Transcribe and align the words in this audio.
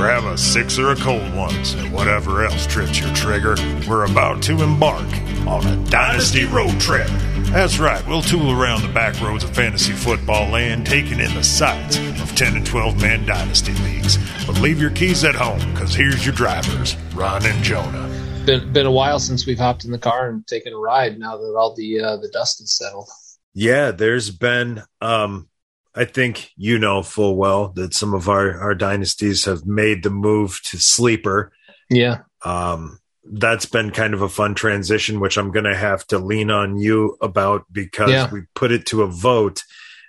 grab 0.00 0.24
a 0.24 0.38
six 0.38 0.78
or 0.78 0.92
a 0.92 0.96
cold 0.96 1.34
ones, 1.34 1.74
and 1.74 1.92
whatever 1.92 2.42
else 2.42 2.66
trips 2.66 2.98
your 2.98 3.14
trigger, 3.14 3.54
we're 3.86 4.06
about 4.06 4.42
to 4.42 4.62
embark 4.62 5.06
on 5.46 5.66
a 5.66 5.76
Dynasty 5.90 6.46
road 6.46 6.80
trip. 6.80 7.06
That's 7.50 7.78
right, 7.78 8.04
we'll 8.06 8.22
tool 8.22 8.50
around 8.50 8.80
the 8.80 8.88
back 8.88 9.20
roads 9.20 9.44
of 9.44 9.54
fantasy 9.54 9.92
football 9.92 10.48
land, 10.48 10.86
taking 10.86 11.20
in 11.20 11.34
the 11.34 11.44
sights 11.44 11.98
of 11.98 12.34
10 12.34 12.56
and 12.56 12.64
12 12.64 12.98
man 12.98 13.26
Dynasty 13.26 13.74
leagues. 13.74 14.16
But 14.46 14.58
leave 14.62 14.80
your 14.80 14.88
keys 14.88 15.22
at 15.22 15.34
home, 15.34 15.58
because 15.74 15.94
here's 15.94 16.24
your 16.24 16.34
drivers, 16.34 16.96
Ron 17.14 17.44
and 17.44 17.62
Jonah. 17.62 18.08
Been 18.46 18.72
been 18.72 18.86
a 18.86 18.90
while 18.90 19.18
since 19.18 19.44
we've 19.44 19.58
hopped 19.58 19.84
in 19.84 19.90
the 19.90 19.98
car 19.98 20.30
and 20.30 20.46
taken 20.46 20.72
a 20.72 20.78
ride. 20.78 21.18
Now 21.18 21.36
that 21.36 21.54
all 21.58 21.74
the 21.74 22.00
uh, 22.00 22.16
the 22.16 22.30
dust 22.32 22.62
is 22.62 22.72
settled. 22.72 23.10
Yeah, 23.52 23.90
there's 23.90 24.30
been 24.30 24.82
um 25.02 25.49
I 25.94 26.04
think 26.04 26.50
you 26.56 26.78
know 26.78 27.02
full 27.02 27.36
well 27.36 27.68
that 27.76 27.94
some 27.94 28.14
of 28.14 28.28
our 28.28 28.58
our 28.60 28.74
dynasties 28.74 29.44
have 29.46 29.66
made 29.66 30.02
the 30.02 30.10
move 30.10 30.60
to 30.64 30.78
sleeper. 30.78 31.52
Yeah. 31.88 32.18
Um 32.44 32.98
that's 33.24 33.66
been 33.66 33.90
kind 33.90 34.14
of 34.14 34.22
a 34.22 34.28
fun 34.28 34.54
transition 34.54 35.20
which 35.20 35.36
I'm 35.36 35.50
going 35.52 35.66
to 35.66 35.76
have 35.76 36.06
to 36.08 36.18
lean 36.18 36.50
on 36.50 36.78
you 36.78 37.16
about 37.20 37.64
because 37.70 38.10
Yeah. 38.10 38.30
we 38.32 38.42
put 38.54 38.72
it 38.72 38.86
to 38.86 39.02
a 39.02 39.06
vote 39.06 39.62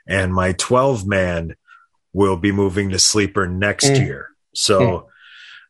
and 0.08 0.34
my 0.34 0.54
12 0.54 1.06
man 1.06 1.56
will 2.14 2.38
be 2.38 2.52
moving 2.52 2.90
to 2.92 3.00
sleeper 3.00 3.48
next 3.48 3.88
Mm. 3.92 4.06
year. 4.06 4.28
So 4.56 5.08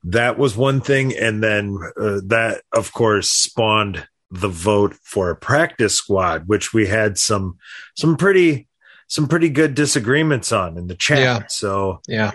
that 0.03 0.37
was 0.37 0.55
one 0.55 0.81
thing 0.81 1.15
and 1.17 1.43
then 1.43 1.77
uh, 1.99 2.21
that 2.27 2.61
of 2.73 2.91
course 2.93 3.29
spawned 3.29 4.07
the 4.29 4.47
vote 4.49 4.95
for 5.03 5.29
a 5.29 5.35
practice 5.35 5.93
squad 5.95 6.47
which 6.47 6.73
we 6.73 6.87
had 6.87 7.17
some 7.17 7.57
some 7.95 8.15
pretty 8.17 8.67
some 9.11 9.27
pretty 9.27 9.49
good 9.49 9.75
disagreements 9.75 10.53
on 10.53 10.77
in 10.77 10.87
the 10.87 10.95
chat 10.95 11.19
Yeah. 11.19 11.39
so 11.49 11.99
Yeah. 12.07 12.31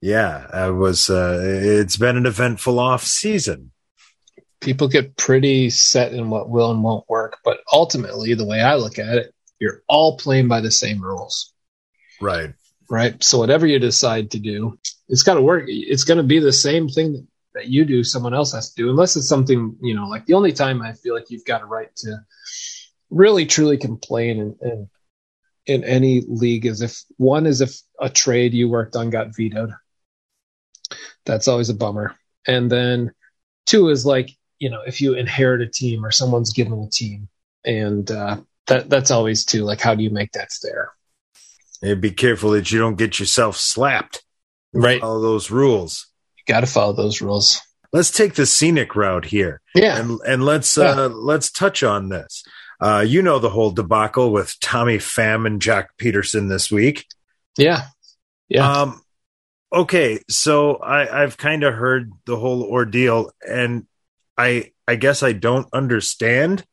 yeah 0.00 0.46
i 0.52 0.70
was 0.70 1.10
uh 1.10 1.38
it's 1.42 1.96
been 1.98 2.16
an 2.16 2.24
eventful 2.26 2.78
off 2.78 3.04
season 3.04 3.70
People 4.60 4.88
get 4.88 5.16
pretty 5.16 5.70
set 5.70 6.12
in 6.12 6.28
what 6.28 6.50
will 6.50 6.70
and 6.70 6.84
won't 6.84 7.08
work, 7.08 7.38
but 7.46 7.60
ultimately, 7.72 8.34
the 8.34 8.44
way 8.44 8.60
I 8.60 8.74
look 8.74 8.98
at 8.98 9.16
it, 9.16 9.34
you're 9.58 9.80
all 9.88 10.18
playing 10.18 10.48
by 10.48 10.60
the 10.60 10.70
same 10.70 11.00
rules. 11.02 11.54
right 12.20 12.52
right? 12.90 13.24
So 13.24 13.38
whatever 13.38 13.66
you 13.66 13.78
decide 13.78 14.32
to 14.32 14.38
do, 14.38 14.78
it's 15.08 15.22
got 15.22 15.36
to 15.36 15.40
work. 15.42 15.64
It's 15.66 16.04
going 16.04 16.18
to 16.18 16.24
be 16.34 16.40
the 16.40 16.52
same 16.52 16.88
thing 16.90 17.12
that, 17.14 17.26
that 17.54 17.66
you 17.68 17.86
do. 17.86 18.04
Someone 18.04 18.34
else 18.34 18.52
has 18.52 18.68
to 18.68 18.82
do, 18.82 18.90
unless 18.90 19.16
it's 19.16 19.28
something 19.28 19.76
you 19.80 19.94
know. 19.94 20.06
Like 20.08 20.26
the 20.26 20.34
only 20.34 20.52
time 20.52 20.82
I 20.82 20.92
feel 20.92 21.14
like 21.14 21.30
you've 21.30 21.46
got 21.46 21.62
a 21.62 21.66
right 21.66 21.88
to 22.04 22.18
really 23.08 23.46
truly 23.46 23.78
complain 23.78 24.40
and, 24.42 24.56
in 24.60 24.88
in 25.66 25.84
any 25.84 26.22
league 26.26 26.66
is 26.66 26.80
if 26.82 27.02
one 27.16 27.46
is 27.46 27.60
if 27.60 27.78
a 28.00 28.08
trade 28.08 28.54
you 28.54 28.68
worked 28.68 28.96
on 28.96 29.10
got 29.10 29.34
vetoed. 29.36 29.72
That's 31.26 31.48
always 31.48 31.68
a 31.68 31.74
bummer. 31.74 32.16
And 32.46 32.70
then 32.70 33.12
two 33.66 33.88
is 33.88 34.04
like 34.06 34.30
you 34.58 34.70
know 34.70 34.80
if 34.86 35.00
you 35.00 35.14
inherit 35.14 35.60
a 35.60 35.66
team 35.68 36.04
or 36.04 36.10
someone's 36.10 36.52
given 36.52 36.80
a 36.82 36.90
team, 36.90 37.28
and 37.64 38.10
uh, 38.10 38.38
that 38.66 38.88
that's 38.90 39.10
always 39.10 39.44
too 39.44 39.64
like 39.64 39.80
how 39.80 39.94
do 39.94 40.02
you 40.02 40.10
make 40.10 40.32
that 40.32 40.50
fair? 40.52 40.92
and 41.82 42.00
be 42.00 42.10
careful 42.10 42.50
that 42.50 42.70
you 42.70 42.78
don't 42.78 42.96
get 42.98 43.18
yourself 43.18 43.56
slapped 43.56 44.22
Right. 44.74 45.02
all 45.02 45.18
those 45.20 45.50
rules 45.50 46.08
You 46.36 46.52
got 46.52 46.60
to 46.60 46.66
follow 46.66 46.92
those 46.92 47.22
rules. 47.22 47.58
let's 47.92 48.10
take 48.10 48.34
the 48.34 48.44
scenic 48.44 48.94
route 48.94 49.24
here 49.24 49.62
Yeah. 49.74 49.98
and 49.98 50.20
and 50.26 50.44
let's 50.44 50.76
Yeah. 50.76 50.90
uh 50.90 51.08
let's 51.08 51.50
touch 51.50 51.82
on 51.82 52.08
this 52.10 52.44
uh 52.80 53.04
you 53.06 53.22
know 53.22 53.38
the 53.38 53.50
whole 53.50 53.70
debacle 53.70 54.32
with 54.32 54.58
tommy 54.60 54.98
pham 54.98 55.46
and 55.46 55.60
joc 55.60 55.86
pederson 55.98 56.48
this 56.48 56.70
week 56.70 57.06
Yeah. 57.56 57.86
Yeah. 58.48 58.68
Um, 58.68 59.02
okay, 59.72 60.20
so 60.28 60.76
I, 60.76 61.22
I've 61.22 61.36
kind 61.36 61.62
of 61.62 61.74
heard 61.74 62.12
the 62.26 62.36
whole 62.36 62.64
ordeal, 62.64 63.30
and 63.46 63.86
I 64.36 64.72
I 64.88 64.96
guess 64.96 65.22
I 65.22 65.32
don't 65.32 65.68
understand 65.72 66.64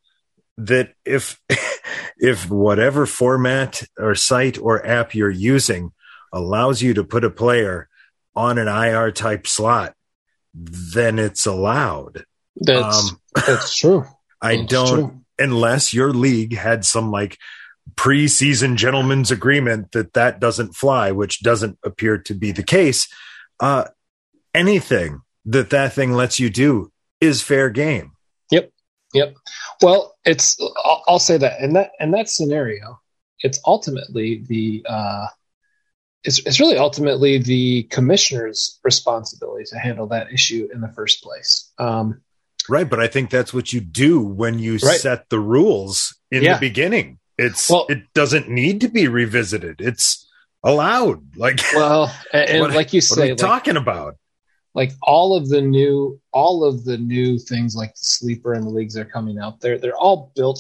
that 0.57 0.93
if 1.05 1.39
if 2.17 2.49
whatever 2.49 3.05
format 3.05 3.83
or 3.97 4.15
site 4.15 4.57
or 4.57 4.85
app 4.85 5.13
you're 5.13 5.29
using 5.29 5.91
allows 6.33 6.81
you 6.81 6.95
to 6.95 7.03
put 7.03 7.23
a 7.23 7.29
player 7.29 7.89
on 8.35 8.57
an 8.57 8.67
IR 8.67 9.11
type 9.11 9.45
slot, 9.45 9.93
then 10.53 11.19
it's 11.19 11.45
allowed. 11.45 12.25
that's 12.55 13.11
um, 13.11 13.21
that's 13.45 13.77
true. 13.77 14.05
I 14.41 14.57
That's 14.57 14.71
don't 14.71 15.09
true. 15.09 15.21
Unless 15.39 15.93
your 15.93 16.11
league 16.11 16.55
had 16.55 16.85
some 16.85 17.11
like 17.11 17.37
preseason 17.95 18.75
gentleman's 18.75 19.31
agreement 19.31 19.91
that 19.91 20.13
that 20.13 20.39
doesn't 20.39 20.75
fly, 20.75 21.11
which 21.11 21.41
doesn't 21.41 21.77
appear 21.83 22.17
to 22.17 22.33
be 22.33 22.51
the 22.51 22.63
case. 22.63 23.07
Uh, 23.59 23.85
anything 24.53 25.21
that 25.45 25.69
that 25.69 25.93
thing 25.93 26.13
lets 26.13 26.39
you 26.39 26.49
do 26.49 26.91
is 27.21 27.41
fair 27.41 27.69
game. 27.69 28.11
Yep. 28.51 28.71
Yep. 29.13 29.35
Well, 29.81 30.15
it's 30.25 30.57
I'll, 30.83 31.03
I'll 31.07 31.19
say 31.19 31.37
that 31.37 31.61
in 31.61 31.73
that 31.73 31.91
in 31.99 32.11
that 32.11 32.29
scenario, 32.29 32.99
it's 33.39 33.59
ultimately 33.65 34.43
the 34.47 34.85
uh, 34.87 35.27
it's 36.23 36.39
it's 36.39 36.59
really 36.59 36.77
ultimately 36.77 37.37
the 37.37 37.83
commissioner's 37.83 38.79
responsibility 38.83 39.63
to 39.65 39.79
handle 39.79 40.07
that 40.07 40.31
issue 40.31 40.67
in 40.73 40.81
the 40.81 40.89
first 40.89 41.23
place. 41.23 41.71
Um, 41.77 42.21
Right. 42.69 42.89
But 42.89 42.99
I 42.99 43.07
think 43.07 43.29
that's 43.29 43.53
what 43.53 43.71
you 43.73 43.79
do 43.81 44.21
when 44.21 44.59
you 44.59 44.73
Right. 44.83 44.99
set 44.99 45.29
the 45.29 45.39
rules 45.39 46.15
in 46.31 46.43
Yeah. 46.43 46.55
the 46.55 46.59
beginning. 46.59 47.19
It's, 47.37 47.69
Well- 47.69 47.85
it 47.89 48.03
doesn't 48.13 48.49
need 48.49 48.81
to 48.81 48.87
be 48.87 49.07
revisited. 49.07 49.79
It's 49.79 50.27
allowed. 50.63 51.35
Like, 51.37 51.59
well, 51.75 52.11
and, 52.33 52.61
What- 52.61 52.73
like 52.73 52.93
you 52.93 53.01
say, 53.01 53.29
like, 53.29 53.37
talking 53.37 53.77
about? 53.77 54.15
like 54.75 54.91
all 55.01 55.35
of 55.35 55.49
the 55.49 55.61
new 55.61 56.19
all 56.33 56.63
of 56.63 56.83
the 56.85 56.97
new 56.99 57.39
things 57.39 57.75
like 57.75 57.89
the 57.95 58.03
sleeper 58.03 58.53
and 58.53 58.63
the 58.63 58.69
leagues 58.69 58.95
are 58.95 59.05
coming 59.05 59.39
out 59.39 59.59
there 59.59 59.79
they're 59.79 59.97
all 59.97 60.31
built 60.35 60.59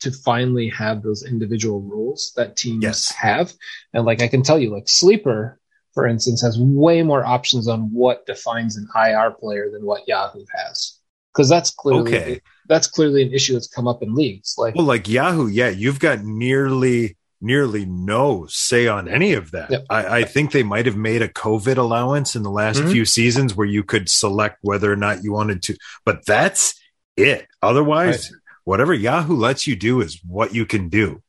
to 0.00 0.12
finally 0.12 0.68
have 0.68 1.02
those 1.02 1.24
individual 1.24 1.80
rules 1.80 2.32
that 2.36 2.56
teams 2.56 2.84
Yes. 2.84 3.10
have 3.12 3.52
and 3.92 4.04
like 4.04 4.22
i 4.22 4.28
can 4.28 4.42
tell 4.44 4.56
you 4.58 4.70
like 4.70 4.88
sleeper 4.88 5.58
for 5.94 6.06
instance 6.06 6.42
has 6.42 6.60
way 6.60 7.02
more 7.02 7.24
options 7.26 7.66
on 7.66 7.92
what 7.92 8.24
defines 8.24 8.76
an 8.76 8.86
ir 8.94 9.32
player 9.40 9.68
than 9.72 9.84
what 9.84 10.06
yahoo 10.06 10.44
has 10.54 10.99
because 11.32 11.48
that's 11.48 11.70
clearly 11.70 12.02
Okay. 12.02 12.40
that's 12.68 12.86
clearly 12.86 13.22
an 13.22 13.32
issue 13.32 13.52
that's 13.54 13.68
come 13.68 13.88
up 13.88 14.02
in 14.02 14.14
leagues 14.14 14.54
like 14.58 14.74
Well, 14.74 14.84
like 14.86 15.08
Yahoo, 15.08 15.46
yeah, 15.48 15.68
you've 15.68 16.00
got 16.00 16.22
nearly 16.24 17.16
nearly 17.42 17.86
no 17.86 18.44
say 18.50 18.86
on 18.86 19.08
any 19.08 19.32
of 19.32 19.50
that. 19.52 19.70
Yep. 19.70 19.86
I, 19.88 20.18
I 20.18 20.24
think 20.24 20.52
they 20.52 20.62
might 20.62 20.84
have 20.84 20.96
made 20.96 21.22
a 21.22 21.28
COVID 21.28 21.78
allowance 21.78 22.36
in 22.36 22.42
the 22.42 22.50
last 22.50 22.80
Mhm. 22.80 22.92
few 22.92 23.04
seasons 23.06 23.56
where 23.56 23.66
you 23.66 23.82
could 23.82 24.10
select 24.10 24.58
whether 24.60 24.92
or 24.92 24.96
not 24.96 25.24
you 25.24 25.32
wanted 25.32 25.62
to, 25.62 25.76
but 26.04 26.26
that's 26.26 26.74
it. 27.16 27.46
Otherwise, 27.62 28.30
whatever 28.64 28.92
Yahoo 28.92 29.34
lets 29.36 29.66
you 29.66 29.74
do 29.74 30.02
is 30.02 30.20
what 30.26 30.54
you 30.54 30.66
can 30.66 30.90
do. 30.90 31.22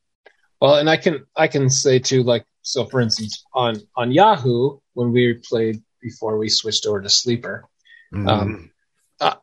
Well, 0.60 0.76
and 0.76 0.90
I 0.90 0.98
can 0.98 1.26
I 1.36 1.48
can 1.48 1.70
say 1.70 1.98
too, 2.00 2.24
like 2.24 2.46
so. 2.62 2.86
For 2.86 3.00
instance, 3.00 3.44
on 3.54 3.78
on 3.96 4.12
Yahoo, 4.12 4.80
when 4.94 5.14
we 5.14 5.36
played 5.50 5.82
before 6.02 6.38
we 6.38 6.50
switched 6.50 6.86
over 6.86 7.02
to 7.02 7.10
Sleeper. 7.10 7.64
Mm-hmm. 8.14 8.28
Um, 8.28 8.71
uh, 9.22 9.36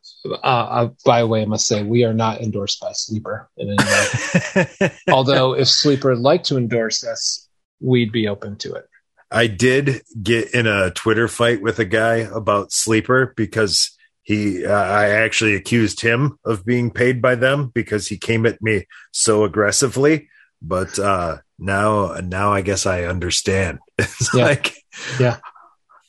uh, 0.43 0.89
by 1.05 1.21
the 1.21 1.27
way, 1.27 1.41
I 1.41 1.45
must 1.45 1.65
say 1.67 1.83
we 1.83 2.03
are 2.03 2.13
not 2.13 2.41
endorsed 2.41 2.79
by 2.81 2.91
Sleeper 2.93 3.49
in 3.57 3.69
any 3.79 4.65
way. 4.79 4.91
Although, 5.11 5.53
if 5.55 5.67
Sleeper 5.69 6.09
would 6.09 6.19
like 6.19 6.43
to 6.45 6.57
endorse 6.57 7.03
us, 7.03 7.47
we'd 7.79 8.11
be 8.11 8.27
open 8.27 8.57
to 8.57 8.73
it. 8.73 8.85
I 9.31 9.47
did 9.47 10.01
get 10.21 10.53
in 10.53 10.67
a 10.67 10.91
Twitter 10.91 11.27
fight 11.27 11.61
with 11.61 11.79
a 11.79 11.85
guy 11.85 12.15
about 12.17 12.71
Sleeper 12.71 13.33
because 13.37 13.95
he, 14.23 14.65
uh, 14.65 14.71
I 14.71 15.09
actually 15.09 15.55
accused 15.55 16.01
him 16.01 16.37
of 16.45 16.65
being 16.65 16.91
paid 16.91 17.21
by 17.21 17.35
them 17.35 17.71
because 17.73 18.07
he 18.07 18.17
came 18.17 18.45
at 18.45 18.61
me 18.61 18.85
so 19.11 19.43
aggressively. 19.43 20.29
But 20.61 20.99
uh, 20.99 21.37
now, 21.57 22.15
now 22.23 22.51
I 22.51 22.61
guess 22.61 22.85
I 22.85 23.03
understand. 23.03 23.79
It's 23.99 24.33
Yeah. 24.33 24.43
like, 24.43 24.75
Yeah. 25.19 25.37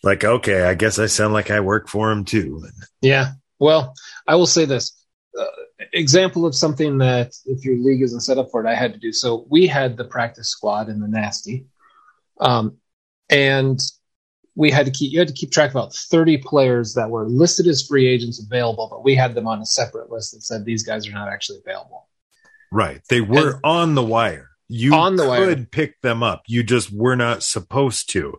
like 0.03 0.25
okay, 0.25 0.63
I 0.65 0.75
guess 0.75 0.99
I 0.99 1.07
sound 1.07 1.35
like 1.35 1.51
I 1.51 1.61
work 1.61 1.89
for 1.89 2.11
him 2.11 2.25
too. 2.25 2.67
Yeah. 3.03 3.33
Well, 3.61 3.95
I 4.27 4.35
will 4.35 4.47
say 4.47 4.65
this 4.65 4.97
uh, 5.39 5.45
example 5.93 6.45
of 6.47 6.55
something 6.57 6.99
that 6.99 7.33
if 7.47 7.65
your 7.65 7.77
league 7.77 8.03
isn't 8.03 8.23
set 8.23 8.39
up 8.39 8.49
for 8.51 8.65
it, 8.65 8.69
I 8.69 8.75
had 8.75 8.93
to 8.95 8.99
do. 8.99 9.13
So 9.13 9.47
we 9.49 9.67
had 9.69 9.97
the 9.97 10.05
practice 10.05 10.49
squad 10.49 10.89
in 10.89 10.99
the 10.99 11.07
nasty, 11.07 11.67
um, 12.41 12.79
and 13.29 13.79
we 14.57 14.71
had 14.71 14.87
to 14.87 14.93
keep 14.93 15.13
you 15.13 15.19
had 15.21 15.29
to 15.29 15.35
keep 15.35 15.53
track 15.53 15.71
of 15.71 15.77
about 15.77 15.95
30 15.95 16.39
players 16.39 16.95
that 16.95 17.11
were 17.11 17.29
listed 17.29 17.67
as 17.69 17.87
free 17.87 18.09
agents 18.09 18.43
available, 18.45 18.89
but 18.91 19.05
we 19.05 19.15
had 19.15 19.35
them 19.35 19.47
on 19.47 19.61
a 19.61 19.67
separate 19.67 20.11
list 20.11 20.33
that 20.33 20.43
said 20.43 20.65
these 20.65 20.83
guys 20.83 21.07
are 21.07 21.13
not 21.13 21.29
actually 21.29 21.59
available. 21.65 22.09
Right? 22.73 23.01
They 23.09 23.21
were 23.21 23.53
And- 23.53 23.61
on 23.65 23.95
the 23.95 24.03
wire. 24.03 24.49
You 24.73 24.95
On 24.95 25.17
the 25.17 25.25
could 25.25 25.29
wire. 25.59 25.67
pick 25.73 26.01
them 26.01 26.23
up. 26.23 26.45
You 26.47 26.63
just 26.63 26.93
were 26.93 27.17
not 27.17 27.43
supposed 27.43 28.09
to. 28.11 28.39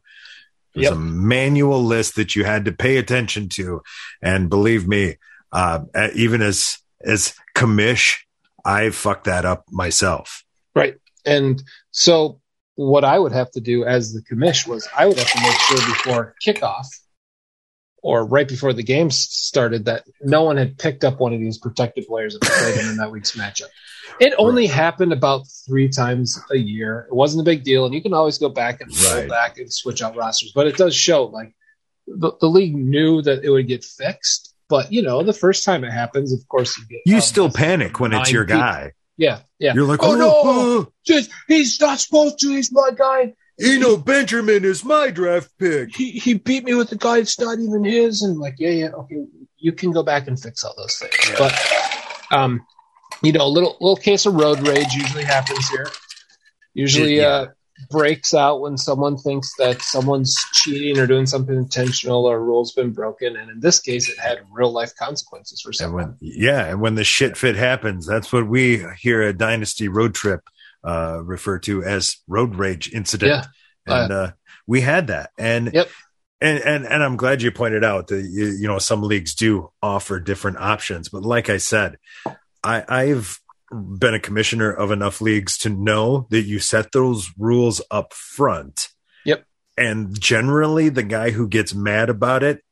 There's 0.73 0.85
Yep. 0.85 0.93
a 0.93 0.99
manual 0.99 1.83
list 1.83 2.15
that 2.15 2.35
you 2.35 2.43
had 2.43 2.65
to 2.65 2.71
pay 2.71 2.97
attention 2.97 3.49
to, 3.49 3.81
and 4.21 4.49
believe 4.49 4.87
me, 4.87 5.17
uh, 5.51 5.81
even 6.13 6.41
as 6.41 6.77
as 7.03 7.33
commish, 7.55 8.17
I 8.63 8.91
fucked 8.91 9.25
that 9.25 9.43
up 9.43 9.65
myself. 9.71 10.43
Right. 10.75 10.95
And 11.25 11.61
so 11.91 12.39
what 12.75 13.03
I 13.03 13.19
would 13.19 13.31
have 13.31 13.51
to 13.51 13.59
do 13.59 13.83
as 13.83 14.13
the 14.13 14.21
commish 14.21 14.67
was 14.67 14.87
I 14.95 15.07
would 15.07 15.17
have 15.17 15.31
to 15.31 15.41
make 15.41 15.59
sure 15.59 15.77
before 15.77 16.35
kickoff 16.45 16.85
or 18.01 18.25
right 18.25 18.47
before 18.47 18.73
the 18.73 18.83
game 18.83 19.11
started 19.11 19.85
that 19.85 20.05
no 20.21 20.43
one 20.43 20.57
had 20.57 20.77
picked 20.77 21.03
up 21.03 21.19
one 21.19 21.33
of 21.33 21.39
these 21.39 21.57
protected 21.57 22.05
players 22.07 22.33
and 22.33 22.41
played 22.41 22.77
in 22.77 22.97
that 22.97 23.11
week's 23.11 23.35
matchup. 23.35 23.69
It 24.19 24.33
only 24.37 24.67
right. 24.67 24.73
happened 24.73 25.13
about 25.13 25.45
three 25.65 25.89
times 25.89 26.39
a 26.51 26.57
year. 26.57 27.07
It 27.09 27.15
wasn't 27.15 27.41
a 27.41 27.45
big 27.45 27.63
deal, 27.63 27.85
and 27.85 27.93
you 27.93 28.01
can 28.01 28.13
always 28.13 28.37
go 28.37 28.49
back 28.49 28.81
and 28.81 28.91
right. 29.03 29.29
back 29.29 29.57
and 29.57 29.71
switch 29.71 30.01
out 30.01 30.15
rosters. 30.15 30.51
But 30.53 30.67
it 30.67 30.77
does 30.77 30.95
show 30.95 31.25
like 31.25 31.53
the, 32.07 32.31
the 32.39 32.47
league 32.47 32.75
knew 32.75 33.21
that 33.21 33.43
it 33.43 33.49
would 33.49 33.67
get 33.67 33.83
fixed. 33.83 34.53
But 34.67 34.91
you 34.91 35.01
know, 35.01 35.23
the 35.23 35.33
first 35.33 35.63
time 35.63 35.83
it 35.83 35.91
happens, 35.91 36.33
of 36.33 36.47
course, 36.47 36.77
you, 36.77 36.85
get, 36.87 37.01
you 37.05 37.15
um, 37.15 37.21
still 37.21 37.51
panic 37.51 37.99
when 37.99 38.13
it's 38.13 38.31
your 38.31 38.45
people. 38.45 38.61
guy. 38.61 38.91
Yeah, 39.17 39.41
yeah. 39.59 39.73
You're 39.75 39.85
like, 39.85 39.99
oh, 40.01 40.13
oh 40.13 40.15
no, 40.15 40.31
oh. 41.05 41.27
he's 41.47 41.79
not 41.79 41.99
supposed 41.99 42.39
to. 42.39 42.49
He's 42.49 42.71
my 42.71 42.89
guy. 42.95 43.33
Eno 43.61 43.97
Benjamin 43.97 44.65
is 44.65 44.83
my 44.83 45.11
draft 45.11 45.51
pick. 45.59 45.95
He 45.95 46.11
he 46.11 46.33
beat 46.33 46.63
me 46.63 46.73
with 46.73 46.91
a 46.91 46.97
guy 46.97 47.17
that's 47.17 47.39
not 47.39 47.59
even 47.59 47.83
his, 47.83 48.21
and 48.21 48.39
like, 48.39 48.55
yeah, 48.57 48.69
yeah, 48.69 48.87
okay, 48.87 49.25
you 49.57 49.71
can 49.71 49.91
go 49.91 50.03
back 50.03 50.27
and 50.27 50.39
fix 50.39 50.63
all 50.63 50.73
those 50.77 50.97
things. 50.97 51.29
Yeah. 51.29 51.35
But 51.37 52.37
um, 52.37 52.65
you 53.21 53.31
know, 53.31 53.45
a 53.45 53.47
little 53.47 53.77
little 53.79 53.97
case 53.97 54.25
of 54.25 54.35
road 54.35 54.67
rage 54.67 54.93
usually 54.93 55.23
happens 55.23 55.67
here. 55.69 55.87
Usually 56.73 57.17
yeah. 57.17 57.27
uh, 57.27 57.47
breaks 57.89 58.33
out 58.33 58.61
when 58.61 58.77
someone 58.77 59.17
thinks 59.17 59.53
that 59.57 59.81
someone's 59.81 60.35
cheating 60.53 60.97
or 60.97 61.05
doing 61.05 61.25
something 61.25 61.55
intentional 61.55 62.25
or 62.25 62.37
a 62.37 62.39
rule's 62.39 62.71
been 62.71 62.91
broken. 62.91 63.35
And 63.35 63.49
in 63.49 63.59
this 63.59 63.79
case, 63.79 64.09
it 64.09 64.17
had 64.17 64.39
real 64.51 64.71
life 64.71 64.95
consequences 64.95 65.61
for 65.61 65.73
someone. 65.73 66.03
And 66.03 66.11
when, 66.11 66.17
yeah, 66.21 66.67
and 66.67 66.81
when 66.81 66.95
the 66.95 67.03
shit 67.03 67.37
fit 67.37 67.55
happens, 67.55 68.05
that's 68.05 68.31
what 68.31 68.47
we 68.47 68.85
here 68.99 69.21
at 69.21 69.37
Dynasty 69.37 69.87
Road 69.87 70.15
Trip 70.15 70.41
uh, 70.83 71.21
refer 71.23 71.59
to 71.59 71.83
as 71.83 72.17
road 72.27 72.55
rage 72.55 72.91
incident. 72.93 73.45
Yeah. 73.87 74.03
And 74.03 74.11
uh, 74.11 74.31
we 74.67 74.81
had 74.81 75.07
that. 75.07 75.31
And 75.37 75.71
yep. 75.73 75.89
And, 76.43 76.57
and 76.63 76.85
and 76.87 77.03
I'm 77.03 77.17
glad 77.17 77.43
you 77.43 77.51
pointed 77.51 77.83
out 77.83 78.07
that 78.07 78.23
you, 78.23 78.47
you 78.47 78.67
know 78.67 78.79
some 78.79 79.03
leagues 79.03 79.35
do 79.35 79.71
offer 79.79 80.19
different 80.19 80.57
options, 80.57 81.07
but 81.07 81.21
like 81.21 81.51
I 81.51 81.57
said, 81.57 81.97
I, 82.63 82.83
I've 82.89 83.39
been 83.71 84.15
a 84.15 84.19
commissioner 84.19 84.71
of 84.71 84.89
enough 84.91 85.21
leagues 85.21 85.59
to 85.59 85.69
know 85.69 86.25
that 86.31 86.41
you 86.41 86.57
set 86.57 86.91
those 86.93 87.29
rules 87.37 87.79
up 87.91 88.13
front. 88.13 88.89
Yep. 89.23 89.45
And 89.77 90.19
generally, 90.19 90.89
the 90.89 91.03
guy 91.03 91.29
who 91.29 91.47
gets 91.47 91.75
mad 91.75 92.09
about 92.09 92.41
it 92.41 92.63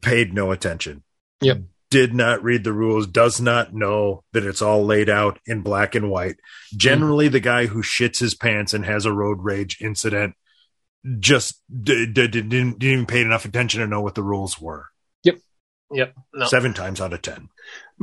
paid 0.00 0.32
no 0.32 0.52
attention. 0.52 1.02
Yep. 1.40 1.62
Did 1.94 2.12
not 2.12 2.42
read 2.42 2.64
the 2.64 2.72
rules, 2.72 3.06
does 3.06 3.40
not 3.40 3.72
know 3.72 4.24
that 4.32 4.44
it's 4.44 4.60
all 4.60 4.84
laid 4.84 5.08
out 5.08 5.38
in 5.46 5.60
black 5.60 5.94
and 5.94 6.10
white. 6.10 6.34
Generally, 6.76 7.28
mm. 7.28 7.32
the 7.32 7.40
guy 7.40 7.66
who 7.66 7.82
shits 7.82 8.18
his 8.18 8.34
pants 8.34 8.74
and 8.74 8.84
has 8.84 9.06
a 9.06 9.12
road 9.12 9.38
rage 9.42 9.78
incident 9.80 10.34
just 11.20 11.60
d- 11.70 12.06
d- 12.06 12.26
didn't, 12.26 12.48
didn't 12.48 12.82
even 12.82 13.06
pay 13.06 13.22
enough 13.22 13.44
attention 13.44 13.80
to 13.80 13.86
know 13.86 14.00
what 14.00 14.16
the 14.16 14.24
rules 14.24 14.60
were. 14.60 14.86
Yep. 15.22 15.36
Yep. 15.92 16.14
No. 16.34 16.46
Seven 16.46 16.74
times 16.74 17.00
out 17.00 17.12
of 17.12 17.22
10. 17.22 17.48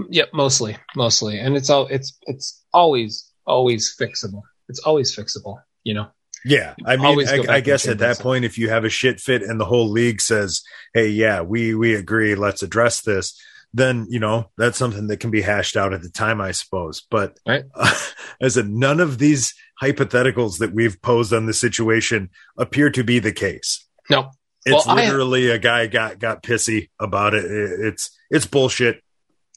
Yep, 0.10 0.30
mostly, 0.34 0.78
mostly, 0.96 1.38
and 1.38 1.58
it's 1.58 1.70
all 1.70 1.88
it's 1.88 2.18
it's 2.22 2.64
always 2.72 3.30
always 3.46 3.94
fixable. 4.00 4.44
It's 4.70 4.80
always 4.80 5.14
fixable, 5.14 5.58
you 5.84 5.96
know. 5.96 6.08
Yeah, 6.46 6.76
I 6.86 6.96
mean, 6.96 7.28
I, 7.28 7.56
I 7.56 7.60
guess 7.60 7.90
at 7.90 8.00
that 8.00 8.20
point, 8.20 8.46
if 8.46 8.58
you 8.58 8.70
have 8.70 8.86
a 8.86 8.90
shit 8.90 9.20
fit 9.20 9.44
and 9.44 9.60
the 9.60 9.66
whole 9.66 9.90
league 9.90 10.22
says, 10.22 10.64
"Hey, 10.94 11.10
yeah, 11.10 11.42
we 11.42 11.76
we 11.76 11.94
agree, 11.94 12.36
let's 12.36 12.64
address 12.64 13.02
this," 13.02 13.38
then 13.74 14.06
you 14.10 14.20
know 14.20 14.50
that's 14.58 14.78
something 14.78 15.08
that 15.08 15.20
can 15.20 15.32
be 15.32 15.42
hashed 15.42 15.78
out 15.78 15.94
at 15.94 16.02
the 16.02 16.10
time, 16.10 16.42
I 16.42 16.52
suppose. 16.52 17.06
But 17.10 17.40
right. 17.48 17.64
uh, 17.76 17.94
as 18.42 18.58
a 18.58 18.64
none 18.64 19.00
of 19.00 19.18
these 19.18 19.54
hypotheticals 19.82 20.60
that 20.60 20.74
we've 20.74 21.02
posed 21.02 21.34
on 21.34 21.46
the 21.46 21.54
situation 21.54 22.30
appear 22.58 22.90
to 22.92 23.04
be 23.04 23.20
the 23.20 23.32
case. 23.32 23.88
No, 24.10 24.32
it's 24.66 24.86
well, 24.86 24.96
literally 24.96 25.52
I, 25.52 25.56
a 25.56 25.60
guy 25.60 25.88
got 25.88 26.20
got 26.20 26.44
pissy 26.44 26.90
about 27.00 27.34
it. 27.34 27.46
It's 27.46 28.18
it's 28.30 28.46
bullshit. 28.46 29.02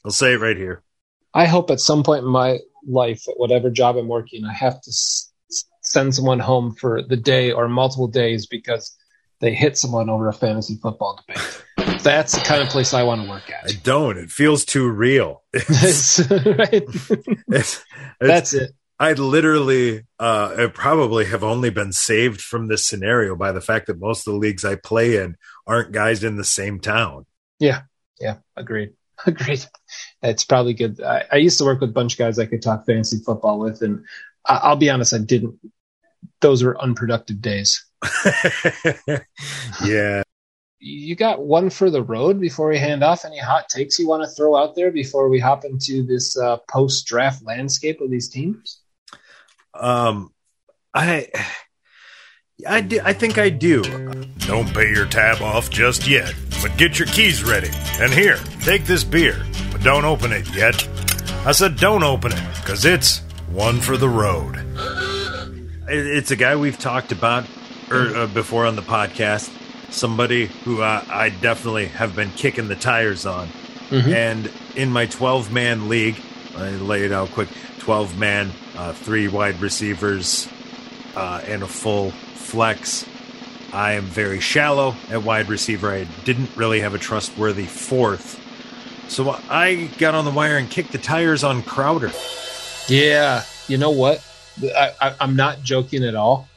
I'll 0.03 0.11
say 0.11 0.33
it 0.33 0.41
right 0.41 0.57
here. 0.57 0.83
I 1.33 1.45
hope 1.45 1.69
at 1.69 1.79
some 1.79 2.03
point 2.03 2.23
in 2.23 2.29
my 2.29 2.59
life, 2.87 3.27
at 3.27 3.37
whatever 3.37 3.69
job 3.69 3.97
I'm 3.97 4.07
working, 4.07 4.45
I 4.45 4.53
have 4.53 4.79
to 4.81 4.89
s- 4.89 5.31
send 5.81 6.15
someone 6.15 6.39
home 6.39 6.75
for 6.75 7.01
the 7.01 7.17
day 7.17 7.51
or 7.51 7.67
multiple 7.67 8.07
days 8.07 8.45
because 8.45 8.95
they 9.41 9.53
hit 9.53 9.77
someone 9.77 10.09
over 10.09 10.29
a 10.29 10.33
fantasy 10.33 10.77
football 10.81 11.21
debate. 11.27 11.64
That's 12.03 12.33
the 12.33 12.41
kind 12.41 12.61
of 12.61 12.69
place 12.69 12.93
I 12.93 13.03
want 13.03 13.23
to 13.23 13.29
work 13.29 13.49
at. 13.49 13.69
I 13.69 13.73
don't. 13.83 14.17
It 14.17 14.29
feels 14.29 14.65
too 14.65 14.89
real. 14.89 15.43
It's, 15.53 16.19
right? 16.29 16.83
it's, 17.47 17.47
it's, 17.47 17.83
That's 18.19 18.53
it. 18.53 18.71
I'd 18.99 19.19
literally 19.19 20.03
uh, 20.19 20.69
probably 20.73 21.25
have 21.25 21.43
only 21.43 21.69
been 21.69 21.91
saved 21.91 22.41
from 22.41 22.67
this 22.67 22.85
scenario 22.85 23.35
by 23.35 23.51
the 23.51 23.61
fact 23.61 23.87
that 23.87 23.99
most 23.99 24.25
of 24.25 24.33
the 24.33 24.39
leagues 24.39 24.63
I 24.63 24.75
play 24.75 25.17
in 25.17 25.35
aren't 25.67 25.91
guys 25.91 26.23
in 26.23 26.37
the 26.37 26.45
same 26.45 26.79
town. 26.79 27.25
Yeah, 27.59 27.81
yeah, 28.19 28.37
agreed. 28.55 28.93
Agreed. 29.25 29.65
It's 30.21 30.43
probably 30.43 30.73
good. 30.73 31.01
I, 31.01 31.23
I, 31.31 31.35
used 31.37 31.57
to 31.59 31.63
work 31.63 31.79
with 31.79 31.89
a 31.89 31.93
bunch 31.93 32.13
of 32.13 32.19
guys 32.19 32.37
I 32.37 32.45
could 32.45 32.61
talk 32.61 32.85
fantasy 32.85 33.19
football 33.25 33.59
with, 33.59 33.81
and 33.81 34.03
I, 34.45 34.69
will 34.69 34.75
be 34.75 34.89
honest, 34.89 35.13
I 35.13 35.19
didn't. 35.19 35.55
Those 36.41 36.63
were 36.63 36.79
unproductive 36.81 37.41
days. 37.41 37.85
yeah. 39.85 40.23
You 40.79 41.15
got 41.15 41.41
one 41.41 41.69
for 41.69 41.89
the 41.89 42.03
road 42.03 42.39
before 42.39 42.67
we 42.69 42.77
hand 42.77 43.03
off. 43.03 43.25
Any 43.25 43.39
hot 43.39 43.69
takes 43.69 43.97
you 43.97 44.07
want 44.07 44.23
to 44.23 44.29
throw 44.29 44.55
out 44.55 44.75
there 44.75 44.91
before 44.91 45.29
we 45.29 45.39
hop 45.39 45.65
into 45.65 46.03
this 46.03 46.37
uh, 46.37 46.57
post 46.69 47.07
draft 47.07 47.43
landscape 47.43 48.01
of 48.01 48.11
these 48.11 48.29
teams? 48.29 48.81
Um, 49.73 50.33
I. 50.93 51.27
I, 52.65 52.79
do, 52.79 53.01
I 53.03 53.11
think 53.11 53.37
I 53.37 53.49
do. 53.49 53.83
Don't 54.39 54.73
pay 54.73 54.89
your 54.89 55.05
tab 55.05 55.41
off 55.41 55.69
just 55.69 56.07
yet, 56.07 56.33
but 56.61 56.77
get 56.77 56.97
your 56.97 57.07
keys 57.09 57.43
ready. 57.43 57.69
And 57.99 58.13
here, 58.13 58.37
take 58.61 58.85
this 58.85 59.03
beer, 59.03 59.45
but 59.73 59.83
don't 59.83 60.05
open 60.05 60.31
it 60.31 60.47
yet. 60.55 60.87
I 61.45 61.51
said 61.51 61.75
don't 61.75 62.03
open 62.03 62.31
it, 62.31 62.41
because 62.61 62.85
it's 62.85 63.19
one 63.51 63.81
for 63.81 63.97
the 63.97 64.07
road. 64.07 64.55
It's 65.89 66.31
a 66.31 66.37
guy 66.37 66.55
we've 66.55 66.79
talked 66.79 67.11
about 67.11 67.45
er, 67.91 68.15
uh, 68.15 68.27
before 68.27 68.65
on 68.65 68.77
the 68.77 68.81
podcast. 68.81 69.51
Somebody 69.95 70.47
who 70.47 70.81
uh, 70.81 71.05
I 71.07 71.29
definitely 71.29 71.87
have 71.87 72.17
been 72.17 72.29
kicking 72.31 72.67
the 72.67 72.75
tires 72.75 73.25
on. 73.25 73.47
Mm-hmm. 73.89 74.11
And 74.11 74.51
in 74.75 74.91
my 74.91 75.05
12 75.05 75.53
man 75.53 75.87
league, 75.87 76.19
I 76.57 76.71
lay 76.71 77.05
it 77.05 77.13
out 77.13 77.29
quick 77.29 77.47
12 77.79 78.19
man, 78.19 78.51
uh, 78.75 78.91
three 78.91 79.29
wide 79.29 79.61
receivers, 79.61 80.49
uh, 81.15 81.41
and 81.45 81.63
a 81.63 81.67
full 81.67 82.11
flex. 82.11 83.05
I 83.71 83.93
am 83.93 84.03
very 84.03 84.41
shallow 84.41 84.95
at 85.09 85.23
wide 85.23 85.47
receiver. 85.47 85.89
I 85.89 86.03
didn't 86.25 86.49
really 86.57 86.81
have 86.81 86.93
a 86.93 86.99
trustworthy 86.99 87.65
fourth. 87.65 88.41
So 89.07 89.39
I 89.49 89.89
got 89.97 90.13
on 90.13 90.25
the 90.25 90.31
wire 90.31 90.57
and 90.57 90.69
kicked 90.69 90.91
the 90.91 90.97
tires 90.97 91.43
on 91.43 91.63
Crowder. 91.63 92.11
Yeah, 92.89 93.43
you 93.69 93.77
know 93.77 93.91
what? 93.91 94.21
I, 94.61 95.15
am 95.21 95.35
not 95.37 95.61
joking 95.61 96.03
at 96.03 96.15
all. 96.15 96.49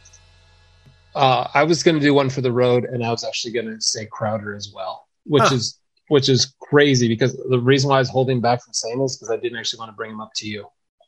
Uh, 1.18 1.48
I 1.52 1.64
was 1.64 1.82
going 1.82 1.96
to 1.96 2.00
do 2.00 2.14
one 2.14 2.30
for 2.30 2.40
the 2.40 2.52
road, 2.52 2.84
and 2.84 3.04
I 3.04 3.10
was 3.10 3.24
actually 3.24 3.52
going 3.52 3.66
to 3.66 3.80
say 3.80 4.06
Crowder 4.06 4.54
as 4.54 4.72
well, 4.74 5.06
which 5.24 5.42
huh. 5.42 5.56
is 5.56 5.78
which 6.08 6.28
is 6.28 6.54
crazy 6.60 7.08
because 7.08 7.36
the 7.50 7.58
reason 7.58 7.90
why 7.90 7.96
I 7.96 7.98
was 7.98 8.08
holding 8.08 8.40
back 8.40 8.62
from 8.62 8.72
saying 8.72 8.98
this 8.98 9.16
because 9.16 9.30
I 9.30 9.36
didn't 9.36 9.58
actually 9.58 9.80
want 9.80 9.90
to 9.90 9.96
bring 9.96 10.12
him 10.12 10.20
up 10.20 10.30
to 10.36 10.46
you. 10.46 10.66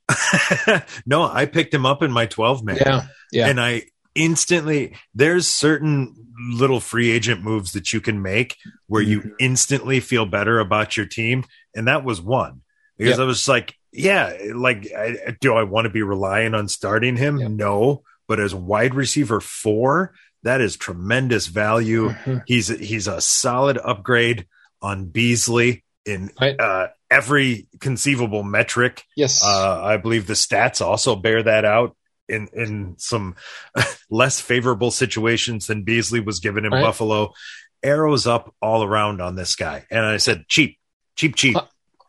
no, 1.06 1.22
I 1.22 1.46
picked 1.46 1.72
him 1.72 1.86
up 1.86 2.02
in 2.02 2.10
my 2.10 2.26
12 2.26 2.64
man. 2.64 2.76
Yeah. 2.80 3.02
Yeah. 3.32 3.46
And 3.48 3.60
I 3.60 3.84
instantly 4.14 4.96
there's 5.14 5.46
certain 5.46 6.14
little 6.52 6.80
free 6.80 7.10
agent 7.10 7.42
moves 7.42 7.72
that 7.72 7.92
you 7.92 8.00
can 8.00 8.20
make 8.20 8.56
where 8.88 9.02
you 9.02 9.20
mm-hmm. 9.20 9.28
instantly 9.38 10.00
feel 10.00 10.26
better 10.26 10.58
about 10.58 10.96
your 10.96 11.06
team 11.06 11.44
and 11.76 11.86
that 11.86 12.04
was 12.04 12.20
one 12.20 12.60
because 12.98 13.18
yep. 13.18 13.20
i 13.20 13.24
was 13.24 13.46
like 13.46 13.74
yeah 13.92 14.36
like 14.54 14.90
I, 14.96 15.36
do 15.40 15.54
i 15.54 15.62
want 15.62 15.84
to 15.84 15.90
be 15.90 16.02
relying 16.02 16.54
on 16.54 16.66
starting 16.66 17.16
him 17.16 17.38
yep. 17.38 17.50
no 17.50 18.02
but 18.30 18.38
as 18.38 18.54
wide 18.54 18.94
receiver 18.94 19.40
4 19.40 20.14
that 20.44 20.60
is 20.60 20.76
tremendous 20.76 21.48
value 21.48 22.10
mm-hmm. 22.10 22.38
he's 22.46 22.68
he's 22.68 23.08
a 23.08 23.20
solid 23.20 23.76
upgrade 23.76 24.46
on 24.80 25.06
beasley 25.06 25.82
in 26.06 26.30
right. 26.40 26.58
uh, 26.58 26.86
every 27.10 27.66
conceivable 27.80 28.44
metric 28.44 29.04
yes 29.16 29.44
uh, 29.44 29.82
i 29.82 29.96
believe 29.96 30.28
the 30.28 30.34
stats 30.34 30.80
also 30.80 31.16
bear 31.16 31.42
that 31.42 31.64
out 31.64 31.96
in 32.28 32.48
in 32.52 32.94
some 32.98 33.34
less 34.10 34.40
favorable 34.40 34.90
situations 34.90 35.66
than 35.66 35.82
Beasley 35.82 36.20
was 36.20 36.40
given 36.40 36.64
in 36.64 36.70
right. 36.72 36.82
Buffalo. 36.82 37.34
Arrows 37.82 38.26
up 38.26 38.54
all 38.60 38.84
around 38.84 39.22
on 39.22 39.36
this 39.36 39.56
guy, 39.56 39.86
and 39.90 40.04
I 40.04 40.18
said 40.18 40.44
cheap, 40.48 40.78
cheap, 41.16 41.34
cheap. 41.34 41.56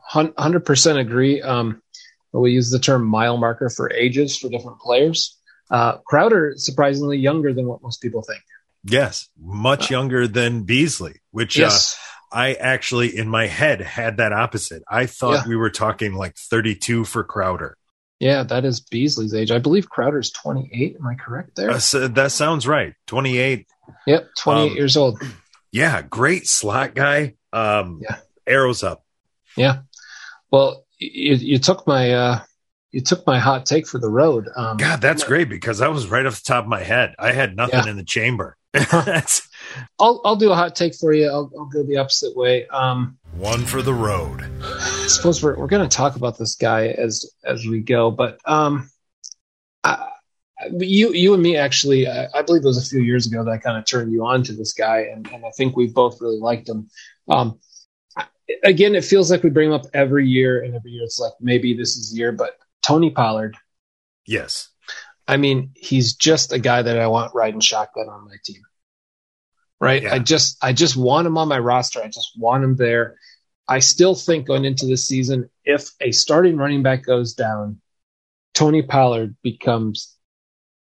Hundred 0.01 0.65
percent 0.65 0.99
agree. 0.99 1.41
Um, 1.41 1.81
we 2.33 2.51
use 2.51 2.69
the 2.69 2.79
term 2.79 3.05
mile 3.05 3.37
marker 3.37 3.69
for 3.69 3.91
ages 3.91 4.37
for 4.37 4.49
different 4.49 4.79
players. 4.79 5.37
Uh, 5.71 5.97
Crowder 5.99 6.53
surprisingly 6.57 7.17
younger 7.17 7.53
than 7.53 7.65
what 7.65 7.81
most 7.81 8.01
people 8.01 8.21
think. 8.21 8.41
Yes, 8.83 9.29
much 9.39 9.91
uh, 9.91 9.95
younger 9.95 10.27
than 10.27 10.63
Beasley, 10.63 11.21
which 11.31 11.57
uh, 11.57 11.63
yes. 11.63 11.97
uh, 12.31 12.35
I 12.35 12.53
actually 12.53 13.15
in 13.15 13.27
my 13.27 13.47
head 13.47 13.81
had 13.81 14.17
that 14.17 14.33
opposite. 14.33 14.83
I 14.89 15.05
thought 15.05 15.45
yeah. 15.45 15.47
we 15.47 15.55
were 15.55 15.69
talking 15.69 16.13
like 16.13 16.35
32 16.35 17.05
for 17.05 17.23
Crowder. 17.23 17.77
Yeah, 18.19 18.43
that 18.43 18.65
is 18.65 18.81
Beasley's 18.81 19.33
age. 19.33 19.49
I 19.49 19.57
believe 19.57 19.89
Crowder's 19.89 20.29
28. 20.31 20.95
Am 20.99 21.07
I 21.07 21.15
correct 21.15 21.55
there? 21.55 21.71
Uh, 21.71 21.79
so 21.79 22.07
that 22.07 22.31
sounds 22.31 22.67
right. 22.67 22.93
28. 23.07 23.65
Yep, 24.05 24.29
28 24.37 24.69
um, 24.71 24.77
years 24.77 24.97
old. 24.97 25.21
Yeah, 25.71 26.01
great 26.03 26.47
slot 26.47 26.93
guy. 26.93 27.35
Um, 27.51 28.01
Yeah. 28.03 28.17
arrows 28.45 28.83
up. 28.83 29.03
Yeah. 29.57 29.79
Well, 30.51 30.85
you, 30.99 31.35
you 31.35 31.57
took 31.57 31.87
my 31.87 32.13
uh, 32.13 32.39
you 32.91 33.01
took 33.01 33.25
my 33.25 33.39
hot 33.39 33.65
take 33.65 33.88
for 33.88 34.00
the 34.00 34.10
road. 34.10 34.48
Um, 34.55 34.77
God, 34.77 35.00
that's 35.01 35.24
great 35.24 35.48
because 35.50 35.79
that 35.79 35.91
was 35.91 36.07
right 36.10 36.25
off 36.25 36.36
the 36.43 36.45
top 36.45 36.65
of 36.65 36.69
my 36.69 36.83
head. 36.83 37.15
I 37.17 37.31
had 37.31 37.55
nothing 37.55 37.79
Yeah. 37.86 37.89
in 37.91 37.98
the 37.98 38.03
chamber. 38.03 38.57
I'll 40.00 40.21
I'll 40.25 40.36
do 40.36 40.51
a 40.51 40.55
hot 40.55 40.75
take 40.75 40.95
for 40.95 41.13
you. 41.13 41.27
I'll, 41.29 41.51
I'll 41.57 41.65
go 41.65 41.83
the 41.83 41.98
opposite 41.98 42.36
way. 42.36 42.67
Um, 42.67 43.17
One 43.38 43.65
for 43.65 43.81
the 43.81 43.93
road. 43.93 44.43
I 44.63 45.07
suppose 45.07 45.41
we're 45.43 45.57
we're 45.57 45.67
going 45.67 45.88
to 45.88 45.93
talk 45.95 46.15
about 46.15 46.38
this 46.38 46.55
guy 46.55 46.88
as 46.88 47.25
as 47.45 47.65
we 47.65 47.81
go, 47.81 48.12
but 48.12 48.39
um, 48.45 48.89
I, 49.83 50.07
you 50.77 51.12
you 51.13 51.33
and 51.33 51.41
me 51.43 51.57
actually, 51.57 52.07
I, 52.07 52.27
I 52.33 52.41
believe 52.41 52.63
it 52.63 52.67
was 52.67 52.77
a 52.86 52.89
few 52.89 53.01
years 53.01 53.27
ago 53.27 53.43
that 53.43 53.51
I 53.51 53.57
kind 53.57 53.77
of 53.77 53.86
turned 53.86 54.12
you 54.12 54.25
on 54.25 54.43
to 54.43 54.53
this 54.53 54.74
guy, 54.74 55.07
and, 55.13 55.29
and 55.31 55.45
I 55.45 55.50
think 55.57 55.75
we 55.75 55.88
both 55.88 56.21
really 56.21 56.39
liked 56.39 56.69
him. 56.69 56.89
Um, 57.29 57.60
I- 58.15 58.25
again, 58.63 58.95
it 58.95 59.03
feels 59.05 59.31
like 59.31 59.43
we 59.43 59.50
bring 59.50 59.69
him 59.69 59.74
up 59.75 59.86
every 59.93 60.27
year, 60.27 60.63
and 60.63 60.75
every 60.75 60.91
year 60.91 61.03
it's 61.03 61.19
like 61.19 61.33
maybe 61.39 61.74
this 61.74 61.95
is 61.98 62.12
the 62.12 62.17
year, 62.17 62.31
but 62.31 62.57
Tony 62.81 63.11
Pollard. 63.11 63.57
yes. 64.25 64.69
I 65.27 65.38
mean, 65.38 65.71
he's 65.75 66.15
just 66.15 66.51
a 66.51 66.59
guy 66.59 66.81
that 66.81 67.00
I 67.00 67.07
want 67.07 67.33
riding 67.33 67.61
shotgun 67.61 68.09
on 68.09 68.25
my 68.25 68.35
team. 68.43 68.63
Right? 69.79 70.03
Yeah. 70.03 70.15
I 70.15 70.19
just 70.19 70.57
I 70.61 70.73
just 70.73 70.97
want 70.97 71.25
him 71.25 71.38
on 71.38 71.47
my 71.47 71.59
roster. 71.59 72.01
I 72.01 72.07
just 72.07 72.31
want 72.38 72.63
him 72.63 72.75
there. 72.75 73.15
I 73.67 73.79
still 73.79 74.15
think 74.15 74.45
going 74.45 74.65
into 74.65 74.85
this 74.88 75.05
season, 75.05 75.50
if 75.63 75.91
a 76.01 76.11
starting 76.11 76.57
running 76.57 76.83
back 76.83 77.05
goes 77.05 77.33
down, 77.33 77.79
Tony 78.53 78.81
Pollard 78.81 79.35
becomes 79.41 80.17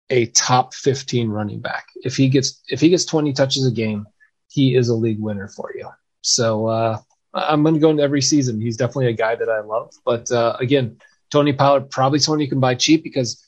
a 0.09 0.27
top 0.27 0.73
15 0.73 1.29
running 1.29 1.61
back. 1.61 1.89
If 1.97 2.17
he 2.17 2.29
gets 2.29 2.63
if 2.69 2.81
he 2.81 2.89
gets 2.89 3.05
20 3.05 3.35
touches 3.35 3.67
a 3.67 3.71
game, 3.71 4.07
he 4.49 4.75
is 4.75 4.89
a 4.89 4.95
league 4.95 5.21
winner 5.21 5.49
for 5.49 5.73
you. 5.75 5.91
So 6.23 6.67
uh 6.69 6.99
I'm 7.35 7.63
going 7.63 7.75
to 7.75 7.81
go 7.81 7.91
into 7.91 8.03
every 8.03 8.21
season. 8.21 8.61
He's 8.61 8.77
definitely 8.77 9.07
a 9.07 9.15
guy 9.15 9.35
that 9.35 9.49
I 9.49 9.61
love. 9.61 9.95
But 10.05 10.31
uh, 10.31 10.57
again, 10.61 10.99
Tony 11.33 11.53
Pollard, 11.55 11.91
probably 11.91 12.19
someone 12.19 12.41
you 12.41 12.49
can 12.49 12.61
buy 12.61 12.75
cheap 12.75 13.03
because 13.03 13.45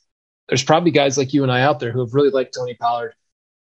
there's 0.49 0.64
probably 0.64 0.91
guys 0.91 1.17
like 1.19 1.33
you 1.35 1.43
and 1.43 1.53
I 1.53 1.61
out 1.61 1.79
there 1.81 1.93
who 1.93 2.00
have 2.00 2.14
really 2.14 2.31
liked 2.31 2.55
Tony 2.55 2.75
Pollard 2.75 3.14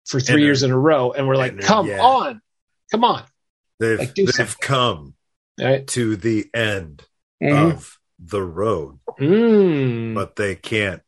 for 0.06 0.20
three 0.20 0.34
And 0.36 0.42
years 0.44 0.62
in 0.62 0.70
a 0.70 0.78
row, 0.78 1.12
and 1.12 1.26
we're 1.26 1.36
like, 1.36 1.52
and 1.52 1.60
come 1.60 1.88
yeah. 1.88 2.00
on, 2.00 2.40
come 2.90 3.04
on, 3.04 3.24
They've, 3.80 3.98
Like, 3.98 4.14
they've 4.14 4.60
come 4.60 5.14
all 5.60 5.66
right? 5.66 5.86
to 5.88 6.14
the 6.16 6.48
end 6.54 7.02
Mhm. 7.42 7.72
of 7.72 7.98
the 8.18 8.42
road, 8.42 9.00
Mm. 9.20 10.14
but 10.14 10.36
they 10.36 10.54
can't 10.54 11.02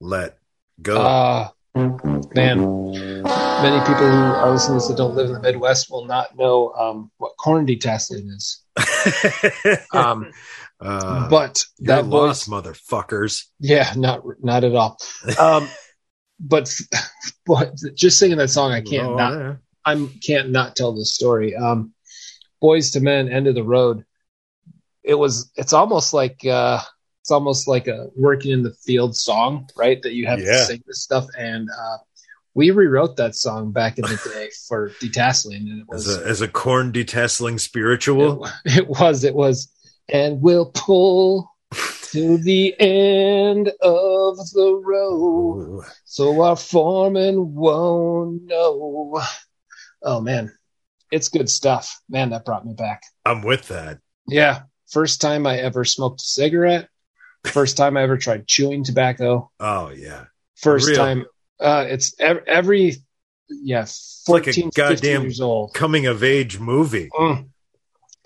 let 0.00 0.38
go. 0.80 1.00
Uh, 1.00 1.48
man, 1.74 2.58
many 2.60 3.78
people 3.80 4.06
who 4.08 4.16
are 4.16 4.50
listening 4.50 4.78
to 4.78 4.82
this 4.82 4.88
that 4.88 4.96
don't 4.96 5.14
live 5.14 5.26
in 5.26 5.34
the 5.34 5.40
Midwest 5.40 5.90
will 5.90 6.06
not 6.06 6.36
know 6.36 6.72
um, 6.72 7.10
what 7.18 7.32
corn 7.36 7.66
detasseling 7.66 8.28
is. 8.34 8.62
Um, 9.92 10.30
uh, 10.80 11.28
but 11.28 11.64
that 11.80 12.06
lost, 12.06 12.46
voice, 12.46 12.62
motherfuckers. 12.62 13.44
yeah, 13.60 13.92
not 13.96 14.22
not 14.42 14.64
at 14.64 14.74
all. 14.74 14.98
Um, 15.38 15.68
but 16.40 16.72
but 17.46 17.74
just 17.94 18.18
singing 18.18 18.38
that 18.38 18.48
song, 18.48 18.72
I 18.72 18.80
can't 18.80 19.08
Oh, 19.08 19.16
not 19.16 19.32
yeah. 19.32 19.54
I 19.84 20.08
can't 20.24 20.50
not 20.50 20.76
tell 20.76 20.94
this 20.94 21.14
story. 21.14 21.54
Um, 21.56 21.92
Boyz 22.62 22.94
II 22.94 23.02
Men, 23.02 23.28
End 23.28 23.46
of 23.46 23.54
the 23.54 23.62
Road. 23.62 24.04
It 25.02 25.14
was. 25.14 25.50
It's 25.56 25.72
almost 25.72 26.12
like 26.12 26.44
uh, 26.44 26.80
it's 27.22 27.30
almost 27.30 27.68
like 27.68 27.86
a 27.86 28.08
working 28.16 28.52
in 28.52 28.62
the 28.62 28.72
field 28.72 29.16
song, 29.16 29.68
right? 29.76 30.02
That 30.02 30.14
you 30.14 30.26
have 30.26 30.40
to 30.40 30.64
sing 30.64 30.82
this 30.86 31.02
stuff, 31.02 31.26
and 31.38 31.68
uh, 31.70 31.98
we 32.54 32.70
rewrote 32.70 33.16
that 33.18 33.34
song 33.34 33.70
back 33.70 33.98
in 33.98 34.02
the 34.02 34.30
day 34.34 34.50
for 34.68 34.90
detasseling, 35.00 35.70
and 35.70 35.80
it 35.82 35.86
As 35.94 36.06
was 36.06 36.16
a, 36.18 36.26
as 36.26 36.40
a 36.40 36.48
corn 36.48 36.92
detasseling 36.92 37.60
spiritual. 37.60 38.46
it, 38.46 38.52
it 38.78 38.88
was 38.88 39.22
it 39.24 39.34
was, 39.34 39.72
and 40.08 40.40
we'll 40.40 40.70
pull 40.74 41.50
to 42.12 42.38
the 42.38 42.74
end 42.80 43.68
of 43.82 44.36
the 44.52 44.80
road 44.84 45.58
Ooh. 45.58 45.84
so 46.04 46.40
our 46.42 46.56
foreman 46.56 47.54
won't 47.54 48.42
know. 48.44 49.20
Oh 50.02 50.20
man, 50.20 50.52
it's 51.10 51.28
good 51.28 51.50
stuff. 51.50 52.00
Man, 52.08 52.30
that 52.30 52.44
brought 52.44 52.64
me 52.66 52.74
back. 52.74 53.02
I'm 53.24 53.42
with 53.42 53.68
that. 53.68 53.98
Yeah, 54.28 54.62
first 54.88 55.20
time 55.20 55.46
I 55.46 55.58
ever 55.58 55.84
smoked 55.84 56.20
a 56.20 56.24
cigarette. 56.24 56.88
First 57.46 57.76
time 57.76 57.96
I 57.96 58.02
ever 58.02 58.16
tried 58.18 58.46
chewing 58.46 58.84
tobacco. 58.84 59.50
Oh 59.60 59.90
yeah. 59.90 60.24
First 60.56 60.88
Real. 60.88 60.96
time. 60.96 61.26
Uh, 61.60 61.86
it's 61.88 62.14
every, 62.20 62.42
every 62.46 62.96
yeah, 63.48 63.86
like 64.28 64.46
a 64.46 64.70
goddamn- 64.74 65.22
years 65.22 65.40
old. 65.40 65.74
Coming 65.74 66.06
of 66.06 66.22
age 66.24 66.58
movie. 66.58 67.08
Mm. 67.12 67.48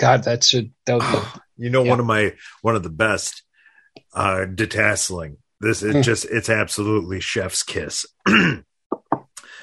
God, 0.01 0.25
that 0.25 0.43
should 0.43 0.73
that 0.87 0.95
would 0.99 1.43
You 1.57 1.71
know, 1.71 1.85
Yeah. 1.85 1.91
one 1.91 2.01
of 2.01 2.07
my 2.07 2.35
one 2.63 2.75
of 2.75 2.83
the 2.83 2.91
best 2.91 3.43
uh 4.15 4.47
detasseling. 4.49 5.37
This 5.61 5.83
is 5.83 5.95
Mm. 5.97 6.03
just 6.03 6.25
it's 6.25 6.49
absolutely 6.49 7.21
chef's 7.21 7.63
kiss. 7.63 8.07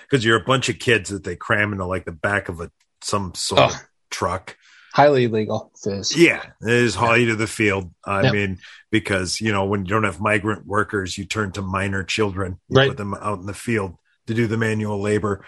Because 0.09 0.23
you're 0.23 0.39
a 0.41 0.45
bunch 0.45 0.69
of 0.69 0.79
kids 0.79 1.09
that 1.09 1.25
they 1.25 1.35
cram 1.35 1.73
into 1.73 1.85
like 1.85 2.05
the 2.05 2.13
back 2.13 2.47
of 2.47 2.61
a 2.61 2.71
some 3.01 3.33
sort 3.35 3.61
of 3.61 3.71
Oh. 3.73 3.79
truck. 4.09 4.55
highly 4.93 5.25
illegal. 5.25 5.71
Yeah, 6.15 6.41
it 6.61 6.69
is 6.69 6.95
haul 6.95 7.17
you 7.17 7.27
to 7.27 7.35
the 7.35 7.45
field. 7.45 7.93
I 8.05 8.31
mean, 8.31 8.57
because 8.89 9.39
you 9.41 9.51
know 9.51 9.65
when 9.65 9.81
you 9.81 9.89
don't 9.89 10.05
have 10.05 10.19
migrant 10.21 10.65
workers, 10.65 11.17
you 11.17 11.25
turn 11.25 11.51
to 11.53 11.61
minor 11.61 12.03
children. 12.03 12.59
You 12.69 12.77
Right. 12.77 12.87
put 12.87 12.97
them 12.97 13.13
out 13.13 13.39
in 13.39 13.45
the 13.47 13.53
field 13.53 13.97
to 14.27 14.33
do 14.33 14.47
the 14.47 14.57
manual 14.57 14.99
labor. 15.01 15.45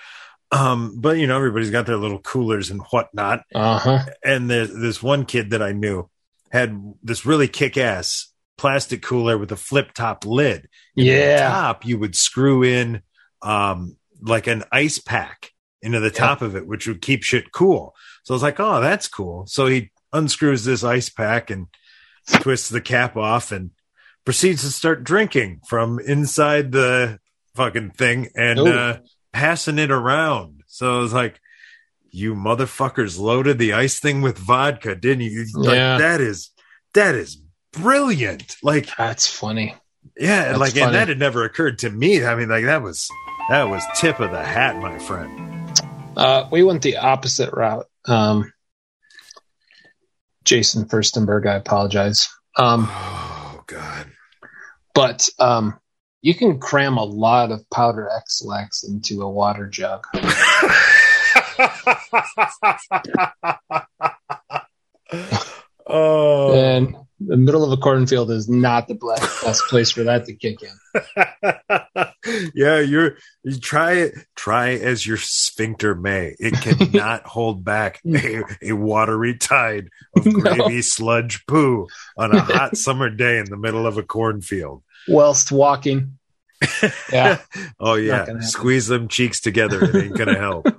Um, 0.51 0.99
but 0.99 1.17
you 1.17 1.27
know, 1.27 1.35
everybody's 1.37 1.69
got 1.69 1.85
their 1.85 1.97
little 1.97 2.19
coolers 2.19 2.71
and 2.71 2.81
whatnot. 2.91 3.43
Uh 3.53 3.77
huh. 3.77 4.05
And 4.23 4.49
there's 4.49 4.73
this 4.73 5.01
one 5.03 5.25
kid 5.25 5.51
that 5.51 5.61
I 5.61 5.71
knew 5.73 6.09
had 6.51 6.75
this 7.03 7.25
really 7.25 7.47
kick 7.47 7.77
ass 7.77 8.27
plastic 8.57 9.01
cooler 9.03 9.37
with 9.37 9.51
a 9.51 9.55
flip 9.55 9.93
top 9.93 10.25
lid. 10.25 10.67
And 10.97 11.07
at 11.07 11.11
the 11.11 11.31
Yeah. 11.31 11.49
top 11.49 11.85
you 11.85 11.99
would 11.99 12.15
screw 12.15 12.63
in 12.63 13.03
um 13.41 13.95
like 14.21 14.47
an 14.47 14.63
ice 14.71 14.97
pack 14.99 15.51
into 15.81 15.99
the 15.99 16.07
Yeah. 16.07 16.11
top 16.19 16.41
of 16.41 16.55
it, 16.55 16.65
which 16.67 16.87
would 16.87 17.01
keep 17.01 17.23
shit 17.23 17.51
cool. 17.51 17.95
So 18.23 18.33
I 18.33 18.35
was 18.35 18.43
like, 18.43 18.59
oh, 18.59 18.81
that's 18.81 19.07
cool. 19.07 19.45
So 19.47 19.67
he 19.67 19.91
unscrews 20.11 20.65
this 20.65 20.83
ice 20.83 21.09
pack 21.09 21.49
and 21.51 21.67
twists 22.41 22.69
the 22.69 22.81
cap 22.81 23.15
off 23.15 23.51
and 23.51 23.69
proceeds 24.25 24.61
to 24.63 24.71
start 24.71 25.03
drinking 25.03 25.61
from 25.67 25.99
inside 25.99 26.71
the 26.71 27.19
fucking 27.55 27.91
thing 27.91 28.29
and 28.35 28.59
uh, 28.59 28.97
passing 29.33 29.79
it 29.79 29.91
around. 29.91 30.63
So 30.67 30.97
I 30.97 31.01
was 31.01 31.13
like, 31.13 31.39
you 32.11 32.33
motherfuckers 32.35 33.19
loaded 33.19 33.59
the 33.59 33.73
ice 33.73 33.99
thing 33.99 34.21
with 34.21 34.37
vodka, 34.37 34.95
didn't 34.95 35.25
you? 35.25 35.45
Like, 35.53 35.75
Yeah. 35.75 35.97
that 35.99 36.21
is 36.21 36.49
that 36.93 37.15
is 37.15 37.37
brilliant. 37.73 38.55
Like 38.63 38.89
That's 38.97 39.27
funny. 39.27 39.75
yeah, 40.17 40.45
That's 40.45 40.59
like 40.59 40.71
funny. 40.73 40.81
and 40.85 40.95
that 40.95 41.07
had 41.07 41.19
never 41.19 41.43
occurred 41.43 41.79
to 41.79 41.89
me. 41.89 42.25
I 42.25 42.35
mean, 42.35 42.49
like 42.49 42.65
that 42.65 42.81
was 42.81 43.07
that 43.49 43.65
was 43.65 43.83
tip 43.95 44.19
of 44.19 44.31
the 44.31 44.43
hat, 44.43 44.77
my 44.81 44.97
friend. 44.99 45.79
Uh, 46.17 46.47
we 46.51 46.63
went 46.63 46.81
the 46.81 46.97
opposite 46.97 47.53
route. 47.53 47.85
Um, 48.07 48.51
Jason 50.43 50.85
Furstenberg, 50.85 51.45
I 51.47 51.55
apologize. 51.55 52.29
Um, 52.57 52.87
Oh 52.91 53.63
God. 53.67 54.09
but 54.95 55.29
um, 55.37 55.79
you 56.21 56.35
can 56.35 56.59
cram 56.59 56.97
a 56.97 57.03
lot 57.03 57.51
of 57.51 57.69
powder 57.69 58.09
Ex-Lax 58.15 58.83
into 58.83 59.21
a 59.21 59.29
water 59.29 59.67
jug. 59.67 60.05
oh 65.87 66.53
And 66.53 66.95
the 67.19 67.37
middle 67.37 67.63
of 67.63 67.71
a 67.71 67.77
cornfield 67.81 68.31
is 68.31 68.47
not 68.49 68.87
the 68.87 68.95
best 69.43 69.63
place 69.67 69.91
for 69.91 70.03
that 70.03 70.25
to 70.25 70.33
kick 70.33 70.59
in. 70.61 70.69
yeah, 72.55 72.79
you're 72.79 73.17
you 73.43 73.59
try 73.59 73.93
it. 73.93 74.13
Try 74.35 74.71
as 74.71 75.05
your 75.05 75.17
sphincter 75.17 75.95
may, 75.95 76.35
it 76.39 76.53
cannot 76.53 77.23
hold 77.25 77.63
back 77.63 77.99
a, 78.05 78.43
a 78.61 78.71
watery 78.73 79.37
tide 79.37 79.89
of 80.15 80.25
No. 80.25 80.39
gravy 80.39 80.81
sludge 80.81 81.45
poo 81.45 81.87
on 82.17 82.33
a 82.33 82.41
hot 82.41 82.77
summer 82.77 83.09
day 83.09 83.39
in 83.39 83.45
the 83.45 83.57
middle 83.57 83.85
of 83.85 83.97
a 83.97 84.03
cornfield. 84.03 84.83
Whilst 85.09 85.51
walking. 85.51 86.17
Yeah. 87.11 87.39
Oh 87.79 87.95
yeah, 87.95 88.25
squeeze 88.41 88.87
them 88.87 89.07
cheeks 89.07 89.39
together. 89.39 89.81
It 89.83 89.95
ain't 89.95 90.17
gonna 90.17 90.37
help. 90.37 90.67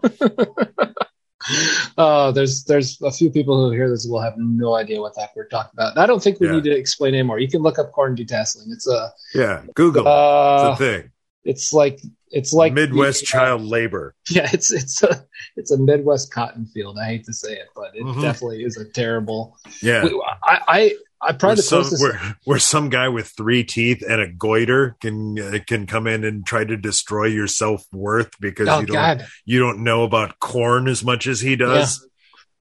Uh, 1.96 2.30
there's 2.32 2.64
there's 2.64 3.00
a 3.00 3.10
few 3.10 3.30
people 3.30 3.64
who 3.64 3.70
hear 3.72 3.88
this 3.88 4.06
will 4.08 4.20
have 4.20 4.34
no 4.36 4.74
idea 4.74 5.00
what 5.00 5.14
that 5.16 5.30
we're 5.34 5.48
talking 5.48 5.70
about. 5.72 5.92
And 5.92 5.98
I 5.98 6.06
don't 6.06 6.22
think 6.22 6.38
we 6.38 6.46
Yeah. 6.46 6.52
need 6.56 6.64
to 6.64 6.70
explain 6.76 7.14
anymore. 7.14 7.38
You 7.38 7.48
can 7.48 7.62
look 7.62 7.78
up 7.78 7.92
corn 7.92 8.14
detasseling. 8.14 8.66
It's 8.70 8.86
a 8.86 9.10
Yeah, 9.34 9.62
Google 9.74 10.06
uh, 10.06 10.70
it's 10.72 10.80
a 10.80 10.84
thing. 10.84 11.10
it's 11.44 11.72
like 11.72 12.00
it's 12.28 12.52
like 12.52 12.74
Midwest 12.74 13.20
the, 13.20 13.38
uh, 13.38 13.40
child 13.40 13.62
labor. 13.62 14.14
Yeah, 14.30 14.48
it's 14.52 14.70
it's 14.70 15.02
a 15.02 15.24
it's 15.56 15.70
a 15.72 15.78
Midwest 15.78 16.32
cotton 16.32 16.66
field. 16.66 16.98
I 16.98 17.06
hate 17.06 17.24
to 17.24 17.32
say 17.32 17.54
it, 17.54 17.68
but 17.74 17.96
it 17.96 18.04
Mhm. 18.04 18.20
definitely 18.20 18.62
is 18.62 18.76
a 18.76 18.84
terrible. 18.84 19.56
Yeah, 19.82 20.04
We- 20.04 20.22
I, 20.44 20.60
I 20.68 20.94
I 21.22 21.32
probably 21.32 21.46
where 21.48 21.56
the 21.56 21.62
some, 21.62 22.00
where, 22.00 22.36
where 22.44 22.58
some 22.58 22.88
guy 22.88 23.08
with 23.08 23.28
three 23.36 23.62
teeth 23.64 24.02
and 24.08 24.20
a 24.20 24.28
goiter 24.28 24.96
can 25.00 25.38
uh, 25.38 25.58
can 25.66 25.86
come 25.86 26.06
in 26.06 26.24
and 26.24 26.46
try 26.46 26.64
to 26.64 26.76
destroy 26.76 27.26
your 27.26 27.46
self 27.46 27.84
worth 27.92 28.30
because 28.40 28.68
oh 28.68 28.80
you 28.80 28.86
don't 28.86 28.94
God! 28.94 29.26
you 29.44 29.58
don't 29.58 29.84
know 29.84 30.04
about 30.04 30.38
corn 30.38 30.88
as 30.88 31.04
much 31.04 31.26
as 31.26 31.40
he 31.40 31.56
does. 31.56 32.06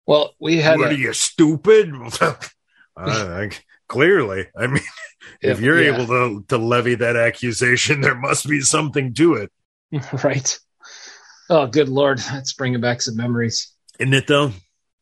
Well, 0.06 0.34
we 0.40 0.58
had 0.58 0.80
what 0.80 0.92
a, 0.92 0.96
are 0.96 0.98
you 0.98 1.14
stupid? 1.14 1.94
uh, 2.98 3.48
clearly, 3.88 4.48
I 4.58 4.68
mean, 4.68 4.82
if 5.42 5.60
Yeah, 5.60 5.66
you're 5.66 5.82
yeah. 5.84 5.94
able 5.94 6.08
to 6.08 6.46
to 6.50 6.58
levy 6.58 6.96
that 6.96 7.16
accusation, 7.16 8.02
there 8.02 8.16
must 8.16 8.48
be 8.48 8.60
something 8.62 9.14
to 9.14 9.36
it, 9.36 9.52
right. 10.24 10.60
Oh, 11.50 11.66
good 11.66 11.90
lord! 11.90 12.20
That's 12.20 12.54
bringing 12.54 12.82
back 12.82 13.02
some 13.02 13.16
memories. 13.16 13.72
isn't 14.00 14.14
it? 14.14 14.28
Though. 14.28 14.52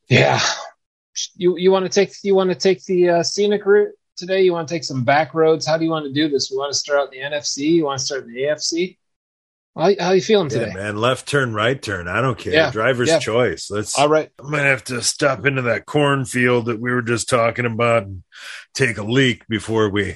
Yeah. 0.09 0.39
You 1.36 1.57
you 1.57 1.71
want 1.71 1.86
to 1.86 1.89
take 1.89 2.13
you 2.24 2.36
want 2.36 2.50
to 2.50 2.55
take 2.55 2.83
the 2.86 3.09
uh, 3.09 3.24
scenic 3.24 3.65
route 3.65 3.93
today? 4.15 4.41
You 4.43 4.53
want 4.53 4.67
to 4.67 4.74
take 4.74 4.83
some 4.83 5.03
back 5.03 5.33
roads? 5.33 5.65
How 5.65 5.77
do 5.77 5.83
you 5.86 5.91
want 5.91 6.05
to 6.05 6.13
do 6.13 6.29
this? 6.29 6.50
We 6.51 6.57
want 6.57 6.71
to 6.71 6.77
start 6.77 7.00
out 7.00 7.13
in 7.13 7.31
the 7.31 7.36
NFC. 7.38 7.57
You 7.74 7.86
want 7.86 8.00
to 8.00 8.05
start 8.05 8.25
in 8.25 8.33
the 8.33 8.41
AFC? 8.43 8.97
How, 9.75 9.91
how 10.00 10.07
are 10.07 10.15
you 10.15 10.21
feeling 10.21 10.50
Yeah, 10.50 10.59
today? 10.65 10.74
man. 10.74 10.97
Left 10.97 11.27
turn, 11.27 11.53
right 11.53 11.79
turn. 11.79 12.07
I 12.07 12.19
don't 12.21 12.38
care. 12.38 12.53
Yeah, 12.53 12.71
Driver's 12.71 13.09
yeah. 13.09 13.19
choice. 13.19 13.69
Let's. 13.69 13.97
All 13.97 14.09
right. 14.09 14.29
I'm 14.39 14.50
gonna 14.50 14.63
have 14.63 14.83
to 14.86 15.01
stop 15.03 15.45
into 15.45 15.62
that 15.63 15.86
cornfield 15.86 16.65
that 16.65 16.79
we 16.79 16.91
were 16.91 17.03
just 17.03 17.29
talking 17.29 17.65
about 17.65 18.03
and 18.03 18.24
take 18.74 18.97
a 18.97 19.03
leak 19.03 19.47
before 19.47 19.89
we 19.89 20.15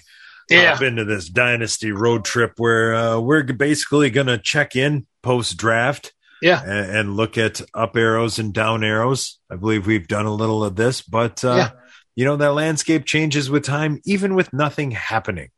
Yeah. 0.49 0.73
hop 0.73 0.81
into 0.81 1.05
this 1.05 1.29
dynasty 1.29 1.91
road 1.91 2.25
trip 2.25 2.53
where 2.57 2.95
uh, 2.95 3.19
we're 3.19 3.43
basically 3.43 4.09
going 4.09 4.27
to 4.27 4.37
check 4.39 4.75
in 4.75 5.05
post 5.21 5.57
draft 5.57 6.11
Yeah. 6.41 6.61
and, 6.63 6.97
and 6.97 7.15
look 7.15 7.37
at 7.37 7.61
up 7.73 7.95
arrows 7.95 8.39
and 8.39 8.53
down 8.53 8.83
arrows. 8.83 9.39
I 9.51 9.55
believe 9.55 9.85
we've 9.87 10.07
done 10.07 10.25
a 10.25 10.33
little 10.33 10.63
of 10.63 10.75
this, 10.75 11.01
but 11.01 11.43
uh, 11.45 11.55
Yeah. 11.55 11.69
you 12.15 12.25
know 12.25 12.35
that 12.37 12.53
landscape 12.53 13.05
changes 13.05 13.49
with 13.49 13.63
time, 13.63 13.99
even 14.05 14.35
with 14.35 14.51
nothing 14.53 14.91
happening. 14.91 15.49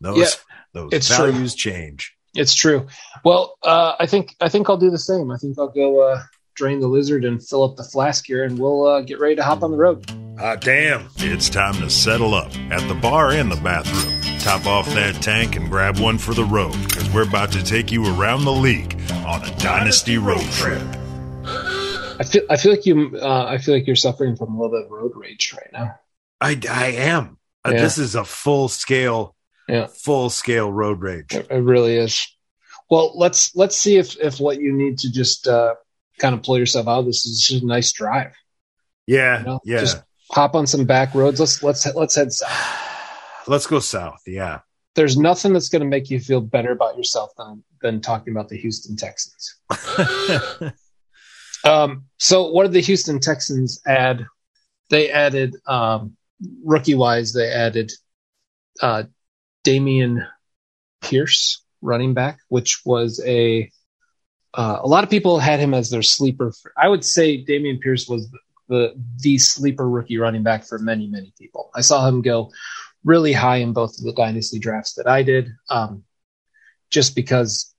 Those 0.00 0.18
Yeah, 0.18 0.26
those 0.72 0.90
it's 0.92 1.08
true. 1.14 1.30
values 1.32 1.54
change. 1.54 2.14
It's 2.34 2.54
true. 2.54 2.88
Well, 3.24 3.54
uh, 3.62 3.94
I 4.00 4.06
think 4.06 4.34
I 4.40 4.48
think 4.48 4.68
I'll 4.68 4.76
do 4.76 4.90
the 4.90 4.98
same. 4.98 5.30
I 5.30 5.36
think 5.36 5.56
I'll 5.58 5.68
go 5.68 6.00
uh, 6.00 6.22
drain 6.54 6.80
the 6.80 6.88
lizard 6.88 7.24
and 7.24 7.42
fill 7.46 7.62
up 7.64 7.76
the 7.76 7.84
flask 7.84 8.26
here, 8.26 8.44
and 8.44 8.58
we'll 8.58 8.86
uh, 8.86 9.00
get 9.02 9.18
ready 9.20 9.36
to 9.36 9.42
hop 9.42 9.62
on 9.62 9.70
the 9.70 9.76
road. 9.76 10.04
Ah, 10.38 10.56
damn. 10.56 11.08
It's 11.18 11.48
time 11.48 11.74
to 11.74 11.88
settle 11.90 12.34
up 12.34 12.54
at 12.70 12.86
the 12.88 12.94
bar 12.94 13.30
and 13.30 13.50
the 13.50 13.56
bathroom. 13.56 14.20
Top 14.40 14.66
off 14.66 14.86
that 14.94 15.14
tank 15.22 15.56
and 15.56 15.70
grab 15.70 15.98
one 15.98 16.18
for 16.18 16.34
the 16.34 16.44
road 16.44 16.72
because 16.82 17.08
we're 17.14 17.26
about 17.26 17.52
to 17.52 17.62
take 17.64 17.90
you 17.92 18.04
around 18.18 18.44
the 18.44 18.52
league 18.52 18.94
on 19.26 19.42
a 19.44 19.56
dynasty 19.58 20.18
road 20.18 20.42
trip. 20.52 20.82
I 21.46 22.24
feel 22.24 22.42
I 22.50 22.56
feel 22.56 22.72
like 22.72 22.86
you 22.86 23.16
uh, 23.20 23.46
I 23.48 23.58
feel 23.58 23.74
like 23.74 23.86
you're 23.86 23.96
suffering 23.96 24.36
from 24.36 24.54
a 24.54 24.60
little 24.60 24.76
bit 24.76 24.84
of 24.86 24.90
road 24.90 25.12
rage 25.14 25.52
right 25.56 25.72
now. 25.72 25.94
I, 26.40 26.60
I 26.70 26.86
am. 26.92 27.38
Uh, 27.64 27.70
Yeah. 27.74 27.80
This 27.82 27.98
is 27.98 28.14
a 28.14 28.24
full 28.24 28.68
scale, 28.68 29.34
Yeah. 29.68 29.86
full 29.86 30.30
scale 30.30 30.70
road 30.70 31.00
rage. 31.00 31.32
It, 31.34 31.46
it 31.50 31.56
really 31.62 31.96
is. 31.96 32.26
Well, 32.90 33.18
let's 33.18 33.54
let's 33.56 33.76
see 33.76 33.96
if 33.96 34.16
if 34.20 34.38
what 34.40 34.60
you 34.60 34.72
need 34.72 34.98
to 34.98 35.10
just 35.10 35.48
uh, 35.48 35.74
kind 36.18 36.34
of 36.34 36.42
pull 36.42 36.58
yourself 36.58 36.88
out. 36.88 37.00
of 37.00 37.06
This 37.06 37.26
is 37.26 37.40
just 37.40 37.62
a 37.62 37.66
nice 37.66 37.92
drive. 37.92 38.32
Yeah, 39.06 39.40
You 39.40 39.46
know, 39.46 39.60
yeah. 39.64 39.80
Just 39.80 40.02
hop 40.30 40.54
on 40.54 40.66
some 40.66 40.84
back 40.84 41.14
roads. 41.14 41.40
Let's 41.40 41.62
let's 41.62 41.86
let's 41.94 42.14
head 42.14 42.32
south. 42.32 42.80
Let's 43.46 43.66
go 43.66 43.78
south. 43.78 44.22
Yeah. 44.26 44.60
There's 44.94 45.18
nothing 45.18 45.52
that's 45.52 45.68
going 45.68 45.82
to 45.82 45.88
make 45.88 46.08
you 46.08 46.18
feel 46.18 46.40
better 46.40 46.72
about 46.72 46.96
yourself 46.96 47.32
than 47.36 47.62
than 47.82 48.00
talking 48.00 48.32
about 48.32 48.48
the 48.48 48.56
Houston 48.56 48.96
Texans. 48.96 49.60
Um, 51.64 52.04
so 52.18 52.50
what 52.50 52.64
did 52.64 52.72
the 52.72 52.80
Houston 52.80 53.20
Texans 53.20 53.80
add? 53.86 54.26
They 54.90 55.10
added 55.10 55.56
um, 55.66 56.16
rookie 56.62 56.94
wise. 56.94 57.32
They 57.32 57.50
added 57.50 57.90
uh, 58.80 59.04
Dameon 59.64 60.26
Pierce, 61.00 61.64
running 61.80 62.12
back, 62.12 62.38
which 62.48 62.82
was 62.84 63.22
a 63.24 63.70
uh, 64.56 64.78
a 64.82 64.86
lot 64.88 65.04
of 65.04 65.10
people 65.10 65.38
had 65.38 65.60
him 65.60 65.74
as 65.74 65.90
their 65.90 66.02
sleeper. 66.02 66.52
I 66.76 66.88
would 66.88 67.04
say 67.04 67.44
Dameon 67.44 67.80
Pierce 67.80 68.08
was 68.08 68.30
the, 68.30 68.38
the 68.68 68.94
the 69.18 69.38
sleeper 69.38 69.88
rookie 69.88 70.18
running 70.18 70.42
back 70.42 70.64
for 70.64 70.78
many 70.78 71.06
many 71.08 71.32
people. 71.38 71.70
I 71.74 71.80
saw 71.82 72.06
him 72.08 72.22
go 72.22 72.50
really 73.04 73.32
high 73.32 73.56
in 73.58 73.72
both 73.72 73.98
of 73.98 74.04
the 74.04 74.12
dynasty 74.12 74.58
drafts 74.58 74.94
that 74.94 75.06
I 75.06 75.22
did, 75.22 75.48
um, 75.68 76.04
just 76.90 77.14
because 77.14 77.74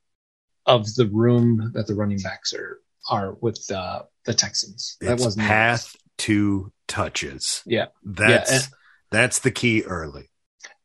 of 0.65 0.93
the 0.95 1.07
room 1.07 1.71
that 1.73 1.87
the 1.87 1.95
running 1.95 2.19
backs 2.19 2.53
are 2.53 2.79
are 3.09 3.33
with 3.41 3.69
uh, 3.71 4.03
the 4.25 4.33
Texans. 4.33 4.97
That 5.01 5.19
wasn't 5.19 5.47
path 5.47 5.95
to 6.19 6.71
touches. 6.87 7.61
Yeah. 7.65 7.85
That's 8.03 8.51
Yeah, 8.51 8.57
and- 8.57 8.67
that's 9.11 9.39
the 9.39 9.51
key 9.51 9.83
early. 9.83 10.29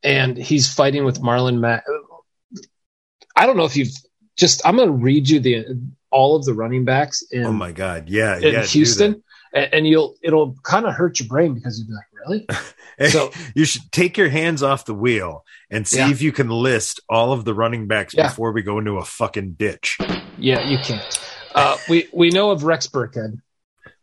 and 0.02 0.36
he's 0.36 0.72
fighting 0.72 1.04
with 1.04 1.20
Marlon 1.20 1.58
Mack. 1.58 1.84
I 3.36 3.46
don't 3.46 3.56
know 3.56 3.64
if 3.64 3.76
you've 3.76 3.92
just. 4.40 4.66
I'm 4.66 4.76
going 4.76 4.88
to 4.88 4.94
read 4.94 5.28
you 5.28 5.38
the 5.40 5.66
all 6.10 6.34
of 6.34 6.44
the 6.44 6.54
running 6.54 6.84
backs 6.84 7.22
in, 7.30 7.44
oh 7.44 7.52
my 7.52 7.70
god. 7.72 8.08
Yeah. 8.08 8.36
in 8.36 8.52
yeah. 8.54 8.64
Houston, 8.64 9.22
and, 9.54 9.74
and 9.74 9.86
you'll 9.86 10.16
it'll 10.22 10.56
kind 10.64 10.86
of 10.86 10.94
hurt 10.94 11.20
your 11.20 11.28
brain 11.28 11.54
because 11.54 11.78
you'll 11.78 11.88
be 11.88 11.94
like, 11.94 12.06
really? 12.26 12.46
So- 13.10 13.30
you 13.54 13.64
should 13.64 13.90
take 13.92 14.18
your 14.18 14.28
hands 14.28 14.62
off 14.62 14.84
the 14.84 14.92
wheel 14.92 15.44
and 15.70 15.88
see 15.88 15.98
Yeah. 15.98 16.10
if 16.10 16.20
you 16.20 16.32
can 16.32 16.50
list 16.50 17.00
all 17.08 17.32
of 17.32 17.46
the 17.46 17.54
running 17.54 17.86
backs 17.86 18.12
Yeah. 18.12 18.28
before 18.28 18.52
we 18.52 18.60
go 18.62 18.78
into 18.78 18.98
a 18.98 19.04
fucking 19.04 19.52
ditch. 19.52 19.96
Yeah, 20.36 20.68
you 20.68 20.76
can't. 20.78 21.32
Uh, 21.54 21.78
we 21.88 22.08
we 22.12 22.28
know 22.30 22.50
of 22.50 22.62
Rex 22.64 22.88
Burkhead, 22.88 23.40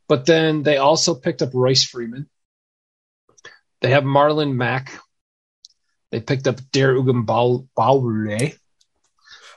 but 0.07 0.25
then 0.25 0.63
they 0.63 0.77
also 0.77 1.13
picked 1.13 1.41
up 1.43 1.49
Royce 1.53 1.83
Freeman. 1.83 2.27
They 3.81 3.91
have 3.91 4.03
Marlon 4.03 4.55
Mack. 4.55 4.99
They 6.11 6.19
picked 6.19 6.47
up 6.47 6.59
Dare 6.71 6.95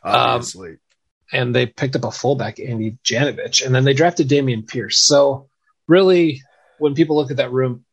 Ogunbowale, 0.04 0.70
Um, 0.70 0.78
and 1.32 1.54
they 1.54 1.66
picked 1.66 1.96
up 1.96 2.04
a 2.04 2.10
fullback, 2.10 2.58
Andy 2.58 2.98
Janovich, 3.04 3.64
and 3.64 3.74
then 3.74 3.84
they 3.84 3.94
drafted 3.94 4.28
Dameon 4.28 4.66
Pierce. 4.66 5.00
So 5.00 5.48
really, 5.86 6.42
when 6.78 6.94
people 6.94 7.16
look 7.16 7.30
at 7.30 7.36
that 7.36 7.52
room, 7.52 7.84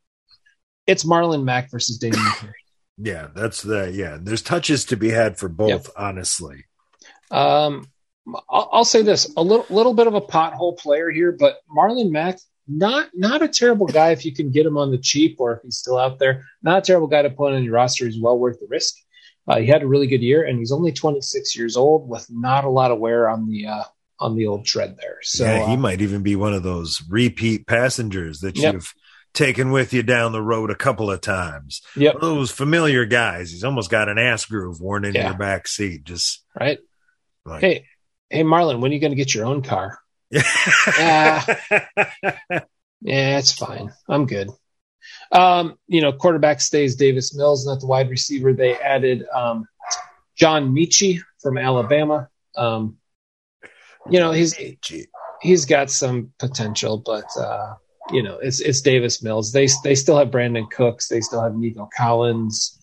it's 0.86 1.04
Marlon 1.04 1.44
Mack 1.44 1.70
versus 1.70 2.00
Dameon 2.00 2.40
Pierce. 2.40 2.54
yeah, 2.98 3.28
that's 3.36 3.62
the 3.62 3.92
yeah. 3.94 4.18
There's 4.20 4.42
touches 4.42 4.86
to 4.86 4.98
be 4.98 5.10
had 5.10 5.38
for 5.38 5.50
both, 5.50 5.90
honestly. 5.96 6.66
Um, 7.30 7.88
I'll, 8.50 8.70
I'll 8.72 8.86
say 8.86 9.02
this: 9.02 9.32
a 9.38 9.42
little 9.44 9.66
little 9.70 9.94
bit 9.94 10.08
of 10.08 10.16
a 10.16 10.22
pothole 10.22 10.78
player 10.78 11.10
here, 11.10 11.32
but 11.32 11.60
Marlon 11.76 12.12
Mack 12.12 12.40
not 12.68 13.10
not 13.14 13.42
a 13.42 13.48
terrible 13.48 13.88
guy 13.88 14.12
if 14.12 14.26
you 14.26 14.34
can 14.34 14.52
get 14.52 14.66
him 14.66 14.78
on 14.78 14.92
the 14.92 14.98
cheap 14.98 15.38
or 15.40 15.54
if 15.54 15.62
he's 15.64 15.78
still 15.78 15.98
out 15.98 16.20
there. 16.20 16.44
Not 16.62 16.80
a 16.80 16.82
terrible 16.82 17.08
guy 17.08 17.22
to 17.22 17.30
put 17.30 17.54
on 17.54 17.64
your 17.64 17.74
roster. 17.74 18.06
He's 18.06 18.20
well 18.20 18.38
worth 18.38 18.60
the 18.60 18.68
risk. 18.70 18.96
Uh, 19.48 19.58
he 19.60 19.66
had 19.68 19.82
a 19.84 19.88
really 19.88 20.08
good 20.08 20.22
year, 20.22 20.44
and 20.44 20.60
he's 20.60 20.72
only 20.72 20.92
26 20.92 21.56
years 21.56 21.78
old 21.78 22.10
with 22.10 22.28
not 22.30 22.66
a 22.66 22.70
lot 22.70 22.92
of 22.92 23.00
wear 23.00 23.30
on 23.30 23.48
the 23.48 23.68
uh, 23.68 23.84
on 24.20 24.36
the 24.36 24.48
old 24.48 24.66
tread 24.66 24.98
there. 24.98 25.20
So 25.22 25.46
yeah, 25.46 25.68
he 25.68 25.74
uh, 25.74 25.78
might 25.78 26.02
even 26.02 26.24
be 26.24 26.36
one 26.36 26.54
of 26.54 26.64
those 26.64 27.02
repeat 27.10 27.66
passengers 27.68 28.40
that 28.42 28.58
Yep. 28.58 28.74
you've 28.74 28.94
taken 29.34 29.72
with 29.72 29.94
you 29.94 30.02
down 30.04 30.32
the 30.32 30.42
road 30.42 30.72
a 30.72 30.76
couple 30.76 31.12
of 31.12 31.22
times. 31.22 31.82
yep, 31.96 32.16
One 32.16 32.24
of 32.24 32.30
those 32.38 32.50
familiar 32.52 33.06
guys. 33.06 33.52
He's 33.52 33.64
almost 33.64 33.92
got 33.92 34.10
an 34.10 34.18
ass 34.18 34.46
groove 34.46 34.82
worn 34.82 35.06
in 35.06 35.14
Yeah. 35.14 35.28
your 35.30 35.38
back 35.38 35.68
seat. 35.68 36.04
Just 36.06 36.44
right. 36.60 36.80
like 37.46 37.62
Hey, 37.62 37.86
hey, 38.32 38.44
Marlon, 38.44 38.80
when 38.82 38.90
are 38.92 38.94
you 38.96 39.00
going 39.00 39.12
to 39.12 39.16
get 39.18 39.36
your 39.36 39.46
own 39.46 39.62
car? 39.62 40.00
Yeah, 43.02 43.38
it's 43.38 43.52
fine. 43.52 43.94
I'm 44.10 44.26
good. 44.26 44.50
Um, 45.32 45.78
you 45.88 46.02
know, 46.02 46.12
quarterback 46.14 46.62
stays 46.62 46.96
Davis 46.96 47.36
Mills, 47.36 47.66
not 47.66 47.80
the 47.80 47.88
wide 47.88 48.10
receiver. 48.10 48.54
They 48.54 48.76
added 48.76 49.26
um, 49.34 49.68
John 50.36 50.74
Metchie 50.74 51.20
from 51.42 51.58
Alabama. 51.58 52.30
Um, 52.56 52.98
you 54.10 54.20
know, 54.20 54.32
he's 54.32 54.56
he's 55.42 55.66
got 55.66 55.90
some 55.92 56.32
potential, 56.40 56.98
but 57.06 57.26
uh, 57.38 57.76
you 58.12 58.24
know, 58.24 58.38
it's 58.38 58.60
it's 58.62 58.82
Davis 58.82 59.22
Mills. 59.22 59.52
They 59.52 59.68
they 59.84 59.96
still 59.96 60.18
have 60.18 60.30
Brandin 60.30 60.70
Cooks. 60.72 61.08
They 61.10 61.22
still 61.22 61.42
have 61.42 61.56
Nico 61.56 61.90
Collins, 61.96 62.80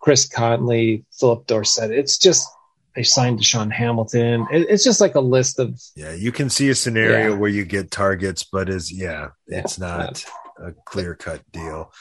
Chris 0.00 0.26
Conley, 0.28 1.04
Phillip 1.18 1.46
Dorsett. 1.46 1.90
It's 1.90 2.16
just 2.16 2.48
they 2.96 3.02
signed 3.02 3.38
DaeSean 3.38 3.70
Hamilton. 3.72 4.46
It, 4.52 4.66
it's 4.70 4.84
just 4.84 5.00
like 5.00 5.14
a 5.14 5.20
list 5.20 5.58
of 5.58 5.78
yeah, 5.94 6.12
you 6.14 6.32
can 6.32 6.48
see 6.48 6.70
a 6.70 6.74
scenario 6.74 7.30
Yeah. 7.32 7.38
where 7.38 7.50
you 7.50 7.64
get 7.64 7.90
targets, 7.90 8.42
but 8.44 8.68
is 8.70 8.90
yeah, 8.90 9.28
Yeah. 9.46 9.58
it's 9.60 9.78
not 9.78 10.24
a 10.62 10.72
clear 10.84 11.14
cut 11.14 11.42
deal. 11.52 11.92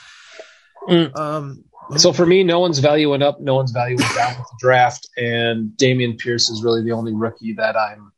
Mm. 0.88 1.18
Um, 1.18 1.64
So 1.98 2.14
for 2.14 2.26
me, 2.26 2.44
no 2.44 2.60
one's 2.60 2.80
value 2.80 3.10
went 3.10 3.24
up, 3.24 3.42
no 3.42 3.56
one's 3.56 3.72
value 3.72 3.98
went 3.98 4.16
down 4.16 4.38
with 4.38 4.48
the 4.48 4.58
draft, 4.60 5.10
and 5.18 5.72
Dameon 5.72 6.18
Pierce 6.18 6.50
is 6.50 6.64
really 6.64 6.84
the 6.84 6.92
only 6.92 7.14
rookie 7.14 7.54
that 7.54 7.76
I'm 7.76 8.12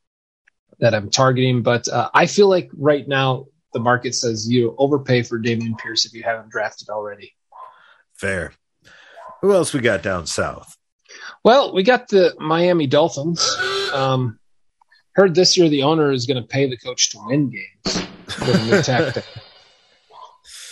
that 0.80 0.94
I'm 0.94 1.10
targeting. 1.10 1.64
But 1.64 1.88
uh, 1.88 2.10
I 2.14 2.26
feel 2.28 2.50
like 2.50 2.70
right 2.78 3.08
now 3.08 3.46
the 3.74 3.80
market 3.80 4.14
says 4.16 4.48
you 4.50 4.76
overpay 4.78 5.24
for 5.24 5.40
Dameon 5.40 5.78
Pierce 5.78 6.06
if 6.06 6.14
you 6.14 6.24
haven't 6.24 6.50
drafted 6.50 6.90
already. 6.90 7.34
fair. 8.14 8.54
Who 9.42 9.54
else 9.54 9.74
we 9.74 9.82
got 9.82 10.04
down 10.04 10.26
south? 10.28 10.78
Well, 11.44 11.74
we 11.74 11.84
got 11.84 12.08
the 12.08 12.34
Miami 12.40 12.88
Dolphins. 12.88 13.44
Um, 13.94 14.40
heard 15.16 15.36
this 15.36 15.58
year 15.58 15.68
the 15.68 15.84
owner 15.84 16.12
is 16.12 16.26
going 16.26 16.42
to 16.42 16.48
pay 16.48 16.70
the 16.70 16.78
coach 16.78 17.10
to 17.12 17.18
win 17.26 17.50
games 17.50 18.08
with 18.40 18.56
a 18.56 18.66
new 18.66 18.82
tactic. 18.82 19.26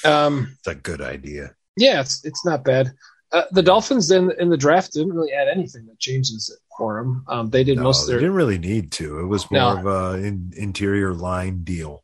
Um, 0.06 0.56
It's 0.60 0.68
a 0.68 0.76
good 0.76 1.02
idea. 1.02 1.56
Yeah, 1.78 2.02
it's 2.02 2.24
it's 2.26 2.46
not 2.46 2.64
bad. 2.64 2.92
Uh, 3.32 3.44
the 3.52 3.64
Dolphins 3.64 4.12
in 4.12 4.32
in 4.40 4.50
the 4.50 4.58
draft 4.58 4.94
didn't 4.94 5.14
really 5.14 5.32
add 5.32 5.48
anything 5.48 5.86
that 5.88 6.00
changes 6.00 6.50
it 6.54 6.60
for 6.78 7.02
them. 7.02 7.24
Um, 7.28 7.50
they 7.50 7.64
did 7.64 7.78
No, 7.78 7.84
most 7.84 8.02
of 8.04 8.08
they 8.08 8.14
didn't 8.16 8.34
really 8.36 8.58
need 8.58 8.92
to. 8.94 9.20
It 9.20 9.26
was 9.28 9.50
more 9.50 9.76
No. 9.76 9.78
of 9.80 9.86
a 9.86 10.26
in, 10.28 10.52
interior 10.58 11.14
line 11.14 11.64
deal. 11.64 12.04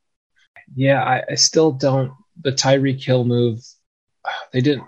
Yeah, 0.76 1.04
I, 1.04 1.24
I 1.32 1.36
still 1.36 1.72
don't. 1.72 2.12
The 2.44 2.52
Tyreek 2.52 3.04
Hill 3.04 3.26
move, 3.26 3.60
they 4.54 4.62
didn't. 4.62 4.86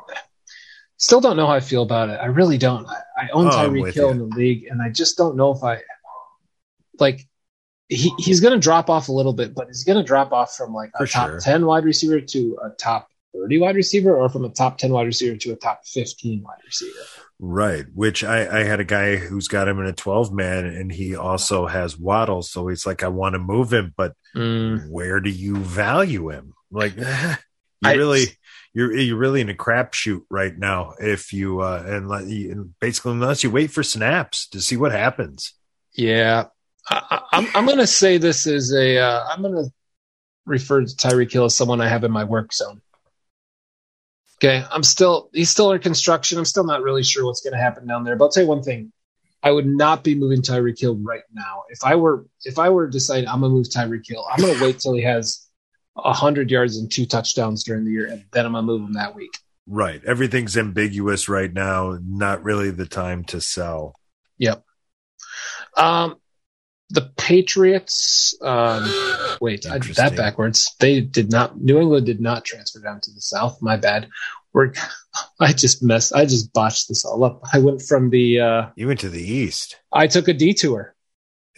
Still 0.98 1.22
don't 1.22 1.38
know 1.38 1.48
how 1.48 1.54
I 1.54 1.62
feel 1.62 1.84
about 1.84 2.10
it. 2.10 2.19
I 2.22 2.26
really 2.26 2.58
don't. 2.58 2.86
I, 2.86 3.02
I 3.24 3.30
own 3.32 3.48
Oh, 3.48 3.52
Tyreek 3.52 3.93
Hill 3.93 4.08
you. 4.08 4.12
in 4.12 4.17
the 4.19 4.36
league, 4.36 4.65
and 4.69 4.82
I 4.82 4.89
just 4.89 5.17
don't 5.17 5.36
know 5.38 5.52
if 5.52 5.63
I 5.63 5.82
like. 7.00 7.26
He 7.89 8.13
he's 8.19 8.39
going 8.39 8.54
to 8.54 8.60
drop 8.60 8.89
off 8.89 9.10
a 9.10 9.12
little 9.12 9.34
bit, 9.34 9.54
but 9.56 9.67
he's 9.67 9.84
going 9.84 9.97
to 9.97 10.04
drop 10.04 10.32
off 10.32 10.56
from 10.56 10.73
like 10.73 10.91
a 10.95 10.99
For 10.99 11.08
top 11.08 11.30
sure. 11.30 11.39
ten 11.39 11.65
wide 11.65 11.84
receiver 11.86 12.21
to 12.21 12.58
a 12.63 12.69
top 12.69 13.10
thirty 13.36 13.60
wide 13.60 13.75
receiver, 13.75 14.15
or 14.15 14.30
from 14.30 14.45
a 14.45 14.49
top 14.49 14.78
ten 14.78 14.91
wide 14.91 15.08
receiver 15.08 15.36
to 15.38 15.52
a 15.52 15.56
top 15.56 15.82
fifteen 15.86 16.43
wide 16.43 16.60
receiver. 16.65 16.99
Right. 17.39 17.86
Which 17.93 18.23
I, 18.23 18.60
I 18.60 18.63
had 18.63 18.80
a 18.80 18.84
guy 18.86 19.15
who's 19.15 19.47
got 19.47 19.69
him 19.69 19.80
in 19.80 19.86
a 19.86 19.93
12 19.93 20.34
man 20.34 20.65
and 20.65 20.91
he 20.91 21.15
also 21.15 21.67
has 21.67 21.97
Waddle. 21.97 22.41
So 22.41 22.67
he's 22.67 22.86
like, 22.86 23.02
I 23.02 23.08
want 23.08 23.32
to 23.34 23.39
move 23.39 23.71
him, 23.71 23.93
but 23.95 24.12
where 24.36 25.21
do 25.21 25.30
you 25.30 25.56
value 25.56 26.32
him? 26.32 26.54
Like, 26.69 26.97
you 26.97 27.06
I- 27.82 27.93
really, 27.93 28.25
you're, 28.73 28.93
you're 28.93 29.15
really 29.17 29.39
in 29.39 29.49
a 29.49 29.54
crapshoot 29.54 30.23
right 30.30 30.54
now. 30.56 30.95
If 30.99 31.32
you, 31.32 31.62
uh, 31.62 31.82
and, 31.88 32.10
let 32.10 32.23
and 32.23 32.78
basically, 32.82 33.13
unless 33.13 33.41
you 33.41 33.52
wait 33.52 33.71
for 33.71 33.84
snaps 33.84 34.49
to 34.49 34.60
see 34.60 34.75
what 34.75 34.91
happens. 34.91 35.54
Yeah, 35.93 36.47
I, 36.89 37.02
I, 37.10 37.21
I'm. 37.32 37.47
I'm 37.56 37.65
going 37.65 37.78
to 37.78 37.88
say 37.88 38.17
this 38.17 38.47
is 38.47 38.73
a. 38.73 38.97
Uh, 38.97 39.25
I'm 39.30 39.41
going 39.41 39.56
to 39.56 39.71
refer 40.45 40.82
to 40.82 40.88
Tyreek 40.88 41.32
Hill 41.32 41.45
as 41.45 41.56
someone 41.56 41.82
I 41.82 41.88
have 41.88 42.04
in 42.04 42.12
my 42.12 42.23
work 42.23 42.54
zone. 42.54 42.82
Okay, 44.38 44.63
I'm 44.71 44.84
still. 44.84 45.30
He's 45.34 45.49
still 45.49 45.71
in 45.71 45.82
construction. 45.82 46.38
I'm 46.38 46.45
still 46.45 46.63
not 46.63 46.82
really 46.82 47.04
sure 47.04 47.25
what's 47.25 47.41
going 47.41 47.54
to 47.54 47.60
happen 47.60 47.88
down 47.88 48.04
there. 48.04 48.15
But 48.15 48.25
I'll 48.25 48.32
tell 48.32 48.43
you 48.43 48.49
one 48.49 48.63
thing: 48.63 48.91
I 49.43 49.52
would 49.52 49.67
not 49.67 50.04
be 50.04 50.15
moving 50.15 50.41
Tyreek 50.41 50.80
Hill 50.80 50.95
right 50.95 51.23
now. 51.34 51.63
If 51.69 51.84
I 51.84 51.95
were, 51.95 52.25
if 52.43 52.60
I 52.60 52.69
were 52.69 52.88
to 52.88 52.91
decide 52.91 53.25
I'm 53.25 53.41
going 53.41 53.52
to 53.52 53.56
move 53.56 53.67
Tyreek 53.67 54.08
Hill, 54.08 54.25
I'm 54.32 54.41
going 54.41 54.58
to 54.58 54.63
wait 54.63 54.80
till 54.80 54.93
he 54.93 55.02
has 55.04 55.45
hundred 55.95 56.49
yards 56.49 56.78
and 56.78 56.91
two 56.91 57.06
touchdowns 57.06 57.63
during 57.63 57.86
the 57.86 57.91
year, 57.91 58.08
and 58.08 58.23
then 58.32 58.45
I'm 58.45 58.54
going 58.54 58.65
to 58.65 58.71
move 58.71 58.82
him 58.82 58.93
that 58.93 59.15
week. 59.15 59.38
Right. 59.67 60.04
Everything's 60.04 60.58
ambiguous 60.58 61.30
right 61.30 61.52
now. 61.52 61.97
Not 62.04 62.43
really 62.43 62.71
the 62.71 62.88
time 62.88 63.23
to 63.25 63.39
sell. 63.39 63.95
Yep. 64.39 64.63
Um, 65.78 66.15
the 66.89 67.12
Patriots. 67.17 68.36
Um, 68.41 68.89
wait, 69.41 69.65
I 69.69 69.78
did 69.78 69.95
that 69.95 70.15
backwards. 70.15 70.75
They 70.80 71.02
did 71.02 71.32
not. 71.32 71.60
New 71.60 71.80
England 71.80 72.06
did 72.06 72.19
not 72.19 72.45
transfer 72.45 72.80
down 72.80 72.99
to 73.02 73.12
the 73.12 73.21
South. 73.21 73.62
My 73.62 73.78
bad. 73.78 74.10
We're. 74.54 74.73
I 75.39 75.54
just 75.54 75.84
messed. 75.84 76.13
I 76.13 76.25
just 76.25 76.54
botched 76.54 76.88
this 76.88 77.06
all 77.06 77.23
up. 77.23 77.41
I 77.54 77.60
went 77.60 77.82
from 77.82 78.10
the. 78.10 78.39
uh 78.39 78.69
You 78.75 78.88
went 78.88 78.99
to 79.02 79.10
the 79.10 79.23
East. 79.23 79.78
I 79.91 80.08
took 80.08 80.28
a 80.28 80.34
detour. 80.34 80.95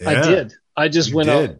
I 0.04 0.14
did. 0.14 0.54
I 0.76 0.88
just 0.88 1.14
went 1.14 1.28
did. 1.28 1.50
out. 1.50 1.56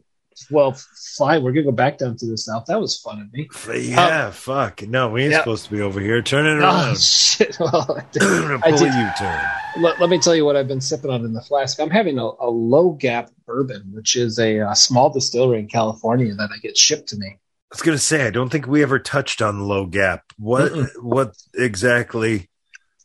Well, 0.50 0.76
fine. 1.16 1.42
We're 1.42 1.52
gonna 1.52 1.64
go 1.64 1.72
back 1.72 1.98
down 1.98 2.16
to 2.16 2.26
the 2.26 2.36
South. 2.38 2.66
That 2.66 2.80
was 2.80 2.98
fun 2.98 3.20
of 3.20 3.32
me. 3.32 3.48
Yeah, 3.90 4.30
fuck. 4.30 4.82
No, 4.82 5.10
we 5.10 5.22
ain't 5.24 5.32
yeah. 5.32 5.38
supposed 5.38 5.64
to 5.66 5.70
be 5.70 5.80
over 5.80 6.00
here. 6.00 6.20
Turn 6.22 6.46
it 6.46 6.60
Oh 6.62 6.66
around. 6.66 6.98
shit! 7.00 7.56
Well, 7.60 7.96
I 7.98 8.04
did- 8.12 8.22
I 8.22 8.70
pull 8.70 8.78
did- 8.78 8.92
a 8.92 9.12
U-turn. 9.12 9.82
let, 9.82 10.00
let 10.00 10.10
me 10.10 10.18
tell 10.18 10.34
you 10.34 10.44
what 10.44 10.56
I've 10.56 10.68
been 10.68 10.80
sipping 10.80 11.10
on 11.10 11.24
in 11.24 11.32
the 11.32 11.42
flask. 11.42 11.80
I'm 11.80 11.90
having 11.90 12.18
a, 12.18 12.24
a 12.40 12.48
low 12.50 12.90
gap 12.90 13.30
bourbon, 13.46 13.90
which 13.92 14.16
is 14.16 14.38
a, 14.38 14.60
uh 14.60 14.74
small 14.74 15.10
distillery 15.10 15.58
in 15.60 15.68
California 15.68 16.34
that 16.34 16.50
I 16.54 16.58
get 16.58 16.76
shipped 16.76 17.08
to 17.10 17.16
me. 17.16 17.26
I 17.28 17.38
was 17.74 17.82
gonna 17.82 17.98
say 17.98 18.26
I 18.26 18.30
don't 18.30 18.50
think 18.50 18.66
we 18.66 18.82
ever 18.82 18.98
touched 18.98 19.40
on 19.40 19.66
Low 19.66 19.86
Gap. 19.86 20.24
What 20.38 20.72
Mm-mm. 20.72 20.88
what 21.02 21.34
exactly 21.54 22.48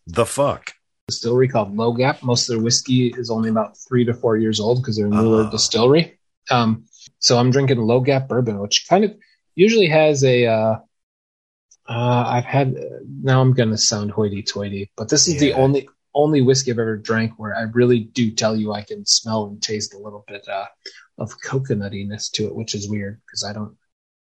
the 0.05 0.25
fuck? 0.25 0.73
Distillery 1.07 1.47
called 1.47 1.73
Low 1.75 1.93
Gap. 1.93 2.21
Most 2.21 2.49
of 2.49 2.55
their 2.55 2.63
whiskey 2.63 3.13
is 3.17 3.29
only 3.31 3.49
about 3.49 3.77
three 3.77 4.03
to 4.03 4.13
four 4.13 4.35
years 4.35 4.59
old 4.59 4.81
because 4.81 4.97
they're 4.97 5.05
a 5.07 5.09
newer 5.09 5.43
Ah. 5.45 5.49
distillery. 5.49 6.19
Um, 6.51 6.83
so 7.19 7.37
I'm 7.37 7.51
drinking 7.51 7.77
Low 7.77 7.99
Gap 7.99 8.27
bourbon, 8.27 8.59
which 8.59 8.85
kind 8.89 9.03
of 9.03 9.15
usually 9.55 9.87
has 9.87 10.23
a. 10.23 10.45
Uh, 10.45 10.75
uh, 11.89 12.23
I've 12.27 12.45
had 12.45 12.75
now. 13.23 13.41
I'm 13.41 13.53
going 13.53 13.69
to 13.69 13.77
sound 13.77 14.11
hoity-toity, 14.11 14.91
but 14.97 15.09
this 15.09 15.27
is 15.27 15.39
the 15.39 15.53
only 15.53 15.87
only 16.13 16.41
whiskey 16.41 16.71
I've 16.71 16.79
ever 16.79 16.97
drank 16.97 17.33
where 17.37 17.55
I 17.55 17.61
really 17.61 17.99
do 17.99 18.31
tell 18.31 18.55
you 18.55 18.73
I 18.73 18.81
can 18.81 19.05
smell 19.05 19.45
and 19.45 19.61
taste 19.61 19.93
a 19.93 19.99
little 19.99 20.25
bit 20.27 20.47
uh, 20.49 20.65
of 21.17 21.39
coconutiness 21.39 22.31
to 22.33 22.47
it, 22.47 22.55
which 22.55 22.75
is 22.75 22.89
weird 22.89 23.21
because 23.25 23.43
I 23.43 23.53
don't. 23.53 23.77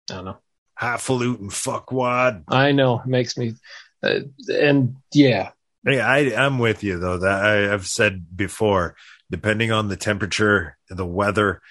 I 0.10 0.16
don't 0.16 0.26
know. 0.26 0.38
Highfalutin 0.76 1.50
fuckwad. 1.50 2.44
I 2.48 2.72
know 2.72 3.00
it 3.00 3.06
makes 3.06 3.38
me, 3.38 3.54
uh, 4.02 4.22
and 4.50 4.96
yeah, 5.14 5.52
Hey, 5.86 6.00
I 6.00 6.46
I'm 6.46 6.60
with 6.60 6.84
you 6.84 6.98
though. 6.98 7.18
That 7.18 7.44
I, 7.44 7.74
I've 7.74 7.88
said 7.88 8.36
before. 8.36 8.96
Depending 9.30 9.72
on 9.72 9.88
the 9.88 9.98
temperature, 9.98 10.78
the 10.90 11.06
weather, 11.06 11.62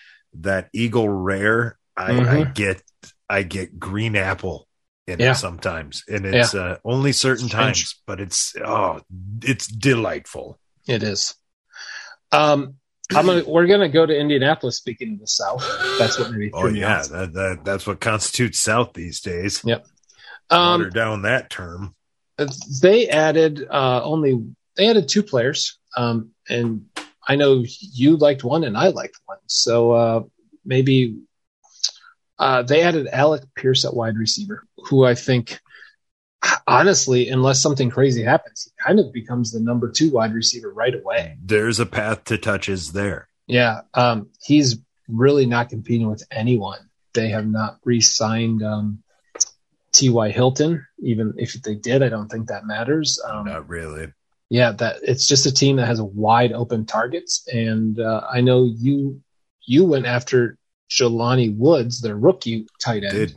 that 0.40 0.68
Eagle 0.72 1.08
Rare, 1.08 1.78
I, 1.96 2.12
I 2.12 2.12
Mhm. 2.12 2.54
get 2.54 2.82
I 3.28 3.42
get 3.42 3.78
green 3.78 4.16
apple 4.16 4.68
in 5.06 5.18
Yeah. 5.20 5.32
it 5.32 5.34
sometimes, 5.36 6.04
and 6.08 6.24
it's 6.26 6.54
uh, 6.54 6.78
only 6.84 7.12
certain 7.12 7.48
Strange. 7.48 7.78
times, 7.80 8.02
but 8.06 8.20
it's 8.20 8.54
oh, 8.64 9.00
it's 9.42 9.66
delightful. 9.66 10.58
It 10.86 11.02
is. 11.02 11.34
Um, 12.30 12.74
I'm 13.14 13.26
gonna. 13.26 13.44
We're 13.46 13.66
gonna 13.66 13.88
go 13.88 14.06
to 14.06 14.16
Indianapolis. 14.18 14.76
Speaking 14.78 15.14
of 15.14 15.20
the 15.20 15.26
South, 15.26 15.62
that's 15.98 16.18
what 16.18 16.30
maybe. 16.30 16.50
Oh 16.54 16.66
yeah, 16.68 17.02
that, 17.10 17.32
that 17.34 17.60
that's 17.64 17.86
what 17.86 18.00
constitutes 18.00 18.58
South 18.58 18.92
these 18.94 19.20
days. 19.20 19.60
Yep. 19.64 19.86
Water 20.50 20.84
Um, 20.84 20.90
down 20.90 21.22
that 21.22 21.50
term. 21.50 21.94
they 22.80 23.08
added 23.08 23.66
uh, 23.70 24.02
only. 24.02 24.42
They 24.76 24.88
added 24.88 25.08
two 25.08 25.22
players. 25.22 25.78
Um, 25.96 26.30
and 26.48 26.86
I 27.26 27.36
know 27.36 27.64
you 27.78 28.16
liked 28.16 28.44
one, 28.44 28.64
and 28.64 28.76
I 28.76 28.88
liked 28.88 29.20
one. 29.26 29.38
So 29.46 29.92
uh, 29.92 30.22
maybe 30.64 31.18
uh, 32.38 32.62
they 32.62 32.82
added 32.82 33.08
Alec 33.08 33.42
Pierce 33.54 33.84
at 33.84 33.94
wide 33.94 34.16
receiver, 34.16 34.66
who 34.76 35.04
I 35.04 35.14
think. 35.14 35.60
Honestly, 36.66 37.28
unless 37.28 37.62
something 37.62 37.88
crazy 37.88 38.24
happens, 38.24 38.64
he 38.64 38.72
kind 38.84 38.98
of 38.98 39.12
becomes 39.12 39.52
the 39.52 39.60
number 39.60 39.88
two 39.88 40.10
wide 40.10 40.34
receiver 40.34 40.72
right 40.72 40.92
away. 40.92 41.36
There's 41.40 41.78
a 41.78 41.86
path 41.86 42.24
to 42.24 42.36
touches 42.36 42.90
there. 42.90 43.28
Yeah, 43.46 43.82
um, 43.94 44.28
he's 44.42 44.78
really 45.08 45.46
not 45.46 45.68
competing 45.68 46.08
with 46.08 46.24
anyone. 46.32 46.80
They 47.12 47.28
have 47.28 47.46
not 47.46 47.78
re-signed 47.84 48.62
um, 48.64 49.04
T.Y. 49.92 50.30
Hilton. 50.30 50.84
Even 51.00 51.34
if 51.36 51.52
they 51.62 51.74
did, 51.74 52.02
I 52.02 52.08
don't 52.08 52.28
think 52.28 52.48
that 52.48 52.66
matters. 52.66 53.20
Um, 53.24 53.46
Not 53.46 53.68
really. 53.68 54.12
Yeah, 54.52 54.72
that 54.72 54.96
it's 55.02 55.26
just 55.26 55.46
a 55.46 55.52
team 55.52 55.76
that 55.76 55.86
has 55.86 56.00
wide 56.02 56.52
open 56.52 56.84
targets, 56.84 57.46
and 57.48 57.98
uh, 57.98 58.20
I 58.30 58.42
know 58.42 58.64
you 58.64 59.22
you 59.66 59.84
went 59.86 60.04
after 60.06 60.58
Jelani 60.90 61.56
Woods, 61.56 62.02
their 62.02 62.16
rookie 62.16 62.66
tight 62.84 63.02
end, 63.04 63.12
Did 63.12 63.36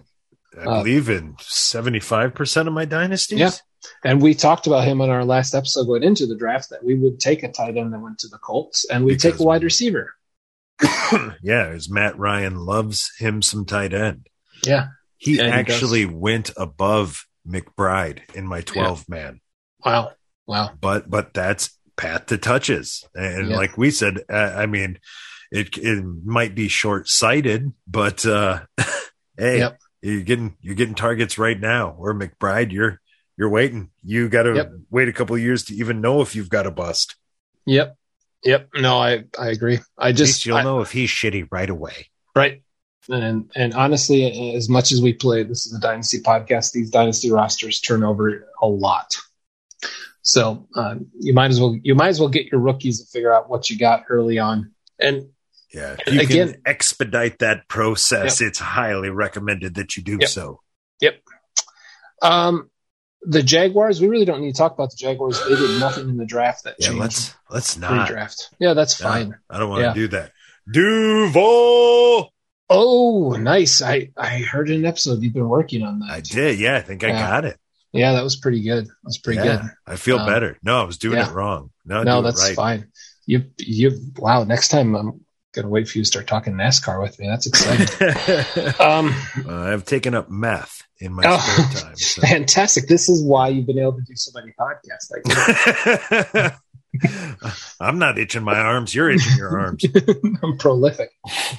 I 0.59 0.63
Uh, 0.63 0.77
believe 0.83 1.07
in 1.09 1.35
seventy 1.39 2.01
five 2.01 2.33
percent 2.35 2.67
of 2.67 2.73
my 2.73 2.83
dynasties? 2.85 3.39
Yeah. 3.39 3.51
and 4.03 4.21
we 4.21 4.33
talked 4.33 4.67
about 4.67 4.83
him 4.87 4.99
on 4.99 5.09
our 5.09 5.23
last 5.23 5.53
episode 5.55 5.85
going 5.85 6.03
into 6.03 6.25
the 6.25 6.35
draft 6.35 6.69
that 6.71 6.83
we 6.83 6.95
would 6.95 7.19
take 7.19 7.43
a 7.43 7.51
tight 7.51 7.77
end 7.77 7.93
that 7.93 7.99
went 8.01 8.19
to 8.19 8.27
the 8.27 8.39
Colts, 8.39 8.83
and 8.89 9.05
we'd 9.05 9.19
take 9.21 9.33
Because- 9.35 9.41
a 9.41 9.47
wide 9.47 9.63
receiver. 9.63 10.13
yeah, 11.41 11.67
as 11.67 11.89
Matt 11.89 12.17
Ryan 12.19 12.57
loves 12.57 13.11
him 13.19 13.41
some 13.41 13.63
tight 13.65 13.93
end. 13.93 14.27
Yeah, 14.65 14.87
He 15.17 15.37
Yeah, 15.37 15.45
he 15.45 15.49
actually 15.51 16.05
went 16.05 16.51
above 16.57 17.25
McBride 17.47 18.19
in 18.35 18.45
my 18.47 18.59
12 18.61 19.07
man. 19.07 19.39
wow, 19.85 20.11
wow, 20.47 20.71
But 20.79 21.09
but 21.09 21.33
that's 21.33 21.77
path 21.97 22.27
to 22.27 22.37
touches. 22.37 23.05
And 23.15 23.49
Yeah. 23.49 23.55
like 23.57 23.77
we 23.77 23.91
said, 23.91 24.19
I 24.29 24.65
mean, 24.65 24.99
it 25.51 25.77
it 25.77 26.03
might 26.23 26.55
be 26.55 26.67
short-sighted, 26.67 27.71
but 27.87 28.25
uh 28.25 28.61
hey, 29.37 29.59
Yep. 29.59 29.79
you're 30.01 30.21
getting 30.23 30.57
you're 30.61 30.75
getting 30.75 30.95
targets 30.95 31.37
right 31.37 31.59
now. 31.59 31.95
Or 31.97 32.13
McBride, 32.13 32.71
you're 32.71 32.99
you're 33.37 33.49
waiting. 33.49 33.89
You 34.03 34.29
got 34.29 34.43
to 34.43 34.55
Yep. 34.55 34.71
wait 34.89 35.07
a 35.09 35.13
couple 35.13 35.35
of 35.35 35.41
years 35.41 35.65
to 35.65 35.75
even 35.75 36.01
know 36.01 36.21
if 36.21 36.35
you've 36.35 36.49
got 36.49 36.65
a 36.67 36.71
bust. 36.71 37.15
yep, 37.65 37.97
yep. 38.43 38.69
No, 38.75 38.97
I 38.97 39.23
I 39.39 39.49
agree. 39.49 39.79
I 39.97 40.11
just 40.11 40.45
you'll 40.45 40.57
I- 40.57 40.63
know 40.63 40.81
if 40.81 40.91
he's 40.91 41.09
shitty 41.09 41.47
right 41.51 41.69
away. 41.69 42.07
Right. 42.35 42.61
And 43.07 43.51
and 43.55 43.73
honestly, 43.75 44.55
as 44.55 44.67
much 44.67 44.91
as 44.91 44.99
we 45.01 45.13
play, 45.13 45.43
this 45.43 45.65
is 45.67 45.73
a 45.75 45.79
dynasty 45.79 46.21
podcast. 46.21 46.71
These 46.71 46.89
dynasty 46.89 47.29
rosters 47.31 47.79
turn 47.79 48.03
over 48.03 48.47
a 48.61 48.67
lot, 48.67 49.15
so 50.27 50.67
uh, 50.75 50.95
you 51.19 51.33
might 51.33 51.51
as 51.51 51.59
well 51.61 51.77
you 51.83 51.93
might 51.93 52.07
as 52.09 52.19
well 52.19 52.29
get 52.29 52.47
your 52.51 52.59
rookies 52.59 52.99
and 52.99 53.07
figure 53.09 53.31
out 53.33 53.47
what 53.49 53.69
you 53.69 53.77
got 53.77 54.05
early 54.09 54.39
on. 54.39 54.71
And 54.99 55.29
Yeah. 55.71 55.95
If 56.07 56.13
you 56.13 56.21
again- 56.21 56.53
can 56.53 56.61
expedite 56.65 57.39
that 57.39 57.67
process, 57.67 58.41
it's 58.41 58.59
highly 58.59 59.09
recommended 59.09 59.75
that 59.75 59.95
you 59.95 60.03
do 60.03 60.17
Yep. 60.19 60.29
so. 60.29 60.61
Yep. 61.01 61.15
Um, 62.21 62.69
the 63.21 63.43
Jaguars, 63.43 63.99
we 64.01 64.07
really 64.07 64.25
don't 64.25 64.41
need 64.41 64.53
to 64.53 64.57
talk 64.57 64.73
about 64.73 64.89
the 64.91 64.97
Jaguars. 64.97 65.39
They 65.43 65.55
did 65.55 65.79
nothing 65.79 66.09
in 66.09 66.17
the 66.17 66.25
draft 66.25 66.63
that 66.63 66.75
Yeah, 66.79 66.87
changed 66.87 67.01
let's 67.01 67.33
let's 67.49 67.77
not. 67.77 68.07
pre-draft. 68.07 68.49
Yeah, 68.59 68.73
that's 68.73 68.99
No, 69.01 69.07
fine. 69.07 69.35
I 69.49 69.59
don't 69.59 69.69
want 69.69 69.83
to 69.93 69.99
do 69.99 70.07
that. 70.09 70.31
Duval. 70.71 72.31
Oh, 72.69 73.31
nice. 73.37 73.81
I 73.81 74.09
I 74.17 74.39
heard 74.39 74.69
in 74.69 74.77
an 74.81 74.85
episode 74.85 75.21
you've 75.21 75.33
been 75.33 75.49
working 75.49 75.83
on 75.83 75.99
that. 75.99 76.09
I 76.09 76.21
did. 76.21 76.59
Yeah, 76.59 76.75
I 76.77 76.81
think 76.81 77.03
I 77.03 77.07
Yeah. 77.09 77.19
got 77.29 77.45
it. 77.45 77.57
Yeah, 77.95 78.13
that 78.13 78.23
was 78.23 78.35
pretty 78.35 78.61
good. 78.61 78.85
That 78.87 78.93
was 79.03 79.17
pretty 79.17 79.39
Yeah, 79.39 79.61
good. 79.61 79.69
I 79.87 79.95
feel 79.95 80.19
Um, 80.19 80.27
better. 80.27 80.57
No, 80.63 80.79
I 80.81 80.83
was 80.83 80.97
doing 80.97 81.17
yeah. 81.17 81.29
it 81.29 81.33
wrong. 81.33 81.71
No, 81.85 82.03
No, 82.03 82.21
that's 82.21 82.41
right. 82.43 82.55
fine. 82.55 82.87
You 83.25 83.45
you 83.57 83.99
wow. 84.17 84.43
Next 84.43 84.67
time 84.67 84.95
I'm 84.95 85.21
gonna 85.53 85.69
wait 85.69 85.87
for 85.87 85.97
you 85.97 86.03
to 86.03 86.07
start 86.07 86.27
talking 86.27 86.53
NASCAR 86.53 87.01
with 87.01 87.17
me. 87.19 87.27
That's 87.27 87.47
exciting. 87.47 87.87
um, 88.79 89.15
Uh, 89.47 89.71
I've 89.73 89.85
taken 89.85 90.13
up 90.13 90.29
math 90.29 90.83
in 90.99 91.13
my 91.13 91.23
Oh. 91.25 91.37
spare 91.39 91.83
time. 91.83 91.95
so. 91.95 92.21
fantastic. 92.27 92.87
This 92.87 93.07
is 93.09 93.23
why 93.23 93.47
you've 93.47 93.65
been 93.65 93.79
able 93.79 93.93
to 93.93 94.01
do 94.01 94.15
so 94.15 94.31
many 94.39 94.53
podcasts. 94.59 95.11
I 95.15 96.51
I'm 97.79 97.99
not 97.99 98.17
itching 98.17 98.43
my 98.43 98.57
arms. 98.57 98.93
You're 98.95 99.09
itching 99.11 99.37
your 99.37 99.59
arms. 99.59 99.83
I'm 100.43 100.57
prolific. 100.57 101.09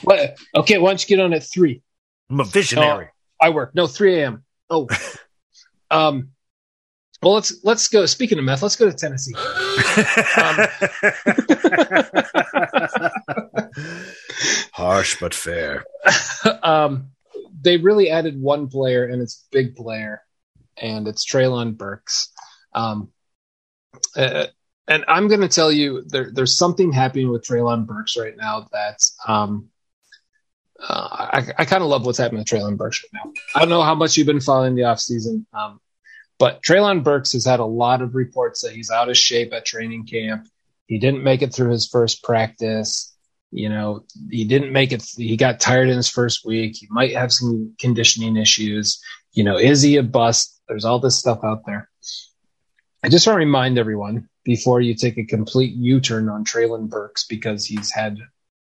What? 0.03 0.37
Okay, 0.55 0.79
why 0.79 0.90
don't 0.90 1.03
you 1.09 1.16
get 1.16 1.22
on 1.22 1.33
at 1.35 1.42
three? 1.44 1.83
I'm 2.31 2.40
a 2.40 2.44
visionary. 2.44 3.09
I 3.40 3.51
work. 3.51 3.75
No, 3.75 3.87
3 3.87 4.20
a.m. 4.22 4.44
Oh. 4.70 4.88
Um 5.90 6.31
well 7.22 7.35
let's 7.35 7.64
let's 7.64 7.88
go. 7.88 8.07
Speaking 8.07 8.38
of 8.38 8.44
meth, 8.44 8.62
let's 8.62 8.77
go 8.77 8.90
to 8.90 8.96
Tennessee. 8.96 9.35
Harsh 14.72 15.18
but 15.20 15.35
fair. 15.35 15.85
um 16.62 17.09
they 17.61 17.79
really 17.79 18.11
added 18.11 18.40
one 18.40 18.68
player 18.68 19.07
and 19.07 19.20
it's 19.22 19.46
big 19.51 19.75
player, 19.75 20.22
and 20.77 21.09
it's 21.09 21.25
Treylon 21.25 21.77
Burks. 21.77 22.33
Um 22.75 23.11
uh, 24.16 24.46
and 24.88 25.05
I'm 25.09 25.29
going 25.29 25.40
to 25.40 25.49
tell 25.49 25.72
you 25.72 26.03
there, 26.07 26.31
there's 26.33 26.57
something 26.57 26.92
happening 26.92 27.31
with 27.31 27.44
Treylon 27.44 27.87
Burks 27.87 28.16
right 28.16 28.37
now 28.37 28.68
that 28.72 28.99
um, 29.27 29.68
uh, 30.80 31.28
I, 31.32 31.52
I 31.58 31.64
kind 31.64 31.82
of 31.82 31.88
love 31.88 32.04
what's 32.04 32.18
happening 32.18 32.40
with 32.40 32.48
Treylon 32.48 32.76
Burks 32.76 33.02
right 33.04 33.20
now. 33.24 33.32
I 33.54 33.60
don't 33.60 33.68
know 33.68 33.82
how 33.82 33.94
much 33.94 34.16
you've 34.16 34.26
been 34.26 34.40
following 34.40 34.74
the 34.74 34.82
offseason, 34.82 35.46
um, 35.52 35.80
but 36.38 36.62
Treylon 36.62 37.02
Burks 37.02 37.32
has 37.32 37.44
had 37.44 37.60
a 37.60 37.64
lot 37.64 38.02
of 38.02 38.14
reports 38.14 38.62
that 38.62 38.72
he's 38.72 38.90
out 38.90 39.08
of 39.08 39.16
shape 39.16 39.52
at 39.52 39.64
training 39.64 40.06
camp. 40.06 40.48
He 40.86 40.98
didn't 40.98 41.24
make 41.24 41.42
it 41.42 41.54
through 41.54 41.70
his 41.70 41.86
first 41.86 42.22
practice. 42.22 43.12
You 43.50 43.68
know, 43.68 44.04
he 44.30 44.44
didn't 44.44 44.72
make 44.72 44.92
it. 44.92 45.02
He 45.16 45.36
got 45.36 45.60
tired 45.60 45.88
in 45.88 45.96
his 45.96 46.10
first 46.10 46.44
week. 46.44 46.76
He 46.76 46.86
might 46.90 47.14
have 47.14 47.32
some 47.32 47.74
conditioning 47.80 48.36
issues. 48.36 49.00
You 49.32 49.44
know, 49.44 49.56
is 49.56 49.82
he 49.82 49.96
a 49.96 50.02
bust? 50.02 50.60
There's 50.68 50.84
all 50.84 50.98
this 50.98 51.16
stuff 51.16 51.40
out 51.42 51.64
there. 51.64 51.88
I 53.02 53.08
just 53.08 53.26
want 53.26 53.36
to 53.36 53.38
remind 53.38 53.78
everyone 53.78 54.28
before 54.44 54.80
you 54.80 54.94
take 54.94 55.16
a 55.16 55.24
complete 55.24 55.74
U-turn 55.74 56.28
on 56.28 56.44
Treylon 56.44 56.88
Burks 56.88 57.24
because 57.24 57.64
he's 57.64 57.90
had 57.90 58.18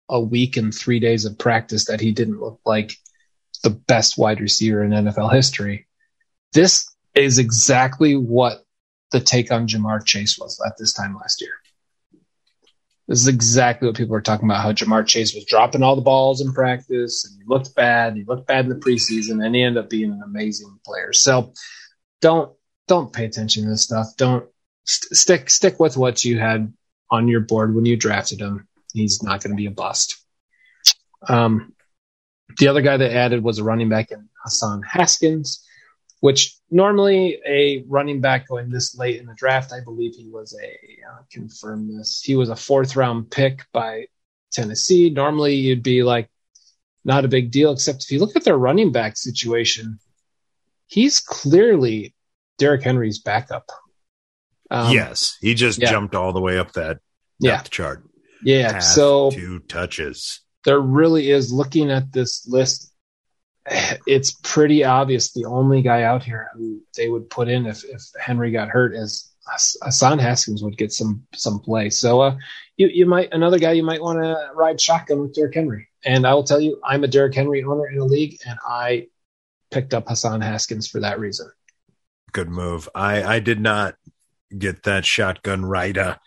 a 0.10 0.20
week 0.20 0.58
and 0.58 0.74
three 0.74 1.00
days 1.00 1.26
of 1.26 1.38
practice 1.38 1.86
that 1.86 2.02
he 2.02 2.12
didn't 2.12 2.40
look 2.40 2.60
like 2.66 2.94
the 3.64 3.70
best 3.70 4.18
wide 4.18 4.42
receiver 4.42 4.84
in 4.84 4.92
NFL 4.92 5.34
history. 5.34 5.88
This 6.54 6.90
is 7.14 7.38
exactly 7.38 8.16
what 8.16 8.64
the 9.12 9.20
take 9.20 9.52
on 9.52 9.68
Ja'Marr 9.68 10.06
Chase 10.06 10.38
was 10.40 10.62
at 10.66 10.78
this 10.78 10.94
time 10.94 11.16
last 11.16 11.42
year. 11.42 11.54
This 13.08 13.22
is 13.22 13.28
exactly 13.28 13.88
what 13.88 13.98
people 13.98 14.12
were 14.12 14.22
talking 14.22 14.48
about. 14.48 14.62
How 14.62 14.72
Ja'Marr 14.72 15.06
Chase 15.06 15.34
was 15.34 15.46
dropping 15.46 15.82
all 15.82 15.96
the 15.96 16.02
balls 16.02 16.42
in 16.42 16.54
practice 16.54 17.26
and 17.26 17.42
he 17.42 17.48
looked 17.48 17.74
bad. 17.76 18.16
He 18.16 18.24
looked 18.24 18.48
bad 18.48 18.66
in 18.66 18.70
the 18.70 18.76
preseason 18.76 19.44
and 19.44 19.56
he 19.56 19.64
ended 19.64 19.84
up 19.84 19.90
being 19.90 20.12
an 20.12 20.22
amazing 20.24 20.80
player. 20.86 21.12
So 21.12 21.54
don't 22.22 22.52
don't 22.88 23.12
pay 23.12 23.26
attention 23.26 23.64
to 23.64 23.70
this 23.70 23.84
stuff. 23.84 24.16
Don't 24.16 24.48
st- 24.86 25.18
stick 25.18 25.50
stick 25.50 25.80
with 25.80 25.98
what 25.98 26.24
you 26.24 26.40
had 26.40 26.72
on 27.10 27.28
your 27.28 27.42
board 27.42 27.74
when 27.74 27.86
you 27.86 27.98
drafted 27.98 28.42
him. 28.42 28.68
He's 28.94 29.22
not 29.22 29.42
going 29.42 29.52
to 29.52 29.58
be 29.58 29.68
a 29.68 29.72
bust. 29.72 30.24
Um, 31.28 31.74
the 32.58 32.68
other 32.68 32.82
guy 32.82 32.98
that 32.98 33.12
added 33.12 33.44
was 33.44 33.60
a 33.60 33.64
running 33.64 33.90
back 33.90 34.12
in 34.12 34.28
Hassan 34.44 34.82
Haskins, 34.82 35.66
which 36.20 36.58
normally 36.72 37.40
a 37.48 37.84
running 37.88 38.22
back 38.22 38.48
going 38.48 38.70
this 38.70 38.98
late 38.98 39.20
in 39.20 39.28
the 39.28 39.36
draft, 39.36 39.72
I 39.72 39.82
believe 39.84 40.16
he 40.16 40.28
was 40.30 40.58
a 40.62 40.68
uh, 40.68 41.22
confirm 41.32 41.96
this. 41.96 42.22
He 42.24 42.36
was 42.36 42.50
a 42.50 42.56
fourth 42.56 42.96
round 42.96 43.30
pick 43.32 43.66
by 43.72 44.06
Tennessee. 44.52 45.10
Normally 45.10 45.56
you'd 45.56 45.84
be 45.84 46.04
like 46.04 46.30
not 47.06 47.26
a 47.26 47.30
big 47.30 47.52
deal, 47.52 47.72
except 47.72 48.04
if 48.04 48.12
you 48.12 48.20
look 48.20 48.36
at 48.36 48.44
their 48.44 48.58
running 48.58 48.92
back 48.92 49.18
situation, 49.18 50.00
he's 50.88 51.20
clearly 51.20 52.14
Derrick 52.58 52.84
Henry's 52.84 53.20
backup. 53.20 53.70
Um, 54.72 54.94
yes, 54.94 55.38
he 55.42 55.56
just 55.56 55.80
yeah. 55.80 55.90
jumped 55.90 56.16
all 56.16 56.34
the 56.34 56.42
way 56.42 56.58
up 56.58 56.74
that 56.74 57.00
Yeah. 57.40 57.58
depth 57.58 57.70
chart. 57.72 58.04
Yeah. 58.44 58.80
So 58.80 59.32
two 59.32 59.60
touches. 59.60 60.42
there 60.66 60.80
really 60.80 61.32
is 61.32 61.52
looking 61.52 61.92
at 61.92 62.12
this 62.12 62.48
list. 62.48 62.92
It's 64.08 64.32
pretty 64.42 64.84
obvious 64.84 65.32
the 65.32 65.46
only 65.46 65.84
guy 65.84 66.04
out 66.04 66.24
here 66.24 66.50
who 66.56 66.82
they 66.98 67.08
would 67.10 67.30
put 67.30 67.48
in 67.48 67.68
if, 67.68 67.84
if 67.84 68.02
Henry 68.20 68.52
got 68.52 68.70
hurt 68.70 68.96
is 68.96 69.32
Hassan 69.84 70.20
Haskins 70.20 70.64
would 70.64 70.78
get 70.78 70.92
some 70.92 71.26
some 71.36 71.60
play. 71.60 71.90
So 71.90 72.22
uh, 72.22 72.38
you 72.78 72.88
you 72.88 73.06
might 73.06 73.34
another 73.34 73.60
guy 73.60 73.74
you 73.74 73.84
might 73.84 74.02
want 74.02 74.20
to 74.20 74.52
ride 74.56 74.80
shotgun 74.82 75.22
with 75.22 75.34
Derrick 75.34 75.56
Henry. 75.56 75.88
And 76.06 76.26
I 76.26 76.34
will 76.34 76.44
tell 76.44 76.62
you, 76.62 76.80
I'm 76.84 77.04
a 77.04 77.08
Derrick 77.08 77.36
Henry 77.36 77.64
owner 77.64 77.88
in 77.88 78.00
a 78.00 78.06
league, 78.06 78.38
and 78.48 78.58
I 78.66 79.08
picked 79.70 79.94
up 79.94 80.08
Hassan 80.08 80.42
Haskins 80.42 80.88
for 80.88 81.02
that 81.02 81.20
reason. 81.20 81.52
Good 82.32 82.50
move. 82.50 82.88
I 82.96 83.24
I 83.24 83.40
did 83.40 83.60
not 83.60 83.96
get 84.58 84.84
that 84.84 85.06
shotgun 85.06 85.66
rider. 85.66 86.18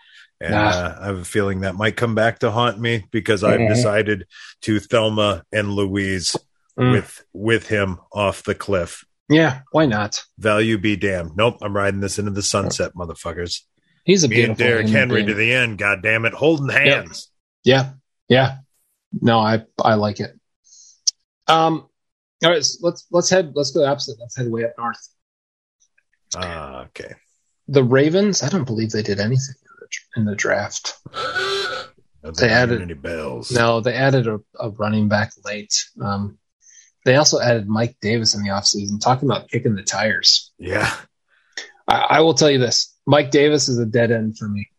And 0.43 0.55
Nah. 0.55 0.69
uh, 0.71 0.99
I 1.01 1.07
have 1.07 1.19
a 1.19 1.25
feeling 1.25 1.61
that 1.61 1.77
might 1.77 1.97
come 1.97 2.17
back 2.17 2.41
to 2.41 2.51
haunt 2.51 2.81
me 2.81 3.05
because 3.13 3.45
I've 3.45 3.61
Mhm. 3.61 3.69
decided 3.75 4.27
to 4.63 4.81
Thelma 4.81 5.45
and 5.53 5.71
Louise 5.71 6.37
Mm. 6.79 6.93
with 6.93 7.25
with 7.33 7.69
him 7.69 7.99
off 8.13 8.43
the 8.43 8.55
cliff. 8.55 9.05
Yeah, 9.29 9.61
why 9.71 9.87
not? 9.87 10.25
Value 10.39 10.79
be 10.79 10.97
damned. 10.97 11.37
Nope, 11.37 11.59
I'm 11.63 11.77
riding 11.77 12.01
this 12.01 12.19
into 12.19 12.31
the 12.33 12.43
sunset, 12.43 12.93
motherfuckers. 12.97 13.61
He's 14.05 14.25
a 14.25 14.29
Me 14.29 14.43
and 14.43 14.57
beautiful 14.57 14.65
Derrick 14.83 14.89
Henry 14.89 15.17
being. 15.17 15.29
to 15.29 15.35
the 15.35 15.53
end. 15.55 15.79
God 15.79 16.03
damn 16.03 16.25
it, 16.25 16.33
holding 16.35 16.69
hands. 16.71 17.31
Yeah, 17.63 17.93
yeah. 18.29 18.57
No, 19.21 19.39
I 19.39 19.65
I 19.81 19.95
like 19.95 20.19
it. 20.19 20.33
Um, 21.47 21.87
all 22.43 22.51
right, 22.51 22.65
so 22.65 22.79
let's 22.87 23.07
let's 23.13 23.31
head 23.31 23.53
let's 23.55 23.71
go 23.71 23.85
opposite. 23.87 24.19
Let's 24.19 24.37
head 24.37 24.51
way 24.51 24.65
up 24.65 24.73
north. 24.77 25.09
Ah, 26.35 26.85
okay. 26.87 27.15
The 27.69 27.85
Ravens. 27.85 28.43
I 28.43 28.49
don't 28.49 28.65
believe 28.65 28.91
they 28.91 29.03
did 29.03 29.21
anything 29.21 29.55
in 30.17 30.25
the, 30.25 30.35
draft. 30.35 30.95
They 32.39 32.49
added- 32.49 32.83
any 32.83 32.95
bells. 32.95 33.51
No, 33.51 33.81
they 33.81 33.95
added 33.95 34.27
a, 34.27 34.41
a 34.59 34.71
running 34.71 35.09
back 35.09 35.33
late. 35.45 35.87
Um, 36.01 36.39
they 37.05 37.17
also 37.17 37.41
added 37.41 37.69
Mike 37.69 37.97
Davis 38.01 38.35
in 38.35 38.43
the 38.43 38.51
offseason. 38.51 39.01
Talking 39.01 39.29
about 39.29 39.49
kicking 39.49 39.75
the 39.75 39.83
tires. 39.83 40.53
Yeah, 40.59 40.95
I, 41.89 41.97
I 41.97 42.21
will 42.21 42.35
tell 42.35 42.51
you 42.51 42.59
this: 42.59 42.97
Mike 43.07 43.31
Davis 43.33 43.69
is 43.69 43.79
a 43.79 43.87
dead 43.87 44.13
end 44.13 44.39
for 44.39 44.49
me. 44.49 44.71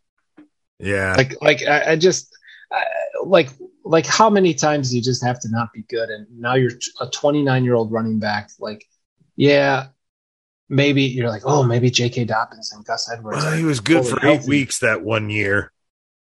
yeah. 0.80 1.16
like 1.18 1.42
like 1.42 1.64
I, 1.68 1.92
I 1.92 1.96
just 1.98 2.30
I, 2.72 2.84
like 3.26 3.50
like 3.84 4.06
how 4.06 4.30
many 4.30 4.54
times 4.54 4.90
do 4.90 4.96
you 4.96 5.02
just 5.02 5.24
have 5.24 5.40
to 5.42 5.50
not 5.50 5.74
be 5.74 5.84
good 5.84 6.10
and 6.10 6.26
now 6.40 6.56
you're 6.56 6.72
a 7.02 7.08
29 7.08 7.64
year 7.66 7.76
old 7.76 7.92
running 7.92 8.20
back 8.20 8.50
like 8.60 8.86
yeah 9.36 9.88
maybe 10.74 11.04
you're 11.04 11.30
like 11.30 11.44
oh 11.46 11.64
maybe 11.64 11.90
J.K. 11.90 12.26
Dobbins 12.26 12.72
and 12.74 12.84
Gus 12.86 13.10
Edwards 13.12 13.44
Well, 13.44 13.54
he 13.58 13.64
was 13.64 13.80
good 13.80 14.06
for 14.06 14.18
eight 14.26 14.34
healthy. 14.36 14.50
weeks 14.50 14.80
that 14.80 15.02
one 15.04 15.30
year. 15.30 15.72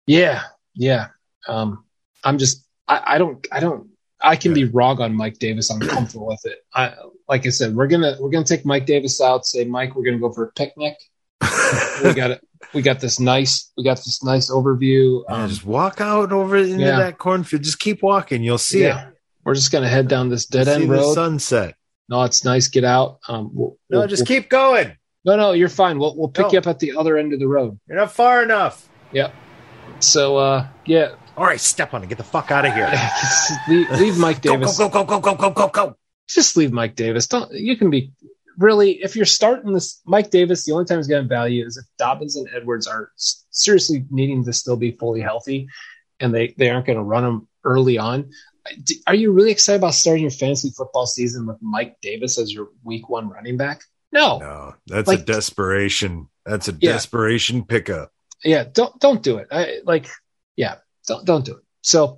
yeah 0.08 0.44
yeah 0.76 1.08
um 1.48 1.84
I'm 2.24 2.38
just 2.38 2.66
I, 2.88 3.16
I 3.16 3.18
don't 3.18 3.46
I 3.52 3.60
don't 3.60 3.90
I 4.22 4.36
can 4.36 4.54
be 4.54 4.66
wrong 4.66 5.02
on 5.02 5.14
Mike 5.16 5.40
Davis 5.40 5.70
I'm 5.70 5.80
comfortable 5.82 6.28
with 6.28 6.46
it 6.46 6.60
I 6.74 6.94
like 7.28 7.46
I 7.46 7.50
said 7.50 7.76
we're 7.76 7.88
gonna 7.88 8.16
we're 8.20 8.30
gonna 8.30 8.46
take 8.46 8.66
Mike 8.66 8.86
Davis 8.86 9.20
out 9.22 9.46
say 9.46 9.66
Mike 9.66 9.96
we're 9.96 10.04
gonna 10.06 10.20
go 10.20 10.32
for 10.32 10.44
a 10.46 10.52
picnic 10.52 10.96
we 12.04 12.14
got 12.14 12.32
it 12.32 12.42
we 12.74 12.82
got 12.82 13.00
this 13.00 13.20
nice 13.20 13.72
we 13.78 13.84
got 13.84 13.98
this 13.98 14.24
nice 14.24 14.50
overview 14.50 15.24
um, 15.30 15.50
just 15.50 15.66
walk 15.66 16.00
out 16.02 16.32
over 16.32 16.56
into 16.58 16.80
yeah. 16.86 16.98
that 16.98 17.18
cornfield. 17.18 17.62
Just 17.64 17.80
keep 17.80 18.02
walking. 18.02 18.42
You'll 18.42 18.58
see 18.58 18.84
yeah, 18.84 19.10
we're 19.44 19.54
just 19.54 19.72
gonna 19.72 19.90
head 19.90 20.08
down 20.08 20.30
this 20.30 20.46
dead 20.46 20.66
see 20.68 20.72
end 20.74 20.84
the 20.84 20.96
road. 20.96 21.14
sunset. 21.14 21.76
No, 22.14 22.22
it's 22.24 22.46
nice. 22.46 22.68
Get 22.68 22.84
out. 22.84 23.18
Um, 23.28 23.50
we'll, 23.54 23.76
No, 23.90 24.00
we'll- 24.00 24.08
just 24.08 24.22
we'll- 24.30 24.40
keep 24.40 24.50
going. 24.50 24.96
No, 25.26 25.36
no, 25.36 25.52
you're 25.54 25.68
fine. 25.70 25.98
We'll 25.98 26.16
we'll 26.16 26.28
pick 26.30 26.46
No. 26.48 26.52
you 26.52 26.60
up 26.60 26.68
at 26.68 26.78
the 26.80 26.96
other 26.96 27.18
end 27.18 27.34
of 27.34 27.40
the 27.40 27.48
road. 27.48 27.80
You're 27.88 27.98
not 27.98 28.12
far 28.12 28.44
enough. 28.44 28.88
Yep. 29.14 29.34
So, 30.00 30.38
uh, 30.38 30.68
yeah, 30.86 31.16
All 31.38 31.46
right, 31.46 31.60
step 31.60 31.94
on 31.94 32.04
it. 32.04 32.10
Get 32.10 32.18
the 32.20 32.24
fuck 32.24 32.52
out 32.52 32.66
of 32.66 32.74
here. 32.74 32.92
leave, 33.70 33.90
leave 34.00 34.18
Mike 34.20 34.42
Davis. 34.42 34.78
go, 34.78 34.90
go, 34.90 35.04
go, 35.06 35.20
go, 35.20 35.36
go, 35.36 35.50
go, 35.50 35.50
go, 35.52 35.68
go. 35.70 35.96
Just 36.28 36.56
leave 36.58 36.72
Mike 36.72 36.96
Davis. 36.96 37.26
Don't. 37.28 37.52
You 37.52 37.76
can 37.78 37.90
be 37.90 38.12
really 38.58 39.02
if 39.02 39.16
you're 39.16 39.26
starting 39.26 39.74
this. 39.74 40.02
Mike 40.06 40.30
Davis. 40.30 40.66
The 40.66 40.74
only 40.74 40.86
time 40.86 41.00
he's 41.00 41.08
going 41.08 41.24
to 41.24 41.28
value 41.28 41.66
is 41.66 41.78
if 41.78 41.86
Dobbins 41.98 42.36
and 42.36 42.48
Edwards 42.56 42.86
are 42.86 43.12
seriously 43.16 44.06
needing 44.12 44.44
to 44.46 44.54
still 44.54 44.76
be 44.78 44.92
fully 44.92 45.22
healthy, 45.22 45.68
and 46.20 46.34
they 46.36 46.54
they 46.58 46.70
aren't 46.70 46.86
going 46.86 46.98
to 47.00 47.04
run 47.04 47.24
them 47.24 47.48
early 47.64 47.98
on. 47.98 48.30
Are 49.08 49.16
you 49.16 49.32
really 49.32 49.52
excited 49.52 49.78
about 49.80 49.94
starting 49.94 50.24
your 50.24 50.32
fantasy 50.32 50.70
football 50.70 51.06
season 51.06 51.46
with 51.46 51.58
Mike 51.62 51.98
Davis 52.02 52.38
as 52.40 52.54
your 52.54 52.70
week 52.84 53.10
one 53.10 53.30
running 53.30 53.58
back? 53.58 53.82
No. 54.12 54.40
No, 54.40 54.76
that's 54.88 55.08
Like- 55.08 55.20
a 55.20 55.24
desperation. 55.24 56.28
That's 56.46 56.68
a 56.68 56.78
Yeah. 56.80 56.94
desperation 56.94 57.64
pickup. 57.66 58.12
yeah 58.46 58.66
don't 58.74 59.00
don't 59.00 59.24
do 59.24 59.38
it 59.38 59.48
i 59.52 59.80
like 59.86 60.10
yeah 60.58 60.76
don't 61.08 61.24
don't 61.26 61.46
do 61.46 61.54
it 61.54 61.64
so 61.82 62.18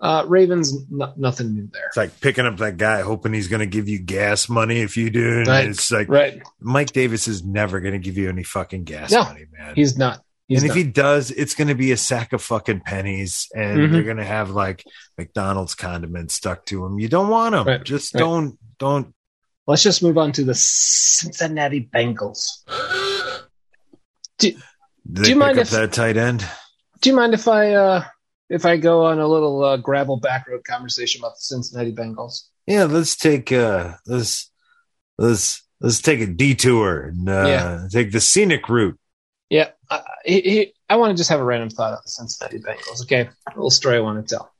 Uh, 0.00 0.24
Ravens, 0.28 0.74
no, 0.90 1.14
nothing 1.16 1.54
new 1.54 1.68
there. 1.72 1.86
It's 1.86 1.96
like 1.96 2.20
picking 2.20 2.44
up 2.44 2.58
that 2.58 2.76
guy, 2.76 3.00
hoping 3.00 3.32
he's 3.32 3.48
going 3.48 3.60
to 3.60 3.66
give 3.66 3.88
you 3.88 3.98
gas 4.00 4.48
money 4.50 4.80
if 4.80 4.96
you 4.98 5.08
do. 5.08 5.38
And 5.38 5.46
Right. 5.46 5.68
it's 5.68 5.90
like 5.90 6.08
Right? 6.10 6.42
Mike 6.60 6.92
Davis 6.92 7.26
is 7.26 7.42
never 7.42 7.80
going 7.80 7.94
to 7.94 7.98
give 8.00 8.18
you 8.18 8.28
any 8.28 8.42
fucking 8.42 8.84
gas 8.84 9.12
No. 9.12 9.22
money, 9.22 9.46
man. 9.56 9.74
He's 9.76 9.96
not. 9.96 10.22
He's 10.48 10.62
and 10.62 10.70
if 10.70 10.76
not. 10.76 10.84
he 10.84 10.90
does, 10.90 11.30
it's 11.30 11.54
going 11.54 11.68
to 11.68 11.74
be 11.74 11.92
a 11.92 11.96
sack 11.96 12.32
of 12.34 12.42
fucking 12.42 12.80
pennies, 12.80 13.48
and 13.54 13.78
Mhm. 13.78 13.92
they're 13.92 14.02
going 14.02 14.18
to 14.18 14.24
have 14.24 14.50
like 14.50 14.84
McDonald's 15.16 15.74
condiments 15.74 16.34
stuck 16.34 16.66
to 16.66 16.82
them. 16.82 16.98
You 16.98 17.08
don't 17.08 17.28
want 17.30 17.52
them. 17.54 17.66
Right, 17.66 17.82
Just 17.82 18.14
right. 18.14 18.20
don't 18.20 18.58
don't. 18.78 19.14
Let's 19.66 19.82
just 19.82 20.02
move 20.02 20.18
on 20.18 20.32
to 20.32 20.44
the 20.44 20.54
Cincinnati 20.54 21.88
Bengals. 21.94 22.46
Did 24.38 24.56
Do 25.10 25.30
you 25.30 25.36
mind 25.36 25.58
if- 25.58 25.70
that 25.70 25.92
tight 25.92 26.16
end? 26.16 26.44
Do 27.00 27.10
you 27.10 27.16
mind 27.16 27.34
if 27.34 27.48
I 27.48 27.72
uh, 27.72 28.04
if 28.50 28.64
I 28.64 28.76
go 28.76 29.04
on 29.06 29.18
a 29.18 29.26
little 29.28 29.62
uh, 29.64 29.76
gravel 29.76 30.20
backroad 30.20 30.64
conversation 30.64 31.20
about 31.20 31.34
the 31.34 31.40
Cincinnati 31.40 31.92
Bengals? 31.92 32.48
Yeah, 32.66 32.84
let's 32.84 33.14
take 33.16 33.52
uh 33.52 33.94
let's 34.06 34.50
let's 35.18 35.62
let's 35.80 36.00
take 36.00 36.20
a 36.20 36.26
detour 36.26 37.00
and 37.02 37.28
uh, 37.28 37.44
Yeah. 37.46 37.86
take 37.90 38.12
the 38.12 38.20
scenic 38.20 38.68
route. 38.68 38.98
Yeah, 39.50 39.70
I, 39.90 40.02
he, 40.24 40.72
I 40.88 40.96
want 40.96 41.10
to 41.10 41.16
just 41.16 41.30
have 41.30 41.40
a 41.40 41.44
random 41.44 41.70
thought 41.70 41.92
on 41.92 41.98
the 42.04 42.10
Cincinnati 42.10 42.58
Bengals. 42.58 43.02
Okay, 43.02 43.20
a 43.22 43.50
little 43.54 43.70
story 43.70 43.98
I 43.98 44.00
want 44.00 44.26
to 44.26 44.34
tell. 44.34 44.52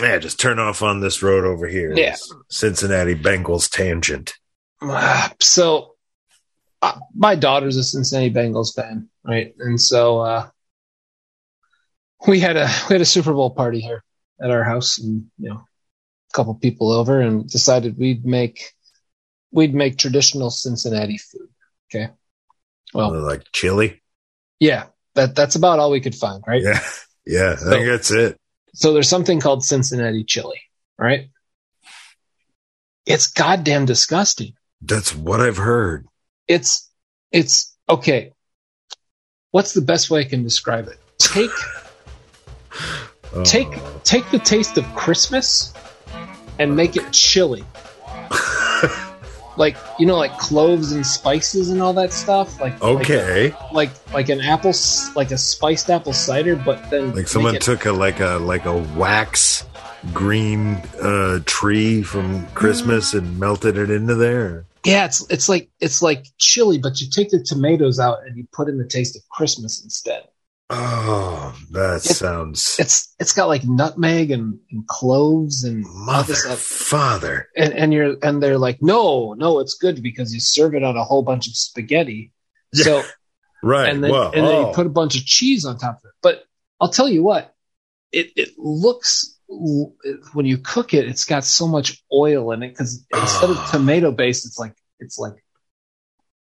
Yeah, 0.00 0.18
just 0.18 0.40
turn 0.40 0.58
off 0.58 0.82
on 0.82 1.00
this 1.00 1.22
road 1.22 1.44
over 1.44 1.66
here. 1.66 1.92
Yeah. 1.94 2.16
Cincinnati 2.48 3.14
Bengals 3.14 3.70
tangent. 3.70 4.32
Uh, 4.80 5.28
so, 5.40 5.94
uh, 6.80 6.98
my 7.14 7.34
daughter's 7.34 7.76
a 7.76 7.84
Cincinnati 7.84 8.32
Bengals 8.32 8.74
fan, 8.74 9.08
right? 9.22 9.54
And 9.58 9.78
so 9.78 10.20
uh, 10.20 10.48
we 12.26 12.40
had 12.40 12.56
a 12.56 12.68
we 12.88 12.94
had 12.94 13.02
a 13.02 13.06
Super 13.06 13.32
Bowl 13.32 13.50
party 13.50 13.80
here 13.80 14.02
at 14.42 14.50
our 14.50 14.64
house, 14.64 14.98
and 14.98 15.26
you 15.38 15.50
know, 15.50 15.56
a 15.56 16.32
couple 16.34 16.54
people 16.54 16.90
over, 16.90 17.20
and 17.20 17.48
decided 17.48 17.98
we'd 17.98 18.24
make 18.24 18.72
we'd 19.50 19.74
make 19.74 19.98
traditional 19.98 20.50
Cincinnati 20.50 21.18
food. 21.18 21.48
Okay, 21.90 22.12
well, 22.94 23.12
like 23.22 23.44
chili. 23.52 24.02
yeah, 24.58 24.86
that 25.14 25.34
that's 25.34 25.54
about 25.56 25.78
all 25.78 25.90
we 25.90 26.00
could 26.00 26.14
find, 26.14 26.42
right? 26.46 26.62
Yeah, 26.62 26.80
yeah. 27.26 27.52
I 27.52 27.56
So- 27.56 27.70
think 27.70 27.86
that's 27.86 28.10
it. 28.10 28.36
So 28.74 28.92
there's 28.92 29.08
something 29.08 29.40
called 29.40 29.64
Cincinnati 29.64 30.22
chili, 30.24 30.60
right? 30.96 31.30
It's 33.06 33.26
goddamn 33.26 33.84
disgusting. 33.86 34.52
That's 34.80 35.14
what 35.14 35.40
I've 35.40 35.56
heard. 35.56 36.06
It's 36.46 36.88
it's 37.32 37.74
okay. 37.88 38.32
What's 39.50 39.72
the 39.74 39.80
best 39.80 40.08
way 40.10 40.20
I 40.20 40.24
can 40.24 40.42
describe 40.44 40.86
it? 40.88 40.98
Take 41.18 41.50
Oh. 43.32 43.44
take 43.44 43.68
take 44.04 44.28
the 44.32 44.38
taste 44.40 44.76
of 44.78 44.84
Christmas 44.96 45.72
and 46.58 46.74
make 46.76 46.96
it 46.96 47.12
chili. 47.12 47.64
like 49.60 49.76
you 49.98 50.06
know, 50.06 50.16
like 50.16 50.36
cloves 50.38 50.90
and 50.90 51.06
spices 51.06 51.68
and 51.70 51.80
all 51.82 51.92
that 51.92 52.12
stuff. 52.12 52.58
Like 52.60 52.82
okay. 52.82 53.50
like 53.72 53.72
like, 53.72 54.12
like 54.12 54.28
an 54.30 54.40
apple, 54.40 54.72
like 55.14 55.30
a 55.30 55.38
spiced 55.38 55.90
apple 55.90 56.14
cider, 56.14 56.56
but 56.56 56.90
then 56.90 57.14
Like 57.14 57.28
someone 57.28 57.54
it- 57.54 57.62
took 57.62 57.84
a 57.84 57.92
like 57.92 58.18
a 58.20 58.38
like 58.38 58.64
a 58.64 58.76
wax 58.96 59.66
green 60.14 60.76
uh 61.02 61.40
tree 61.44 62.02
from 62.02 62.46
Christmas 62.54 63.12
and 63.12 63.38
melted 63.38 63.76
it 63.76 63.90
into 63.90 64.14
there. 64.14 64.64
Yeah, 64.82 65.04
it's 65.04 65.30
it's 65.30 65.46
like 65.46 65.68
it's 65.78 66.00
like 66.00 66.24
chili, 66.38 66.78
but 66.78 67.02
you 67.02 67.10
take 67.10 67.28
the 67.28 67.42
tomatoes 67.42 68.00
out 68.00 68.24
and 68.26 68.38
you 68.38 68.46
put 68.50 68.66
in 68.68 68.78
the 68.78 68.86
taste 68.86 69.14
of 69.14 69.28
Christmas 69.28 69.84
instead. 69.84 70.22
Oh, 70.72 71.54
that 71.72 71.96
It- 71.96 72.14
sounds 72.14 72.76
It's 72.78 73.12
it's 73.18 73.32
got 73.32 73.48
like 73.48 73.64
nutmeg 73.64 74.30
and, 74.30 74.58
and 74.70 74.86
cloves 74.86 75.64
and 75.64 75.84
all 75.84 75.90
this 75.90 76.06
mother 76.06 76.34
stuff. 76.34 76.58
father. 76.60 77.48
And 77.56 77.72
and 77.74 77.92
you're 77.92 78.16
and 78.22 78.40
they're 78.42 78.56
like, 78.58 78.78
no, 78.80 79.34
no, 79.34 79.58
it's 79.58 79.74
good 79.74 80.00
because 80.02 80.32
you 80.32 80.38
serve 80.40 80.74
it 80.76 80.84
on 80.84 80.96
a 80.96 81.02
whole 81.04 81.22
bunch 81.22 81.48
of 81.48 81.56
spaghetti. 81.56 82.32
So 82.72 83.02
Right. 83.62 83.90
and 83.90 84.02
then 84.02 84.10
well, 84.12 84.30
and 84.32 84.46
then 84.46 84.54
oh. 84.54 84.68
you 84.68 84.74
put 84.74 84.86
a 84.86 84.90
bunch 84.90 85.16
of 85.18 85.24
cheese 85.24 85.64
on 85.66 85.76
top 85.76 85.96
of 85.98 86.04
it. 86.04 86.12
But 86.22 86.44
I'll 86.80 86.88
tell 86.88 87.08
you 87.08 87.22
what, 87.22 87.52
it 88.12 88.30
it 88.36 88.50
looks 88.56 89.36
when 89.48 90.46
you 90.46 90.56
cook 90.58 90.94
it, 90.94 91.08
it's 91.08 91.24
got 91.24 91.44
so 91.44 91.66
much 91.66 92.00
oil 92.12 92.52
in 92.52 92.62
it 92.62 92.68
because 92.68 93.04
instead 93.12 93.50
of 93.50 93.56
Ah. 93.58 93.68
tomato 93.72 94.12
based, 94.12 94.46
it's 94.46 94.58
like 94.58 94.74
it's 95.00 95.18
like 95.18 95.34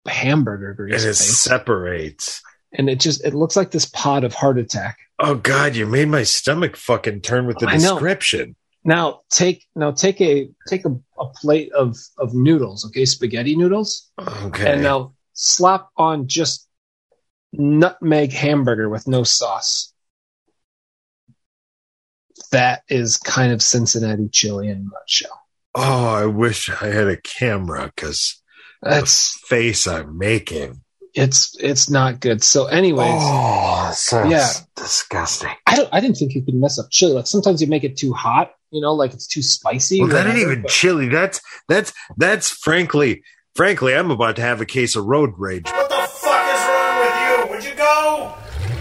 hamburger 0.06 0.70
and 0.70 0.78
grease 0.78 1.04
it 1.04 1.08
based. 1.08 1.44
separates. 1.44 2.42
And 2.73 2.89
it 2.89 2.99
just 2.99 3.23
it 3.25 3.34
looks 3.34 3.56
like 3.56 3.71
this 3.71 3.86
pod 3.86 4.23
of 4.23 4.34
heart 4.34 4.58
attack. 4.60 4.97
Oh 5.19 5.36
God, 5.36 5.75
you 5.75 5.86
made 5.88 6.10
my 6.10 6.23
stomach 6.23 6.75
fucking 6.75 7.21
turn 7.21 7.47
with 7.47 7.58
the 7.60 7.67
I 7.67 7.77
know. 7.77 7.93
description. 7.93 8.56
Now 8.84 9.21
take 9.30 9.65
now 9.75 9.91
take 9.91 10.21
a 10.21 10.49
take 10.67 10.86
a, 10.86 10.95
a 11.19 11.25
plate 11.41 11.71
of 11.73 11.97
of 12.17 12.34
noodles, 12.34 12.86
okay, 12.88 13.06
spaghetti 13.06 13.56
noodles, 13.56 14.10
Okay. 14.19 14.73
and 14.73 14.82
now 14.84 15.13
slap 15.34 15.89
on 15.97 16.27
just 16.27 16.67
nutmeg 17.53 18.32
hamburger 18.32 18.89
with 18.89 19.08
no 19.08 19.23
sauce. 19.23 19.93
That 22.51 22.84
is 22.88 23.17
kind 23.17 23.51
of 23.51 23.62
Cincinnati 23.62 24.30
chili 24.30 24.67
in 24.69 24.77
a 24.77 24.84
nutshell. 24.84 25.41
oh, 25.75 26.08
I 26.13 26.25
wish 26.25 26.69
I 26.69 26.88
had 26.88 27.08
a 27.08 27.17
camera 27.21 27.91
because 27.93 28.41
the 28.82 28.89
That's 28.91 29.38
face 29.47 29.86
I'm 29.88 30.17
making. 30.17 30.82
It's 31.13 31.56
it's 31.60 31.89
not 31.89 32.20
good. 32.20 32.43
So, 32.43 32.65
anyways, 32.67 33.08
Oh, 33.12 33.93
Yeah. 34.30 34.48
disgusting. 34.76 35.50
I 35.65 35.76
don't 35.76 35.89
I 35.91 36.00
didn't 36.00 36.17
think 36.17 36.34
you 36.36 36.43
could 36.43 36.54
mess 36.56 36.78
up 36.80 36.88
chili. 36.91 37.13
Like 37.13 37.28
sometimes 37.28 37.62
you 37.62 37.67
make 37.67 37.84
it 37.84 37.98
too 37.98 38.13
hot, 38.13 38.52
you 38.72 38.82
know, 38.82 38.93
like 38.93 39.13
it's 39.13 39.28
too 39.28 39.41
spicy. 39.41 40.00
Well, 40.02 40.10
that 40.12 40.28
ain't 40.28 40.38
even 40.38 40.62
but- 40.63 40.72
chili. 40.72 41.08
That's 41.10 41.41
that's 41.67 41.93
that's 42.17 42.50
frankly, 42.50 43.24
frankly, 43.56 43.96
I'm 43.96 44.12
about 44.12 44.36
to 44.38 44.41
have 44.41 44.62
a 44.62 44.65
case 44.65 44.96
of 44.96 45.06
road 45.06 45.32
rage. 45.38 45.65
What 45.72 45.89
the 45.89 45.96
fuck 45.96 46.54
is 46.54 46.62
wrong 46.67 47.00
with 47.00 47.15
you? 47.22 47.52
Would 47.56 47.63
you 47.65 47.76
go? 47.76 48.34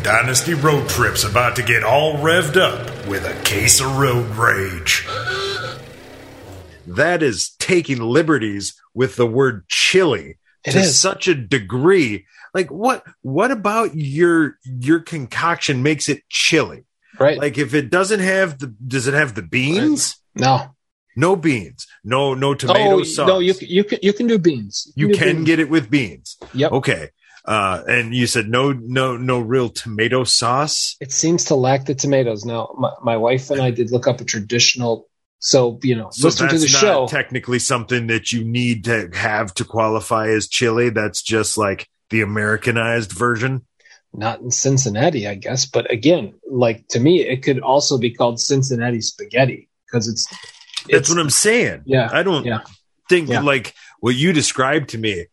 Dynasty 0.03 0.55
Road 0.55 0.89
Trip's 0.89 1.25
about 1.25 1.57
to 1.57 1.62
get 1.62 1.83
all 1.83 2.15
revved 2.19 2.57
up 2.57 3.09
with 3.09 3.25
a 3.25 3.35
case 3.43 3.81
of 3.81 3.97
road 3.99 4.27
rage. 4.37 5.05
That 6.87 7.23
is 7.23 7.51
taking 7.59 7.99
liberties 7.99 8.75
with 8.95 9.17
the 9.17 9.27
word 9.27 9.67
chili 9.69 10.39
It 10.66 10.72
to 10.72 10.79
is. 10.81 10.98
such 10.98 11.29
a 11.29 11.35
degree. 11.35 12.26
Like 12.55 12.70
what? 12.70 13.05
What 13.22 13.50
about 13.50 13.94
your 13.94 14.59
your 14.64 15.00
concoction 15.00 15.83
makes 15.83 16.09
it 16.09 16.22
chilly? 16.29 16.85
right? 17.18 17.38
Like 17.38 17.57
if 17.59 17.72
it 17.74 17.90
doesn't 17.90 18.20
have 18.20 18.59
the, 18.59 18.66
does 18.87 19.07
it 19.07 19.14
have 19.14 19.35
the 19.35 19.42
beans? 19.42 20.16
no, 20.35 20.74
No 21.16 21.35
beans. 21.37 21.87
No 22.05 22.35
no 22.35 22.55
tomato 22.55 22.96
oh 23.00 23.02
sauce. 23.05 23.26
no, 23.29 23.38
you 23.38 23.55
can- 23.55 23.68
you 23.68 23.85
can 23.85 23.98
you 24.02 24.12
can 24.12 24.26
do 24.26 24.38
beans. 24.38 24.92
you 24.96 25.09
do 25.09 25.14
can 25.14 25.37
beans. 25.37 25.46
get 25.46 25.59
it 25.61 25.70
with 25.70 25.90
beans. 25.90 26.37
Yep. 26.55 26.72
Okay. 26.72 27.11
Uh, 27.44 27.83
and 27.87 28.12
you 28.12 28.26
said 28.26 28.48
no, 28.48 28.72
no, 28.72 29.16
no 29.16 29.38
real 29.38 29.68
tomato 29.68 30.24
sauce. 30.24 30.96
It 31.00 31.12
seems 31.12 31.44
to 31.44 31.55
lack 31.55 31.85
the 31.87 31.94
tomatoes. 31.94 32.44
Now, 32.44 32.74
my, 32.76 32.90
my 33.02 33.16
wife 33.16 33.50
and 33.50 33.62
I 33.62 33.70
did 33.70 33.92
look 33.92 34.09
up 34.09 34.20
a 34.20 34.24
traditional. 34.24 35.07
So 35.38 35.79
you 35.83 35.94
know, 35.94 36.09
So 36.12 36.29
listen 36.29 36.49
to 36.49 36.59
the 36.59 36.70
not 36.72 36.81
show. 36.81 37.07
technically 37.09 37.59
something 37.59 38.07
that 38.09 38.33
you 38.33 38.44
need 38.44 38.85
to 38.85 39.11
have 39.14 39.53
to 39.55 39.64
qualify 39.64 40.29
as 40.29 40.49
chili. 40.49 40.88
That's 40.90 41.22
just 41.22 41.57
like 41.59 41.88
the 42.11 42.20
Americanized 42.22 43.12
version. 43.12 43.66
not 44.14 44.40
in 44.40 44.51
Cincinnati, 44.51 45.29
I 45.29 45.35
guess. 45.35 45.66
But 45.66 45.90
again, 45.92 46.33
like 46.51 46.88
to 46.88 47.01
me, 47.01 47.20
it 47.20 47.42
could 47.42 47.61
also 47.61 47.99
be 47.99 48.11
called 48.11 48.40
Cincinnati 48.40 49.01
spaghetti 49.03 49.68
because 49.87 50.09
it's. 50.09 50.27
That's 50.88 51.01
it's 51.01 51.09
what 51.11 51.18
I'm 51.18 51.31
saying. 51.31 51.83
Yeah, 51.85 52.09
I 52.12 52.22
don't 52.22 52.44
yeah. 52.46 52.61
think 53.09 53.29
Yeah. 53.29 53.40
like 53.40 53.75
what 54.01 54.14
you 54.14 54.33
described 54.33 54.88
to 54.90 54.99
me. 54.99 55.27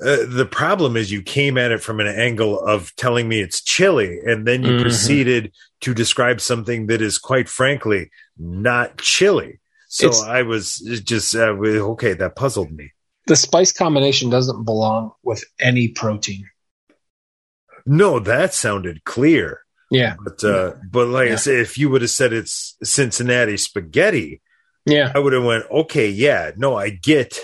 Uh, 0.00 0.24
the 0.26 0.46
problem 0.50 0.96
is 0.96 1.12
you 1.12 1.20
came 1.20 1.58
at 1.58 1.70
it 1.72 1.82
from 1.82 2.00
an 2.00 2.06
angle 2.06 2.58
of 2.58 2.94
telling 2.96 3.28
me 3.28 3.40
it's 3.42 3.60
chili, 3.60 4.20
and 4.24 4.46
then 4.46 4.62
you 4.62 4.72
Mhm. 4.72 4.80
proceeded 4.82 5.52
to 5.82 5.92
describe 5.92 6.40
something 6.40 6.86
that 6.86 7.02
is 7.02 7.18
quite 7.18 7.48
frankly 7.48 8.10
not 8.40 8.98
chili. 8.98 9.60
So 9.88 10.06
It's- 10.06 10.22
I 10.22 10.42
was 10.42 10.76
just 11.04 11.34
uh, 11.34 11.50
okay. 11.94 12.14
That 12.14 12.34
puzzled 12.36 12.72
me. 12.72 12.92
the 13.26 13.36
spice 13.36 13.70
combination 13.72 14.30
doesn't 14.30 14.64
belong 14.64 15.12
with 15.22 15.44
any 15.60 15.88
protein. 15.88 16.48
No, 17.86 18.18
that 18.18 18.54
sounded 18.54 19.04
clear. 19.04 19.60
Yeah, 19.92 20.14
But 20.22 20.44
uh, 20.44 20.74
but 20.90 21.08
like 21.08 21.30
I 21.32 21.34
said, 21.34 21.58
if 21.58 21.76
you 21.76 21.90
would 21.90 22.02
have 22.02 22.10
said 22.12 22.32
it's 22.32 22.76
Cincinnati 22.82 23.56
spaghetti, 23.56 24.40
yeah. 24.86 25.10
I 25.12 25.18
would 25.18 25.32
have 25.32 25.42
went, 25.42 25.64
okay, 25.68 26.08
yeah, 26.08 26.52
no, 26.56 26.76
I 26.76 26.90
get, 26.90 27.40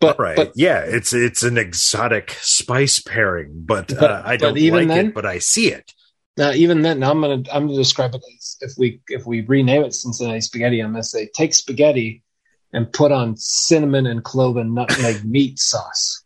But 0.00 0.16
right, 0.20 0.36
but 0.36 0.52
yeah, 0.54 0.80
it's 0.80 1.12
it's 1.12 1.42
an 1.42 1.58
exotic 1.58 2.36
spice 2.40 3.00
pairing, 3.00 3.64
but, 3.66 3.88
But- 3.88 4.10
uh, 4.10 4.22
I 4.24 4.36
don't 4.36 4.56
even 4.58 4.88
like 4.88 4.96
then- 4.96 5.06
it, 5.08 5.14
but 5.14 5.26
I 5.26 5.40
see 5.40 5.72
it. 5.72 5.92
Now 6.40 6.50
even 6.52 6.80
then, 6.82 6.98
now 6.98 7.10
I'm 7.12 7.20
gonna 7.20 7.42
I'm 7.52 7.66
gonna 7.66 7.76
describe 7.78 8.14
it 8.14 8.22
as 8.36 8.56
if 8.62 8.72
we 8.76 9.00
if 9.08 9.26
we 9.26 9.42
rename 9.42 9.84
it 9.84 9.94
Cincinnati 9.94 10.40
spaghetti, 10.40 10.80
I'm 10.80 10.90
gonna 10.92 11.04
say 11.04 11.28
take 11.36 11.54
spaghetti 11.54 12.24
and 12.72 12.90
put 12.92 13.12
on 13.12 13.36
cinnamon 13.36 14.06
and 14.06 14.24
clove 14.24 14.56
and 14.56 14.74
nutmeg 14.74 15.24
meat 15.36 15.58
sauce. 15.58 16.24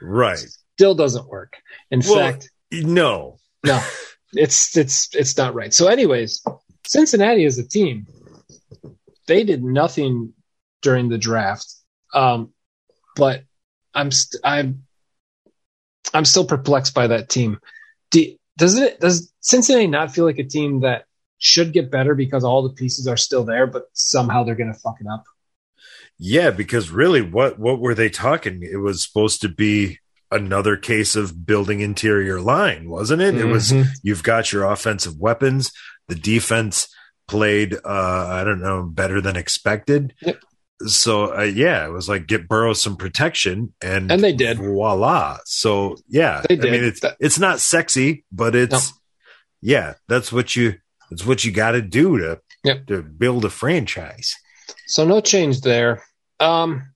Right? 0.00 0.38
Still 0.76 0.94
doesn't 0.94 1.28
work. 1.28 1.54
In 1.90 2.00
Well- 2.00 2.14
fact, 2.14 2.50
No, 2.72 3.38
no, 3.66 3.82
it's 4.32 4.76
it's 4.76 5.14
it's 5.14 5.36
not 5.36 5.54
right. 5.54 5.74
So, 5.74 5.88
anyways, 5.88 6.42
Cincinnati 6.86 7.44
is 7.44 7.58
a 7.58 7.66
team 7.66 8.06
they 9.26 9.44
did 9.44 9.62
nothing 9.62 10.32
during 10.80 11.08
the 11.10 11.18
draft. 11.18 11.66
Um, 12.14 12.54
but 13.16 13.42
I'm 13.94 14.10
st- 14.10 14.40
I'm 14.44 14.84
I'm 16.14 16.24
still 16.24 16.46
perplexed 16.46 16.94
by 16.94 17.08
that 17.08 17.28
team. 17.28 17.58
Do, 18.10 18.24
doesn't 18.58 18.82
it 18.82 19.00
does 19.00 19.32
Cincinnati 19.40 19.86
not 19.86 20.12
feel 20.12 20.24
like 20.24 20.38
a 20.38 20.44
team 20.44 20.80
that 20.80 21.04
should 21.38 21.72
get 21.72 21.90
better 21.90 22.14
because 22.14 22.44
all 22.44 22.62
the 22.62 22.74
pieces 22.74 23.06
are 23.06 23.16
still 23.16 23.44
there, 23.44 23.66
but 23.66 23.84
somehow 23.92 24.42
they're 24.42 24.56
going 24.56 24.72
to 24.72 24.78
fuck 24.78 24.96
it 25.00 25.06
up? 25.10 25.24
Yeah, 26.18 26.50
because 26.50 26.90
really, 26.90 27.22
what 27.22 27.58
what 27.58 27.78
were 27.78 27.94
they 27.94 28.10
talking? 28.10 28.62
It 28.62 28.78
was 28.78 29.04
supposed 29.04 29.40
to 29.42 29.48
be 29.48 30.00
another 30.30 30.76
case 30.76 31.16
of 31.16 31.46
building 31.46 31.80
interior 31.80 32.40
line, 32.40 32.90
wasn't 32.90 33.22
it? 33.22 33.34
Mm-hmm. 33.34 33.48
It 33.48 33.52
was 33.52 33.72
mm-hmm. 33.72 33.90
you've 34.02 34.24
got 34.24 34.52
your 34.52 34.64
offensive 34.64 35.16
weapons, 35.18 35.72
the 36.08 36.16
defense 36.16 36.92
played 37.28 37.74
uh 37.74 38.26
I 38.28 38.42
don't 38.42 38.60
know 38.60 38.82
better 38.82 39.20
than 39.20 39.36
expected. 39.36 40.14
Yep. 40.22 40.40
So 40.86 41.36
uh, 41.36 41.42
yeah, 41.42 41.86
it 41.86 41.90
was 41.90 42.08
like 42.08 42.26
get 42.26 42.48
Burrow 42.48 42.72
some 42.72 42.96
protection 42.96 43.74
and 43.82 44.12
and 44.12 44.22
they 44.22 44.32
did. 44.32 44.58
Voila. 44.58 45.38
So 45.44 45.96
yeah, 46.08 46.42
they 46.48 46.56
did. 46.56 46.66
I 46.66 46.70
mean 46.70 46.84
it's 46.84 47.00
it's 47.18 47.38
not 47.38 47.60
sexy, 47.60 48.24
but 48.30 48.54
it's 48.54 48.92
no. 48.92 48.98
yeah, 49.60 49.94
that's 50.06 50.32
what 50.32 50.54
you 50.54 50.74
that's 51.10 51.26
what 51.26 51.44
you 51.44 51.50
got 51.50 51.72
to 51.72 51.82
do 51.82 52.18
to 52.18 52.40
yep. 52.62 52.86
to 52.86 53.02
build 53.02 53.44
a 53.44 53.50
franchise. 53.50 54.34
So 54.86 55.04
no 55.04 55.20
change 55.20 55.62
there. 55.62 56.04
Um 56.38 56.90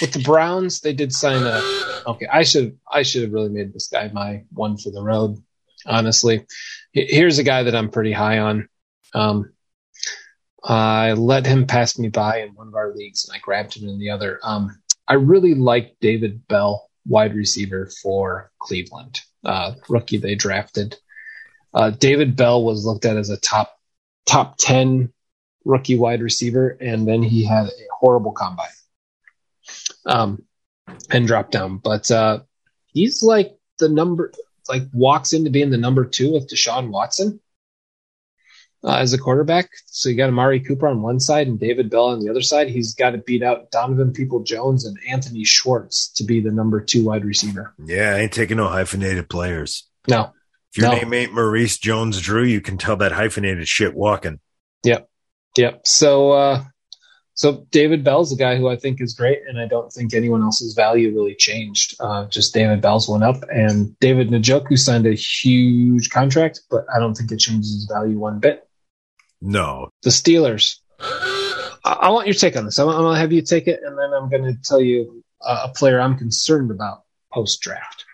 with 0.00 0.12
the 0.12 0.20
Browns, 0.20 0.80
they 0.80 0.92
did 0.92 1.12
sign 1.12 1.42
a 1.42 1.60
okay, 2.06 2.26
I 2.26 2.44
should 2.44 2.78
I 2.90 3.02
should 3.02 3.22
have 3.22 3.32
really 3.32 3.48
made 3.48 3.72
this 3.72 3.88
guy 3.88 4.08
my 4.12 4.44
one 4.52 4.76
for 4.76 4.90
the 4.90 5.02
road, 5.02 5.42
honestly. 5.84 6.46
Here's 6.92 7.38
a 7.38 7.44
guy 7.44 7.64
that 7.64 7.74
I'm 7.74 7.90
pretty 7.90 8.12
high 8.12 8.38
on. 8.38 8.68
Um, 9.14 9.52
I 10.64 11.12
let 11.12 11.46
him 11.46 11.66
pass 11.66 11.98
me 11.98 12.08
by 12.08 12.40
in 12.40 12.54
one 12.54 12.68
of 12.68 12.74
our 12.74 12.92
leagues, 12.94 13.26
and 13.26 13.36
I 13.36 13.38
grabbed 13.38 13.74
him 13.74 13.88
in 13.88 13.98
the 13.98 14.10
other. 14.10 14.40
Um, 14.42 14.80
I 15.06 15.14
really 15.14 15.54
like 15.54 15.96
David 16.00 16.46
Bell, 16.48 16.90
wide 17.06 17.34
receiver 17.34 17.90
for 18.02 18.50
Cleveland, 18.58 19.20
uh, 19.44 19.74
rookie 19.88 20.18
they 20.18 20.34
drafted. 20.34 20.96
Uh, 21.72 21.90
David 21.90 22.36
Bell 22.36 22.62
was 22.64 22.84
looked 22.84 23.04
at 23.04 23.16
as 23.16 23.30
a 23.30 23.36
top 23.38 23.78
top 24.26 24.56
ten 24.58 25.12
rookie 25.64 25.96
wide 25.96 26.22
receiver, 26.22 26.76
and 26.80 27.06
then 27.06 27.22
he 27.22 27.44
had 27.44 27.66
a 27.66 27.86
horrible 27.98 28.32
combine 28.32 28.66
um, 30.06 30.42
and 31.10 31.26
dropped 31.26 31.52
down. 31.52 31.78
But 31.78 32.10
uh, 32.10 32.40
he's 32.86 33.22
like 33.22 33.56
the 33.78 33.88
number, 33.88 34.32
like 34.68 34.82
walks 34.92 35.32
into 35.32 35.50
being 35.50 35.70
the 35.70 35.78
number 35.78 36.04
two 36.04 36.32
with 36.32 36.50
Deshaun 36.50 36.90
Watson 36.90 37.40
uh, 38.84 38.96
as 38.96 39.12
a 39.12 39.18
quarterback. 39.18 39.70
So 39.86 40.08
you 40.08 40.16
got 40.16 40.28
Amari 40.28 40.60
Cooper 40.60 40.88
on 40.88 41.02
one 41.02 41.20
side 41.20 41.46
and 41.46 41.58
David 41.58 41.90
Bell 41.90 42.06
on 42.06 42.20
the 42.20 42.30
other 42.30 42.42
side. 42.42 42.68
He's 42.68 42.94
got 42.94 43.10
to 43.10 43.18
beat 43.18 43.42
out 43.42 43.70
Donovan 43.70 44.12
Peoples-Jones 44.12 44.84
and 44.84 44.96
Anthony 45.08 45.44
Schwartz 45.44 46.08
to 46.12 46.24
be 46.24 46.40
the 46.40 46.50
number 46.50 46.80
two 46.80 47.04
wide 47.04 47.24
receiver. 47.24 47.74
Yeah, 47.84 48.14
I 48.14 48.20
ain't 48.20 48.32
taking 48.32 48.56
no 48.56 48.68
hyphenated 48.68 49.28
players. 49.28 49.88
No. 50.08 50.32
If 50.72 50.82
your 50.82 50.90
no. 50.90 50.98
name 50.98 51.14
ain't 51.14 51.32
Maurice 51.34 51.78
Jones 51.78 52.20
Drew, 52.20 52.44
you 52.44 52.60
can 52.60 52.78
tell 52.78 52.96
that 52.96 53.12
hyphenated 53.12 53.66
shit 53.66 53.94
walking. 53.94 54.40
Yep. 54.84 55.08
Yep. 55.56 55.86
So 55.86 56.32
uh 56.32 56.64
so 57.38 57.64
David 57.70 58.02
Bell's 58.02 58.32
a 58.32 58.36
guy 58.36 58.56
who 58.56 58.68
I 58.68 58.74
think 58.74 59.00
is 59.00 59.14
great, 59.14 59.38
and 59.48 59.60
I 59.60 59.68
don't 59.68 59.92
think 59.92 60.12
anyone 60.12 60.42
else's 60.42 60.74
value 60.74 61.14
really 61.14 61.36
changed. 61.36 61.94
Uh, 62.00 62.26
just 62.26 62.52
David 62.52 62.80
Bell's 62.80 63.08
went 63.08 63.22
up, 63.22 63.36
and 63.48 63.96
David 64.00 64.30
Njoku 64.30 64.76
signed 64.76 65.06
a 65.06 65.14
huge 65.14 66.10
contract, 66.10 66.62
but 66.68 66.84
I 66.92 66.98
don't 66.98 67.14
think 67.14 67.30
it 67.30 67.38
changes 67.38 67.74
his 67.74 67.84
value 67.84 68.18
one 68.18 68.40
bit. 68.40 68.67
No. 69.40 69.90
The 70.02 70.10
Steelers. 70.10 70.76
I, 71.00 71.68
I 71.84 72.08
want 72.10 72.26
your 72.26 72.34
take 72.34 72.56
on 72.56 72.64
this. 72.64 72.78
I'm, 72.78 72.88
I'm 72.88 73.02
going 73.02 73.14
to 73.14 73.20
have 73.20 73.32
you 73.32 73.42
take 73.42 73.66
it, 73.66 73.80
and 73.84 73.98
then 73.98 74.12
I'm 74.12 74.28
going 74.28 74.44
to 74.44 74.60
tell 74.62 74.80
you 74.80 75.24
uh, 75.40 75.68
a 75.68 75.72
player 75.74 76.00
I'm 76.00 76.18
concerned 76.18 76.70
about 76.70 77.04
post 77.32 77.60
draft. 77.60 78.04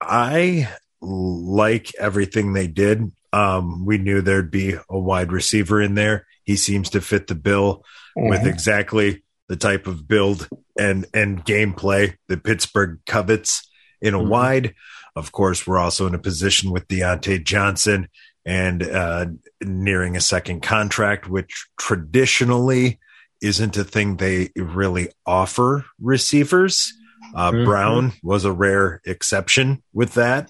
I 0.00 0.68
like 1.00 1.92
everything 1.98 2.52
they 2.52 2.66
did. 2.66 3.12
Um, 3.32 3.86
we 3.86 3.98
knew 3.98 4.20
there'd 4.20 4.50
be 4.50 4.74
a 4.88 4.98
wide 4.98 5.32
receiver 5.32 5.80
in 5.80 5.94
there. 5.94 6.26
He 6.44 6.56
seems 6.56 6.90
to 6.90 7.00
fit 7.00 7.26
the 7.26 7.34
bill 7.34 7.84
mm-hmm. 8.16 8.28
with 8.28 8.46
exactly 8.46 9.22
the 9.48 9.56
type 9.56 9.86
of 9.86 10.08
build 10.08 10.48
and 10.78 11.06
and 11.14 11.44
gameplay 11.44 12.16
that 12.28 12.44
Pittsburgh 12.44 13.00
covets 13.06 13.68
in 14.00 14.14
a 14.14 14.18
mm-hmm. 14.18 14.28
wide. 14.28 14.74
Of 15.14 15.30
course, 15.30 15.66
we're 15.66 15.78
also 15.78 16.06
in 16.06 16.14
a 16.14 16.18
position 16.18 16.70
with 16.70 16.88
Diontae 16.88 17.44
Johnson 17.44 18.08
and 18.44 18.82
uh, 18.82 19.26
nearing 19.62 20.16
a 20.16 20.20
second 20.20 20.62
contract, 20.62 21.28
which 21.28 21.66
traditionally 21.78 22.98
isn't 23.40 23.76
a 23.76 23.84
thing 23.84 24.16
they 24.16 24.50
really 24.56 25.08
offer 25.26 25.84
receivers. 26.00 26.92
Uh, 27.34 27.50
mm-hmm. 27.50 27.64
Brown 27.64 28.12
was 28.22 28.44
a 28.44 28.52
rare 28.52 29.00
exception 29.04 29.82
with 29.92 30.14
that. 30.14 30.48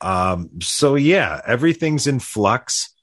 Um, 0.00 0.60
so 0.60 0.94
yeah, 0.94 1.40
everything's 1.44 2.06
in 2.06 2.20
flux. 2.20 2.94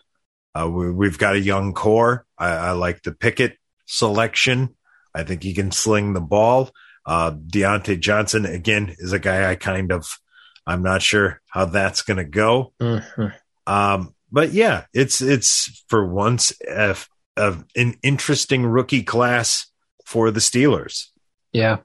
Uh, 0.53 0.69
we, 0.69 1.07
have 1.07 1.17
got 1.17 1.35
a 1.35 1.39
young 1.39 1.73
core. 1.73 2.25
I, 2.37 2.47
I, 2.47 2.71
like 2.71 3.01
the 3.01 3.11
Pickett 3.11 3.57
selection. 3.85 4.75
I 5.13 5.23
think 5.23 5.43
he 5.43 5.53
can 5.53 5.71
sling 5.71 6.13
the 6.13 6.21
ball. 6.21 6.71
Uh, 7.05 7.31
Diontae 7.31 7.99
Johnson 7.99 8.45
again 8.45 8.95
is 8.97 9.11
a 9.11 9.19
guy 9.19 9.49
I 9.49 9.55
kind 9.55 9.91
of, 9.91 10.07
I'm 10.65 10.81
not 10.81 11.01
sure 11.01 11.41
how 11.49 11.65
that's 11.65 12.03
going 12.03 12.17
to 12.17 12.23
go. 12.23 12.73
Mm-hmm. 12.81 13.27
Um, 13.67 14.13
but 14.31 14.51
yeah, 14.51 14.85
it's 14.93 15.21
it's 15.21 15.83
for 15.87 16.05
once 16.05 16.53
a, 16.67 16.95
a, 17.37 17.55
an 17.75 17.95
interesting 18.03 18.65
rookie 18.65 19.03
class 19.03 19.67
for 20.05 20.31
the 20.31 20.39
Steelers. 20.39 21.07
Yeah, 21.53 21.77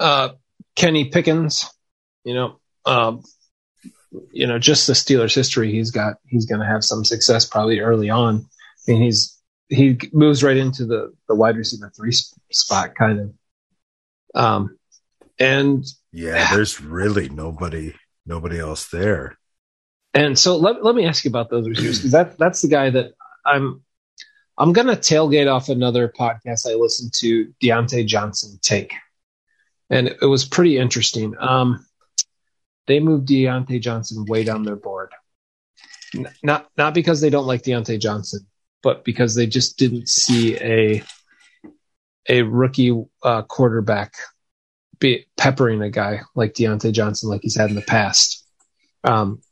uh, 0.00 0.30
Kenny 0.74 1.06
Pickett, 1.06 1.64
you 2.24 2.34
know, 2.34 2.60
um, 2.84 3.22
you 4.30 4.46
know, 4.46 4.58
just 4.58 4.86
the 4.86 4.92
Steelers 4.92 5.34
history, 5.34 5.72
he's 5.72 5.90
got 5.90 6.16
he's 6.26 6.46
going 6.46 6.60
to 6.60 6.66
have 6.66 6.84
some 6.84 7.04
success 7.04 7.46
probably 7.46 7.80
early 7.80 8.10
on. 8.10 8.46
I 8.86 8.92
mean, 8.92 9.02
he's 9.02 9.36
he 9.68 9.98
moves 10.12 10.44
right 10.44 10.56
into 10.56 10.86
the 10.86 11.12
the 11.28 11.34
wide 11.34 11.56
receiver 11.56 11.90
three 11.96 12.12
spot 12.52 12.94
kind 12.94 13.20
of. 13.20 13.34
Um, 14.34 14.78
and 15.38 15.84
yeah, 16.12 16.54
there's 16.54 16.80
really 16.80 17.28
nobody 17.28 17.94
nobody 18.24 18.58
else 18.58 18.88
there. 18.88 19.38
And 20.16 20.38
so 20.38 20.56
let, 20.56 20.82
let 20.82 20.94
me 20.94 21.04
ask 21.04 21.24
you 21.26 21.28
about 21.28 21.50
those 21.50 21.68
receivers 21.68 21.98
because 21.98 22.12
that 22.12 22.38
that's 22.38 22.62
the 22.62 22.68
guy 22.68 22.88
that 22.88 23.12
I'm 23.44 23.82
I'm 24.56 24.72
gonna 24.72 24.96
tailgate 24.96 25.52
off 25.52 25.68
another 25.68 26.08
podcast 26.08 26.66
I 26.66 26.74
listened 26.74 27.12
to 27.18 27.52
Diontae 27.62 28.06
Johnson 28.06 28.58
take, 28.62 28.94
and 29.90 30.08
it 30.08 30.24
was 30.24 30.46
pretty 30.46 30.78
interesting. 30.78 31.34
Um, 31.38 31.84
they 32.86 32.98
moved 32.98 33.28
Diontae 33.28 33.82
Johnson 33.82 34.24
way 34.26 34.42
down 34.42 34.62
their 34.62 34.76
board. 34.76 35.12
N- 36.14 36.32
not 36.42 36.70
not 36.78 36.94
because 36.94 37.20
they 37.20 37.28
don't 37.28 37.46
like 37.46 37.62
Diontae 37.62 38.00
Johnson, 38.00 38.46
but 38.82 39.04
because 39.04 39.34
they 39.34 39.46
just 39.46 39.76
didn't 39.76 40.08
see 40.08 40.56
a 40.56 41.02
a 42.26 42.40
rookie 42.40 43.04
uh, 43.22 43.42
quarterback 43.42 44.14
be 44.98 45.26
peppering 45.36 45.82
a 45.82 45.90
guy 45.90 46.22
like 46.34 46.54
Diontae 46.54 46.92
Johnson 46.92 47.28
like 47.28 47.42
he's 47.42 47.58
had 47.58 47.68
in 47.68 47.76
the 47.76 47.82
past. 47.82 48.42
Um, 49.04 49.42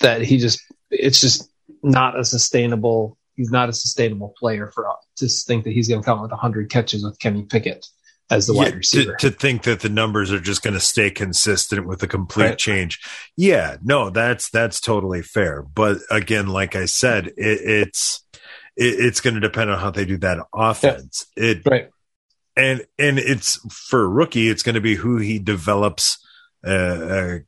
that 0.00 0.22
he 0.22 0.38
just 0.38 0.60
it's 0.90 1.20
just 1.20 1.50
not 1.82 2.18
a 2.18 2.24
sustainable. 2.24 3.16
He's 3.36 3.50
not 3.50 3.68
a 3.68 3.72
sustainable 3.72 4.34
player 4.38 4.68
for 4.68 4.88
us 4.88 4.96
to 5.16 5.28
think 5.28 5.64
that 5.64 5.72
he's 5.72 5.88
going 5.88 6.00
to 6.00 6.04
come 6.04 6.20
with 6.20 6.32
100 6.32 6.70
catches 6.70 7.04
with 7.04 7.18
Kenny 7.20 7.44
Pickett 7.44 7.86
as 8.30 8.46
the 8.46 8.54
wide 8.54 8.74
receiver. 8.74 9.14
To, 9.16 9.30
to, 9.30 9.36
think 9.36 9.62
that 9.62 9.80
the 9.80 9.88
numbers 9.88 10.32
are 10.32 10.40
just 10.40 10.62
going 10.62 10.74
to 10.74 10.80
stay 10.80 11.10
consistent 11.10 11.86
with 11.86 12.02
a 12.02 12.08
complete 12.08 12.44
right. 12.44 12.58
change. 12.58 13.00
Yeah, 13.36 13.76
no, 13.82 14.10
that's 14.10 14.50
that's 14.50 14.80
totally 14.80 15.22
fair. 15.22 15.62
But 15.62 15.98
again, 16.10 16.48
like 16.48 16.76
I 16.76 16.86
said, 16.86 17.28
it, 17.28 17.34
it's 17.36 18.24
it, 18.76 19.00
it's 19.00 19.20
going 19.20 19.34
to 19.34 19.40
depend 19.40 19.70
on 19.70 19.78
how 19.78 19.90
they 19.90 20.04
do 20.04 20.18
that 20.18 20.38
offense. 20.54 21.26
Yeah. 21.36 21.44
It 21.44 21.62
right. 21.64 21.90
And 22.56 22.84
and 22.98 23.18
it's 23.18 23.56
for 23.72 24.02
a 24.02 24.08
rookie, 24.08 24.48
it's 24.48 24.62
going 24.62 24.74
to 24.74 24.80
be 24.80 24.96
who 24.96 25.18
he 25.18 25.38
develops 25.38 26.18
uh, 26.66 26.70
uh, 26.70 27.38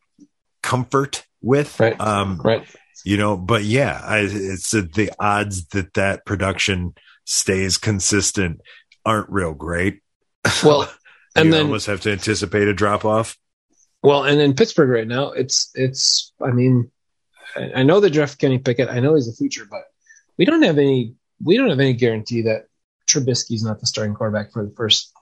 comfort 0.63 1.27
with. 1.43 1.79
Right. 1.81 2.01
Um, 2.01 2.41
right. 2.45 2.67
You 3.05 3.17
know, 3.17 3.37
but 3.37 3.65
yeah, 3.65 4.01
I, 4.03 4.21
it's 4.21 4.75
uh, 4.75 4.83
the 4.95 5.11
odds 5.19 5.67
that 5.69 5.95
that 5.95 6.27
production 6.27 6.95
stays 7.25 7.79
consistent 7.79 8.61
aren't 9.05 9.31
real 9.31 9.55
great. 9.55 10.01
Well, 10.65 10.91
and 11.37 11.53
then 11.53 11.67
almost 11.67 11.87
have 11.87 12.01
to 12.03 12.13
anticipate 12.13 12.67
a 12.67 12.75
drop 12.75 13.05
off. 13.05 13.37
Well, 14.03 14.25
and 14.25 14.41
in 14.41 14.55
Pittsburgh 14.55 14.89
right 14.89 15.07
now, 15.07 15.31
it's 15.31 15.71
it's. 15.75 16.33
I 16.43 16.51
mean, 16.51 16.91
I, 17.55 17.83
know 17.85 18.01
the 18.01 18.11
draft 18.11 18.39
Kenny 18.39 18.59
Pickett. 18.59 18.89
I 18.89 19.01
know 19.01 19.15
he's 19.15 19.29
a 19.29 19.33
future, 19.33 19.67
but 19.71 19.83
we 20.39 20.45
don't 20.45 20.63
have 20.63 20.79
any. 20.79 21.15
We 21.43 21.57
don't 21.57 21.71
have 21.71 21.79
any 21.79 21.93
guarantee 21.93 22.43
that 22.43 22.67
Trubisky's 23.07 23.63
not 23.63 23.81
the 23.81 23.87
starting 23.87 24.15
quarterback 24.15 24.53
for 24.53 24.65
the 24.65 24.75
first 24.75 25.13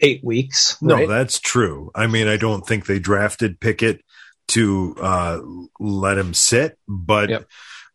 eight 0.00 0.24
weeks. 0.24 0.76
Right? 0.80 1.00
No, 1.00 1.06
that's 1.06 1.38
true. 1.38 1.90
I 1.94 2.06
mean, 2.06 2.28
I 2.28 2.36
don't 2.36 2.66
think 2.66 2.86
they 2.86 2.98
drafted 2.98 3.60
Pickett 3.60 4.02
to 4.48 4.96
uh, 5.00 5.40
let 5.80 6.18
him 6.18 6.34
sit, 6.34 6.78
but 6.88 7.28
yep. 7.30 7.46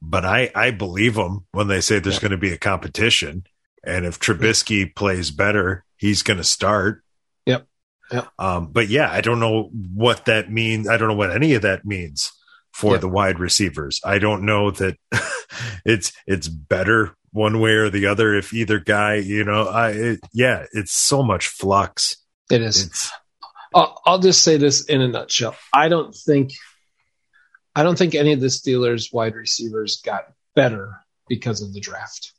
but 0.02 0.26
I 0.26 0.52
I 0.56 0.72
believe 0.72 1.16
them 1.16 1.46
when 1.52 1.68
they 1.68 1.82
say 1.82 2.00
there's 2.00 2.16
Yeah. 2.16 2.22
going 2.22 2.32
to 2.32 2.38
be 2.38 2.52
a 2.54 2.58
competition, 2.58 3.44
and 3.84 4.06
if 4.06 4.20
Trubisky 4.20 4.94
plays 4.96 5.32
better, 5.32 5.86
he's 5.98 6.24
going 6.24 6.38
to 6.38 6.44
start. 6.44 7.04
Yep. 7.46 7.68
Yep. 8.12 8.28
Um, 8.38 8.68
but 8.72 8.90
yeah, 8.90 9.10
I 9.12 9.22
don't 9.22 9.40
know 9.40 9.70
what 9.94 10.26
that 10.26 10.52
means. 10.52 10.90
I 10.90 10.98
don't 10.98 11.08
know 11.08 11.16
what 11.16 11.32
any 11.32 11.54
of 11.54 11.62
that 11.62 11.86
means 11.86 12.32
for 12.74 12.94
Yep. 12.94 13.02
the 13.02 13.10
wide 13.10 13.40
receivers. 13.40 14.02
I 14.04 14.20
don't 14.20 14.44
know 14.46 14.72
that 14.72 14.98
it's 15.86 16.12
it's 16.28 16.48
better 16.48 17.16
one 17.32 17.62
way 17.62 17.72
or 17.72 17.90
the 17.90 18.08
other 18.08 18.36
if 18.36 18.54
either 18.54 18.80
guy, 18.80 19.16
you 19.16 19.46
know, 19.46 19.64
I 19.68 19.90
it, 19.92 20.20
yeah, 20.34 20.66
it's 20.74 20.92
so 20.92 21.24
much 21.24 21.48
flux. 21.48 22.18
It 22.52 22.62
is. 22.62 22.86
It's 22.88 23.12
I'll, 23.74 24.02
I'll 24.06 24.20
just 24.20 24.44
say 24.44 24.58
this 24.58 24.86
in 24.86 25.02
a 25.02 25.08
nutshell. 25.08 25.56
I 25.74 25.90
don't 25.90 26.14
think, 26.14 26.52
I 27.76 27.84
don't 27.84 27.98
think 27.98 28.16
any 28.16 28.34
of 28.34 28.42
the 28.42 28.48
Steelers 28.48 29.14
wide 29.14 29.36
receivers 29.36 30.02
got 30.04 30.26
better 30.56 30.98
because 31.28 31.62
of 31.62 31.74
the 31.74 31.80
draft. 31.80 32.34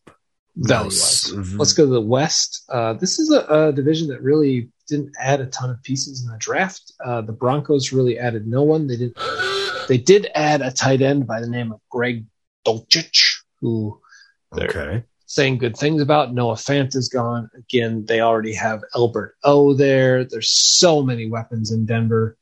Value 0.55 0.85
wise. 0.85 1.33
no, 1.33 1.59
Let's 1.59 1.72
go 1.72 1.87
to 1.87 1.91
the 1.91 2.01
West. 2.01 2.64
Uh, 2.68 2.93
this 2.95 3.18
is 3.18 3.33
a, 3.33 3.68
a 3.68 3.72
division 3.72 4.09
that 4.09 4.22
really 4.22 4.68
didn't 4.87 5.12
add 5.18 5.41
a 5.41 5.47
ton 5.47 5.70
of 5.70 5.83
pieces 5.83 6.22
in 6.22 6.30
the 6.30 6.39
draft. 6.39 6.93
Uh, 7.03 7.22
the 7.22 7.33
Broncos 7.33 7.93
really 7.93 8.18
added 8.18 8.47
no 8.47 8.62
one. 8.62 8.87
They 8.87 8.97
didn't. 8.97 9.16
They 9.89 9.97
did 9.97 10.28
add 10.35 10.61
a 10.61 10.70
tight 10.70 11.01
end 11.01 11.26
by 11.26 11.41
the 11.41 11.49
name 11.49 11.72
of 11.72 11.80
Greg 11.91 12.26
Dulcich, 12.66 13.39
who 13.61 14.01
okay. 14.53 15.05
Saying 15.33 15.57
good 15.57 15.74
things 15.74 16.03
about. 16.03 16.35
Noah 16.35 16.57
Fant 16.57 16.95
is 16.95 17.09
gone. 17.09 17.49
Again, 17.57 18.05
they 18.05 18.20
already 18.20 18.53
have 18.53 18.83
Albert 18.95 19.35
O 19.43 19.72
there. 19.72 20.24
There's 20.24 20.51
so 20.51 21.03
many 21.03 21.26
weapons 21.26 21.70
in 21.70 21.87
Denver. 21.87 22.37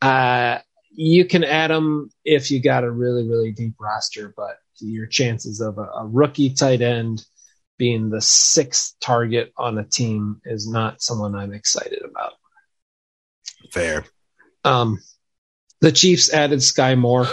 Uh, 0.00 0.60
you 0.90 1.26
can 1.26 1.44
add 1.44 1.70
them 1.70 2.08
if 2.24 2.50
you 2.50 2.58
got 2.62 2.82
a 2.82 2.90
really, 2.90 3.28
really 3.28 3.52
deep 3.52 3.74
roster, 3.78 4.32
but 4.34 4.56
your 4.78 5.04
chances 5.04 5.60
of 5.60 5.76
a, 5.76 5.82
a 5.82 6.06
rookie 6.06 6.54
tight 6.54 6.80
end 6.80 7.22
being 7.76 8.08
the 8.08 8.22
sixth 8.22 8.94
target 9.02 9.52
on 9.58 9.76
a 9.76 9.84
team 9.84 10.40
is 10.46 10.66
not 10.66 11.02
someone 11.02 11.34
I'm 11.34 11.52
excited 11.52 12.00
about. 12.02 12.32
Fair. 13.70 14.06
Um, 14.64 14.98
the 15.82 15.92
Chiefs 15.92 16.32
added 16.32 16.62
Sky 16.62 16.94
Moore, 16.94 17.26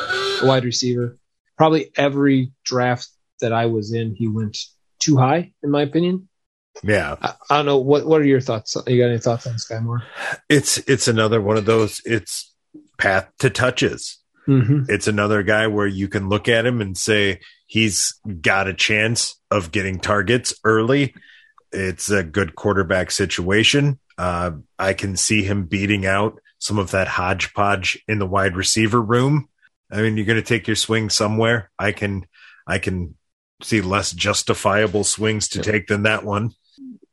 wide 0.43 0.65
receiver. 0.65 1.17
Probably 1.57 1.91
every 1.95 2.51
draft 2.65 3.07
that 3.39 3.53
I 3.53 3.67
was 3.67 3.93
in, 3.93 4.13
he 4.13 4.27
went 4.27 4.57
too 4.99 5.17
high, 5.17 5.53
in 5.63 5.69
my 5.69 5.81
opinion. 5.81 6.29
Yeah. 6.83 7.15
I, 7.21 7.33
I 7.49 7.57
don't 7.57 7.65
know 7.65 7.77
what 7.77 8.05
what 8.05 8.21
are 8.21 8.25
your 8.25 8.41
thoughts? 8.41 8.75
You 8.87 9.01
got 9.01 9.09
any 9.09 9.19
thoughts 9.19 9.47
on 9.47 9.57
Sky 9.57 9.79
Moore? 9.79 10.03
It's 10.49 10.77
it's 10.79 11.07
another 11.07 11.41
one 11.41 11.57
of 11.57 11.65
those 11.65 12.01
it's 12.05 12.53
path 12.97 13.29
to 13.39 13.49
touches. 13.49 14.19
Mm-hmm. 14.47 14.83
It's 14.89 15.07
another 15.07 15.43
guy 15.43 15.67
where 15.67 15.87
you 15.87 16.07
can 16.07 16.29
look 16.29 16.47
at 16.47 16.65
him 16.65 16.81
and 16.81 16.97
say 16.97 17.41
he's 17.65 18.19
got 18.41 18.67
a 18.67 18.73
chance 18.73 19.35
of 19.51 19.71
getting 19.71 19.99
targets 19.99 20.53
early. 20.63 21.13
It's 21.71 22.09
a 22.09 22.23
good 22.23 22.55
quarterback 22.55 23.11
situation. 23.11 23.99
Uh, 24.17 24.51
I 24.79 24.93
can 24.93 25.17
see 25.17 25.43
him 25.43 25.65
beating 25.65 26.05
out 26.05 26.39
some 26.59 26.79
of 26.79 26.91
that 26.91 27.07
hodgepodge 27.07 28.01
in 28.07 28.19
the 28.19 28.25
wide 28.25 28.55
receiver 28.55 29.01
room. 29.01 29.49
I 29.91 30.01
mean, 30.01 30.17
you're 30.17 30.25
going 30.25 30.41
to 30.41 30.47
take 30.47 30.67
your 30.67 30.75
swing 30.75 31.09
somewhere. 31.09 31.69
I 31.77 31.91
can, 31.91 32.25
I 32.65 32.79
can 32.79 33.15
see 33.63 33.81
less 33.81 34.11
justifiable 34.11 35.03
swings 35.03 35.47
to 35.49 35.61
take 35.61 35.87
than 35.87 36.03
that 36.03 36.23
one. 36.23 36.51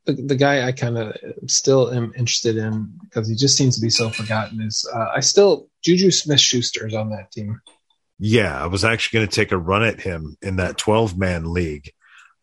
The, 0.04 0.12
the 0.12 0.36
guy 0.36 0.66
I 0.66 0.72
kind 0.72 0.98
of 0.98 1.16
still 1.46 1.90
am 1.92 2.12
interested 2.16 2.56
in 2.56 2.92
because 3.04 3.28
he 3.28 3.34
just 3.34 3.56
seems 3.56 3.76
to 3.76 3.80
be 3.80 3.88
so 3.90 4.10
forgotten 4.10 4.60
is 4.60 4.86
uh, 4.94 5.06
I 5.14 5.20
still 5.20 5.68
Juju 5.82 6.10
Smith 6.10 6.40
Schuster 6.40 6.86
is 6.86 6.94
on 6.94 7.10
that 7.10 7.30
team. 7.32 7.60
Yeah, 8.18 8.62
I 8.62 8.66
was 8.66 8.84
actually 8.84 9.18
going 9.18 9.28
to 9.28 9.34
take 9.34 9.50
a 9.52 9.58
run 9.58 9.82
at 9.82 10.00
him 10.00 10.36
in 10.42 10.56
that 10.56 10.76
12 10.78 11.16
man 11.18 11.52
league. 11.52 11.90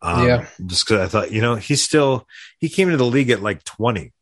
Um, 0.02 0.26
Yeah. 0.26 0.46
Just 0.66 0.86
because 0.86 1.00
I 1.00 1.06
thought, 1.08 1.30
you 1.30 1.40
know, 1.40 1.54
he's 1.54 1.82
still, 1.82 2.26
he 2.58 2.68
came 2.68 2.88
into 2.88 2.98
the 2.98 3.06
league 3.06 3.30
at 3.30 3.42
like 3.42 3.62
20, 3.64 4.12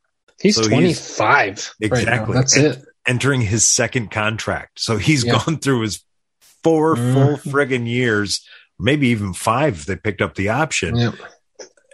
He's 0.41 0.57
So 0.57 0.63
he's- 0.63 1.17
25. 1.19 1.75
right 1.81 1.91
now. 1.91 1.97
Exactly. 1.99 2.35
That's 2.35 2.57
And- 2.57 2.67
it. 2.67 2.85
entering 3.07 3.41
his 3.41 3.65
second 3.65 4.11
contract. 4.11 4.79
So 4.81 4.99
he's 4.99 5.25
Yeah. 5.25 5.43
gone 5.45 5.59
through 5.59 5.81
his 5.83 6.05
four 6.63 6.95
Mhm. 6.97 7.13
full 7.43 7.53
friggin' 7.53 7.87
years, 7.89 8.47
maybe 8.81 9.09
even 9.09 9.33
five. 9.33 9.75
if 9.81 9.87
They 9.87 9.97
picked 9.97 10.23
up 10.23 10.35
the 10.35 10.49
option. 10.51 10.97
Yep. 10.97 11.15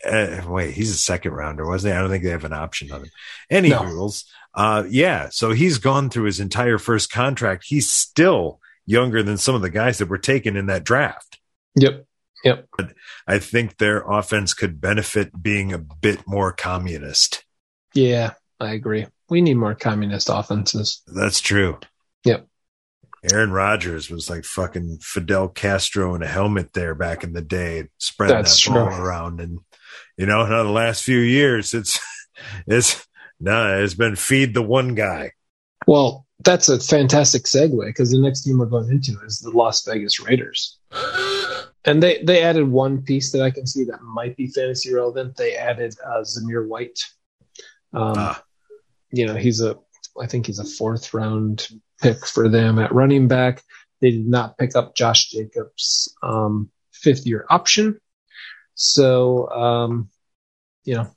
Uh, 0.04 0.40
wait, 0.46 0.72
he's 0.74 0.90
a 0.90 0.94
second 0.96 1.32
rounder, 1.32 1.66
wasn't 1.66 1.92
he? 1.92 1.98
I 1.98 2.00
don't 2.00 2.10
think 2.10 2.22
they 2.24 2.30
have 2.30 2.44
an 2.44 2.52
option 2.52 2.92
on 2.92 3.02
him. 3.04 3.10
Any 3.50 3.70
No. 3.70 3.84
rules? 3.84 4.24
Uh, 4.54 4.84
yeah. 4.88 5.28
So 5.30 5.50
he's 5.52 5.78
gone 5.78 6.10
through 6.10 6.24
his 6.26 6.38
entire 6.40 6.78
first 6.78 7.10
contract. 7.10 7.64
He's 7.66 7.90
still 7.90 8.60
younger 8.86 9.22
than 9.22 9.36
some 9.36 9.54
of 9.56 9.62
the 9.62 9.70
guys 9.70 9.98
that 9.98 10.08
were 10.08 10.18
taken 10.18 10.56
in 10.56 10.66
that 10.66 10.84
draft. 10.84 11.38
Yep. 11.74 12.04
Yep. 12.44 12.66
But 12.76 12.92
I 13.26 13.38
think 13.40 13.78
their 13.78 14.02
offense 14.08 14.54
could 14.54 14.80
benefit 14.80 15.42
being 15.42 15.72
a 15.72 15.78
bit 15.78 16.20
more 16.26 16.52
communist. 16.52 17.44
Yeah, 17.94 18.34
I 18.60 18.74
agree. 18.74 19.06
We 19.28 19.40
need 19.40 19.54
more 19.54 19.74
communist 19.74 20.28
offenses. 20.30 21.02
That's 21.08 21.40
true. 21.40 21.80
Yep. 22.24 22.46
Aaron 23.32 23.50
Rodgers 23.50 24.10
was 24.10 24.30
like 24.30 24.44
fucking 24.44 24.98
Fidel 25.02 25.48
Castro 25.48 26.14
in 26.14 26.22
a 26.22 26.26
helmet 26.28 26.72
there 26.72 26.94
back 26.94 27.24
in 27.24 27.32
the 27.32 27.42
day, 27.42 27.88
spreading 27.98 28.36
That's 28.36 28.64
that 28.64 28.72
ball 28.72 28.86
true. 28.88 28.96
around. 28.96 29.40
And 29.40 29.58
you 30.16 30.26
know, 30.26 30.46
now 30.46 30.62
the 30.62 30.70
last 30.70 31.02
few 31.02 31.18
years, 31.18 31.74
it's 31.74 31.98
it's 32.66 33.06
no, 33.40 33.82
it's 33.82 33.94
been 33.94 34.16
feed 34.16 34.54
the 34.54 34.62
one 34.62 34.94
guy. 34.94 35.32
Well, 35.86 36.26
that's 36.44 36.68
a 36.68 36.78
fantastic 36.78 37.44
segue 37.44 37.86
because 37.86 38.10
the 38.10 38.20
next 38.20 38.42
team 38.42 38.58
we're 38.58 38.66
going 38.66 38.90
into 38.90 39.18
is 39.24 39.40
the 39.40 39.50
Las 39.50 39.84
Vegas 39.84 40.20
Raiders. 40.20 40.78
And 41.84 42.02
they, 42.02 42.22
they 42.24 42.42
added 42.42 42.68
one 42.68 43.02
piece 43.02 43.30
that 43.32 43.42
I 43.42 43.50
can 43.50 43.66
see 43.66 43.84
that 43.84 44.02
might 44.02 44.36
be 44.36 44.48
fantasy 44.48 44.92
relevant. 44.92 45.36
They 45.36 45.54
added 45.54 45.94
uh, 46.04 46.22
Zamir 46.22 46.66
White. 46.66 46.98
Um, 47.92 48.14
Ah. 48.16 48.42
You 49.12 49.26
know, 49.26 49.34
he's 49.36 49.60
a, 49.60 49.78
I 50.20 50.26
think 50.26 50.46
he's 50.46 50.58
a 50.58 50.64
fourth 50.64 51.14
round 51.14 51.68
pick 52.00 52.26
for 52.26 52.48
them 52.48 52.78
at 52.78 52.94
running 52.94 53.28
back. 53.28 53.62
They 54.00 54.10
did 54.10 54.26
not 54.26 54.58
pick 54.58 54.76
up 54.76 54.94
Josh 54.94 55.30
Jacobs' 55.30 56.14
um, 56.22 56.70
fifth 56.92 57.26
year 57.26 57.46
option. 57.48 58.00
So, 58.74 59.48
um, 59.48 60.10
you 60.84 60.94
know, 60.94 61.10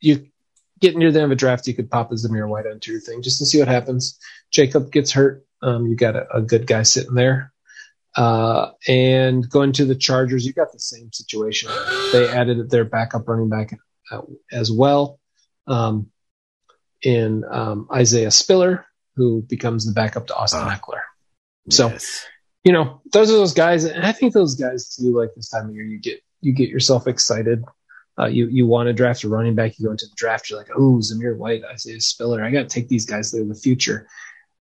you 0.00 0.28
get 0.80 0.96
near 0.96 1.12
the 1.12 1.20
end 1.20 1.26
of 1.26 1.32
a 1.32 1.36
draft, 1.36 1.66
you 1.66 1.74
could 1.74 1.90
pop 1.90 2.10
a 2.10 2.14
Zamir 2.14 2.48
White 2.48 2.66
onto 2.66 2.90
your 2.90 3.00
thing 3.00 3.22
just 3.22 3.38
to 3.38 3.46
see 3.46 3.58
what 3.58 3.68
happens. 3.68 4.18
Jacob 4.50 4.90
gets 4.90 5.12
hurt. 5.12 5.44
Um, 5.62 5.86
you 5.86 5.94
got 5.94 6.16
a, 6.16 6.26
a 6.36 6.42
good 6.42 6.66
guy 6.66 6.82
sitting 6.82 7.14
there. 7.14 7.52
Uh, 8.16 8.72
and 8.86 9.48
going 9.48 9.72
to 9.72 9.84
the 9.84 9.94
Chargers, 9.94 10.44
you 10.44 10.52
got 10.52 10.72
the 10.72 10.78
same 10.78 11.12
situation. 11.12 11.70
They 12.12 12.28
added 12.28 12.68
their 12.68 12.84
backup 12.84 13.26
running 13.26 13.48
back 13.48 13.74
uh, 14.10 14.22
as 14.50 14.70
well 14.70 15.18
um, 15.66 16.10
in 17.00 17.44
um, 17.50 17.88
Isaiah 17.92 18.30
Spiller, 18.30 18.84
who 19.16 19.42
becomes 19.48 19.84
the 19.86 19.92
backup 19.92 20.26
to 20.28 20.34
Austin 20.34 20.60
Ah. 20.62 20.78
Ekeler. 20.78 21.00
So, 21.70 21.88
Yes. 21.88 22.26
you 22.64 22.72
know, 22.72 23.00
those 23.12 23.30
are 23.30 23.34
those 23.34 23.54
guys, 23.54 23.84
and 23.84 24.04
I 24.04 24.12
think 24.12 24.32
those 24.34 24.54
guys 24.56 24.94
too. 24.96 25.16
Like 25.16 25.30
this 25.36 25.48
time 25.48 25.68
of 25.68 25.74
year, 25.74 25.84
you 25.84 25.98
get 26.00 26.20
you 26.40 26.52
get 26.52 26.68
yourself 26.68 27.06
excited. 27.06 27.62
Uh, 28.18 28.26
you 28.26 28.46
you 28.48 28.66
want 28.66 28.88
to 28.88 28.92
draft 28.92 29.24
a 29.24 29.28
running 29.28 29.54
back. 29.54 29.78
You 29.78 29.86
go 29.86 29.92
into 29.92 30.06
the 30.06 30.14
draft, 30.16 30.50
you're 30.50 30.58
like, 30.58 30.70
oh, 30.76 30.98
Zamir 31.02 31.36
White, 31.36 31.62
Isaiah 31.64 32.00
Spiller. 32.00 32.42
I 32.44 32.50
got 32.50 32.62
to 32.68 32.68
take 32.68 32.88
these 32.88 33.06
guys. 33.06 33.30
They're 33.30 33.44
the 33.44 33.54
future. 33.54 34.06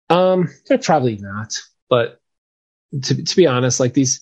Um, 0.10 0.48
they're 0.68 0.78
probably 0.78 1.18
not, 1.18 1.54
but 1.90 2.20
to 3.04 3.24
to 3.24 3.36
be 3.36 3.48
honest, 3.48 3.80
like 3.80 3.94
these 3.94 4.22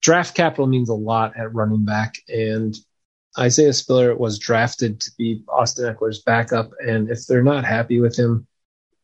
draft 0.00 0.34
capital 0.34 0.66
means 0.66 0.88
a 0.88 0.94
lot 0.94 1.36
at 1.38 1.54
running 1.54 1.84
back, 1.84 2.14
and 2.28 2.74
Isaiah 3.38 3.72
Spiller 3.72 4.16
was 4.16 4.38
drafted 4.38 5.00
to 5.02 5.10
be 5.16 5.44
Austin 5.48 5.94
Ekeler's 5.94 6.22
backup, 6.22 6.70
and 6.80 7.08
if 7.10 7.26
they're 7.26 7.42
not 7.44 7.64
happy 7.64 8.00
with 8.00 8.18
him, 8.18 8.46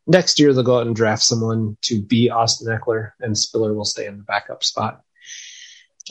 next 0.07 0.39
year 0.39 0.53
they'll 0.53 0.63
go 0.63 0.79
out 0.79 0.87
and 0.87 0.95
draft 0.95 1.23
someone 1.23 1.77
to 1.83 2.01
be 2.01 2.29
Austin 2.29 2.67
Ekeler, 2.67 3.11
and 3.19 3.37
Spiller 3.37 3.73
will 3.73 3.85
stay 3.85 4.05
in 4.05 4.17
the 4.17 4.23
backup 4.23 4.63
spot. 4.63 5.01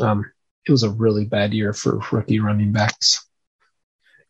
Um, 0.01 0.31
it 0.67 0.73
was 0.73 0.83
a 0.83 0.91
really 0.91 1.25
bad 1.25 1.53
year 1.53 1.73
for 1.73 2.01
rookie 2.11 2.41
running 2.41 2.73
backs. 2.73 3.25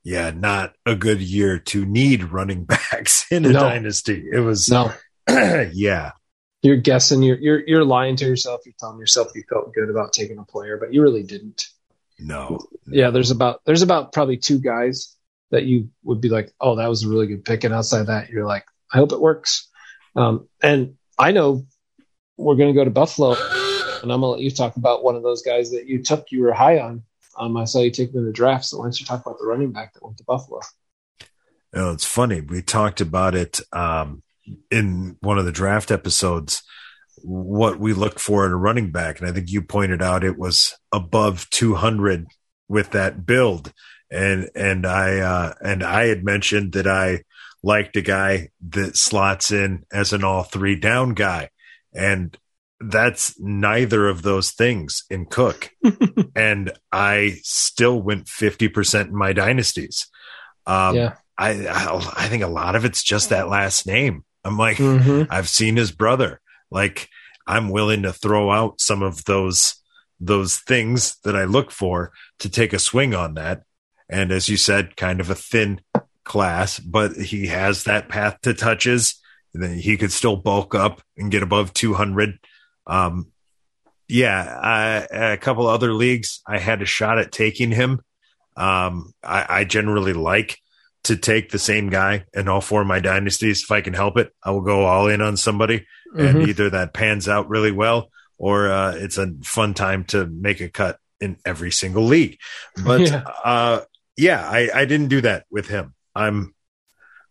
Yeah, 0.03 0.31
not 0.31 0.75
a 0.85 0.95
good 0.95 1.23
year 1.23 1.59
to 1.59 1.87
need 1.87 2.25
running 2.25 2.65
backs 2.93 3.25
in 3.31 3.45
a 3.47 3.51
No. 3.51 3.61
dynasty. 3.61 4.25
It 4.31 4.41
was, 4.41 4.69
No, 4.69 4.93
yeah, 5.29 6.12
you're 6.62 6.77
guessing. 6.77 7.23
You're 7.23 7.39
you're 7.39 7.67
you're 7.67 7.85
lying 7.85 8.17
to 8.17 8.27
yourself. 8.27 8.61
You're 8.67 8.75
telling 8.79 8.99
yourself 8.99 9.29
you 9.35 9.45
felt 9.49 9.73
good 9.75 9.89
about 9.89 10.12
taking 10.12 10.39
a 10.39 10.45
player, 10.45 10.77
but 10.79 10.93
you 10.93 11.01
really 11.03 11.23
didn't. 11.23 11.69
no, 12.19 12.59
Yeah, 12.87 13.11
there's 13.11 13.31
about 13.31 13.61
there's 13.65 13.83
about 13.83 14.12
probably 14.12 14.37
two 14.37 14.59
guys 14.59 15.17
that 15.51 15.65
you 15.65 15.89
would 16.03 16.21
be 16.21 16.29
like, 16.29 16.53
oh, 16.61 16.77
that 16.77 16.89
was 16.89 17.05
a 17.05 17.09
really 17.09 17.27
good 17.27 17.45
pick, 17.45 17.65
and 17.65 17.73
outside 17.73 18.01
of 18.01 18.07
that, 18.09 18.29
you're 18.29 18.47
like, 18.47 18.65
I 18.95 18.99
hope 18.99 19.12
it 19.12 19.20
works. 19.20 19.68
Um, 20.14 20.49
and 20.62 20.95
I 21.18 21.32
know 21.32 21.66
we're 22.36 22.55
going 22.55 22.72
to 22.72 22.78
go 22.78 22.84
to 22.84 22.90
Buffalo, 22.90 23.32
and 24.03 24.12
I'm 24.12 24.20
gonna 24.20 24.28
let 24.28 24.40
you 24.40 24.51
talk 24.51 24.76
about 24.76 25.03
one 25.03 25.16
of 25.16 25.22
those 25.22 25.42
guys 25.42 25.72
that 25.72 25.86
you 25.86 26.03
took. 26.03 26.30
You 26.30 26.42
were 26.42 26.53
high 26.53 26.78
on. 26.78 27.03
Um, 27.36 27.57
I 27.57 27.64
saw 27.64 27.80
you 27.80 27.90
take 27.90 28.11
him 28.11 28.18
in 28.18 28.26
the 28.26 28.32
draft, 28.32 28.66
so 28.66 28.78
why 28.78 28.84
don't 28.84 29.01
you 29.01 29.07
talk 29.07 29.26
about 29.26 29.38
the 29.38 29.47
running 29.47 29.72
back 29.72 29.95
that 29.95 30.05
went 30.05 30.18
to 30.18 30.24
Buffalo? 30.24 30.61
Know, 31.72 31.90
it's 31.90 32.05
funny. 32.05 32.40
We 32.40 32.62
talked 32.62 33.01
about 33.01 33.34
it 33.34 33.59
um, 33.72 34.22
in 34.70 35.16
one 35.20 35.38
of 35.38 35.45
the 35.45 35.53
draft 35.53 35.90
episodes. 35.90 36.62
what 37.22 37.80
we 37.80 37.92
look 37.92 38.18
for 38.18 38.45
in 38.45 38.53
a 38.53 38.57
running 38.57 38.92
back. 38.92 39.18
And 39.18 39.28
I 39.28 39.32
think 39.32 39.51
you 39.51 39.62
pointed 39.62 40.03
out 40.03 40.24
it 40.24 40.38
was 40.38 40.76
above 40.92 41.49
200 41.51 42.26
with 42.68 42.90
that 42.90 43.24
build. 43.24 43.72
And, 44.11 44.51
and 44.55 44.86
I, 44.86 45.18
uh, 45.18 45.55
and 45.62 45.82
I 45.82 46.07
had 46.07 46.22
mentioned 46.22 46.72
that 46.72 46.86
I 46.86 47.22
liked 47.65 47.97
a 47.97 48.03
guy 48.03 48.51
that 48.69 48.95
slots 48.95 49.51
in 49.51 49.85
as 49.91 50.12
an 50.12 50.23
all 50.23 50.43
three 50.43 50.77
down 50.77 51.15
guy. 51.15 51.49
And 51.95 52.37
that's 52.79 53.41
neither 53.41 54.07
of 54.07 54.21
those 54.21 54.51
things 54.51 55.05
in 55.09 55.25
Cook. 55.25 55.71
and 56.37 56.73
I 56.93 57.39
still 57.43 58.01
went 58.01 58.27
50% 58.27 59.09
in 59.09 59.17
my 59.17 59.33
dynasties. 59.33 60.09
Um, 60.67 60.97
yeah. 60.97 61.15
I, 61.39 61.67
I, 61.67 62.12
I 62.17 62.29
think 62.29 62.43
a 62.43 62.49
lot 62.49 62.77
of 62.77 62.85
it's 62.85 63.03
just 63.03 63.31
that 63.31 63.49
last 63.49 63.87
name. 63.87 64.25
I'm 64.45 64.59
like, 64.59 64.77
mm-hmm. 64.77 65.33
I've 65.33 65.49
seen 65.49 65.77
his 65.77 65.91
brother. 65.91 66.43
Like, 66.71 67.09
I'm 67.47 67.71
willing 67.71 68.03
to 68.03 68.12
throw 68.12 68.51
out 68.51 68.81
some 68.81 69.03
of 69.03 69.25
those 69.25 69.77
those 70.21 70.59
things 70.59 71.17
that 71.25 71.35
I 71.35 71.45
look 71.45 71.71
for 71.71 72.12
to 72.39 72.49
take 72.49 72.73
a 72.73 72.79
swing 72.79 73.15
on 73.15 73.35
that. 73.35 73.62
And 74.09 74.31
as 74.31 74.49
you 74.49 74.57
said, 74.57 74.97
kind 74.97 75.21
of 75.21 75.29
a 75.29 75.35
thin 75.35 75.81
class, 76.25 76.79
but 76.79 77.16
he 77.16 77.47
has 77.47 77.85
that 77.85 78.09
path 78.09 78.39
to 78.43 78.55
touches. 78.55 79.20
Then 79.53 79.79
he 79.79 79.97
could 79.97 80.12
still 80.12 80.37
bulk 80.37 80.75
up 80.75 81.01
and 81.16 81.31
get 81.31 81.43
above 81.43 81.72
200. 81.75 82.39
Um, 82.87 83.31
yeah, 84.09 84.59
I, 84.62 85.33
a 85.33 85.37
couple 85.37 85.66
other 85.66 85.93
leagues, 85.93 86.43
I 86.47 86.59
had 86.59 86.83
a 86.83 86.87
shot 86.87 87.18
at 87.18 87.33
taking 87.33 87.70
him. 87.70 88.01
Um, 88.57 89.12
I, 89.22 89.47
I 89.61 89.64
generally 89.64 90.12
like 90.12 90.59
to 91.05 91.16
take 91.16 91.51
the 91.51 91.59
same 91.59 91.91
guy 91.91 92.25
in 92.35 92.49
all 92.49 92.61
four 92.61 92.81
of 92.81 92.87
my 92.87 93.01
dynasties. 93.01 93.62
If 93.62 93.70
I 93.70 93.81
can 93.81 93.95
help 93.95 94.18
it, 94.18 94.33
I 94.43 94.51
will 94.51 94.62
go 94.62 94.85
all 94.85 95.09
in 95.09 95.20
on 95.20 95.37
somebody. 95.37 95.87
Mm-hmm. 96.14 96.20
And 96.20 96.49
either 96.49 96.70
that 96.70 96.95
pans 96.95 97.29
out 97.29 97.49
really 97.49 97.72
well 97.72 98.11
or 98.39 98.70
uh, 98.70 98.95
it's 98.97 99.18
a 99.18 99.33
fun 99.43 99.75
time 99.75 100.05
to 100.05 100.27
make 100.27 100.61
a 100.61 100.68
cut 100.68 100.99
in 101.20 101.37
every 101.45 101.70
single 101.70 102.05
league. 102.05 102.39
But 102.85 103.01
yeah, 103.03 103.25
uh, 103.45 103.81
yeah 104.16 104.49
I, 104.49 104.70
I 104.75 104.85
didn't 104.85 105.09
do 105.09 105.20
that 105.22 105.45
with 105.51 105.68
him. 105.68 105.95
I'm 106.15 106.55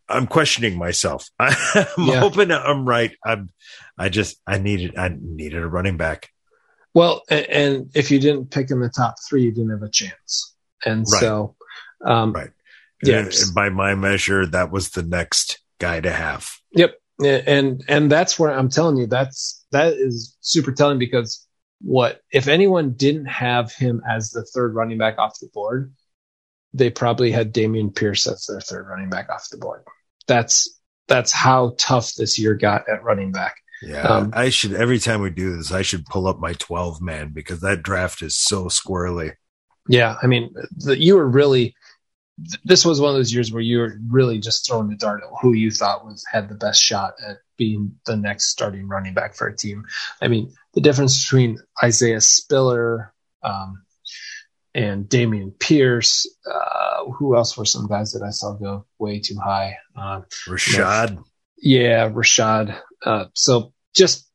I'm 0.09 0.27
questioning 0.27 0.77
myself. 0.77 1.29
I'm 1.39 1.53
yeah. 1.97 2.19
hoping 2.19 2.51
I'm 2.51 2.85
right. 2.87 3.11
I'm 3.25 3.49
I 3.97 4.09
just 4.09 4.37
I 4.45 4.57
needed 4.57 4.97
I 4.97 5.15
needed 5.19 5.61
a 5.61 5.67
running 5.67 5.97
back. 5.97 6.29
Well, 6.93 7.23
and, 7.29 7.45
and 7.47 7.91
if 7.95 8.11
you 8.11 8.19
didn't 8.19 8.51
pick 8.51 8.69
in 8.69 8.79
the 8.79 8.89
top 8.89 9.15
three, 9.27 9.43
you 9.43 9.51
didn't 9.51 9.71
have 9.71 9.81
a 9.81 9.89
chance. 9.89 10.55
And 10.85 11.05
right. 11.11 11.19
so, 11.19 11.55
um, 12.05 12.33
right. 12.33 12.51
Yeah. 13.01 13.19
And, 13.19 13.27
and 13.27 13.55
by 13.55 13.69
my 13.69 13.95
measure, 13.95 14.45
that 14.45 14.71
was 14.71 14.91
the 14.91 15.03
next 15.03 15.59
guy 15.79 15.99
to 15.99 16.11
have. 16.11 16.51
Yep. 16.73 16.95
And 17.23 17.83
and 17.87 18.11
that's 18.11 18.39
where 18.39 18.51
I'm 18.51 18.69
telling 18.69 18.97
you 18.97 19.05
that's 19.05 19.63
that 19.71 19.93
is 19.93 20.35
super 20.41 20.71
telling 20.71 20.97
because 20.97 21.45
what 21.79 22.21
if 22.31 22.47
anyone 22.47 22.93
didn't 22.93 23.25
have 23.25 23.71
him 23.73 24.01
as 24.09 24.31
the 24.31 24.43
third 24.43 24.73
running 24.73 24.97
back 24.97 25.17
off 25.19 25.39
the 25.39 25.49
board, 25.53 25.93
they 26.73 26.89
probably 26.89 27.31
had 27.31 27.53
Dameon 27.53 27.95
Pierce 27.95 28.27
as 28.27 28.45
their 28.45 28.61
third 28.61 28.87
running 28.87 29.09
back 29.09 29.29
off 29.29 29.49
the 29.49 29.57
board. 29.57 29.83
That's 30.27 30.79
that's 31.07 31.31
how 31.31 31.75
tough 31.77 32.13
this 32.15 32.39
year 32.39 32.55
got 32.55 32.87
at 32.89 33.03
running 33.03 33.31
back. 33.31 33.55
Yeah, 33.81 34.01
um, 34.01 34.31
I 34.33 34.49
should 34.49 34.73
every 34.73 34.99
time 34.99 35.21
we 35.21 35.29
do 35.29 35.57
this, 35.57 35.71
I 35.71 35.81
should 35.81 36.05
pull 36.05 36.27
up 36.27 36.39
my 36.39 36.53
12 36.53 37.01
man 37.01 37.31
because 37.33 37.59
that 37.61 37.83
draft 37.83 38.21
is 38.21 38.35
so 38.35 38.65
squirrely. 38.65 39.33
Yeah, 39.89 40.15
I 40.21 40.27
mean, 40.27 40.53
the, 40.77 40.97
you 40.97 41.15
were 41.15 41.27
really 41.27 41.75
this 42.63 42.83
was 42.83 42.99
one 42.99 43.11
of 43.11 43.15
those 43.15 43.33
years 43.33 43.51
where 43.51 43.61
you 43.61 43.79
were 43.79 43.97
really 44.07 44.39
just 44.39 44.65
throwing 44.65 44.89
the 44.89 44.95
dart 44.95 45.21
at 45.23 45.29
who 45.41 45.53
you 45.53 45.69
thought 45.69 46.05
was 46.05 46.25
had 46.31 46.49
the 46.49 46.55
best 46.55 46.81
shot 46.81 47.13
at 47.25 47.37
being 47.57 47.95
the 48.05 48.17
next 48.17 48.47
starting 48.47 48.87
running 48.87 49.13
back 49.13 49.35
for 49.35 49.47
a 49.47 49.55
team. 49.55 49.85
I 50.21 50.27
mean, 50.27 50.51
the 50.73 50.81
difference 50.81 51.23
between 51.23 51.59
Isaiah 51.83 52.21
Spiller 52.21 53.13
um, 53.43 53.82
and 54.75 55.05
Dameon 55.05 55.57
Pierce, 55.59 56.27
uh, 56.51 57.05
who 57.11 57.35
else 57.35 57.57
were 57.57 57.65
some 57.65 57.87
guys 57.87 58.13
that 58.13 58.23
I 58.23 58.31
saw 58.31 58.53
go 58.53 58.85
way 58.97 59.19
too 59.19 59.37
high? 59.37 59.77
Um, 59.95 60.25
Rashad. 60.47 61.23
yeah, 61.57 62.09
Rashad. 62.09 62.79
Uh, 63.05 63.25
so 63.33 63.73
just 63.95 64.27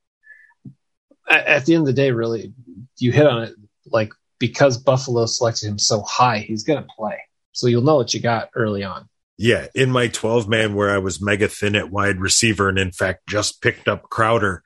at, 1.28 1.47
at 1.47 1.66
the 1.66 1.74
end 1.74 1.82
of 1.82 1.86
the 1.86 1.93
day, 1.93 2.11
really, 2.12 2.53
you 2.99 3.12
hit 3.12 3.26
on 3.26 3.45
it 3.45 3.55
like 3.86 4.12
because 4.39 4.78
Buffalo 4.78 5.26
selected 5.26 5.68
him 5.68 5.78
so 5.78 6.03
high, 6.03 6.39
he's 6.39 6.64
going 6.64 6.80
to 6.82 6.89
play. 6.97 7.18
So 7.53 7.66
you'll 7.66 7.82
know 7.82 7.97
what 7.97 8.14
you 8.14 8.20
got 8.20 8.51
early 8.55 8.84
on. 8.84 9.09
Yeah, 9.36 9.66
in 9.74 9.91
my 9.91 10.09
12 10.09 10.49
man 10.49 10.74
where 10.74 10.91
I 10.91 10.99
was 10.99 11.20
mega 11.20 11.49
thin 11.49 11.76
at 11.76 11.91
wide 11.91 12.20
receiver 12.20 12.68
and 12.68 12.78
in 12.78 12.91
fact 12.91 13.28
just 13.28 13.62
picked 13.62 13.89
up 13.89 14.11
Crowder, 14.11 14.62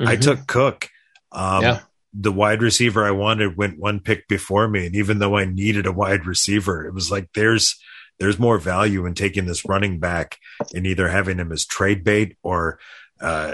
mm-hmm. 0.00 0.08
I 0.08 0.16
took 0.16 0.46
Cook. 0.46 0.88
Um, 1.32 1.62
yeah. 1.62 1.80
The 2.18 2.32
wide 2.32 2.62
receiver 2.62 3.04
I 3.04 3.10
wanted 3.10 3.56
went 3.56 3.78
one 3.78 4.00
pick 4.00 4.28
before 4.28 4.68
me, 4.68 4.86
and 4.86 4.94
even 4.94 5.18
though 5.18 5.36
I 5.36 5.44
needed 5.44 5.86
a 5.86 5.92
wide 5.92 6.26
receiver, 6.26 6.86
it 6.86 6.94
was 6.94 7.10
like 7.10 7.28
there's 7.34 7.78
there's 8.18 8.38
more 8.38 8.58
value 8.58 9.04
in 9.04 9.14
taking 9.14 9.46
this 9.46 9.64
running 9.68 9.98
back 9.98 10.38
and 10.74 10.86
either 10.86 11.08
having 11.08 11.38
him 11.38 11.52
as 11.52 11.66
trade 11.66 12.02
bait 12.02 12.36
or 12.42 12.78
uh, 13.20 13.52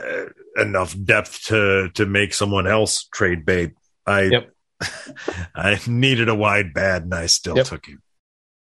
enough 0.56 0.96
depth 1.04 1.44
to 1.46 1.90
to 1.94 2.06
make 2.06 2.34
someone 2.34 2.66
else 2.66 3.08
trade 3.12 3.44
bait. 3.44 3.72
I 4.06 4.22
yep. 4.22 4.50
I 5.54 5.80
needed 5.86 6.28
a 6.28 6.34
wide 6.34 6.74
bad, 6.74 7.02
and 7.02 7.14
I 7.14 7.26
still 7.26 7.56
yep. 7.56 7.66
took 7.66 7.86
him. 7.86 8.02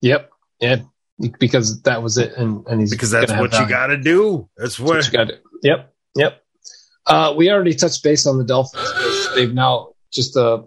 Yep. 0.01 0.29
Yeah. 0.59 0.77
Because 1.39 1.81
that 1.83 2.03
was 2.03 2.17
it. 2.17 2.33
And, 2.37 2.65
and 2.67 2.79
he's 2.79 2.91
because 2.91 3.09
that's 3.09 3.31
what 3.31 3.53
you 3.53 3.67
got 3.67 3.87
to 3.87 3.97
do. 3.97 4.49
That's 4.55 4.79
what, 4.79 4.95
that's 4.95 5.07
what 5.07 5.13
you 5.13 5.17
got 5.19 5.27
to 5.29 5.39
Yep. 5.63 5.93
Yep. 6.15 6.43
Uh, 7.07 7.33
we 7.37 7.49
already 7.49 7.73
touched 7.73 8.03
base 8.03 8.25
on 8.27 8.37
the 8.37 8.43
Dolphins 8.43 8.91
because 8.91 9.35
they've 9.35 9.53
now 9.53 9.93
just 10.11 10.35
uh, 10.35 10.61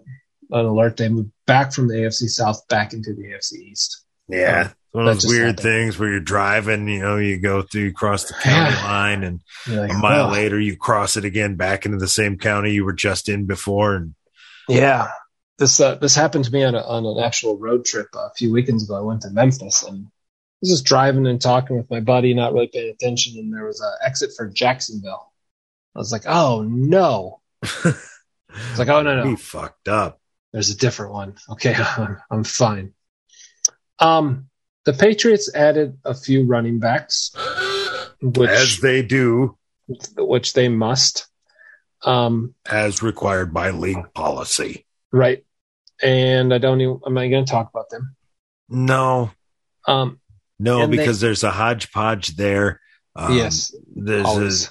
an 0.51 0.65
alert. 0.65 0.97
They 0.97 1.09
moved 1.09 1.31
back 1.45 1.71
from 1.71 1.87
the 1.87 1.95
AFC 1.95 2.29
South 2.29 2.67
back 2.67 2.93
into 2.93 3.13
the 3.13 3.23
AFC 3.23 3.53
East. 3.53 4.03
Yeah. 4.27 4.61
Um, 4.61 4.75
one 4.91 5.07
of 5.07 5.21
those 5.21 5.27
weird 5.27 5.47
happened. 5.47 5.59
things 5.59 5.99
where 5.99 6.09
you're 6.09 6.19
driving, 6.19 6.87
you 6.89 6.99
know, 6.99 7.17
you 7.17 7.39
go 7.39 7.61
through, 7.61 7.83
you 7.83 7.93
cross 7.93 8.25
the 8.25 8.33
county 8.33 8.75
line, 8.75 9.23
and 9.23 9.39
like, 9.67 9.91
a 9.91 9.97
mile 9.97 10.27
oh. 10.27 10.31
later 10.31 10.59
you 10.59 10.75
cross 10.75 11.15
it 11.15 11.23
again 11.23 11.55
back 11.55 11.85
into 11.85 11.97
the 11.97 12.09
same 12.09 12.37
county 12.37 12.73
you 12.73 12.83
were 12.83 12.93
just 12.93 13.29
in 13.29 13.45
before. 13.45 13.95
And 13.95 14.15
yeah, 14.67 15.07
this 15.57 15.79
uh, 15.79 15.95
this 15.95 16.13
happened 16.13 16.43
to 16.45 16.51
me 16.51 16.63
on, 16.63 16.75
a, 16.75 16.81
on 16.81 17.05
an 17.05 17.23
actual 17.23 17.57
road 17.57 17.85
trip 17.85 18.07
a 18.13 18.31
few 18.35 18.51
weekends 18.51 18.83
ago. 18.83 18.97
I 18.97 19.01
went 19.01 19.21
to 19.21 19.29
Memphis 19.29 19.83
and 19.83 20.07
I 20.07 20.11
was 20.59 20.71
just 20.71 20.85
driving 20.85 21.25
and 21.25 21.39
talking 21.39 21.77
with 21.77 21.89
my 21.89 22.01
buddy, 22.01 22.33
not 22.33 22.51
really 22.51 22.67
paying 22.67 22.91
attention, 22.91 23.39
and 23.39 23.53
there 23.53 23.65
was 23.65 23.79
an 23.79 23.93
exit 24.03 24.31
for 24.35 24.49
Jacksonville. 24.49 25.30
I 25.95 25.99
was 25.99 26.11
like, 26.11 26.23
"Oh 26.25 26.63
no!" 26.63 27.41
It's 27.61 28.77
like, 28.77 28.89
"Oh 28.89 29.01
no, 29.01 29.23
no, 29.23 29.25
we 29.29 29.35
fucked 29.35 29.87
up." 29.87 30.19
There's 30.53 30.69
a 30.69 30.77
different 30.77 31.13
one. 31.13 31.35
Okay, 31.49 31.73
I'm, 31.97 32.17
I'm 32.29 32.43
fine. 32.43 32.93
Um, 33.99 34.47
the 34.85 34.93
Patriots 34.93 35.53
added 35.53 35.97
a 36.03 36.13
few 36.13 36.45
running 36.45 36.79
backs, 36.79 37.31
which, 38.21 38.49
as 38.49 38.79
they 38.79 39.03
do, 39.03 39.57
which 40.17 40.53
they 40.53 40.69
must, 40.69 41.27
um, 42.03 42.55
as 42.69 43.01
required 43.03 43.53
by 43.53 43.71
league 43.71 44.13
policy. 44.13 44.85
Right 45.11 45.43
and 46.01 46.53
I 46.53 46.57
don't 46.57 46.81
even. 46.81 46.99
Am 47.05 47.17
I 47.17 47.27
going 47.29 47.45
to 47.45 47.51
talk 47.51 47.69
about 47.69 47.89
them? 47.89 48.15
No. 48.69 49.31
Um, 49.87 50.19
no, 50.59 50.87
because 50.87 51.19
they, 51.19 51.27
there's 51.27 51.43
a 51.43 51.51
hodgepodge 51.51 52.35
there. 52.35 52.79
Um, 53.15 53.35
yes. 53.35 53.75
There's 53.95 54.69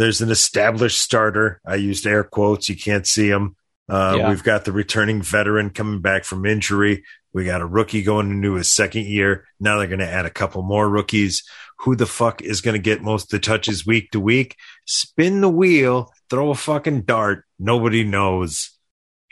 there's 0.00 0.20
an 0.20 0.30
established 0.30 1.00
starter. 1.00 1.60
I 1.66 1.74
used 1.74 2.06
air 2.06 2.24
quotes. 2.24 2.68
You 2.68 2.76
can't 2.76 3.06
see 3.06 3.28
him. 3.28 3.56
Uh, 3.88 4.16
yeah. 4.18 4.28
We've 4.28 4.42
got 4.42 4.64
the 4.64 4.72
returning 4.72 5.20
veteran 5.20 5.70
coming 5.70 6.00
back 6.00 6.24
from 6.24 6.46
injury. 6.46 7.04
We 7.32 7.44
got 7.44 7.60
a 7.60 7.66
rookie 7.66 8.02
going 8.02 8.30
into 8.30 8.54
his 8.54 8.68
second 8.68 9.06
year. 9.06 9.44
Now 9.58 9.78
they're 9.78 9.88
going 9.88 10.00
to 10.00 10.08
add 10.08 10.26
a 10.26 10.30
couple 10.30 10.62
more 10.62 10.88
rookies. 10.88 11.44
Who 11.80 11.96
the 11.96 12.06
fuck 12.06 12.42
is 12.42 12.60
going 12.60 12.74
to 12.74 12.82
get 12.82 13.02
most 13.02 13.24
of 13.24 13.30
the 13.30 13.44
touches 13.44 13.86
week 13.86 14.10
to 14.12 14.20
week? 14.20 14.56
Spin 14.86 15.40
the 15.40 15.48
wheel, 15.48 16.12
throw 16.28 16.50
a 16.50 16.54
fucking 16.54 17.02
dart. 17.02 17.44
Nobody 17.58 18.04
knows. 18.04 18.70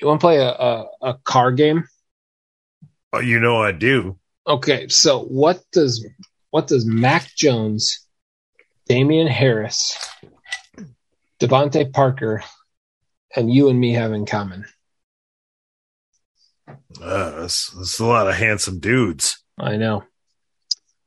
You 0.00 0.06
want 0.06 0.20
to 0.20 0.24
play 0.24 0.38
a, 0.38 0.50
a, 0.50 0.86
a 1.02 1.14
car 1.24 1.50
game? 1.50 1.84
Oh, 3.12 3.20
you 3.20 3.40
know 3.40 3.62
I 3.62 3.72
do. 3.72 4.18
Okay, 4.46 4.88
so 4.88 5.24
what 5.24 5.62
does 5.72 6.06
what 6.50 6.66
does 6.66 6.86
Mac 6.86 7.28
Jones, 7.36 8.06
Damien 8.86 9.26
Harris, 9.26 9.96
DeVante 11.40 11.92
Parker, 11.92 12.42
and 13.36 13.52
you 13.52 13.68
and 13.68 13.78
me 13.78 13.92
have 13.92 14.12
in 14.12 14.26
common? 14.26 14.66
Uh, 16.68 17.40
that's, 17.40 17.70
that's 17.70 17.98
a 17.98 18.04
lot 18.04 18.28
of 18.28 18.34
handsome 18.34 18.80
dudes. 18.80 19.42
I 19.58 19.76
know. 19.76 20.04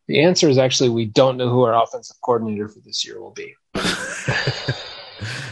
The 0.08 0.24
answer 0.24 0.50
is 0.50 0.58
actually 0.58 0.90
we 0.90 1.06
don't 1.06 1.38
know 1.38 1.50
who 1.50 1.62
our 1.64 1.82
offensive 1.82 2.18
coordinator 2.22 2.68
for 2.68 2.80
this 2.80 3.06
year 3.06 3.22
will 3.22 3.32
be. 3.32 3.56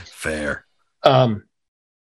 Fair. 0.06 0.66
Um, 1.04 1.44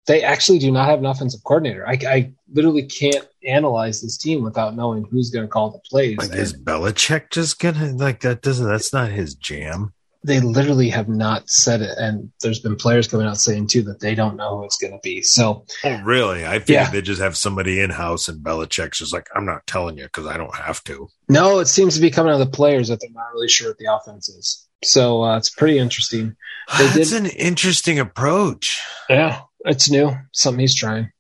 they 0.07 0.23
actually 0.23 0.59
do 0.59 0.71
not 0.71 0.89
have 0.89 0.99
an 0.99 1.07
offensive 1.07 1.43
coordinator. 1.45 1.87
I, 1.87 1.99
I 2.07 2.33
literally 2.53 2.83
can't 2.83 3.27
analyze 3.47 4.03
this 4.03 4.19
team 4.19 4.43
without 4.43 4.75
knowing 4.75 5.05
who's 5.05 5.31
going 5.31 5.45
to 5.45 5.49
call 5.49 5.71
the 5.71 5.79
plays. 5.79 6.19
Like, 6.19 6.35
is 6.35 6.53
Belichick 6.53 7.31
just 7.31 7.59
gonna 7.61 7.93
like 7.93 8.21
that? 8.21 8.43
Doesn't 8.43 8.67
that's 8.67 8.93
not 8.93 9.11
his 9.11 9.35
jam? 9.35 9.95
They 10.25 10.41
literally 10.41 10.89
have 10.91 11.09
not 11.09 11.51
said 11.51 11.83
it, 11.83 11.97
and 11.99 12.31
there's 12.43 12.61
been 12.61 12.77
players 12.77 13.09
coming 13.09 13.27
out 13.27 13.39
saying 13.39 13.67
too 13.67 13.83
that 13.83 14.01
they 14.01 14.15
don't 14.15 14.37
know 14.37 14.59
who 14.59 14.65
it's 14.65 14.79
going 14.79 14.93
to 14.93 15.01
be. 15.03 15.21
So, 15.23 15.65
oh, 15.85 16.01
really? 16.05 16.47
I 16.47 16.59
think 16.59 16.69
Yeah. 16.71 16.91
they 16.91 17.03
just 17.03 17.21
have 17.21 17.37
somebody 17.37 17.81
in 17.81 17.91
house, 17.91 18.29
and 18.29 18.43
Belichick's 18.45 18.99
just 18.99 19.13
like, 19.13 19.27
I'm 19.35 19.45
not 19.47 19.67
telling 19.67 19.99
you 19.99 20.05
because 20.05 20.27
I 20.27 20.37
don't 20.37 20.55
have 20.55 20.83
to. 20.85 21.09
no, 21.29 21.59
it 21.59 21.67
seems 21.67 21.95
to 21.97 22.01
be 22.01 22.11
coming 22.11 22.33
out 22.33 22.41
of 22.41 22.47
the 22.51 22.57
players 22.57 22.89
that 22.89 23.01
they're 23.01 23.11
not 23.13 23.33
really 23.35 23.49
sure 23.49 23.71
what 23.71 23.79
the 23.79 23.93
offense 23.93 24.29
is. 24.29 24.69
So 24.85 25.23
uh, 25.25 25.37
it's 25.39 25.51
pretty 25.51 25.79
interesting. 25.79 26.37
Did- 26.79 27.13
an 27.13 27.27
interesting 27.27 27.99
approach. 27.99 28.81
Yeah, 29.09 29.41
it's 29.65 29.91
new, 29.91 30.13
something 30.33 30.61
he's 30.61 30.75
trying. 30.75 31.11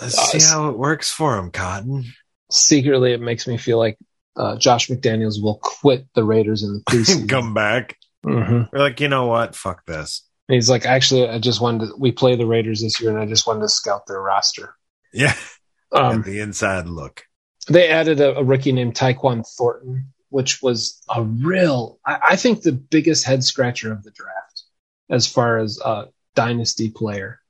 Let's 0.00 0.16
Uh, 0.18 0.38
see 0.38 0.52
how 0.52 0.68
it 0.70 0.78
works 0.78 1.10
for 1.10 1.36
him, 1.38 1.50
Cotton. 1.50 2.04
Secretly, 2.50 3.12
it 3.12 3.20
makes 3.20 3.46
me 3.46 3.56
feel 3.58 3.78
like 3.78 3.98
uh, 4.36 4.56
Josh 4.56 4.88
McDaniels 4.88 5.42
will 5.42 5.58
quit 5.60 6.06
the 6.14 6.24
Raiders 6.24 6.62
in 6.62 6.72
the 6.74 6.80
preseason. 6.90 7.28
Come 7.28 7.54
back. 7.54 7.96
Hmm 8.24 8.62
We're 8.72 8.80
like, 8.80 9.00
you 9.00 9.08
know 9.08 9.26
what? 9.26 9.54
Fuck 9.54 9.86
this. 9.86 10.24
He's 10.48 10.70
like, 10.70 10.86
actually, 10.86 11.28
I 11.28 11.38
just 11.38 11.60
wanted 11.60 11.88
to. 11.88 11.96
We 11.98 12.10
play 12.10 12.34
the 12.34 12.46
Raiders 12.46 12.80
this 12.80 13.00
year, 13.00 13.10
and 13.10 13.18
I 13.18 13.26
just 13.26 13.46
wanted 13.46 13.60
to 13.60 13.68
scout 13.68 14.06
their 14.06 14.20
roster. 14.20 14.74
Yeah, 15.12 15.34
Um, 15.92 16.22
the 16.22 16.40
inside 16.40 16.86
look. 16.86 17.24
they 17.68 17.88
added 17.88 18.20
a, 18.20 18.36
a 18.36 18.44
rookie 18.44 18.72
named 18.72 18.94
Tyquan 18.94 19.44
Thornton, 19.56 20.12
which 20.30 20.60
was 20.62 21.02
a 21.14 21.22
real, 21.22 21.98
I, 22.04 22.18
I 22.30 22.36
think, 22.36 22.62
the 22.62 22.72
biggest 22.72 23.24
head 23.24 23.42
scratcher 23.44 23.90
of 23.92 24.02
the 24.02 24.10
draft 24.10 24.64
as 25.10 25.26
far 25.26 25.58
as 25.58 25.78
a 25.82 26.08
dynasty 26.34 26.90
player. 26.90 27.40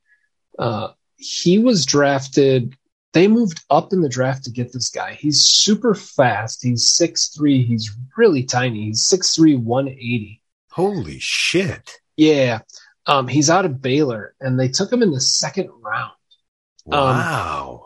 Uh, 0.57 0.89
he 1.17 1.59
was 1.59 1.85
drafted. 1.85 2.75
They 3.11 3.27
moved 3.27 3.61
up 3.69 3.91
in 3.91 4.01
the 4.01 4.09
draft 4.09 4.45
to 4.45 4.51
get 4.51 4.71
this 4.71 4.89
guy. 4.89 5.13
He's 5.13 5.41
super 5.41 5.93
fast. 5.95 6.63
He's 6.63 6.85
6'3. 6.85 7.65
He's 7.65 7.93
really 8.15 8.43
tiny. 8.43 8.85
He's 8.85 9.03
6'3, 9.03 9.57
180. 9.61 10.38
Holy 10.79 11.17
shit! 11.19 11.91
Yeah. 12.15 12.59
Um, 13.05 13.27
he's 13.27 13.49
out 13.49 13.65
of 13.65 13.81
Baylor, 13.81 14.35
and 14.39 14.59
they 14.59 14.67
took 14.67 14.91
him 14.93 15.01
in 15.01 15.11
the 15.11 15.19
second 15.21 15.69
round. 15.81 16.11
Um, 16.91 16.99
Wow. 17.01 17.85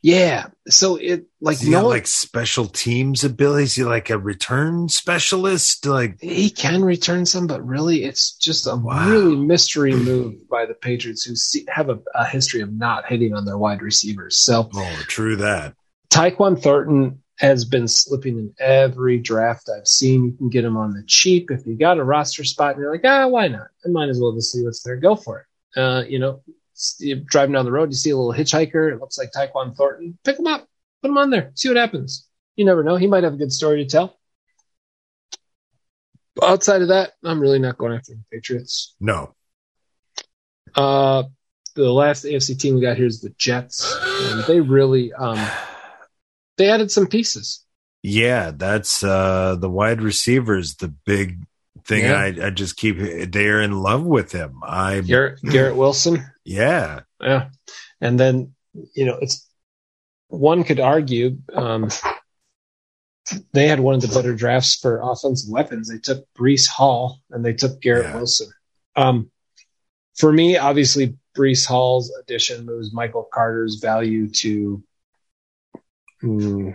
Yeah. 0.00 0.46
So 0.68 0.96
it, 0.96 1.26
like, 1.40 1.58
no 1.62 1.82
one- 1.82 1.90
like 1.90 2.06
special 2.06 2.66
teams 2.66 3.24
abilities? 3.24 3.74
He 3.74 3.84
like 3.84 4.10
a 4.10 4.18
return 4.18 4.88
specialist? 4.88 5.86
Like, 5.86 6.20
he 6.20 6.50
can 6.50 6.82
return 6.84 7.26
some, 7.26 7.46
but 7.46 7.66
really, 7.66 8.04
it's 8.04 8.36
just 8.36 8.66
a 8.66 8.76
Wow. 8.76 9.08
really 9.08 9.36
mystery 9.36 9.92
move 9.92 10.48
by 10.48 10.66
the 10.66 10.74
Patriots, 10.74 11.24
who 11.24 11.36
see, 11.36 11.66
have 11.68 11.88
a, 11.90 11.98
a 12.14 12.24
history 12.24 12.60
of 12.62 12.72
not 12.72 13.06
hitting 13.06 13.34
on 13.34 13.44
their 13.44 13.58
wide 13.58 13.82
receivers. 13.82 14.36
So 14.38 14.70
oh, 14.74 15.02
true 15.08 15.36
that. 15.36 15.74
Tyquan 16.10 16.60
Thornton 16.62 17.22
has 17.38 17.64
been 17.64 17.86
slipping 17.86 18.36
in 18.38 18.54
every 18.58 19.18
draft 19.18 19.68
I've 19.68 19.86
seen. 19.86 20.24
You 20.24 20.32
can 20.32 20.48
get 20.48 20.64
him 20.64 20.76
on 20.76 20.92
the 20.92 21.04
cheap 21.06 21.50
if 21.50 21.66
you 21.66 21.76
got 21.76 21.98
a 21.98 22.04
roster 22.04 22.44
spot, 22.44 22.72
and 22.72 22.80
you're 22.80 22.92
like, 22.92 23.04
ah, 23.04 23.28
why 23.28 23.48
not? 23.48 23.68
I 23.84 23.88
might 23.88 24.08
as 24.08 24.20
well 24.20 24.32
just 24.32 24.52
see 24.52 24.64
what's 24.64 24.82
there. 24.82 24.96
Go 24.96 25.14
for 25.14 25.40
it. 25.40 25.80
Uh, 25.80 26.02
you 26.08 26.18
know, 26.18 26.42
driving 27.26 27.52
down 27.52 27.64
the 27.64 27.72
road, 27.72 27.90
you 27.90 27.94
see 27.94 28.10
a 28.10 28.16
little 28.16 28.32
hitchhiker. 28.32 28.92
It 28.92 29.00
looks 29.00 29.18
like 29.18 29.30
Tyquan 29.30 29.76
Thornton. 29.76 30.18
Pick 30.24 30.38
him 30.38 30.48
up, 30.48 30.66
put 31.00 31.10
him 31.10 31.18
on 31.18 31.30
there, 31.30 31.52
see 31.54 31.68
what 31.68 31.76
happens. 31.76 32.26
You 32.56 32.64
never 32.64 32.82
know. 32.82 32.96
He 32.96 33.06
might 33.06 33.22
have 33.22 33.34
a 33.34 33.38
good 33.38 33.52
story 33.52 33.84
to 33.84 33.88
tell. 33.88 34.18
Outside 36.42 36.82
of 36.82 36.88
that, 36.88 37.12
I'm 37.24 37.40
really 37.40 37.58
not 37.60 37.78
going 37.78 37.92
after 37.92 38.14
the 38.14 38.22
Patriots. 38.32 38.94
No. 39.00 39.34
Uh, 40.74 41.24
the 41.76 41.92
last 41.92 42.24
AFC 42.24 42.58
team 42.58 42.74
we 42.74 42.80
got 42.80 42.96
here 42.96 43.06
is 43.06 43.20
the 43.20 43.30
Jets, 43.38 43.96
and 44.02 44.42
they 44.44 44.60
really 44.60 45.12
um, 45.12 45.38
they 46.58 46.68
added 46.68 46.90
some 46.90 47.06
pieces. 47.06 47.64
Yeah, 48.02 48.52
that's 48.54 49.02
uh 49.02 49.56
the 49.58 49.70
wide 49.70 50.02
receivers, 50.02 50.76
the 50.76 50.88
big 50.88 51.38
thing 51.84 52.04
Yeah. 52.04 52.14
I, 52.16 52.46
I 52.46 52.50
just 52.50 52.76
keep 52.76 52.98
they're 53.32 53.60
in 53.62 53.72
love 53.72 54.04
with 54.04 54.30
him. 54.32 54.60
I 54.62 55.00
Garrett, 55.00 55.40
Garrett 55.42 55.76
Wilson, 55.82 56.24
yeah. 56.44 57.00
yeah, 57.20 57.48
and 58.00 58.20
then 58.20 58.54
you 58.94 59.04
know 59.06 59.18
it's 59.20 59.48
one 60.28 60.62
could 60.64 60.78
argue 60.78 61.38
um, 61.54 61.88
they 63.52 63.66
had 63.66 63.80
one 63.80 63.94
of 63.94 64.00
the 64.02 64.08
better 64.08 64.34
drafts 64.34 64.76
for 64.76 65.00
offensive 65.02 65.50
weapons. 65.50 65.88
They 65.88 65.98
took 65.98 66.24
Breece 66.38 66.68
Hall 66.68 67.20
and 67.30 67.44
they 67.44 67.52
took 67.54 67.80
Garrett 67.80 68.06
Yeah. 68.06 68.16
Wilson. 68.16 68.48
Um, 68.96 69.30
for 70.16 70.32
me, 70.32 70.56
obviously, 70.56 71.16
Breece 71.36 71.66
Hall's 71.66 72.12
addition 72.20 72.64
moves 72.66 72.92
Michael 72.92 73.28
Carter's 73.32 73.76
value 73.76 74.28
to. 74.30 74.82
Hmm, 76.20 76.70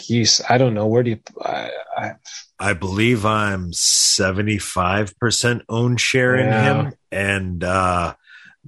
geez, 0.00 0.40
I 0.48 0.58
don't 0.58 0.74
know. 0.74 0.86
Where 0.86 1.02
do 1.02 1.10
you? 1.10 1.20
I, 1.40 1.70
I, 1.96 2.12
I 2.58 2.72
believe 2.72 3.24
I'm 3.26 3.72
75% 3.72 5.62
own 5.68 5.96
share 5.96 6.36
in 6.36 6.52
him 6.52 6.92
and 7.10 7.62
uh 7.64 8.14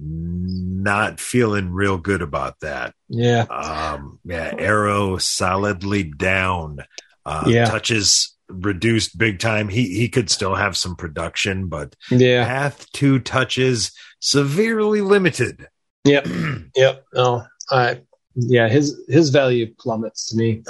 not 0.01 1.19
feeling 1.19 1.71
real 1.71 1.97
good 1.97 2.21
about 2.21 2.59
that. 2.61 2.93
yeah, 3.09 3.41
Um 3.49 4.19
yeah, 4.23 4.53
arrow 4.57 5.17
solidly 5.17 6.03
down. 6.03 6.79
Uh 7.25 7.45
Yeah. 7.47 7.65
touches 7.65 8.35
reduced 8.47 9.17
big 9.17 9.39
time. 9.39 9.69
He 9.69 9.93
he 9.95 10.09
could 10.09 10.29
still 10.29 10.55
have 10.55 10.77
some 10.77 10.95
production, 10.95 11.67
but 11.67 11.95
yeah, 12.09 12.45
path 12.45 12.89
to 12.93 13.19
touches 13.19 13.91
severely 14.19 15.01
limited. 15.01 15.67
yep, 16.05 16.27
yep. 16.75 17.03
No, 17.13 17.43
I, 17.69 18.01
yeah, 18.47 18.67
his 18.69 18.95
his 19.07 19.29
value 19.29 19.73
plummets 19.79 20.29
to 20.29 20.37
me. 20.37 20.63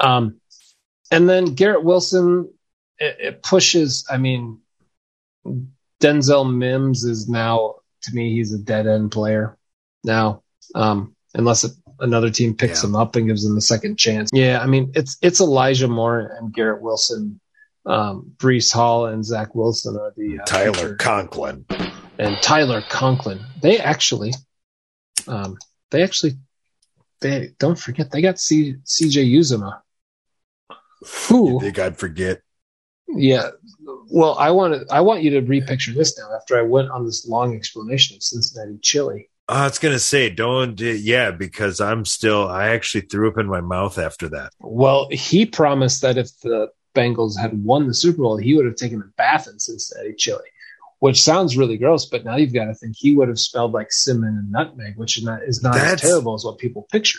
Um, 0.00 0.36
and 1.10 1.28
then 1.28 1.54
Garrett 1.54 1.84
Wilson, 1.84 2.50
it, 2.98 3.16
it 3.20 3.42
pushes. 3.42 4.06
I 4.10 4.16
mean, 4.16 4.58
Denzel 6.00 6.52
Mims 6.52 7.04
is 7.04 7.28
now 7.28 7.76
to 8.02 8.14
me 8.14 8.34
he's 8.34 8.52
a 8.52 8.58
dead 8.58 8.86
end 8.86 9.12
player 9.12 9.56
now, 10.04 10.42
um, 10.74 11.14
unless 11.34 11.64
it, 11.64 11.72
another 12.00 12.30
team 12.30 12.54
picks 12.54 12.82
Yeah. 12.82 12.88
him 12.88 12.96
up 12.96 13.14
and 13.16 13.26
gives 13.28 13.44
him 13.44 13.56
a 13.56 13.60
second 13.60 13.98
chance. 13.98 14.30
Yeah, 14.32 14.60
I 14.60 14.66
mean 14.66 14.92
it's 14.94 15.16
it's 15.22 15.40
Elijah 15.40 15.88
Moore 15.88 16.34
and 16.38 16.52
Garrett 16.52 16.82
Wilson. 16.82 17.38
Um, 17.84 18.32
Breece 18.36 18.72
Hall 18.72 19.06
and 19.06 19.24
Zach 19.24 19.56
Wilson 19.56 19.96
are 19.96 20.12
the 20.16 20.38
uh, 20.40 20.44
Tyler 20.44 20.94
Conklin. 20.94 21.66
and 22.16 22.36
Tyler 22.40 22.80
Conklin. 22.88 23.40
They 23.60 23.78
actually, 23.80 24.32
um, 25.26 25.58
they 25.90 26.04
actually, 26.04 26.34
they 27.22 27.52
don't 27.58 27.78
forget 27.78 28.10
they 28.10 28.20
got 28.20 28.38
C, 28.38 28.76
CJ 28.84 29.32
Uzomah. 29.32 29.80
Who? 31.28 31.60
Think 31.60 31.78
I'd 31.78 31.96
forget. 31.96 32.42
Yeah. 33.08 33.50
Well, 34.10 34.36
I 34.38 34.50
want 34.50 34.74
to. 34.74 34.94
I 34.94 35.00
want 35.00 35.22
you 35.22 35.30
to 35.30 35.40
repicture 35.40 35.92
this 35.92 36.18
now. 36.18 36.28
After 36.36 36.58
I 36.58 36.62
went 36.62 36.90
on 36.90 37.06
this 37.06 37.26
long 37.26 37.54
explanation 37.54 38.16
of 38.16 38.22
Cincinnati 38.22 38.78
chili. 38.82 39.28
I 39.48 39.64
was 39.64 39.78
gonna 39.78 39.98
say, 39.98 40.30
don't 40.30 40.78
yeah, 40.80 41.30
because 41.30 41.80
I'm 41.80 42.04
still 42.04 42.48
I 42.48 42.68
actually 42.68 43.02
threw 43.02 43.28
up 43.28 43.38
in 43.38 43.46
my 43.46 43.60
mouth 43.60 43.98
after 43.98 44.28
that. 44.30 44.52
Well, 44.60 45.08
he 45.10 45.46
promised 45.46 46.02
that 46.02 46.16
if 46.16 46.38
the 46.40 46.68
Bengals 46.94 47.38
had 47.38 47.64
won 47.64 47.86
the 47.88 47.94
Super 47.94 48.18
Bowl, 48.18 48.36
he 48.36 48.54
would 48.54 48.66
have 48.66 48.76
taken 48.76 49.00
a 49.00 49.10
bath 49.16 49.48
in 49.48 49.58
Cincinnati 49.58 50.14
chili, 50.14 50.44
which 51.02 51.20
sounds 51.20 51.56
really 51.56 51.76
gross. 51.76 52.06
But 52.06 52.24
now 52.24 52.36
you've 52.36 52.54
got 52.54 52.66
to 52.66 52.74
think 52.74 52.94
he 52.96 53.16
would 53.16 53.26
have 53.26 53.40
smelled 53.40 53.72
like 53.72 53.90
cinnamon 53.90 54.36
and 54.38 54.52
nutmeg, 54.52 54.96
which 54.96 55.18
is 55.18 55.24
not, 55.24 55.42
is 55.42 55.60
not 55.60 55.76
as 55.76 56.00
terrible 56.00 56.34
as 56.34 56.44
what 56.44 56.58
people 56.58 56.86
picture. 56.92 57.18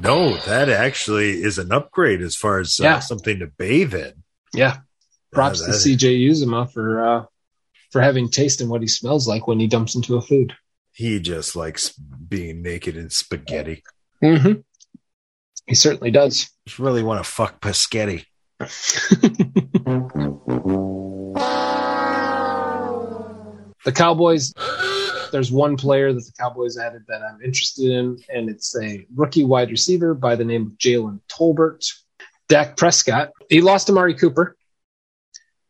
No, 0.00 0.36
that 0.36 0.68
actually 0.68 1.42
is 1.42 1.58
an 1.58 1.72
upgrade 1.72 2.22
as 2.22 2.36
far 2.36 2.60
as 2.60 2.78
uh, 2.78 2.84
Yeah. 2.84 2.98
something 3.00 3.40
to 3.40 3.48
bathe 3.48 3.92
in. 3.92 4.22
Yeah. 4.54 4.76
Props 5.32 5.60
Uh, 5.60 5.66
to 5.66 5.72
CJ 5.72 6.30
Uzomah 6.30 6.72
for 6.72 7.04
uh, 7.04 7.24
for 7.90 8.00
having 8.00 8.30
taste 8.30 8.60
in 8.60 8.68
what 8.68 8.82
he 8.82 8.86
smells 8.86 9.26
like 9.26 9.48
when 9.48 9.58
he 9.58 9.66
dumps 9.66 9.96
into 9.96 10.16
a 10.16 10.22
food. 10.22 10.54
He 10.92 11.18
just 11.18 11.56
likes 11.56 11.88
being 12.28 12.62
naked 12.62 12.96
in 12.96 13.10
spaghetti. 13.10 13.82
Mm-hmm. 14.22 14.60
He 15.66 15.74
certainly 15.74 16.12
does. 16.12 16.48
Just 16.68 16.78
really 16.78 17.02
want 17.02 17.24
to 17.24 17.28
fuck 17.28 17.60
Paschetti. 17.60 18.26
the 23.88 23.92
Cowboys. 23.92 24.52
There's 25.32 25.50
one 25.50 25.78
player 25.78 26.12
that 26.12 26.20
the 26.20 26.32
Cowboys 26.38 26.76
added 26.76 27.04
that 27.08 27.22
I'm 27.22 27.40
interested 27.42 27.90
in, 27.90 28.18
and 28.28 28.50
it's 28.50 28.76
a 28.78 29.06
rookie 29.14 29.44
wide 29.44 29.70
receiver 29.70 30.12
by 30.12 30.36
the 30.36 30.44
name 30.44 30.66
of 30.66 30.72
Jalen 30.72 31.20
Tolbert. 31.28 31.90
Dak 32.48 32.76
Prescott. 32.76 33.30
He 33.48 33.62
lost 33.62 33.88
Amari 33.88 34.14
Cooper. 34.14 34.56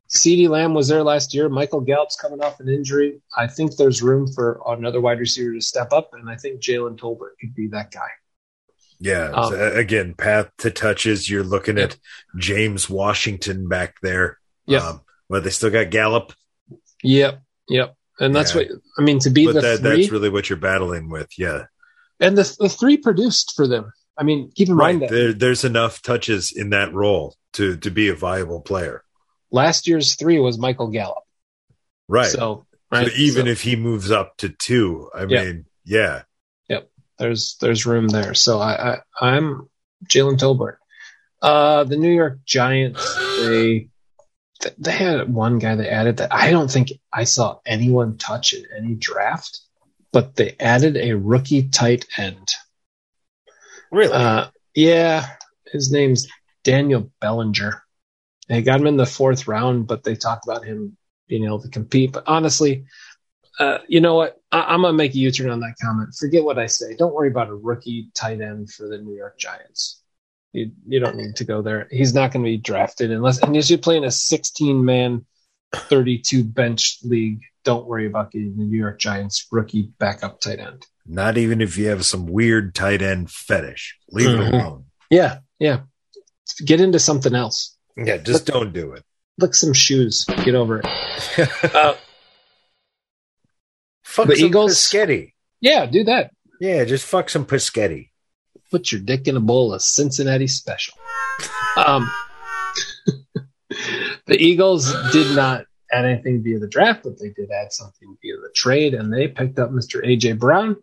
CeeDee 0.08 0.48
Lamb 0.48 0.74
was 0.74 0.88
there 0.88 1.04
last 1.04 1.32
year. 1.32 1.48
Michael 1.48 1.80
Gallup's 1.80 2.16
coming 2.16 2.40
off 2.42 2.58
an 2.58 2.68
injury. 2.68 3.20
I 3.36 3.46
think 3.46 3.76
there's 3.76 4.02
room 4.02 4.26
for 4.32 4.60
another 4.66 5.00
wide 5.00 5.20
receiver 5.20 5.54
to 5.54 5.60
step 5.60 5.92
up, 5.92 6.10
and 6.12 6.28
I 6.28 6.34
think 6.34 6.60
Jalen 6.60 6.98
Tolbert 6.98 7.38
could 7.40 7.54
be 7.54 7.68
that 7.68 7.92
guy. 7.92 8.08
Yeah. 8.98 9.30
Um, 9.30 9.52
so, 9.52 9.72
again, 9.74 10.14
path 10.14 10.50
to 10.58 10.72
touches. 10.72 11.30
You're 11.30 11.44
looking 11.44 11.78
at 11.78 11.96
James 12.36 12.90
Washington 12.90 13.68
back 13.68 14.00
there. 14.00 14.38
Yeah. 14.66 14.78
Um, 14.78 15.00
but 15.28 15.44
they 15.44 15.50
still 15.50 15.70
got 15.70 15.90
Gallup. 15.90 16.32
Yep, 17.04 17.42
yep. 17.68 17.94
And 18.20 18.34
that's 18.34 18.54
Yeah. 18.54 18.62
what 18.62 18.68
I 18.98 19.02
mean 19.02 19.18
to 19.20 19.30
be 19.30 19.46
But 19.46 19.54
the 19.54 19.60
that, 19.60 19.78
three, 19.80 19.96
that's 20.02 20.10
really 20.12 20.28
what 20.28 20.48
you're 20.50 20.58
battling 20.58 21.08
with. 21.08 21.28
Yeah. 21.38 21.66
and 22.20 22.36
the 22.36 22.56
the 22.58 22.68
three 22.68 22.96
produced 22.96 23.54
for 23.54 23.66
them. 23.68 23.92
I 24.16 24.24
mean, 24.24 24.50
keep 24.54 24.68
in 24.68 24.74
Right. 24.76 24.92
mind 24.98 25.02
that 25.02 25.10
There, 25.10 25.32
there's 25.32 25.64
enough 25.64 26.02
touches 26.02 26.50
in 26.52 26.70
that 26.70 26.92
role 26.92 27.36
to, 27.52 27.76
to 27.76 27.90
be 27.90 28.08
a 28.08 28.14
viable 28.14 28.60
player. 28.60 29.04
last 29.52 29.86
year's 29.86 30.14
three 30.16 30.38
was 30.40 30.58
Michael 30.58 30.88
Gallup. 30.88 31.22
Right. 32.08 32.26
So, 32.30 32.66
So 32.92 33.00
even 33.16 33.46
so 33.46 33.50
if 33.52 33.62
he 33.62 33.76
moves 33.76 34.10
up 34.10 34.36
to 34.38 34.48
two, 34.48 35.10
I 35.14 35.24
Yeah. 35.24 35.44
mean, 35.44 35.66
yeah. 35.84 36.22
Yep. 36.68 36.90
There's 37.18 37.56
there's 37.60 37.86
room 37.86 38.08
there. 38.08 38.34
So 38.34 38.58
I, 38.58 38.94
I 38.94 39.00
I'm 39.20 39.68
Jalen 40.06 40.38
Tolbert. 40.38 40.76
Uh, 41.40 41.84
the 41.84 41.96
New 41.96 42.10
York 42.12 42.40
Giants 42.44 43.14
they 43.44 43.88
they 44.78 44.92
had 44.92 45.32
one 45.32 45.58
guy 45.58 45.76
they 45.76 45.88
added 45.88 46.18
that 46.18 46.32
I 46.32 46.50
don't 46.50 46.70
think 46.70 46.92
I 47.12 47.24
saw 47.24 47.60
anyone 47.64 48.18
touch 48.18 48.52
in 48.52 48.64
any 48.76 48.94
draft, 48.94 49.60
but 50.12 50.36
they 50.36 50.56
added 50.58 50.96
a 50.96 51.14
rookie 51.14 51.68
tight 51.68 52.06
end. 52.16 52.48
Really? 53.90 54.12
Uh, 54.12 54.48
yeah, 54.74 55.26
his 55.72 55.90
name's 55.90 56.28
Daniel 56.64 57.10
Bellinger. 57.20 57.82
They 58.48 58.62
got 58.62 58.80
him 58.80 58.86
in 58.86 58.96
the 58.96 59.06
fourth 59.06 59.46
round, 59.46 59.86
but 59.86 60.04
they 60.04 60.14
talked 60.14 60.46
about 60.46 60.64
him 60.64 60.96
being 61.28 61.44
able 61.44 61.60
to 61.60 61.68
compete. 61.68 62.12
But 62.12 62.24
honestly, 62.26 62.84
uh, 63.58 63.78
you 63.88 64.00
know 64.00 64.14
what? 64.14 64.40
I- 64.52 64.74
I'm 64.74 64.82
gonna 64.82 64.94
make 64.94 65.14
a 65.14 65.18
U-turn 65.18 65.50
on 65.50 65.60
that 65.60 65.74
comment. 65.82 66.14
Forget 66.14 66.44
what 66.44 66.58
I 66.58 66.66
say. 66.66 66.94
Don't 66.96 67.14
worry 67.14 67.28
about 67.28 67.48
a 67.48 67.54
rookie 67.54 68.10
tight 68.14 68.40
end 68.40 68.70
for 68.70 68.88
the 68.88 68.98
New 68.98 69.14
York 69.14 69.38
Giants. 69.38 70.02
You 70.52 70.70
you 70.86 70.98
don't 71.00 71.16
need 71.16 71.36
to 71.36 71.44
go 71.44 71.60
there. 71.62 71.88
He's 71.90 72.14
not 72.14 72.32
going 72.32 72.44
to 72.44 72.50
be 72.50 72.56
drafted 72.56 73.10
unless 73.10 73.38
unless 73.42 73.68
you're 73.68 73.78
playing 73.78 74.04
a 74.04 74.10
16 74.10 74.84
man, 74.84 75.26
32 75.74 76.42
bench 76.44 76.98
league. 77.02 77.40
Don't 77.64 77.86
worry 77.86 78.06
about 78.06 78.30
getting 78.30 78.56
the 78.56 78.64
New 78.64 78.78
York 78.78 78.98
Giants 78.98 79.46
rookie 79.52 79.90
backup 79.98 80.40
tight 80.40 80.58
end. 80.58 80.86
Not 81.06 81.36
even 81.36 81.60
if 81.60 81.76
you 81.76 81.88
have 81.88 82.04
some 82.06 82.26
weird 82.26 82.74
tight 82.74 83.02
end 83.02 83.30
fetish. 83.30 83.96
Leave 84.10 84.28
Mhm. 84.28 84.48
it 84.48 84.54
alone. 84.54 84.84
Yeah, 85.10 85.38
yeah. 85.58 85.80
Get 86.64 86.80
into 86.80 86.98
something 86.98 87.34
else. 87.34 87.76
Yeah, 87.96 88.16
just 88.16 88.46
don't 88.46 88.72
do 88.72 88.92
it. 88.92 89.04
Look 89.38 89.54
some 89.54 89.72
shoes. 89.74 90.24
Get 90.44 90.54
over 90.54 90.80
it. 90.80 90.86
Uh, 91.74 91.94
fuck 94.02 94.28
the 94.28 94.36
some 94.36 94.46
Eagles- 94.46 94.72
Pischetti. 94.76 95.32
yeah, 95.60 95.86
do 95.86 96.04
that. 96.04 96.32
Yeah, 96.60 96.84
just 96.84 97.04
fuck 97.06 97.28
some 97.30 97.44
Pischetti. 97.46 98.10
Put 98.70 98.92
your 98.92 99.00
dick 99.00 99.26
in 99.28 99.36
a 99.36 99.40
bowl 99.40 99.72
of 99.72 99.82
Cincinnati 99.82 100.46
Special. 100.46 100.94
Um, 101.76 102.10
the 104.26 104.36
Eagles 104.36 104.92
did 105.12 105.34
not 105.34 105.64
add 105.90 106.04
anything 106.04 106.42
via 106.42 106.58
the 106.58 106.68
draft, 106.68 107.02
but 107.04 107.18
they 107.18 107.30
did 107.30 107.50
add 107.50 107.72
something 107.72 108.16
via 108.20 108.36
the 108.36 108.50
trade, 108.54 108.94
and 108.94 109.12
they 109.12 109.28
picked 109.28 109.58
up 109.58 109.70
Mr. 109.70 110.04
AJ 110.04 110.38
Brown. 110.38 110.76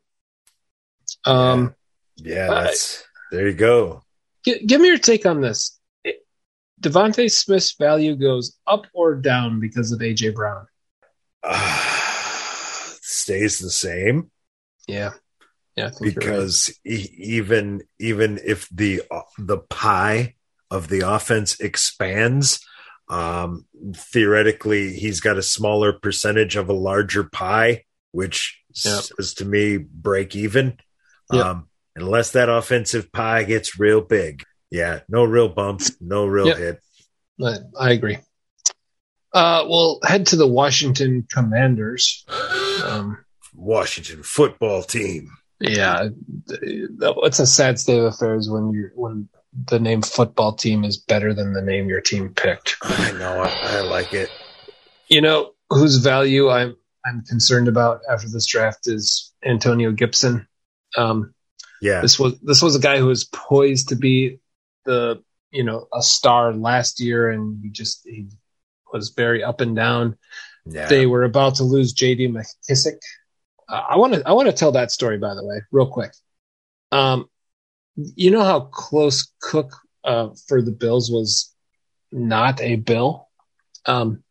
Um, 1.25 1.75
Yeah, 2.17 2.49
Uh, 2.51 2.63
that's 2.63 3.03
there 3.31 3.47
you 3.47 3.53
go. 3.53 4.01
gi- 4.45 4.65
give 4.65 4.81
me 4.81 4.87
your 4.87 4.97
take 4.97 5.25
on 5.27 5.41
this. 5.41 5.77
It- 6.03 6.25
DeVonta 6.81 7.29
Smith's 7.31 7.73
value 7.77 8.15
goes 8.15 8.57
up 8.65 8.85
or 8.93 9.15
down 9.15 9.59
because 9.59 9.91
of 9.91 9.99
AJ 9.99 10.33
Brown. 10.33 10.65
stays 13.01 13.59
the 13.59 13.69
same 13.69 14.31
Yeah, 14.87 15.13
yeah, 15.75 15.91
you're 15.99 16.09
right. 16.11 16.15
because 16.15 16.77
e- 16.85 17.09
even 17.17 17.81
even 17.99 18.39
if 18.43 18.67
the 18.69 19.01
uh, 19.11 19.21
the 19.37 19.57
pie 19.57 20.35
of 20.71 20.87
the 20.87 21.01
offense 21.01 21.59
expands, 21.59 22.59
um, 23.09 23.65
theoretically 23.95 24.93
he's 24.93 25.19
got 25.19 25.37
a 25.37 25.43
smaller 25.43 25.93
percentage 25.93 26.55
of 26.55 26.69
a 26.69 26.73
larger 26.73 27.23
pie, 27.23 27.83
which 28.11 28.61
Yep. 28.83 29.03
says 29.03 29.33
to 29.35 29.45
me 29.45 29.77
break 29.77 30.35
even. 30.35 30.77
Yep. 31.31 31.45
Um, 31.45 31.67
unless 31.95 32.31
that 32.31 32.49
offensive 32.49 33.09
pie 33.13 33.43
gets 33.43 33.79
real 33.79 34.01
big, 34.01 34.43
yeah, 34.69 34.99
no 35.07 35.23
real 35.23 35.47
bump, 35.47 35.81
no 36.01 36.25
real 36.25 36.47
Yep. 36.47 36.57
hit. 36.57 36.79
I, 37.41 37.55
I 37.79 37.91
agree. 37.93 38.17
Uh, 39.33 39.65
we'll 39.67 39.99
head 40.03 40.27
to 40.27 40.35
the 40.37 40.47
Washington 40.47 41.27
Commanders. 41.31 42.25
Um, 42.85 43.17
Washington 43.55 44.21
football 44.21 44.83
team. 44.83 45.31
Yeah, 45.59 46.09
it's 46.49 47.39
a 47.39 47.47
sad 47.47 47.79
state 47.79 47.99
of 47.99 48.05
affairs 48.05 48.49
when 48.49 48.71
you 48.71 48.89
when 48.95 49.29
the 49.67 49.79
name 49.79 50.01
football 50.01 50.53
team 50.53 50.83
is 50.83 50.97
better 50.97 51.33
than 51.33 51.53
the 51.53 51.61
name 51.61 51.87
your 51.87 52.01
team 52.01 52.33
picked. 52.33 52.75
I 52.81 53.11
know, 53.13 53.39
I, 53.39 53.77
I 53.77 53.81
like 53.81 54.13
it. 54.13 54.29
You 55.07 55.21
know 55.21 55.51
whose 55.69 55.97
value 55.97 56.49
I'm 56.49 56.75
I'm 57.05 57.23
concerned 57.23 57.67
about 57.67 58.01
after 58.09 58.27
this 58.27 58.47
draft 58.47 58.87
is 58.87 59.31
Antonio 59.43 59.91
Gibson. 59.91 60.47
Um, 60.97 61.33
Yeah, 61.81 62.01
this 62.01 62.19
was 62.19 62.39
this 62.41 62.61
was 62.61 62.75
a 62.75 62.79
guy 62.79 62.97
who 62.97 63.07
was 63.07 63.23
poised 63.23 63.89
to 63.89 63.95
be 63.95 64.39
the 64.83 65.23
you 65.51 65.63
know 65.63 65.87
a 65.93 66.01
star 66.01 66.53
last 66.53 66.99
year, 66.99 67.29
and 67.29 67.59
he 67.63 67.69
just 67.69 68.01
he 68.05 68.27
was 68.91 69.09
very 69.09 69.43
up 69.43 69.61
and 69.61 69.75
down. 69.75 70.17
yeah. 70.65 70.87
They 70.87 71.05
were 71.05 71.23
about 71.23 71.55
to 71.55 71.63
lose 71.63 71.93
J.D. 71.93 72.27
McKissic. 72.27 72.99
Uh, 73.67 73.81
I 73.89 73.97
want 73.97 74.13
to 74.13 74.27
I 74.27 74.33
want 74.33 74.47
to 74.47 74.53
tell 74.53 74.73
that 74.73 74.91
story 74.91 75.17
by 75.17 75.33
the 75.35 75.45
way, 75.45 75.61
real 75.71 75.87
quick. 75.87 76.11
Um, 76.91 77.29
you 77.95 78.31
know 78.31 78.43
how 78.43 78.61
close 78.61 79.31
Cook 79.41 79.71
uh, 80.03 80.29
for 80.47 80.61
the 80.61 80.71
Bills 80.71 81.09
was 81.09 81.53
not 82.11 82.61
a 82.61 82.75
Bill. 82.75 83.27
Um, 83.85 84.23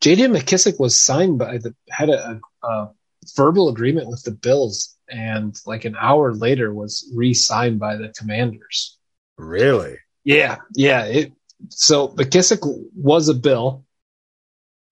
J.D. 0.00 0.26
McKissic 0.26 0.80
was 0.80 1.00
signed 1.00 1.38
by 1.38 1.58
the 1.58 1.74
had 1.88 2.10
a, 2.10 2.40
a 2.62 2.88
verbal 3.36 3.68
agreement 3.68 4.08
with 4.08 4.22
the 4.24 4.32
Bills, 4.32 4.96
and 5.08 5.56
like 5.64 5.84
an 5.84 5.96
hour 5.98 6.34
later 6.34 6.72
was 6.74 7.10
re-signed 7.14 7.78
by 7.78 7.96
the 7.96 8.08
Commanders. 8.08 8.98
really. 9.36 9.98
Yeah, 10.24 10.58
yeah. 10.74 11.04
It, 11.04 11.32
so 11.68 12.08
McKissic 12.08 12.60
was 12.94 13.28
a 13.28 13.34
Bill, 13.34 13.84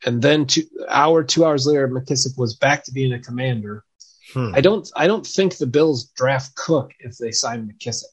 and 0.07 0.23
then 0.23 0.47
two 0.47 0.63
hour, 0.89 1.23
two 1.25 1.45
hours 1.45 1.67
later, 1.67 1.89
McKissic 1.89 2.39
was 2.39 2.57
back 2.57 2.85
to 2.85 2.93
being 2.93 3.13
a 3.13 3.19
Commander. 3.21 3.85
Hmm. 4.33 4.53
I 4.55 4.61
don't, 4.61 4.89
I 4.97 5.07
don't 5.07 5.27
think 5.27 5.57
the 5.57 5.67
Bills 5.67 6.05
draft 6.17 6.55
Cook 6.55 6.93
if 7.01 7.17
they 7.19 7.33
sign 7.33 7.69
McKissic. 7.69 8.05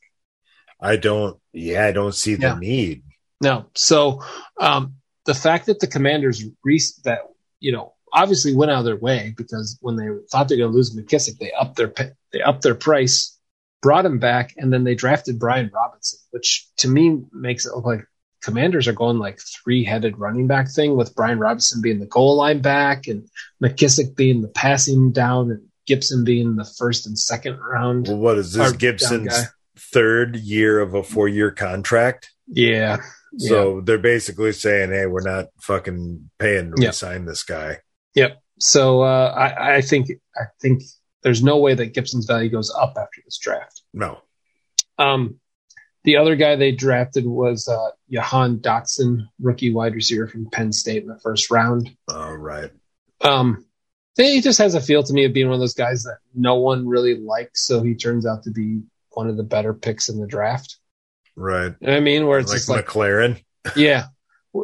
I 0.81 0.95
don't. 0.97 1.39
Yeah, 1.53 1.85
I 1.85 1.91
don't 1.91 2.13
see 2.15 2.35
the 2.35 2.47
Yeah. 2.47 2.59
need. 2.59 3.03
No. 3.41 3.65
So 3.75 4.23
um, 4.59 4.95
the 5.25 5.33
fact 5.33 5.67
that 5.67 5.79
the 5.79 5.87
Commanders 5.87 6.43
re- 6.63 6.81
that 7.03 7.19
you 7.59 7.71
know 7.71 7.93
obviously 8.13 8.55
went 8.55 8.71
out 8.71 8.79
of 8.79 8.85
their 8.85 8.95
way 8.97 9.33
because 9.37 9.77
when 9.81 9.95
they 9.95 10.07
thought 10.31 10.47
they're 10.47 10.57
going 10.57 10.71
to 10.71 10.75
lose 10.75 10.95
McKissic, 10.95 11.37
they 11.39 11.51
upped 11.51 11.75
their 11.77 11.93
they 12.31 12.41
upped 12.41 12.61
their 12.63 12.75
price, 12.75 13.37
brought 13.81 14.05
him 14.05 14.19
back, 14.19 14.53
and 14.57 14.71
then 14.71 14.83
they 14.83 14.95
drafted 14.95 15.39
Brian 15.39 15.71
Robinson, 15.73 16.19
which 16.31 16.67
to 16.77 16.87
me 16.87 17.21
makes 17.31 17.65
it 17.65 17.73
look 17.75 17.85
like 17.85 18.05
Commanders 18.47 18.87
are 18.87 18.93
going 18.93 19.19
like 19.19 19.39
three 19.39 19.83
headed 19.83 20.17
running 20.17 20.47
back 20.47 20.71
thing 20.71 20.95
with 20.95 21.13
Brian 21.13 21.37
Robinson 21.37 21.81
being 21.81 21.99
the 21.99 22.05
goal 22.05 22.37
line 22.37 22.61
back 22.61 23.07
and 23.07 23.27
McKissic 23.61 24.15
being 24.15 24.41
the 24.41 24.47
passing 24.47 25.11
down 25.11 25.51
and 25.51 25.63
Gibson 25.85 26.23
being 26.23 26.55
the 26.55 26.63
first 26.77 27.05
and 27.05 27.19
second 27.19 27.59
round. 27.59 28.07
Well, 28.07 28.15
what 28.17 28.37
is 28.37 28.53
this 28.53 28.71
Gibson's 28.71 29.35
third 29.77 30.37
year 30.37 30.79
of 30.79 30.93
a 30.93 31.03
four-year 31.03 31.51
contract? 31.51 32.31
Yeah. 32.47 32.99
yeah. 33.33 33.49
So 33.49 33.81
they're 33.81 33.97
basically 33.97 34.53
saying, 34.53 34.91
"Hey, 34.91 35.07
we're 35.07 35.19
not 35.29 35.47
fucking 35.59 36.29
paying 36.39 36.71
to 36.73 36.81
Yeah. 36.81 36.87
resign 36.89 37.25
this 37.25 37.43
guy." 37.43 37.79
Yep. 38.15 38.41
So 38.59 39.01
uh, 39.01 39.33
I, 39.35 39.75
I 39.75 39.81
think 39.81 40.07
I 40.37 40.43
think 40.61 40.83
there's 41.21 41.43
no 41.43 41.57
way 41.57 41.73
that 41.73 41.93
Gibson's 41.93 42.25
value 42.25 42.49
goes 42.49 42.73
up 42.73 42.93
after 42.97 43.21
this 43.25 43.37
draft. 43.39 43.81
No, 43.93 44.19
Um, 44.97 45.41
the 46.03 46.17
other 46.17 46.35
guy 46.35 46.55
they 46.55 46.71
drafted 46.71 47.25
was 47.25 47.67
uh, 47.67 47.89
Jahan 48.09 48.57
Dotson, 48.59 49.27
rookie 49.39 49.73
wide 49.73 49.95
receiver 49.95 50.27
from 50.27 50.49
Penn 50.49 50.71
State 50.71 51.03
in 51.03 51.09
the 51.09 51.19
first 51.19 51.51
round. 51.51 51.89
all 52.09 52.35
right. 52.37 52.71
Um, 53.21 53.65
he 54.15 54.41
just 54.41 54.59
has 54.59 54.73
a 54.75 54.81
feel 54.81 55.03
to 55.03 55.13
me 55.13 55.25
of 55.25 55.33
being 55.33 55.47
one 55.47 55.55
of 55.55 55.59
those 55.59 55.73
guys 55.73 56.03
that 56.03 56.17
no 56.33 56.55
one 56.55 56.87
really 56.87 57.15
likes, 57.15 57.65
so 57.65 57.83
he 57.83 57.95
turns 57.95 58.25
out 58.25 58.43
to 58.43 58.51
be 58.51 58.81
one 59.11 59.27
of 59.29 59.37
the 59.37 59.43
better 59.43 59.73
picks 59.73 60.09
in 60.09 60.19
the 60.19 60.27
draft. 60.27 60.77
Right, 61.35 61.73
You 61.79 61.87
know 61.87 61.95
I 61.97 61.99
mean? 61.99 62.25
Where 62.25 62.39
it's 62.39 62.67
like 62.67 62.77
like, 62.77 62.87
McLaurin. 62.87 63.43
yeah, 63.75 64.05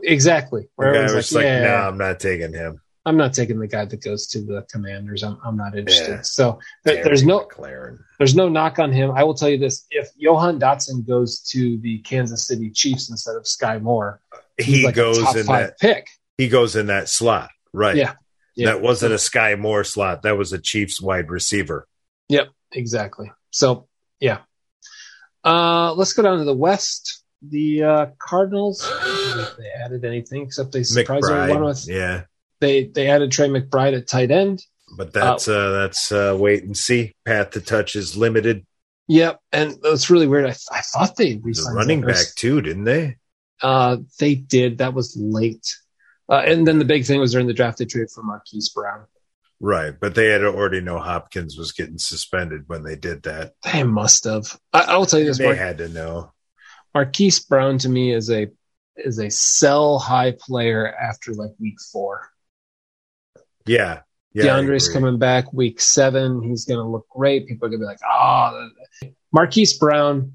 exactly. 0.02 0.70
Where 0.76 0.90
everyone's 0.90 1.14
was 1.14 1.34
like, 1.34 1.44
like, 1.46 1.52
yeah, 1.52 1.64
"No, 1.64 1.76
I'm 1.76 1.98
not 1.98 2.20
taking 2.20 2.52
him." 2.54 2.82
I'm 3.06 3.18
not 3.18 3.34
taking 3.34 3.60
the 3.60 3.68
guy 3.68 3.84
that 3.84 4.02
goes 4.02 4.28
to 4.28 4.42
the 4.42 4.66
Commanders. 4.72 5.24
I'm, 5.24 5.38
I'm 5.44 5.58
not 5.58 5.78
interested. 5.78 6.10
Yeah. 6.10 6.22
So 6.22 6.60
Damn 6.86 7.04
there's 7.04 7.26
no 7.26 7.42
McLaurin. 7.42 8.00
there's 8.18 8.34
no 8.36 8.48
knock 8.48 8.80
on 8.80 8.94
him. 8.94 9.12
I 9.12 9.24
will 9.26 9.34
tell 9.34 9.50
you 9.50 9.58
this: 9.58 9.86
if 9.92 10.08
Jahan 10.18 10.58
Dotson 10.60 11.06
goes 11.06 11.40
to 11.52 11.78
the 11.80 12.00
Kansas 12.00 12.48
City 12.48 12.70
Chiefs 12.70 13.10
instead 13.10 13.36
of 13.36 13.46
Sky 13.46 13.78
Moore, 13.80 14.22
He 14.58 14.86
like 14.86 14.96
goes 14.96 15.18
in 15.36 15.46
that. 15.48 15.78
pick. 15.80 16.08
He 16.38 16.48
goes 16.48 16.76
in 16.78 16.88
that 16.88 17.10
slot. 17.10 17.50
Right. 17.74 17.96
Yeah. 17.98 18.14
Yeah. 18.56 18.68
That 18.68 18.82
wasn't 18.82 19.14
a 19.14 19.20
Sky 19.20 19.56
Moore 19.56 19.84
slot. 19.84 20.22
That 20.22 20.38
was 20.38 20.54
a 20.54 20.60
Chiefs 20.60 21.02
wide 21.02 21.30
receiver. 21.30 21.88
Yep, 22.30 22.50
exactly. 22.72 23.32
So 23.52 23.88
yeah. 24.20 24.40
Uh, 25.44 25.94
let's 25.96 26.14
go 26.14 26.22
down 26.24 26.38
to 26.38 26.46
the 26.46 26.54
West. 26.56 27.22
The 27.42 27.84
uh, 27.84 28.06
Cardinals. 28.18 28.82
I 28.90 29.04
don't 29.04 29.38
know 29.38 29.44
if 29.44 29.58
they 29.58 29.68
added 29.84 30.06
anything 30.06 30.44
except 30.44 30.72
they 30.72 30.84
surprised 30.84 31.30
everyone 31.30 31.66
with 31.66 31.86
Yeah. 31.88 32.24
They 32.64 32.86
they 32.86 33.10
added 33.10 33.32
Trey 33.32 33.48
McBride 33.48 33.98
at 33.98 34.08
tight 34.08 34.32
end. 34.32 34.64
But 34.98 35.14
that's 35.14 35.48
uh, 35.48 35.72
that's 35.72 36.12
uh, 36.12 36.36
wait 36.40 36.64
and 36.64 36.78
see. 36.78 37.14
Path 37.26 37.52
to 37.52 37.62
touch 37.62 37.96
is 37.96 38.16
limited. 38.16 38.66
Yep, 39.08 39.40
and 39.52 39.78
it's 39.84 40.10
really 40.10 40.28
weird. 40.28 40.46
I, 40.46 40.56
I 40.72 40.82
thought 40.82 41.18
they 41.18 41.36
The 41.36 41.74
running 41.76 42.02
back 42.02 42.26
too, 42.36 42.62
didn't 42.62 42.86
they? 42.86 43.18
Uh, 43.62 43.98
they 44.20 44.36
did. 44.36 44.78
That 44.78 44.94
was 44.94 45.16
late. 45.18 45.76
Uh, 46.30 46.44
and 46.46 46.66
then 46.66 46.80
the 46.80 46.86
big 46.86 47.06
thing 47.06 47.20
was 47.20 47.34
during 47.34 47.48
the 47.48 47.54
draft 47.54 47.80
they 47.80 47.86
traded 47.86 48.12
for 48.12 48.24
Marquise 48.24 48.70
Brown. 48.70 49.06
Right, 49.60 49.94
but 50.00 50.16
they 50.16 50.28
had 50.28 50.44
already 50.44 50.82
know 50.82 51.00
Hopkins 51.00 51.58
was 51.58 51.72
getting 51.72 51.98
suspended 51.98 52.64
when 52.68 52.84
they 52.84 52.96
did 52.96 53.24
that. 53.24 53.54
They 53.64 53.84
must 53.84 54.24
have. 54.26 54.58
I, 54.72 54.84
I 54.84 54.98
will 54.98 55.06
tell 55.06 55.20
you 55.20 55.26
this: 55.26 55.38
They 55.38 55.46
Mar- 55.46 55.56
had 55.56 55.80
to 55.80 55.90
know. 55.90 56.32
Marquise 56.94 57.40
Brown 57.40 57.78
to 57.80 57.90
me 57.90 58.14
is 58.14 58.30
a 58.30 58.48
is 58.96 59.20
a 59.20 59.30
sell 59.30 60.00
high 60.00 60.34
player 60.40 60.94
after 60.94 61.34
like 61.34 61.52
week 61.60 61.78
four. 61.92 62.30
Yeah, 63.66 64.02
yeah. 64.34 64.46
DeAndre's 64.46 64.90
coming 64.90 65.18
back 65.20 65.54
week 65.54 65.80
seven. 65.80 66.42
He's 66.42 66.66
going 66.66 66.80
to 66.80 66.88
look 66.88 67.08
great. 67.10 67.48
People 67.48 67.68
are 67.68 67.70
going 67.70 67.82
to 67.82 67.86
be 67.86 67.88
like, 67.88 68.00
ah, 68.08 68.68
Marquise 69.32 69.78
Brown. 69.78 70.34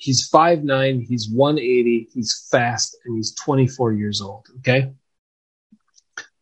He's 0.00 0.30
5'9, 0.30 1.04
he's 1.06 1.28
180, 1.28 2.08
he's 2.14 2.48
fast, 2.50 2.96
and 3.04 3.16
he's 3.16 3.34
24 3.34 3.92
years 3.92 4.22
old. 4.22 4.46
Okay. 4.60 4.92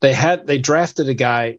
They 0.01 0.13
had, 0.13 0.47
they 0.47 0.59
drafted 0.59 1.09
a 1.09 1.15
guy, 1.15 1.59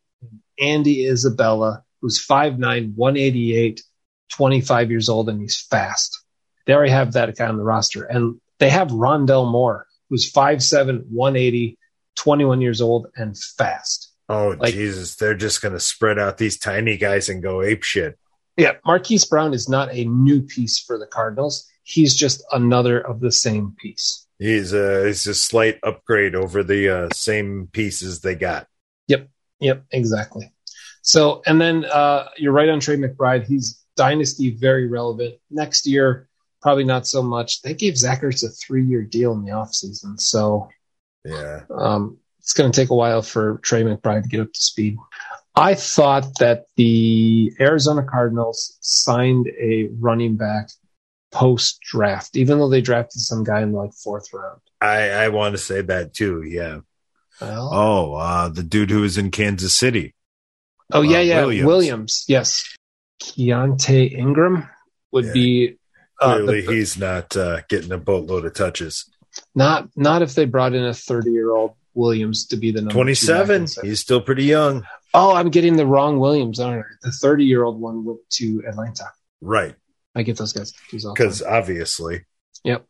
Andy 0.57 1.05
Isabella, 1.05 1.83
who's 2.01 2.25
5'9, 2.25 2.95
188, 2.95 3.83
25 4.29 4.91
years 4.91 5.09
old, 5.09 5.27
and 5.27 5.41
he's 5.41 5.59
fast. 5.59 6.23
They 6.65 6.73
already 6.73 6.91
have 6.91 7.13
that 7.13 7.35
guy 7.35 7.47
on 7.47 7.57
the 7.57 7.63
roster. 7.63 8.05
And 8.05 8.39
they 8.59 8.69
have 8.69 8.89
Rondale 8.89 9.51
Moore, 9.51 9.85
who's 10.09 10.31
5'7, 10.31 11.03
180, 11.09 11.77
21 12.15 12.61
years 12.61 12.79
old, 12.79 13.07
and 13.15 13.37
fast. 13.37 14.08
Oh 14.29 14.55
like- 14.59 14.73
Jesus! 14.73 15.15
They're 15.15 15.35
just 15.35 15.61
going 15.61 15.73
to 15.73 15.79
spread 15.79 16.19
out 16.19 16.37
these 16.37 16.57
tiny 16.57 16.97
guys 16.97 17.29
and 17.29 17.43
go 17.43 17.61
ape 17.61 17.83
shit. 17.83 18.17
Yeah, 18.55 18.73
Marquise 18.85 19.25
Brown 19.25 19.53
is 19.53 19.67
not 19.69 19.93
a 19.93 20.05
new 20.05 20.41
piece 20.41 20.79
for 20.79 20.97
the 20.97 21.07
Cardinals. 21.07 21.67
He's 21.83 22.13
just 22.15 22.43
another 22.51 22.99
of 22.99 23.21
the 23.21 23.31
same 23.31 23.75
piece. 23.79 24.27
He's 24.37 24.73
a 24.73 25.07
he's 25.07 25.25
a 25.27 25.33
slight 25.33 25.79
upgrade 25.81 26.35
over 26.35 26.63
the 26.63 26.89
uh, 26.89 27.09
same 27.13 27.69
pieces 27.71 28.21
they 28.21 28.35
got. 28.35 28.67
Yep, 29.07 29.29
yep, 29.59 29.85
exactly. 29.91 30.53
So, 31.01 31.41
and 31.45 31.59
then 31.59 31.85
uh, 31.85 32.27
you're 32.37 32.53
right 32.53 32.69
on 32.69 32.79
Trey 32.79 32.97
McBride. 32.97 33.45
He's 33.45 33.83
dynasty, 33.95 34.51
very 34.51 34.87
relevant. 34.87 35.35
Next 35.49 35.87
year, 35.87 36.29
probably 36.61 36.83
not 36.83 37.07
so 37.07 37.23
much. 37.23 37.61
They 37.61 37.73
gave 37.73 37.97
Zach 37.97 38.21
Ertz 38.21 38.45
a 38.45 38.49
three 38.49 38.85
year 38.85 39.03
deal 39.03 39.33
in 39.33 39.43
the 39.43 39.51
offseason. 39.51 40.19
So 40.19 40.69
Yeah, 41.25 41.61
um, 41.69 42.17
it's 42.49 42.57
going 42.57 42.71
to 42.71 42.75
take 42.81 42.89
a 42.89 42.95
while 42.95 43.21
for 43.21 43.59
Trey 43.59 43.83
McBride 43.83 44.23
to 44.23 44.27
get 44.27 44.39
up 44.39 44.51
to 44.51 44.59
speed. 44.59 44.97
I 45.55 45.75
thought 45.75 46.25
that 46.39 46.65
the 46.77 47.51
Arizona 47.59 48.01
Cardinals 48.03 48.75
signed 48.81 49.47
a 49.61 49.87
running 49.99 50.35
back 50.35 50.69
post 51.31 51.79
draft, 51.81 52.35
even 52.35 52.57
though 52.57 52.67
they 52.69 52.81
drafted 52.81 53.21
some 53.21 53.43
guy 53.43 53.61
in 53.61 53.71
like 53.71 53.93
fourth 53.93 54.33
round. 54.33 54.61
I 54.81 55.09
I 55.09 55.29
want 55.29 55.51
to 55.53 55.59
say 55.59 55.81
that 55.81 56.15
too. 56.15 56.41
Yeah. 56.41 56.79
Well, 57.39 57.69
Oh, 57.71 58.13
uh, 58.15 58.49
the 58.49 58.63
dude 58.63 58.89
who 58.89 59.01
was 59.01 59.19
in 59.19 59.29
Kansas 59.29 59.75
City. 59.75 60.15
oh 60.91 61.03
yeah, 61.03 61.19
uh, 61.19 61.21
yeah, 61.21 61.41
Williams. 61.41 61.67
Williams. 61.67 62.25
yes. 62.27 62.75
Keaontay 63.21 64.11
Ingram 64.13 64.67
would 65.11 65.25
Yeah. 65.25 65.33
be 65.33 65.75
uh, 66.19 66.33
Clearly, 66.33 66.61
the- 66.65 66.73
he's 66.73 66.97
not 66.97 67.37
uh, 67.37 67.61
getting 67.69 67.91
a 67.91 67.99
boatload 67.99 68.45
of 68.45 68.55
touches. 68.55 69.05
not 69.53 69.87
not 69.95 70.23
if 70.23 70.33
they 70.33 70.45
brought 70.45 70.73
in 70.73 70.83
a 70.83 70.93
30 70.95 71.29
year 71.29 71.51
old 71.55 71.73
Williams 71.99 72.47
to 72.47 72.57
be 72.57 72.71
the 72.71 72.79
number 72.81 72.91
two 72.91 72.95
Twenty 72.95 73.13
seven. 73.13 73.65
back. 73.65 73.83
He's 73.83 73.99
still 73.99 74.21
pretty 74.21 74.45
young. 74.45 74.83
Oh, 75.13 75.35
I'm 75.35 75.49
getting 75.49 75.75
the 75.75 75.85
wrong 75.85 76.19
Williams. 76.19 76.59
Aren't 76.59 76.85
I? 76.85 76.87
The 77.03 77.11
30 77.11 77.45
year 77.45 77.63
old 77.63 77.79
one 77.79 78.05
went 78.05 78.19
to 78.31 78.63
Atlanta. 78.67 79.05
Right. 79.41 79.75
I 80.15 80.23
get 80.23 80.37
those 80.37 80.53
guys 80.53 80.71
confused 80.71 81.05
all 81.05 81.13
Because 81.13 81.41
obviously. 81.41 82.25
Yep. 82.63 82.85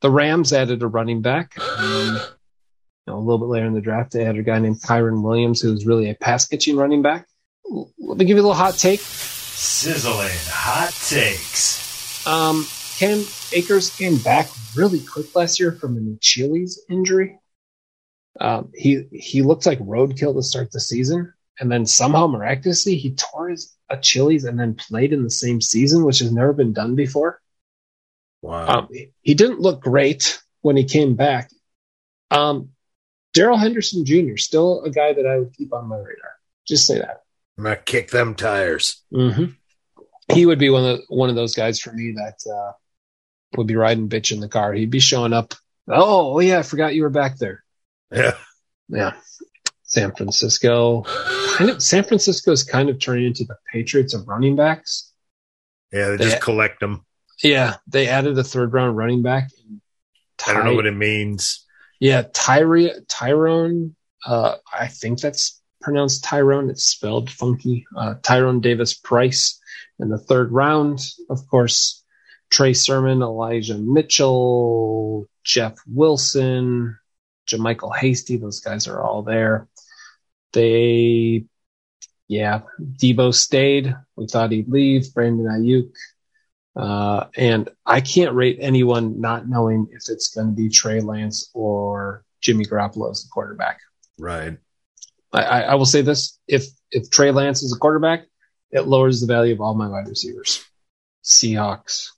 the 0.00 0.10
Rams 0.10 0.52
added 0.52 0.82
a 0.82 0.86
running 0.86 1.22
back. 1.22 1.58
Um, 1.60 2.16
you 2.16 3.12
know, 3.12 3.16
a 3.16 3.20
little 3.20 3.38
bit 3.38 3.46
later 3.48 3.66
in 3.66 3.74
the 3.74 3.80
draft, 3.80 4.12
they 4.12 4.24
had 4.24 4.36
a 4.36 4.42
guy 4.42 4.58
named 4.58 4.80
Kyren 4.82 5.22
Williams, 5.22 5.60
who 5.60 5.72
was 5.72 5.86
really 5.86 6.10
a 6.10 6.14
pass 6.14 6.46
catching 6.46 6.76
running 6.76 7.02
back. 7.02 7.26
Let 7.98 8.18
me 8.18 8.24
give 8.24 8.36
you 8.36 8.42
a 8.42 8.46
little 8.46 8.54
hot 8.54 8.74
take. 8.74 9.00
Sizzling 9.00 10.28
hot 10.48 10.92
takes. 11.08 12.26
Um, 12.26 12.66
Cam 12.98 13.24
Akers 13.52 13.94
came 13.96 14.18
back 14.18 14.48
really 14.76 15.00
quick 15.00 15.34
last 15.34 15.58
year 15.58 15.72
from 15.72 15.96
an 15.96 16.16
Achilles 16.16 16.84
injury. 16.90 17.38
Um, 18.40 18.70
he 18.74 19.04
he 19.12 19.42
looked 19.42 19.66
like 19.66 19.78
roadkill 19.80 20.34
to 20.34 20.42
start 20.42 20.72
the 20.72 20.80
season, 20.80 21.32
and 21.58 21.70
then 21.70 21.84
somehow 21.84 22.26
miraculously 22.26 22.96
he 22.96 23.14
tore 23.14 23.50
his 23.50 23.74
Achilles 23.90 24.44
and 24.44 24.58
then 24.58 24.74
played 24.74 25.12
in 25.12 25.22
the 25.24 25.30
same 25.30 25.60
season, 25.60 26.04
which 26.04 26.20
has 26.20 26.32
never 26.32 26.52
been 26.52 26.72
done 26.72 26.94
before. 26.94 27.40
wow. 28.40 28.80
Um, 28.80 28.88
he 29.20 29.34
didn't 29.34 29.60
look 29.60 29.82
great 29.82 30.40
when 30.62 30.76
he 30.76 30.84
came 30.84 31.16
back. 31.16 31.50
Um, 32.30 32.70
Darrell 33.34 33.58
Henderson 33.58 34.04
Jr. 34.04 34.36
still 34.36 34.82
a 34.82 34.90
guy 34.90 35.12
that 35.12 35.26
I 35.26 35.38
would 35.38 35.52
keep 35.52 35.72
on 35.72 35.88
my 35.88 35.96
radar. 35.96 36.36
Just 36.66 36.86
say 36.86 36.98
that. 36.98 37.22
I'm 37.58 37.64
gonna 37.64 37.76
kick 37.76 38.10
them 38.10 38.34
tires. 38.34 39.02
Mm-hmm. 39.12 39.52
He 40.32 40.46
would 40.46 40.58
be 40.58 40.70
one 40.70 40.84
of 40.84 40.98
the, 40.98 41.04
one 41.08 41.28
of 41.28 41.34
those 41.34 41.54
guys 41.54 41.80
for 41.80 41.92
me 41.92 42.12
that 42.12 42.38
uh, 42.50 42.72
would 43.56 43.66
be 43.66 43.76
riding 43.76 44.08
bitch 44.08 44.32
in 44.32 44.40
the 44.40 44.48
car. 44.48 44.72
He'd 44.72 44.90
be 44.90 45.00
showing 45.00 45.32
up. 45.32 45.54
Oh, 45.88 46.34
oh 46.34 46.38
yeah, 46.38 46.60
I 46.60 46.62
forgot 46.62 46.94
you 46.94 47.02
were 47.02 47.10
back 47.10 47.36
there. 47.36 47.64
Yeah. 48.12 48.32
Yeah, 48.88 49.12
San 49.84 50.12
Francisco. 50.14 51.02
Kind 51.56 51.70
of, 51.70 51.82
San 51.82 52.02
Francisco's 52.04 52.64
kind 52.64 52.88
of 52.90 52.98
turning 52.98 53.26
into 53.26 53.44
the 53.44 53.56
Patriots 53.72 54.14
of 54.14 54.26
running 54.26 54.56
backs. 54.56 55.12
Yeah. 55.92 56.08
They 56.10 56.16
They- 56.16 56.24
just 56.24 56.40
collect 56.42 56.80
them. 56.80 57.04
Yeah, 57.42 57.76
they 57.86 58.06
added 58.08 58.36
a 58.38 58.44
third 58.44 58.72
round 58.74 58.96
running 58.98 59.22
back. 59.22 59.48
I 60.46 60.52
don't 60.52 60.64
know 60.66 60.74
what 60.74 60.86
it 60.86 60.94
means. 60.96 61.64
Yeah, 61.98 62.22
Tyre 62.34 63.00
Tyrone. 63.08 63.96
Uh, 64.26 64.56
I 64.72 64.88
think 64.88 65.20
that's 65.20 65.58
pronounced 65.80 66.22
Tyrone. 66.24 66.68
It's 66.68 66.84
spelled 66.84 67.30
funky. 67.30 67.86
Uh, 67.96 68.14
Tyrone 68.22 68.60
Davis 68.60 68.92
Price 68.92 69.58
in 69.98 70.10
the 70.10 70.18
third 70.18 70.52
round. 70.52 71.00
Of 71.30 71.46
course, 71.48 72.02
Trey 72.50 72.74
Sermon, 72.74 73.22
Elijah 73.22 73.78
Mitchell, 73.78 75.26
Jeff 75.44 75.76
Wilson, 75.86 76.98
JaMycal 77.50 77.96
Hasty. 77.96 78.36
Those 78.36 78.60
guys 78.60 78.88
are 78.88 79.02
all 79.02 79.22
there. 79.22 79.68
They, 80.52 81.44
yeah, 82.28 82.62
Deebo 82.80 83.34
stayed. 83.34 83.94
We 84.16 84.26
thought 84.26 84.52
he'd 84.52 84.68
leave. 84.68 85.12
Brandon 85.14 85.46
Aiyuk. 85.46 85.90
Uh, 86.76 87.26
and 87.36 87.68
I 87.84 88.00
can't 88.00 88.34
rate 88.34 88.58
anyone 88.60 89.20
not 89.20 89.48
knowing 89.48 89.88
if 89.90 90.04
it's 90.08 90.28
going 90.28 90.46
to 90.48 90.52
be 90.52 90.68
Trey 90.68 91.00
Lance 91.00 91.50
or 91.52 92.24
Jimmy 92.40 92.64
Garoppolo 92.64 93.10
as 93.10 93.22
the 93.22 93.28
quarterback. 93.32 93.80
Right. 94.18 94.56
I, 95.32 95.42
I, 95.42 95.60
I 95.60 95.74
will 95.74 95.86
say 95.86 96.02
this: 96.02 96.38
if 96.46 96.66
if 96.90 97.10
Trey 97.10 97.32
Lance 97.32 97.62
is 97.62 97.74
a 97.74 97.78
quarterback, 97.78 98.26
it 98.70 98.86
lowers 98.86 99.20
the 99.20 99.26
value 99.26 99.54
of 99.54 99.60
all 99.60 99.74
my 99.74 99.88
wide 99.88 100.08
receivers. 100.08 100.64
Seahawks. 101.24 102.10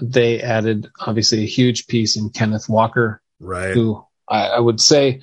They 0.00 0.40
added 0.40 0.88
obviously 1.00 1.42
a 1.42 1.46
huge 1.46 1.86
piece 1.86 2.16
in 2.16 2.30
Kenneth 2.30 2.68
Walker, 2.68 3.20
Right. 3.40 3.72
who 3.74 4.04
I, 4.28 4.48
I 4.48 4.58
would 4.60 4.80
say 4.80 5.22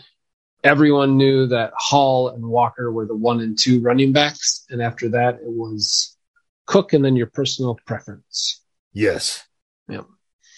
everyone 0.64 1.18
knew 1.18 1.48
that 1.48 1.74
Hall 1.76 2.30
and 2.30 2.46
Walker 2.46 2.92
were 2.92 3.06
the 3.06 3.16
one 3.16 3.42
and 3.42 3.58
two 3.58 3.82
running 3.82 4.12
backs, 4.14 4.66
and 4.70 4.82
after 4.82 5.10
that 5.10 5.36
it 5.36 5.42
was 5.46 6.18
Cook 6.66 6.94
and 6.94 7.06
then 7.06 7.16
your 7.16 7.28
personal 7.28 7.78
preference. 7.86 8.62
Yes. 8.94 9.44
Yeah. 9.88 10.02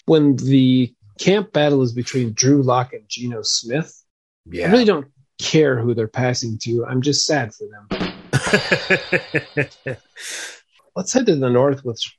When 0.06 0.36
the 0.36 0.94
camp 1.18 1.52
battle 1.52 1.82
is 1.82 1.92
between 1.92 2.32
Drew 2.32 2.62
Lock 2.62 2.94
and 2.94 3.02
Geno 3.08 3.42
Smith, 3.42 4.02
Yeah. 4.46 4.68
I 4.68 4.70
really 4.70 4.84
don't 4.86 5.08
care 5.38 5.78
who 5.78 5.92
they're 5.94 6.08
passing 6.08 6.56
to. 6.62 6.86
I'm 6.86 7.02
just 7.02 7.26
sad 7.26 7.52
for 7.52 7.66
them. 7.66 7.88
Let's 10.96 11.12
head 11.12 11.26
to 11.26 11.36
the 11.36 11.50
north, 11.50 11.84
which 11.84 12.16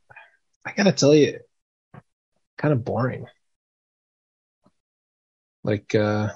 I 0.66 0.74
gotta 0.74 0.92
tell 0.92 1.16
you, 1.16 1.40
kind 2.58 2.74
of 2.74 2.86
boring. 2.86 3.26
Like 5.64 5.94
uh 5.96 6.30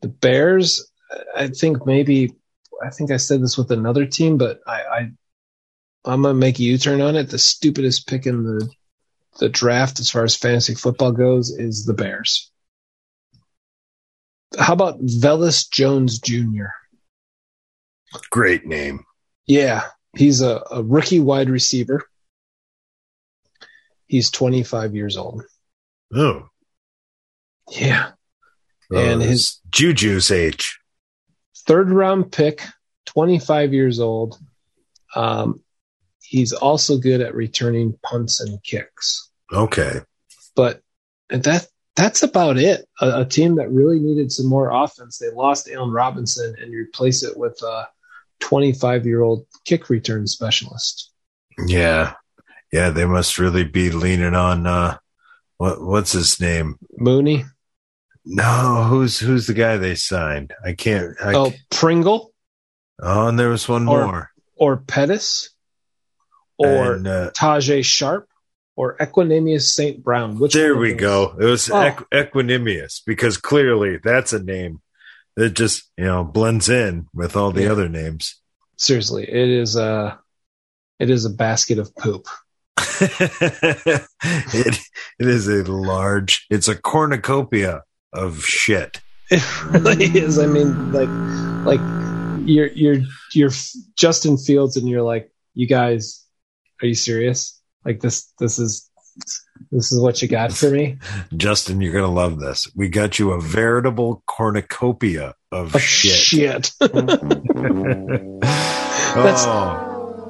the 0.00 0.08
Bears, 0.08 0.90
I 1.34 1.48
think 1.48 1.86
maybe 1.86 2.34
I 2.82 2.90
think 2.90 3.10
I 3.10 3.16
said 3.16 3.42
this 3.42 3.56
with 3.56 3.70
another 3.70 4.06
team, 4.06 4.38
but 4.38 4.60
I, 4.66 4.82
I 4.82 4.98
I'm 6.04 6.22
gonna 6.22 6.34
make 6.34 6.58
a 6.58 6.62
U-turn 6.62 7.00
on 7.00 7.16
it. 7.16 7.30
The 7.30 7.38
stupidest 7.38 8.08
pick 8.08 8.26
in 8.26 8.44
the 8.44 8.68
the 9.38 9.48
draft 9.48 10.00
as 10.00 10.10
far 10.10 10.24
as 10.24 10.36
fantasy 10.36 10.74
football 10.74 11.12
goes 11.12 11.50
is 11.50 11.84
the 11.84 11.94
Bears. 11.94 12.50
How 14.58 14.74
about 14.74 15.00
Velus 15.00 15.70
Jones 15.70 16.18
Jr.? 16.18 16.66
Great 18.30 18.66
name. 18.66 19.04
Yeah, 19.46 19.84
he's 20.14 20.42
a, 20.42 20.62
a 20.70 20.82
rookie 20.82 21.20
wide 21.20 21.48
receiver. 21.48 22.02
He's 24.06 24.30
25 24.30 24.94
years 24.94 25.16
old. 25.16 25.44
Oh. 26.14 26.48
Yeah. 27.80 28.12
And 28.90 29.22
Uh, 29.22 29.26
his- 29.26 29.60
Juju's 29.70 30.30
age. 30.30 30.78
Third 31.66 31.90
round 31.90 32.32
pick, 32.32 32.62
25 33.06 33.72
years 33.72 34.00
old. 34.00 34.38
Um, 35.14 35.62
he's 36.20 36.52
also 36.52 36.98
good 36.98 37.20
at 37.20 37.34
returning 37.34 37.98
punts 38.02 38.40
and 38.40 38.62
kicks. 38.62 39.30
Okay. 39.52 40.00
But 40.56 40.82
that 41.28 41.68
that's 41.94 42.22
about 42.22 42.58
it. 42.58 42.88
A, 43.00 43.20
a, 43.20 43.24
team 43.26 43.56
that 43.56 43.70
really 43.70 44.00
needed 44.00 44.32
some 44.32 44.46
more 44.46 44.70
offense. 44.70 45.18
They 45.18 45.30
lost 45.30 45.68
Allen 45.70 45.90
Robinson 45.90 46.54
and 46.58 46.72
replace 46.72 47.22
it 47.22 47.36
with 47.36 47.60
a 47.62 47.86
25 48.40 49.06
year 49.06 49.22
old 49.22 49.46
kick 49.64 49.90
return 49.90 50.26
specialist. 50.26 51.10
Yeah, 51.66 52.14
yeah, 52.72 52.90
they 52.90 53.04
must 53.04 53.38
really 53.38 53.64
be 53.64 53.90
leaning 53.90 54.34
on 54.34 54.66
uh, 54.66 54.96
what 55.58 55.82
what's 55.82 56.12
his 56.12 56.40
name? 56.40 56.78
Mooney. 56.96 57.44
No, 58.24 58.84
who's 58.88 59.18
who's 59.18 59.46
the 59.46 59.54
guy 59.54 59.76
they 59.76 59.94
signed? 59.94 60.54
I 60.64 60.74
can't. 60.74 61.16
I 61.20 61.34
oh, 61.34 61.52
Pringle. 61.70 62.32
Oh, 63.00 63.28
and 63.28 63.38
there 63.38 63.48
was 63.48 63.68
one 63.68 63.88
or, 63.88 64.06
more. 64.06 64.30
Or 64.56 64.76
Pettis. 64.76 65.50
Or 66.56 66.94
and, 66.94 67.06
uh, 67.08 67.30
Tajae 67.32 67.84
Sharpe 67.84 68.28
or 68.76 68.96
Equanimeous 68.98 69.62
St. 69.62 70.02
Brown. 70.02 70.38
Which 70.38 70.54
there 70.54 70.76
we 70.76 70.94
go. 70.94 71.34
It 71.38 71.44
was 71.44 71.68
oh. 71.68 71.74
Equ- 71.74 72.06
Equanimeous 72.12 73.02
because 73.04 73.36
clearly 73.36 73.98
that's 74.02 74.32
a 74.32 74.42
name 74.42 74.80
that 75.36 75.50
just 75.50 75.90
you 75.96 76.04
know 76.04 76.22
blends 76.22 76.68
in 76.68 77.08
with 77.12 77.36
all 77.36 77.50
the 77.50 77.64
yeah. 77.64 77.72
other 77.72 77.88
names. 77.88 78.40
Seriously, 78.76 79.24
it 79.24 79.48
is 79.48 79.74
a 79.74 80.20
it 81.00 81.10
is 81.10 81.24
a 81.24 81.30
basket 81.30 81.78
of 81.78 81.94
poop. 81.96 82.28
it 83.00 84.06
it 85.18 85.28
is 85.28 85.48
a 85.48 85.64
large. 85.64 86.46
It's 86.50 86.68
a 86.68 86.76
cornucopia 86.76 87.82
of 88.12 88.44
shit. 88.44 89.00
It 89.30 89.42
really 89.70 90.04
is. 90.06 90.38
I 90.38 90.46
mean, 90.46 90.92
like 90.92 91.08
like 91.64 91.80
you're 92.46 92.68
you're 92.68 93.02
you're 93.34 93.50
Justin 93.96 94.36
Fields, 94.36 94.76
and 94.76 94.88
you're 94.88 95.02
like, 95.02 95.30
you 95.54 95.66
guys, 95.66 96.24
are 96.82 96.86
you 96.86 96.94
serious? 96.94 97.60
Like 97.84 98.00
this, 98.00 98.32
this 98.38 98.58
is 98.58 98.88
this 99.70 99.92
is 99.92 100.00
what 100.00 100.22
you 100.22 100.28
got 100.28 100.52
for 100.52 100.70
me, 100.70 100.98
Justin. 101.36 101.80
You're 101.80 101.92
gonna 101.92 102.12
love 102.12 102.38
this. 102.38 102.70
We 102.74 102.88
got 102.88 103.18
you 103.18 103.32
a 103.32 103.40
veritable 103.40 104.22
cornucopia 104.26 105.34
of, 105.50 105.72
shit. 105.80 106.12
shit. 106.12 106.72
oh, 106.80 106.88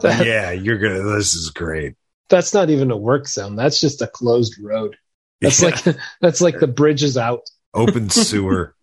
that, 0.02 0.26
yeah. 0.26 0.50
You're 0.50 0.78
gonna. 0.78 1.02
This 1.16 1.34
is 1.34 1.50
great. 1.50 1.94
That's 2.28 2.54
not 2.54 2.70
even 2.70 2.90
a 2.90 2.96
work 2.96 3.28
zone. 3.28 3.56
That's 3.56 3.80
just 3.80 4.02
a 4.02 4.06
closed 4.06 4.54
road. 4.62 4.96
That's 5.40 5.62
yeah. 5.62 5.70
like 5.70 5.96
that's 6.20 6.40
like 6.40 6.58
the 6.58 6.66
bridge 6.68 7.02
is 7.02 7.16
out. 7.16 7.42
Open 7.74 8.10
sewer. 8.10 8.74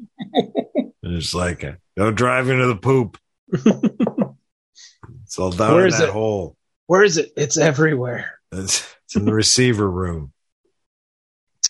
And 1.01 1.15
it's 1.15 1.33
like 1.33 1.65
don't 1.95 2.15
drive 2.15 2.49
into 2.49 2.67
the 2.67 2.75
poop. 2.75 3.17
it's 3.51 5.39
all 5.39 5.51
down 5.51 5.75
Where 5.75 5.85
in 5.85 5.91
that 5.91 6.03
it? 6.03 6.09
hole. 6.09 6.55
Where 6.87 7.03
is 7.03 7.17
it? 7.17 7.31
It's 7.37 7.57
everywhere. 7.57 8.39
It's, 8.51 8.87
it's 9.05 9.15
in 9.15 9.25
the 9.25 9.33
receiver 9.33 9.89
room. 9.89 10.33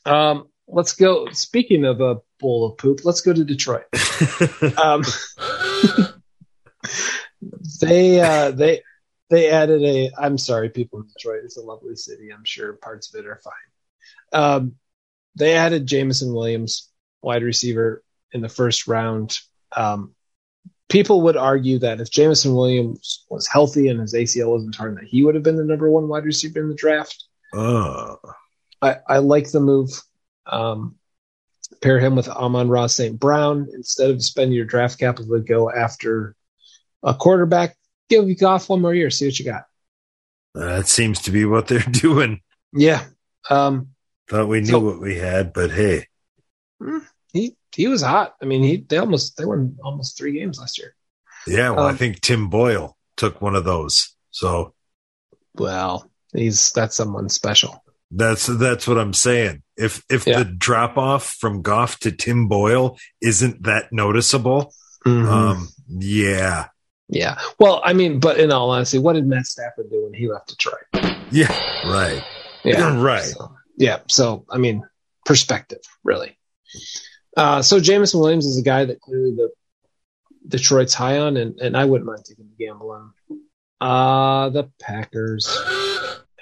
Um, 0.05 0.49
let's 0.67 0.93
go. 0.93 1.29
Speaking 1.31 1.85
of 1.85 2.01
a 2.01 2.17
bowl 2.39 2.65
of 2.65 2.77
poop, 2.77 3.01
let's 3.03 3.21
go 3.21 3.33
to 3.33 3.43
Detroit. 3.43 3.85
um, 4.77 5.03
they 7.81 8.19
uh, 8.19 8.51
they 8.51 8.81
they 9.29 9.49
added 9.49 9.83
a. 9.83 10.11
I'm 10.17 10.37
sorry, 10.37 10.69
people 10.69 10.99
in 10.99 11.07
Detroit. 11.07 11.41
It's 11.43 11.57
a 11.57 11.61
lovely 11.61 11.95
city. 11.95 12.29
I'm 12.33 12.45
sure 12.45 12.73
parts 12.73 13.13
of 13.13 13.19
it 13.19 13.27
are 13.27 13.41
fine. 13.43 14.41
Um, 14.41 14.75
they 15.35 15.53
added 15.53 15.85
Jameson 15.85 16.33
Williams, 16.33 16.88
wide 17.21 17.43
receiver, 17.43 18.03
in 18.31 18.41
the 18.41 18.49
first 18.49 18.87
round. 18.87 19.37
Um, 19.75 20.13
people 20.87 21.21
would 21.21 21.37
argue 21.37 21.79
that 21.79 22.01
if 22.01 22.09
Jameson 22.09 22.53
Williams 22.53 23.25
was 23.29 23.47
healthy 23.47 23.87
and 23.87 23.99
his 23.99 24.13
ACL 24.13 24.51
wasn't 24.51 24.75
torn, 24.75 24.95
that 24.95 25.05
he 25.05 25.23
would 25.23 25.35
have 25.35 25.43
been 25.43 25.57
the 25.57 25.63
number 25.63 25.89
one 25.89 26.07
wide 26.07 26.25
receiver 26.25 26.59
in 26.59 26.69
the 26.69 26.75
draft. 26.75 27.23
Uh. 27.53 28.15
I, 28.81 28.97
I 29.07 29.17
like 29.17 29.51
the 29.51 29.59
move. 29.59 29.89
Um, 30.45 30.95
pair 31.81 31.99
him 31.99 32.15
with 32.15 32.27
Amon-Ra 32.27 32.87
St. 32.87 33.19
Brown 33.19 33.67
instead 33.73 34.09
of 34.09 34.23
spending 34.23 34.55
your 34.55 34.65
draft 34.65 34.99
capital 34.99 35.37
to 35.37 35.43
go 35.43 35.71
after 35.71 36.35
a 37.03 37.13
quarterback. 37.13 37.75
Give 38.09 38.27
you 38.27 38.35
off 38.47 38.69
one 38.69 38.81
more 38.81 38.93
year, 38.93 39.09
see 39.09 39.27
what 39.27 39.37
you 39.37 39.45
got. 39.45 39.65
That 40.55 40.87
seems 40.87 41.21
to 41.21 41.31
be 41.31 41.45
what 41.45 41.67
they're 41.67 41.79
doing. 41.91 42.41
Yeah. 42.73 43.05
Um, 43.49 43.89
Thought 44.29 44.47
we 44.47 44.61
knew 44.61 44.67
so, 44.67 44.79
what 44.79 44.99
we 44.99 45.15
had, 45.15 45.53
but 45.53 45.71
hey, 45.71 46.07
he 47.33 47.55
he 47.75 47.87
was 47.87 48.01
hot. 48.01 48.35
I 48.41 48.45
mean, 48.45 48.63
he 48.63 48.77
they 48.77 48.97
almost 48.97 49.37
they 49.37 49.45
won 49.45 49.77
almost 49.83 50.17
three 50.17 50.33
games 50.33 50.59
last 50.59 50.77
year. 50.77 50.95
Yeah, 51.47 51.71
well, 51.71 51.87
um, 51.87 51.93
I 51.93 51.97
think 51.97 52.21
Tim 52.21 52.49
Boyle 52.49 52.97
took 53.17 53.41
one 53.41 53.55
of 53.55 53.63
those. 53.63 54.15
So, 54.31 54.73
well, 55.55 56.09
he's 56.33 56.71
that's 56.71 56.95
someone 56.95 57.29
special. 57.29 57.83
That's 58.11 58.47
that's 58.47 58.87
what 58.87 58.97
I'm 58.97 59.13
saying. 59.13 59.63
If 59.77 60.03
if 60.09 60.25
yeah. 60.25 60.39
the 60.39 60.45
drop 60.45 60.97
off 60.97 61.35
from 61.39 61.61
Goff 61.61 61.99
to 61.99 62.11
Tim 62.11 62.47
Boyle 62.47 62.97
isn't 63.21 63.63
that 63.63 63.91
noticeable, 63.91 64.73
mm-hmm. 65.05 65.29
um, 65.29 65.69
yeah, 65.87 66.67
yeah. 67.07 67.39
Well, 67.59 67.81
I 67.83 67.93
mean, 67.93 68.19
but 68.19 68.39
in 68.39 68.51
all 68.51 68.71
honesty, 68.71 68.97
what 68.97 69.13
did 69.13 69.27
Matt 69.27 69.45
Stafford 69.45 69.91
do 69.91 70.05
when 70.05 70.13
he 70.13 70.27
left 70.27 70.49
Detroit? 70.49 71.19
Yeah, 71.31 71.51
right. 71.87 72.23
Yeah, 72.63 72.99
right. 73.01 73.23
So, 73.23 73.55
yeah. 73.77 73.99
So, 74.07 74.45
I 74.49 74.57
mean, 74.57 74.83
perspective, 75.25 75.81
really. 76.03 76.38
Uh, 77.35 77.61
so 77.61 77.79
Jameson 77.79 78.19
Williams 78.19 78.45
is 78.45 78.57
a 78.57 78.63
guy 78.63 78.85
that 78.85 79.01
clearly 79.01 79.31
the 79.35 79.49
Detroit's 80.47 80.93
high 80.93 81.19
on, 81.19 81.37
and, 81.37 81.59
and 81.59 81.77
I 81.77 81.85
wouldn't 81.85 82.07
mind 82.07 82.25
taking 82.25 82.49
a 82.53 82.63
gamble 82.63 82.91
on. 82.91 83.13
Uh, 83.79 84.49
the 84.49 84.69
Packers. 84.79 85.47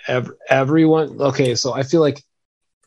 Every, 0.08 0.36
everyone. 0.50 1.22
Okay, 1.22 1.56
so 1.56 1.74
I 1.74 1.84
feel 1.84 2.02
like 2.02 2.24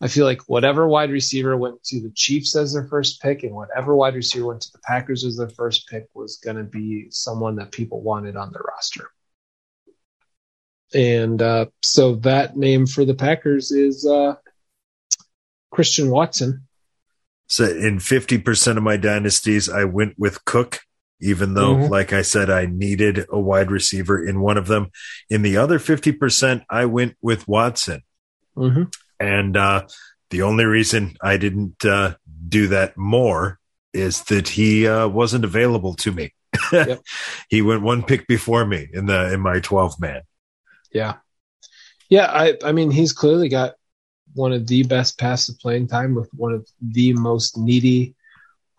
I 0.00 0.08
feel 0.08 0.24
like 0.24 0.40
whatever 0.48 0.88
wide 0.88 1.10
receiver 1.10 1.56
went 1.56 1.82
to 1.84 2.00
the 2.00 2.10
Chiefs 2.14 2.56
as 2.56 2.72
their 2.72 2.86
first 2.88 3.20
pick, 3.20 3.42
and 3.42 3.54
whatever 3.54 3.94
wide 3.94 4.14
receiver 4.14 4.46
went 4.46 4.62
to 4.62 4.72
the 4.72 4.78
Packers 4.78 5.24
as 5.24 5.36
their 5.36 5.50
first 5.50 5.88
pick 5.88 6.08
was 6.14 6.38
going 6.38 6.56
to 6.56 6.64
be 6.64 7.08
someone 7.10 7.56
that 7.56 7.70
people 7.70 8.00
wanted 8.00 8.36
on 8.36 8.50
their 8.50 8.62
roster. 8.66 9.10
And 10.94 11.40
uh, 11.40 11.66
so 11.82 12.16
that 12.16 12.56
name 12.56 12.86
for 12.86 13.04
the 13.04 13.14
Packers 13.14 13.70
is 13.70 14.06
uh, 14.06 14.36
Christian 15.70 16.10
Watson. 16.10 16.66
So 17.50 17.64
in 17.64 17.98
50% 17.98 18.76
of 18.76 18.82
my 18.84 18.96
dynasties, 18.96 19.68
I 19.68 19.82
went 19.82 20.16
with 20.16 20.44
Cook, 20.44 20.78
even 21.20 21.54
though, 21.54 21.74
mm-hmm. 21.74 21.90
like 21.90 22.12
I 22.12 22.22
said, 22.22 22.48
I 22.48 22.66
needed 22.66 23.26
a 23.28 23.40
wide 23.40 23.72
receiver 23.72 24.24
in 24.24 24.40
one 24.40 24.56
of 24.56 24.68
them. 24.68 24.92
In 25.28 25.42
the 25.42 25.56
other 25.56 25.80
50%, 25.80 26.64
I 26.70 26.84
went 26.84 27.16
with 27.20 27.48
Watson. 27.48 28.02
Mm-hmm. 28.56 28.84
And 29.18 29.56
uh, 29.56 29.88
the 30.30 30.42
only 30.42 30.64
reason 30.64 31.16
I 31.20 31.38
didn't 31.38 31.84
uh, 31.84 32.14
do 32.48 32.68
that 32.68 32.96
more 32.96 33.58
is 33.92 34.22
that 34.24 34.48
he 34.48 34.86
uh, 34.86 35.08
wasn't 35.08 35.44
available 35.44 35.94
to 35.94 36.12
me. 36.12 36.32
Yep. 36.72 37.00
he 37.50 37.62
went 37.62 37.82
one 37.82 38.04
pick 38.04 38.28
before 38.28 38.64
me 38.64 38.88
in 38.92 39.06
the 39.06 39.32
in 39.32 39.40
my 39.40 39.58
12 39.58 40.00
man. 40.00 40.22
Yeah. 40.92 41.16
Yeah, 42.08 42.26
I 42.26 42.56
I 42.64 42.72
mean 42.72 42.90
he's 42.92 43.12
clearly 43.12 43.48
got 43.48 43.74
one 44.34 44.52
of 44.52 44.66
the 44.66 44.82
best 44.84 45.18
passive 45.18 45.58
playing 45.58 45.88
time 45.88 46.14
with 46.14 46.30
one 46.34 46.52
of 46.52 46.66
the 46.80 47.12
most 47.14 47.56
needy 47.56 48.14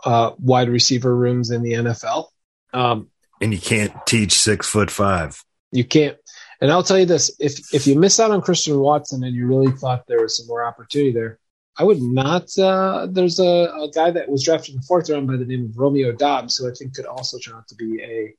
uh, 0.04 0.32
wide 0.39 0.70
receiver 0.70 1.16
rooms 1.16 1.52
in 1.52 1.62
the 1.62 1.74
NFL. 1.74 2.28
Um, 2.74 3.10
and 3.41 3.54
you 3.54 3.60
can't 3.60 3.93
teach 4.06 4.34
six 4.34 4.67
foot 4.67 4.92
five. 4.92 5.43
You 5.71 5.84
can't. 5.84 6.17
And 6.59 6.71
I'll 6.71 6.84
tell 6.84 7.00
you 7.00 7.05
this: 7.05 7.36
if 7.39 7.74
if 7.74 7.88
you 7.88 7.97
miss 7.97 8.20
out 8.20 8.32
on 8.32 8.42
Christian 8.42 8.80
Watson 8.80 9.24
and 9.24 9.36
you 9.36 9.47
really 9.47 9.71
thought 9.71 10.05
there 10.08 10.21
was 10.21 10.38
some 10.38 10.47
more 10.47 10.63
opportunity 10.63 11.12
there, 11.12 11.39
I 11.78 11.84
would 11.84 12.01
not. 12.01 12.55
Uh, 12.58 13.08
there's 13.09 13.39
a, 13.39 13.43
a, 13.43 13.89
guy 13.93 14.12
that 14.12 14.30
was 14.30 14.43
drafted 14.43 14.75
in 14.75 14.82
the 14.82 14.86
fourth 14.86 15.09
round 15.09 15.28
by 15.28 15.38
the 15.38 15.46
name 15.46 15.66
of 15.66 15.78
Romeo 15.78 16.12
Doubs, 16.12 16.58
who 16.58 16.70
I 16.70 16.74
think 16.74 16.96
could 16.96 17.05
also 17.05 17.39
turn 17.39 17.55
out 17.55 17.67
to 17.70 17.75
be 17.75 18.01
a 18.01 18.34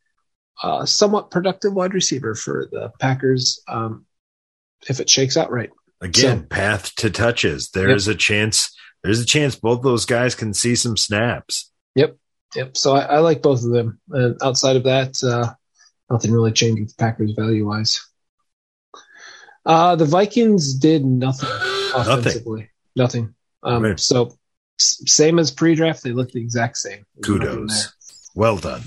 uh, 0.62 0.86
somewhat 0.86 1.30
productive 1.30 1.72
wide 1.72 1.94
receiver 1.94 2.34
for 2.34 2.68
the 2.70 2.92
Packers 3.00 3.60
um, 3.66 4.06
if 4.88 5.00
it 5.00 5.10
shakes 5.10 5.36
out 5.36 5.50
right. 5.50 5.70
Again, 6.02 6.40
so, 6.40 6.46
path 6.46 6.94
to 6.96 7.10
touches. 7.10 7.70
There's 7.70 8.08
yep. 8.08 8.16
a 8.16 8.18
chance. 8.18 8.76
There's 9.02 9.20
a 9.20 9.26
chance 9.26 9.54
both 9.54 9.82
those 9.82 10.04
guys 10.04 10.34
can 10.34 10.52
see 10.52 10.74
some 10.74 10.96
snaps. 10.96 11.70
Yep. 11.94 12.16
Yep. 12.56 12.76
So 12.76 12.94
I, 12.94 13.02
I 13.02 13.18
like 13.18 13.40
both 13.40 13.64
of 13.64 13.70
them. 13.70 14.00
And 14.10 14.36
outside 14.42 14.76
of 14.76 14.84
that, 14.84 15.22
uh, 15.22 15.54
nothing 16.10 16.32
really 16.32 16.52
changed 16.52 16.82
with 16.82 16.96
Packers 16.96 17.32
value 17.32 17.66
wise. 17.66 18.04
Uh, 19.64 19.96
the 19.96 20.04
Vikings 20.04 20.74
did 20.74 21.04
nothing 21.04 21.48
offensively. 21.94 22.70
Nothing. 22.96 23.34
nothing. 23.62 23.86
Um, 23.90 23.98
So 23.98 24.36
same 24.78 25.38
as 25.38 25.50
pre-draft, 25.50 26.02
they 26.02 26.10
look 26.10 26.32
the 26.32 26.40
exact 26.40 26.76
same. 26.76 27.04
There's 27.14 27.38
Kudos. 27.38 27.92
Well 28.34 28.56
done. 28.56 28.82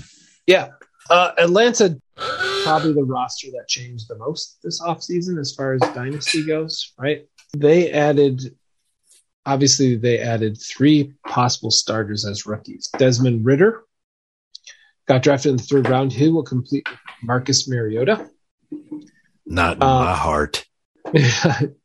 Yeah. 0.46 0.68
Uh, 1.08 1.32
Atlanta 1.38 1.98
probably 2.66 2.92
the 2.92 3.04
roster 3.04 3.48
that 3.52 3.68
changed 3.68 4.08
the 4.08 4.16
most 4.16 4.58
this 4.62 4.80
offseason 4.80 5.38
as 5.38 5.54
far 5.54 5.74
as 5.74 5.80
dynasty 5.94 6.44
goes, 6.44 6.92
right? 6.98 7.26
They 7.56 7.90
added 7.90 8.54
obviously 9.44 9.96
they 9.96 10.18
added 10.18 10.58
three 10.60 11.14
possible 11.26 11.70
starters 11.70 12.26
as 12.26 12.46
rookies. 12.46 12.90
Desmond 12.98 13.44
Ridder 13.44 13.84
got 15.06 15.22
drafted 15.22 15.50
in 15.50 15.56
the 15.56 15.62
third 15.62 15.88
round. 15.88 16.12
He 16.12 16.28
will 16.28 16.42
complete 16.42 16.86
Marcus 17.22 17.68
Mariota. 17.68 18.28
Not 19.46 19.76
in 19.76 19.82
uh, 19.82 20.00
my 20.00 20.14
heart. 20.14 20.64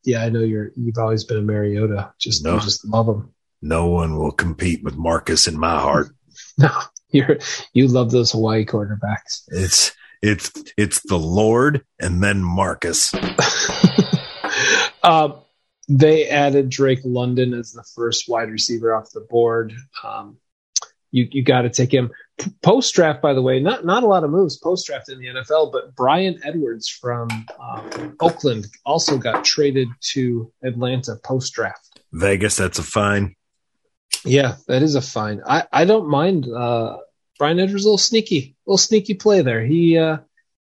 yeah, 0.04 0.22
I 0.22 0.28
know 0.28 0.40
you're 0.40 0.72
you've 0.76 0.98
always 0.98 1.24
been 1.24 1.38
a 1.38 1.42
Mariota. 1.42 2.12
Just 2.18 2.44
no. 2.44 2.58
just 2.58 2.84
love 2.86 3.08
him. 3.08 3.32
No 3.62 3.86
one 3.86 4.18
will 4.18 4.32
compete 4.32 4.82
with 4.82 4.96
Marcus 4.96 5.46
in 5.46 5.58
my 5.58 5.78
heart. 5.78 6.08
No, 6.58 6.70
you're 7.10 7.38
you 7.72 7.88
love 7.88 8.10
those 8.10 8.32
Hawaii 8.32 8.66
quarterbacks. 8.66 9.44
It's 9.48 9.92
it's 10.22 10.52
it's 10.76 11.00
the 11.00 11.18
Lord 11.18 11.84
and 12.00 12.22
then 12.22 12.42
Marcus. 12.42 13.12
um, 15.02 15.40
they 15.88 16.28
added 16.28 16.70
Drake 16.70 17.00
London 17.04 17.52
as 17.54 17.72
the 17.72 17.84
first 17.94 18.28
wide 18.28 18.50
receiver 18.50 18.94
off 18.94 19.10
the 19.10 19.26
board. 19.28 19.74
Um, 20.04 20.38
you 21.10 21.28
you 21.30 21.42
got 21.42 21.62
to 21.62 21.70
take 21.70 21.92
him 21.92 22.10
post 22.62 22.94
draft. 22.94 23.20
By 23.20 23.34
the 23.34 23.42
way, 23.42 23.60
not 23.60 23.84
not 23.84 24.04
a 24.04 24.06
lot 24.06 24.24
of 24.24 24.30
moves 24.30 24.56
post 24.56 24.86
draft 24.86 25.10
in 25.10 25.18
the 25.18 25.26
NFL, 25.26 25.72
but 25.72 25.94
Bryan 25.94 26.40
Edwards 26.44 26.88
from 26.88 27.28
um, 27.60 28.16
Oakland 28.20 28.66
also 28.86 29.18
got 29.18 29.44
traded 29.44 29.88
to 30.12 30.50
Atlanta 30.62 31.16
post 31.24 31.52
draft. 31.52 32.00
Vegas, 32.12 32.56
that's 32.56 32.78
a 32.78 32.82
fine. 32.82 33.34
Yeah, 34.24 34.56
that 34.68 34.82
is 34.82 34.94
a 34.94 35.02
fine. 35.02 35.42
I 35.46 35.64
I 35.72 35.84
don't 35.84 36.08
mind. 36.08 36.46
Uh, 36.48 36.98
Bryan 37.42 37.58
Edwards, 37.58 37.84
a 37.84 37.88
little 37.88 37.98
sneaky, 37.98 38.54
a 38.54 38.70
little 38.70 38.78
sneaky 38.78 39.14
play 39.14 39.42
there. 39.42 39.64
He 39.64 39.98
uh, 39.98 40.18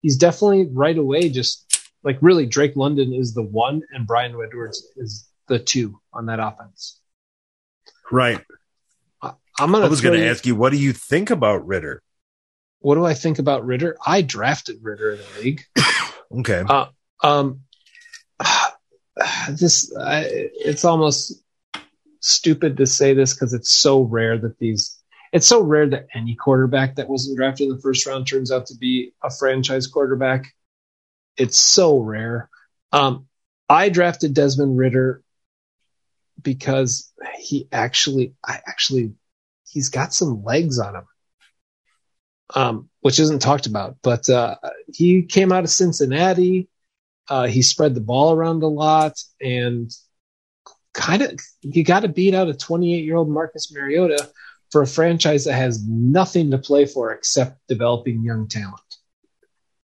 he's 0.01 0.17
definitely 0.17 0.69
right 0.73 0.97
away 0.97 1.29
just 1.29 1.87
like 2.03 2.17
really 2.23 2.47
Drake 2.47 2.77
London 2.77 3.13
is 3.13 3.35
the 3.35 3.43
one 3.43 3.83
and 3.93 4.07
Bryan 4.07 4.35
Edwards 4.43 4.83
is 4.97 5.29
the 5.49 5.59
two 5.59 6.01
on 6.15 6.25
that 6.27 6.41
offense. 6.41 6.99
Right. 8.11 8.41
I, 9.21 9.35
am 9.61 9.73
gonna. 9.73 9.85
I 9.85 9.89
was 9.89 10.01
going 10.01 10.19
to 10.19 10.27
ask 10.27 10.47
you, 10.47 10.57
what 10.57 10.73
do 10.73 10.79
you 10.79 10.95
think 10.95 11.29
about 11.29 11.67
Ridder? 11.67 12.03
What 12.79 12.95
do 12.95 13.05
I 13.05 13.13
think 13.13 13.39
about 13.39 13.67
Ridder? 13.67 13.99
I 14.07 14.23
drafted 14.23 14.79
Ridder 14.81 15.11
in 15.11 15.19
the 15.19 15.43
league. 15.43 15.65
okay. 16.39 16.65
Uh, 16.67 16.87
um, 17.23 17.61
this 19.51 19.95
uh, 19.95 20.25
it's 20.27 20.87
almost 20.87 21.35
stupid 22.21 22.79
to 22.79 22.87
say 22.87 23.13
this 23.13 23.35
because 23.35 23.53
it's 23.53 23.71
so 23.71 24.01
rare 24.01 24.39
that 24.39 24.59
these. 24.59 25.02
It's 25.33 25.47
so 25.47 25.63
rare 25.63 25.89
that 25.89 26.09
any 26.15 26.35
quarterback 26.35 26.97
that 26.97 27.09
wasn't 27.09 27.39
drafted 27.39 27.69
in 27.69 27.75
the 27.75 27.81
first 27.81 28.07
round 28.07 28.27
turns 28.27 28.53
out 28.53 28.67
to 28.67 28.77
be 28.77 29.13
a 29.23 29.31
franchise 29.31 29.87
quarterback 29.87 30.53
it's 31.37 31.59
so 31.59 31.99
rare. 31.99 32.49
Um, 32.93 33.27
I 33.69 33.89
drafted 33.89 34.35
Desmond 34.35 34.77
Ridder 34.77 35.23
because 36.41 37.13
he 37.39 37.69
actually, 37.73 38.35
I 38.45 38.61
actually, 38.67 39.13
he's 39.69 39.89
got 39.89 40.13
some 40.13 40.45
legs 40.45 40.79
on 40.79 40.97
him, 40.97 41.05
um, 42.55 42.91
which 43.01 43.21
isn't 43.21 43.41
talked 43.41 43.67
about. 43.67 43.97
But 44.03 44.29
uh, 44.29 44.57
he 44.93 45.23
came 45.23 45.53
out 45.53 45.65
of 45.65 45.71
Cincinnati. 45.71 46.69
Uh, 47.29 47.47
he 47.47 47.63
spread 47.63 47.95
the 47.95 48.01
ball 48.01 48.35
around 48.35 48.63
a 48.63 48.69
lot, 48.69 49.15
and 49.41 49.91
kind 50.93 51.23
of 51.23 51.41
you 51.63 51.85
got 51.85 52.01
to 52.01 52.09
beat 52.09 52.35
out 52.35 52.49
a 52.49 52.55
28 52.55 53.05
year 53.05 53.17
old 53.17 53.31
Marcus 53.31 53.73
Mariota 53.73 54.29
for 54.73 54.83
a 54.83 54.87
franchise 54.87 55.45
that 55.45 55.53
has 55.53 55.87
nothing 55.87 56.51
to 56.51 56.59
play 56.59 56.87
for 56.87 57.13
except 57.13 57.61
developing 57.69 58.25
young 58.25 58.49
talent. 58.49 58.81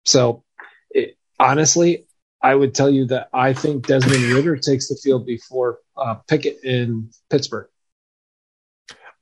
So 0.06 0.44
honestly, 1.38 2.08
I 2.42 2.56
would 2.56 2.74
tell 2.74 2.90
you 2.90 3.08
that 3.08 3.28
I 3.34 3.54
think 3.54 3.86
Desmond 3.86 4.24
Ridder 4.24 4.56
takes 4.58 4.88
the 4.88 4.96
field 4.96 5.26
before 5.26 5.80
uh, 5.98 6.16
Pickett 6.28 6.64
in 6.64 7.10
Pittsburgh. 7.30 7.68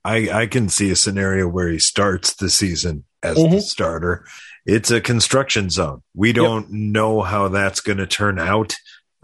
I, 0.05 0.29
I 0.29 0.47
can 0.47 0.69
see 0.69 0.91
a 0.91 0.95
scenario 0.95 1.47
where 1.47 1.67
he 1.67 1.79
starts 1.79 2.35
the 2.35 2.49
season 2.49 3.03
as 3.23 3.37
mm-hmm. 3.37 3.55
the 3.55 3.61
starter. 3.61 4.25
It's 4.65 4.91
a 4.91 5.01
construction 5.01 5.69
zone. 5.69 6.03
We 6.13 6.33
don't 6.33 6.69
yep. 6.69 6.71
know 6.71 7.21
how 7.21 7.49
that's 7.49 7.81
going 7.81 7.97
to 7.97 8.07
turn 8.07 8.37
out. 8.37 8.75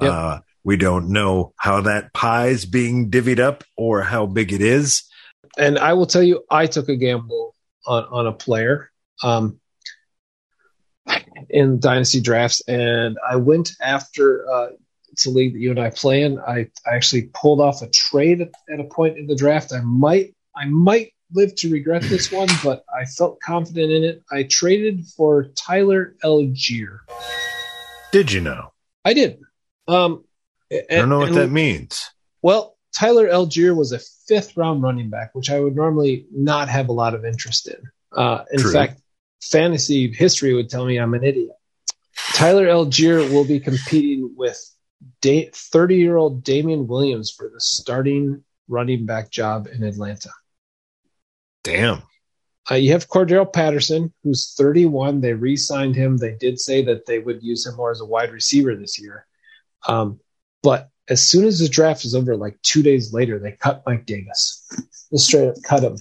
Yep. 0.01 0.11
Uh, 0.11 0.39
we 0.63 0.77
don't 0.77 1.09
know 1.09 1.53
how 1.57 1.81
that 1.81 2.13
pie 2.13 2.47
is 2.47 2.65
being 2.65 3.11
divvied 3.11 3.39
up 3.39 3.63
or 3.77 4.01
how 4.01 4.25
big 4.25 4.51
it 4.51 4.61
is. 4.61 5.03
And 5.57 5.77
I 5.77 5.93
will 5.93 6.07
tell 6.07 6.23
you, 6.23 6.43
I 6.49 6.65
took 6.67 6.89
a 6.89 6.95
gamble 6.95 7.55
on, 7.85 8.05
on 8.05 8.27
a 8.27 8.33
player. 8.33 8.89
Um, 9.21 9.59
in 11.49 11.79
dynasty 11.79 12.21
drafts, 12.21 12.61
and 12.67 13.17
I 13.27 13.35
went 13.35 13.71
after 13.81 14.49
uh, 14.49 14.69
it's 15.11 15.27
a 15.27 15.29
league 15.29 15.53
that 15.53 15.59
you 15.59 15.69
and 15.69 15.79
I 15.79 15.91
play 15.91 16.23
in. 16.23 16.39
I, 16.39 16.67
I 16.85 16.95
actually 16.95 17.29
pulled 17.33 17.61
off 17.61 17.81
a 17.81 17.89
trade 17.89 18.41
at, 18.41 18.51
at 18.71 18.79
a 18.79 18.85
point 18.85 19.17
in 19.17 19.27
the 19.27 19.35
draft. 19.35 19.71
I 19.73 19.81
might 19.81 20.35
I 20.55 20.65
might 20.65 21.13
live 21.31 21.55
to 21.55 21.71
regret 21.71 22.01
this 22.03 22.31
one, 22.31 22.47
but 22.63 22.83
I 22.93 23.05
felt 23.05 23.39
confident 23.39 23.91
in 23.91 24.03
it. 24.03 24.23
I 24.31 24.43
traded 24.43 25.05
for 25.07 25.45
Tyler 25.55 26.15
Allgeier. 26.23 26.99
Did 28.11 28.31
you 28.31 28.41
know? 28.41 28.71
I 29.05 29.13
did. 29.13 29.39
Um, 29.87 30.23
and, 30.69 30.83
I 30.89 30.95
don't 30.95 31.09
know 31.09 31.19
what 31.19 31.33
that 31.33 31.49
means. 31.49 32.09
Well, 32.41 32.72
Tyler 32.95 33.27
Allgeier 33.27 33.75
was 33.75 33.91
a 33.91 33.99
fifth 34.27 34.55
round 34.55 34.83
running 34.83 35.09
back, 35.09 35.33
which 35.33 35.49
I 35.49 35.59
would 35.59 35.75
normally 35.75 36.25
not 36.31 36.69
have 36.69 36.89
a 36.89 36.93
lot 36.93 37.15
of 37.15 37.25
interest 37.25 37.67
in. 37.67 37.81
Uh, 38.15 38.43
in 38.51 38.59
True. 38.59 38.71
fact, 38.71 39.01
fantasy 39.41 40.11
history 40.11 40.53
would 40.53 40.69
tell 40.69 40.85
me 40.85 40.97
I'm 40.97 41.13
an 41.13 41.23
idiot. 41.23 41.55
Tyler 42.33 42.67
Allgeier 42.67 43.31
will 43.31 43.45
be 43.45 43.59
competing 43.59 44.33
with 44.35 44.59
30 45.21 45.95
year 45.95 46.17
old 46.17 46.43
Damien 46.43 46.87
Williams 46.87 47.31
for 47.31 47.49
the 47.49 47.59
starting 47.59 48.43
running 48.67 49.05
back 49.05 49.29
job 49.29 49.67
in 49.67 49.83
Atlanta. 49.83 50.29
Damn. 51.63 52.03
Uh, 52.69 52.75
you 52.75 52.91
have 52.91 53.09
Cordarrelle 53.09 53.51
Patterson, 53.51 54.13
who's 54.23 54.53
31. 54.53 55.19
They 55.19 55.33
re 55.33 55.57
signed 55.57 55.95
him. 55.95 56.17
They 56.17 56.35
did 56.39 56.59
say 56.59 56.83
that 56.85 57.05
they 57.05 57.19
would 57.19 57.43
use 57.43 57.65
him 57.65 57.75
more 57.75 57.91
as 57.91 57.99
a 57.99 58.05
wide 58.05 58.31
receiver 58.31 58.75
this 58.75 58.99
year. 58.99 59.25
Um, 59.85 60.19
but 60.61 60.89
as 61.09 61.25
soon 61.25 61.45
as 61.45 61.59
the 61.59 61.69
draft 61.69 62.05
is 62.05 62.15
over, 62.15 62.35
like 62.35 62.61
two 62.61 62.81
days 62.83 63.13
later, 63.13 63.39
they 63.39 63.51
cut 63.51 63.83
Mike 63.85 64.05
Davis. 64.05 64.67
They 65.11 65.17
straight 65.17 65.49
up 65.49 65.55
cut 65.63 65.83
him 65.83 65.97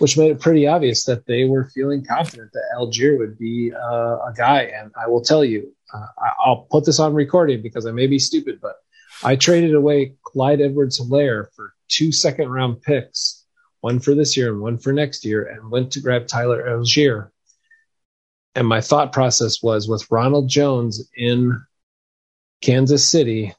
which 0.00 0.16
made 0.16 0.30
it 0.30 0.40
pretty 0.40 0.66
obvious 0.66 1.04
that 1.04 1.26
they 1.26 1.44
were 1.44 1.70
feeling 1.74 2.02
confident 2.02 2.50
that 2.52 2.74
Allgeier 2.74 3.18
would 3.18 3.38
be 3.38 3.70
uh, 3.72 4.16
a 4.16 4.32
guy. 4.34 4.62
And 4.62 4.90
I 5.00 5.06
will 5.08 5.20
tell 5.20 5.44
you, 5.44 5.74
uh, 5.92 6.06
I'll 6.42 6.66
put 6.70 6.86
this 6.86 6.98
on 6.98 7.12
recording 7.12 7.60
because 7.60 7.84
I 7.84 7.92
may 7.92 8.06
be 8.06 8.18
stupid, 8.18 8.60
but 8.62 8.76
I 9.22 9.36
traded 9.36 9.74
away 9.74 10.14
Clyde 10.24 10.62
Edwards 10.62 10.98
Helaire 10.98 11.48
for 11.54 11.74
two 11.88 12.12
second 12.12 12.48
round 12.48 12.80
picks, 12.80 13.44
one 13.82 14.00
for 14.00 14.14
this 14.14 14.38
year 14.38 14.50
and 14.50 14.62
one 14.62 14.78
for 14.78 14.92
next 14.92 15.26
year, 15.26 15.44
and 15.44 15.70
went 15.70 15.92
to 15.92 16.00
grab 16.00 16.26
Tyler 16.26 16.66
Allgeier. 16.66 17.30
And 18.54 18.66
my 18.66 18.80
thought 18.80 19.12
process 19.12 19.62
was 19.62 19.86
with 19.86 20.10
Ronald 20.10 20.48
Jones 20.48 21.08
in 21.14 21.60
Kansas 22.62 23.08
City 23.08 23.54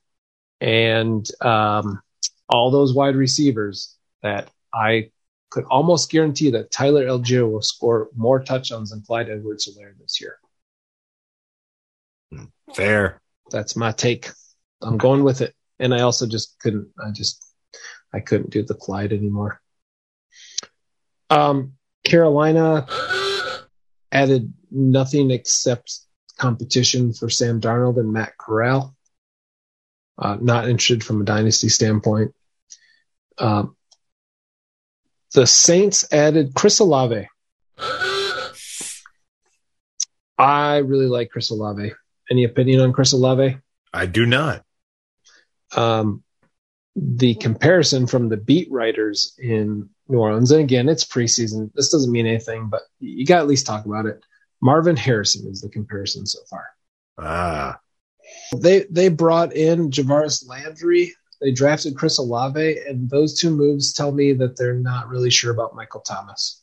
and 0.61 1.27
um, 1.41 2.01
all 2.47 2.69
those 2.69 2.93
wide 2.93 3.15
receivers 3.15 3.97
that 4.21 4.49
I 4.73 5.09
could 5.49 5.65
almost 5.65 6.11
guarantee 6.11 6.51
that 6.51 6.71
Tyler 6.71 7.05
Allgeier 7.05 7.49
will 7.51 7.61
score 7.61 8.09
more 8.15 8.41
touchdowns 8.41 8.91
than 8.91 9.01
Clyde 9.01 9.29
Edwards 9.29 9.67
Helaire 9.67 9.97
this 9.99 10.21
year. 10.21 10.37
Fair. 12.73 13.19
That's 13.49 13.75
my 13.75 13.91
take. 13.91 14.29
I'm 14.81 14.97
going 14.97 15.23
with 15.23 15.41
it. 15.41 15.53
And 15.79 15.93
I 15.93 16.01
also 16.01 16.27
just 16.27 16.57
couldn't, 16.59 16.87
I 17.03 17.11
just, 17.11 17.43
I 18.13 18.19
couldn't 18.19 18.51
do 18.51 18.63
the 18.63 18.75
Clyde 18.75 19.11
anymore. 19.11 19.59
Um, 21.29 21.73
Carolina 22.03 22.87
added 24.11 24.53
nothing 24.69 25.31
except 25.31 25.99
competition 26.37 27.13
for 27.13 27.29
Sam 27.29 27.59
Darnold 27.59 27.99
and 27.99 28.13
Matt 28.13 28.37
Corral. 28.37 28.95
Uh, 30.17 30.37
not 30.39 30.69
interested 30.69 31.03
from 31.03 31.21
a 31.21 31.25
dynasty 31.25 31.69
standpoint. 31.69 32.33
Um, 33.37 33.75
the 35.33 35.47
Saints 35.47 36.05
added 36.11 36.53
Chris 36.53 36.79
Olave. 36.79 37.27
I 40.37 40.77
really 40.77 41.05
like 41.05 41.29
Chris 41.29 41.51
Olave. 41.51 41.93
Any 42.29 42.43
opinion 42.43 42.81
on 42.81 42.93
Chris 42.93 43.13
Olave? 43.13 43.57
I 43.93 44.05
do 44.05 44.25
not. 44.25 44.63
Um, 45.75 46.23
the 46.95 47.35
comparison 47.35 48.07
from 48.07 48.29
the 48.29 48.37
beat 48.37 48.69
writers 48.71 49.35
in 49.37 49.89
New 50.07 50.19
Orleans, 50.19 50.51
and 50.51 50.61
again, 50.61 50.89
it's 50.89 51.05
preseason. 51.05 51.71
This 51.73 51.91
doesn't 51.91 52.11
mean 52.11 52.27
anything, 52.27 52.67
but 52.69 52.81
you 52.99 53.25
got 53.25 53.35
to 53.35 53.41
at 53.41 53.47
least 53.47 53.65
talk 53.65 53.85
about 53.85 54.05
it. 54.05 54.21
Marvin 54.61 54.97
Harrison 54.97 55.49
is 55.49 55.61
the 55.61 55.69
comparison 55.69 56.25
so 56.25 56.39
far. 56.49 56.65
Ah. 57.17 57.79
They 58.55 58.85
they 58.89 59.09
brought 59.09 59.53
in 59.53 59.91
Jarvis 59.91 60.45
Landry, 60.47 61.13
they 61.41 61.51
drafted 61.51 61.95
Chris 61.95 62.17
Olave, 62.19 62.79
and 62.87 63.09
those 63.09 63.39
two 63.39 63.49
moves 63.49 63.93
tell 63.93 64.11
me 64.11 64.33
that 64.33 64.57
they're 64.57 64.75
not 64.75 65.09
really 65.09 65.31
sure 65.31 65.51
about 65.51 65.75
Michael 65.75 66.01
Thomas. 66.01 66.61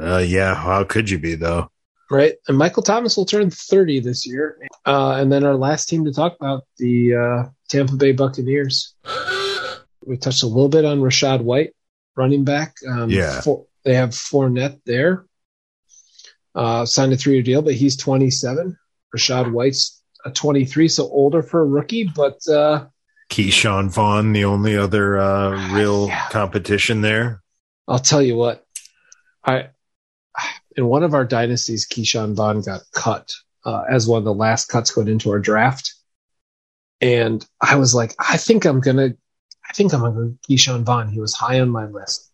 Uh, 0.00 0.18
yeah, 0.18 0.54
how 0.54 0.84
could 0.84 1.10
you 1.10 1.18
be 1.18 1.34
though? 1.34 1.70
Right, 2.08 2.34
and 2.46 2.56
Michael 2.56 2.84
Thomas 2.84 3.16
will 3.16 3.26
turn 3.26 3.50
30 3.50 4.00
this 4.00 4.26
year, 4.26 4.58
uh, 4.84 5.16
and 5.18 5.32
then 5.32 5.42
our 5.42 5.56
last 5.56 5.88
team 5.88 6.04
to 6.04 6.12
talk 6.12 6.36
about 6.38 6.62
the 6.78 7.14
uh, 7.14 7.48
Tampa 7.68 7.96
Bay 7.96 8.12
Buccaneers. 8.12 8.94
We 10.04 10.16
touched 10.16 10.44
a 10.44 10.46
little 10.46 10.68
bit 10.68 10.84
on 10.84 11.00
Rachaad 11.00 11.42
White, 11.42 11.74
running 12.14 12.44
back. 12.44 12.76
Um, 12.88 13.10
yeah, 13.10 13.40
for, 13.40 13.66
they 13.84 13.94
have 13.94 14.10
Fournette 14.10 14.80
there, 14.84 15.26
uh, 16.54 16.86
signed 16.86 17.12
a 17.12 17.16
three-year 17.16 17.42
deal, 17.42 17.62
but 17.62 17.74
he's 17.74 17.96
27. 17.96 18.78
Rachaad 19.14 19.50
White's 19.50 19.95
a 20.26 20.30
23, 20.30 20.88
so 20.88 21.04
older 21.08 21.42
for 21.42 21.60
a 21.60 21.64
rookie, 21.64 22.04
but 22.04 22.38
uh, 22.48 22.86
Ke'Shawn 23.30 23.88
Vaughn, 23.90 24.32
the 24.32 24.44
only 24.44 24.76
other 24.76 25.18
uh, 25.18 25.72
real 25.72 26.08
Yeah. 26.08 26.28
competition 26.30 27.00
there. 27.00 27.42
I'll 27.88 27.98
tell 27.98 28.22
you 28.22 28.36
what. 28.36 28.64
I 29.44 29.68
in 30.76 30.86
one 30.86 31.02
of 31.04 31.14
our 31.14 31.24
dynasties, 31.24 31.86
Ke'Shawn 31.88 32.34
Vaughn 32.34 32.60
got 32.60 32.82
cut 32.92 33.32
uh, 33.64 33.84
as 33.88 34.06
one 34.06 34.18
of 34.18 34.24
the 34.24 34.34
last 34.34 34.66
cuts 34.66 34.90
going 34.90 35.08
into 35.08 35.30
our 35.30 35.38
draft, 35.38 35.94
and 37.00 37.46
I 37.60 37.76
was 37.76 37.94
like, 37.94 38.14
I 38.18 38.36
think 38.36 38.64
I'm 38.64 38.80
gonna, 38.80 39.10
I 39.68 39.72
think 39.72 39.92
I'm 39.94 40.00
gonna 40.00 40.14
go 40.14 40.34
Ke'Shawn 40.48 40.84
Vaughn. 40.84 41.08
He 41.08 41.20
was 41.20 41.34
high 41.34 41.60
on 41.60 41.70
my 41.70 41.86
list. 41.86 42.30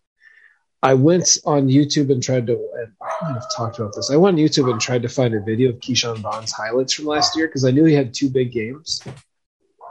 I 0.83 0.93
went 0.93 1.37
on 1.45 1.69
YouTube 1.69 2.11
and 2.11 2.21
tried 2.21 2.45
to. 2.47 2.53
And 2.53 2.91
I 3.01 3.09
might 3.21 3.33
have 3.35 3.55
talked 3.55 3.79
about 3.79 3.95
this. 3.95 4.11
I 4.11 4.17
went 4.17 4.37
on 4.37 4.43
YouTube 4.43 4.69
and 4.69 4.81
tried 4.81 5.03
to 5.03 5.09
find 5.09 5.33
a 5.33 5.39
video 5.39 5.69
of 5.69 5.77
Ke'Shawn 5.77 6.17
Vaughn's 6.17 6.51
highlights 6.51 6.93
from 6.93 7.05
last 7.05 7.37
year 7.37 7.47
because 7.47 7.63
I 7.63 7.71
knew 7.71 7.85
he 7.85 7.93
had 7.93 8.13
two 8.13 8.29
big 8.29 8.51
games. 8.51 9.01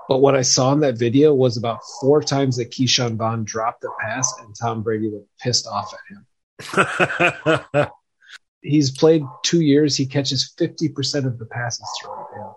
But 0.06 0.18
what 0.18 0.34
I 0.34 0.42
saw 0.42 0.72
in 0.74 0.80
that 0.80 0.98
video 0.98 1.32
was 1.32 1.56
about 1.56 1.80
four 2.00 2.22
times 2.22 2.58
that 2.58 2.70
Keyshawn 2.70 3.16
Bond 3.16 3.46
dropped 3.46 3.80
the 3.80 3.90
pass 4.00 4.30
and 4.40 4.54
Tom 4.54 4.82
Brady 4.82 5.08
was 5.08 5.22
pissed 5.40 5.66
off 5.66 5.94
at 5.94 7.70
him. 7.80 7.88
He's 8.60 8.90
played 8.90 9.22
two 9.42 9.62
years. 9.62 9.96
He 9.96 10.04
catches 10.04 10.52
50% 10.58 11.26
of 11.26 11.38
the 11.38 11.46
passes 11.46 11.88
thrown 12.02 12.26
down. 12.36 12.54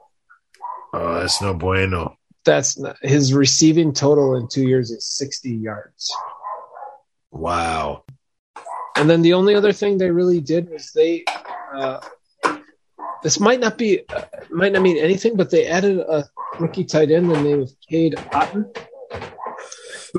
oh, 0.94 1.14
that's 1.20 1.42
no 1.42 1.54
bueno. 1.54 2.18
That's 2.44 2.78
not, 2.78 2.98
his 3.02 3.34
receiving 3.34 3.94
total 3.94 4.36
in 4.36 4.50
two 4.50 4.68
years 4.68 4.92
is 4.92 5.08
60 5.08 5.52
yards. 5.52 6.14
Wow. 7.32 8.04
And 8.98 9.10
then 9.10 9.22
the 9.22 9.34
only 9.34 9.56
other 9.56 9.74
thing 9.74 9.98
they 9.98 10.12
really 10.12 10.40
did 10.40 10.70
was 10.70 10.92
they, 10.92 11.26
uh, 11.74 12.00
this 13.24 13.40
might 13.40 13.60
not 13.60 13.78
be, 13.78 14.08
uh, 14.08 14.22
might 14.50 14.72
not 14.72 14.82
mean 14.82 14.98
anything, 14.98 15.36
but 15.36 15.50
they 15.50 15.68
added 15.68 16.00
a 16.00 16.26
rookie 16.60 16.86
tight 16.86 17.12
end 17.12 17.30
the 17.30 17.42
name 17.42 17.62
of 17.62 17.72
Cade 17.90 18.16
Otton. 18.32 18.66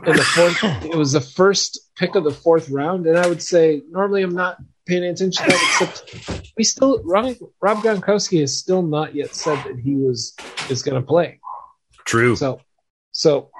In 0.05 0.15
the 0.15 0.23
fourth, 0.23 0.85
it 0.85 0.95
was 0.95 1.13
the 1.13 1.23
first 1.23 1.81
pick 1.97 2.17
of 2.17 2.25
the 2.25 2.31
fourth 2.31 2.69
round, 2.69 3.07
and 3.07 3.17
I 3.17 3.27
would 3.27 3.43
say 3.43 3.81
normally 3.89 4.23
I'm 4.23 4.35
not 4.35 4.59
paying 4.85 5.05
attention 5.05 5.45
to 5.45 5.51
that, 5.51 5.63
except 5.81 6.53
we 6.57 6.65
still 6.65 7.03
Rob, 7.03 7.35
Rob 7.63 7.79
Gronkowski 7.79 8.41
has 8.41 8.57
still 8.59 8.83
not 8.83 9.15
yet 9.15 9.35
said 9.35 9.57
that 9.65 9.79
he 9.79 9.95
was 9.97 10.35
is 10.69 10.83
going 10.83 11.01
to 11.01 11.07
play. 11.07 11.41
True. 12.05 12.37
So, 12.37 12.61
so 13.13 13.51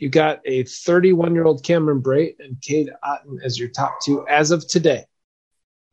you 0.00 0.08
got 0.08 0.40
a 0.46 0.64
31 0.64 1.34
year 1.34 1.44
old 1.44 1.62
Cameron 1.62 2.02
Brate 2.02 2.36
and 2.40 2.60
Cade 2.60 2.90
Otton 3.04 3.36
as 3.44 3.58
your 3.58 3.68
top 3.68 3.98
two 4.02 4.26
as 4.26 4.50
of 4.50 4.66
today. 4.66 5.04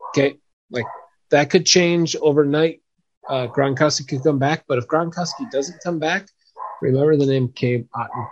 Okay, 0.10 0.38
like 0.72 0.86
that 1.30 1.50
could 1.50 1.66
change 1.66 2.16
overnight. 2.16 2.82
Uh, 3.30 3.48
Gronkowski 3.48 4.08
could 4.08 4.24
come 4.24 4.40
back, 4.40 4.64
but 4.68 4.78
if 4.78 4.88
Gronkowski 4.88 5.52
doesn't 5.52 5.84
come 5.84 6.00
back, 6.00 6.28
remember 6.82 7.18
the 7.18 7.26
name 7.26 7.50
Cade 7.50 7.90
Otton, 7.94 8.30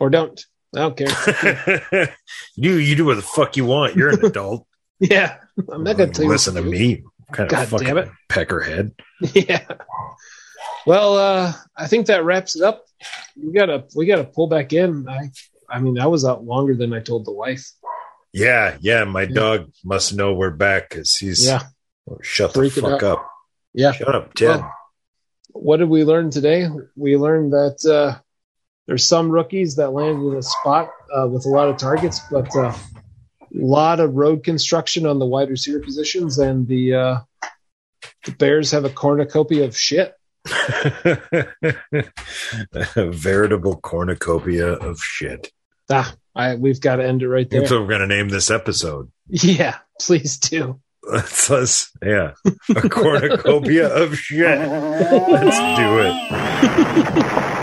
or 0.00 0.10
don't. 0.10 0.44
I 0.74 0.80
don't 0.80 0.96
care. 0.96 2.14
you 2.56 2.74
you 2.74 2.96
do 2.96 3.04
what 3.04 3.16
the 3.16 3.22
fuck 3.22 3.56
you 3.56 3.66
want. 3.66 3.96
You're 3.96 4.10
an 4.10 4.24
adult. 4.24 4.66
yeah, 4.98 5.38
I'm 5.70 5.84
not 5.84 5.98
going 5.98 6.10
to 6.10 6.14
tell 6.14 6.24
you. 6.24 6.30
listen 6.30 6.54
to 6.54 6.62
do. 6.62 6.70
me. 6.70 7.02
Kind 7.32 7.50
God 7.50 7.64
of 7.64 7.68
fucking 7.68 7.86
damn 7.86 7.98
it. 7.98 8.10
peckerhead. 8.28 8.92
Yeah. 9.34 9.66
Well, 10.86 11.16
uh, 11.16 11.52
I 11.76 11.88
think 11.88 12.06
that 12.06 12.24
wraps 12.24 12.54
it 12.54 12.62
up. 12.62 12.85
We 13.36 13.52
gotta 13.52 13.84
we 13.94 14.06
gotta 14.06 14.24
pull 14.24 14.48
back 14.48 14.72
in. 14.72 15.08
I 15.08 15.30
I 15.68 15.80
mean, 15.80 15.98
I 15.98 16.06
was 16.06 16.24
out 16.24 16.44
longer 16.44 16.74
than 16.74 16.92
I 16.92 17.00
told 17.00 17.24
the 17.24 17.32
wife. 17.32 17.64
Yeah, 18.32 18.76
yeah. 18.80 19.04
My 19.04 19.22
Yeah. 19.22 19.34
dog 19.34 19.72
must 19.84 20.14
know 20.14 20.34
we're 20.34 20.50
back 20.50 20.90
because 20.90 21.14
he's 21.16 21.44
Yeah. 21.44 21.62
Oh, 22.08 22.18
shut 22.22 22.52
the 22.54 22.68
fuck 22.70 23.02
out. 23.02 23.02
up. 23.02 23.30
Yeah. 23.74 23.92
Shut 23.92 24.14
up, 24.14 24.34
Ted. 24.34 24.60
Well, 24.60 24.72
what 25.50 25.78
did 25.78 25.88
we 25.88 26.04
learn 26.04 26.30
today? 26.30 26.68
We 26.96 27.16
learned 27.16 27.52
that 27.52 27.84
uh, 27.84 28.20
there's 28.86 29.04
some 29.04 29.30
rookies 29.30 29.76
that 29.76 29.90
landed 29.90 30.30
in 30.30 30.36
a 30.36 30.42
spot 30.42 30.90
uh, 31.12 31.26
with 31.26 31.46
a 31.46 31.48
lot 31.48 31.68
of 31.68 31.76
targets, 31.76 32.20
but 32.30 32.54
a 32.54 32.68
uh, 32.68 32.78
lot 33.52 34.00
of 34.00 34.14
road 34.14 34.44
construction 34.44 35.06
on 35.06 35.18
the 35.18 35.26
wide 35.26 35.50
receiver 35.50 35.80
positions, 35.80 36.38
and 36.38 36.68
the 36.68 36.94
uh, 36.94 37.18
the 38.24 38.32
Bears 38.32 38.70
have 38.72 38.84
a 38.84 38.90
cornucopia 38.90 39.64
of 39.64 39.76
shit. 39.76 40.14
A 42.72 43.10
veritable 43.10 43.76
cornucopia 43.76 44.72
of 44.72 44.98
shit. 44.98 45.52
Ah, 45.90 46.14
I, 46.34 46.56
we've 46.56 46.80
got 46.80 46.96
to 46.96 47.06
end 47.06 47.22
it 47.22 47.28
right 47.28 47.48
there. 47.48 47.60
That's 47.60 47.72
what 47.72 47.82
we're 47.82 47.88
going 47.88 48.00
to 48.00 48.06
name 48.06 48.28
this 48.28 48.50
episode. 48.50 49.10
Yeah, 49.28 49.78
please 50.00 50.38
do. 50.38 50.80
That's 51.10 51.50
us. 51.50 51.90
Yeah. 52.02 52.32
A 52.74 52.88
cornucopia 52.88 53.88
of 53.88 54.18
shit. 54.18 54.58
Let's 54.68 55.58
do 55.78 56.00
it. 56.02 57.52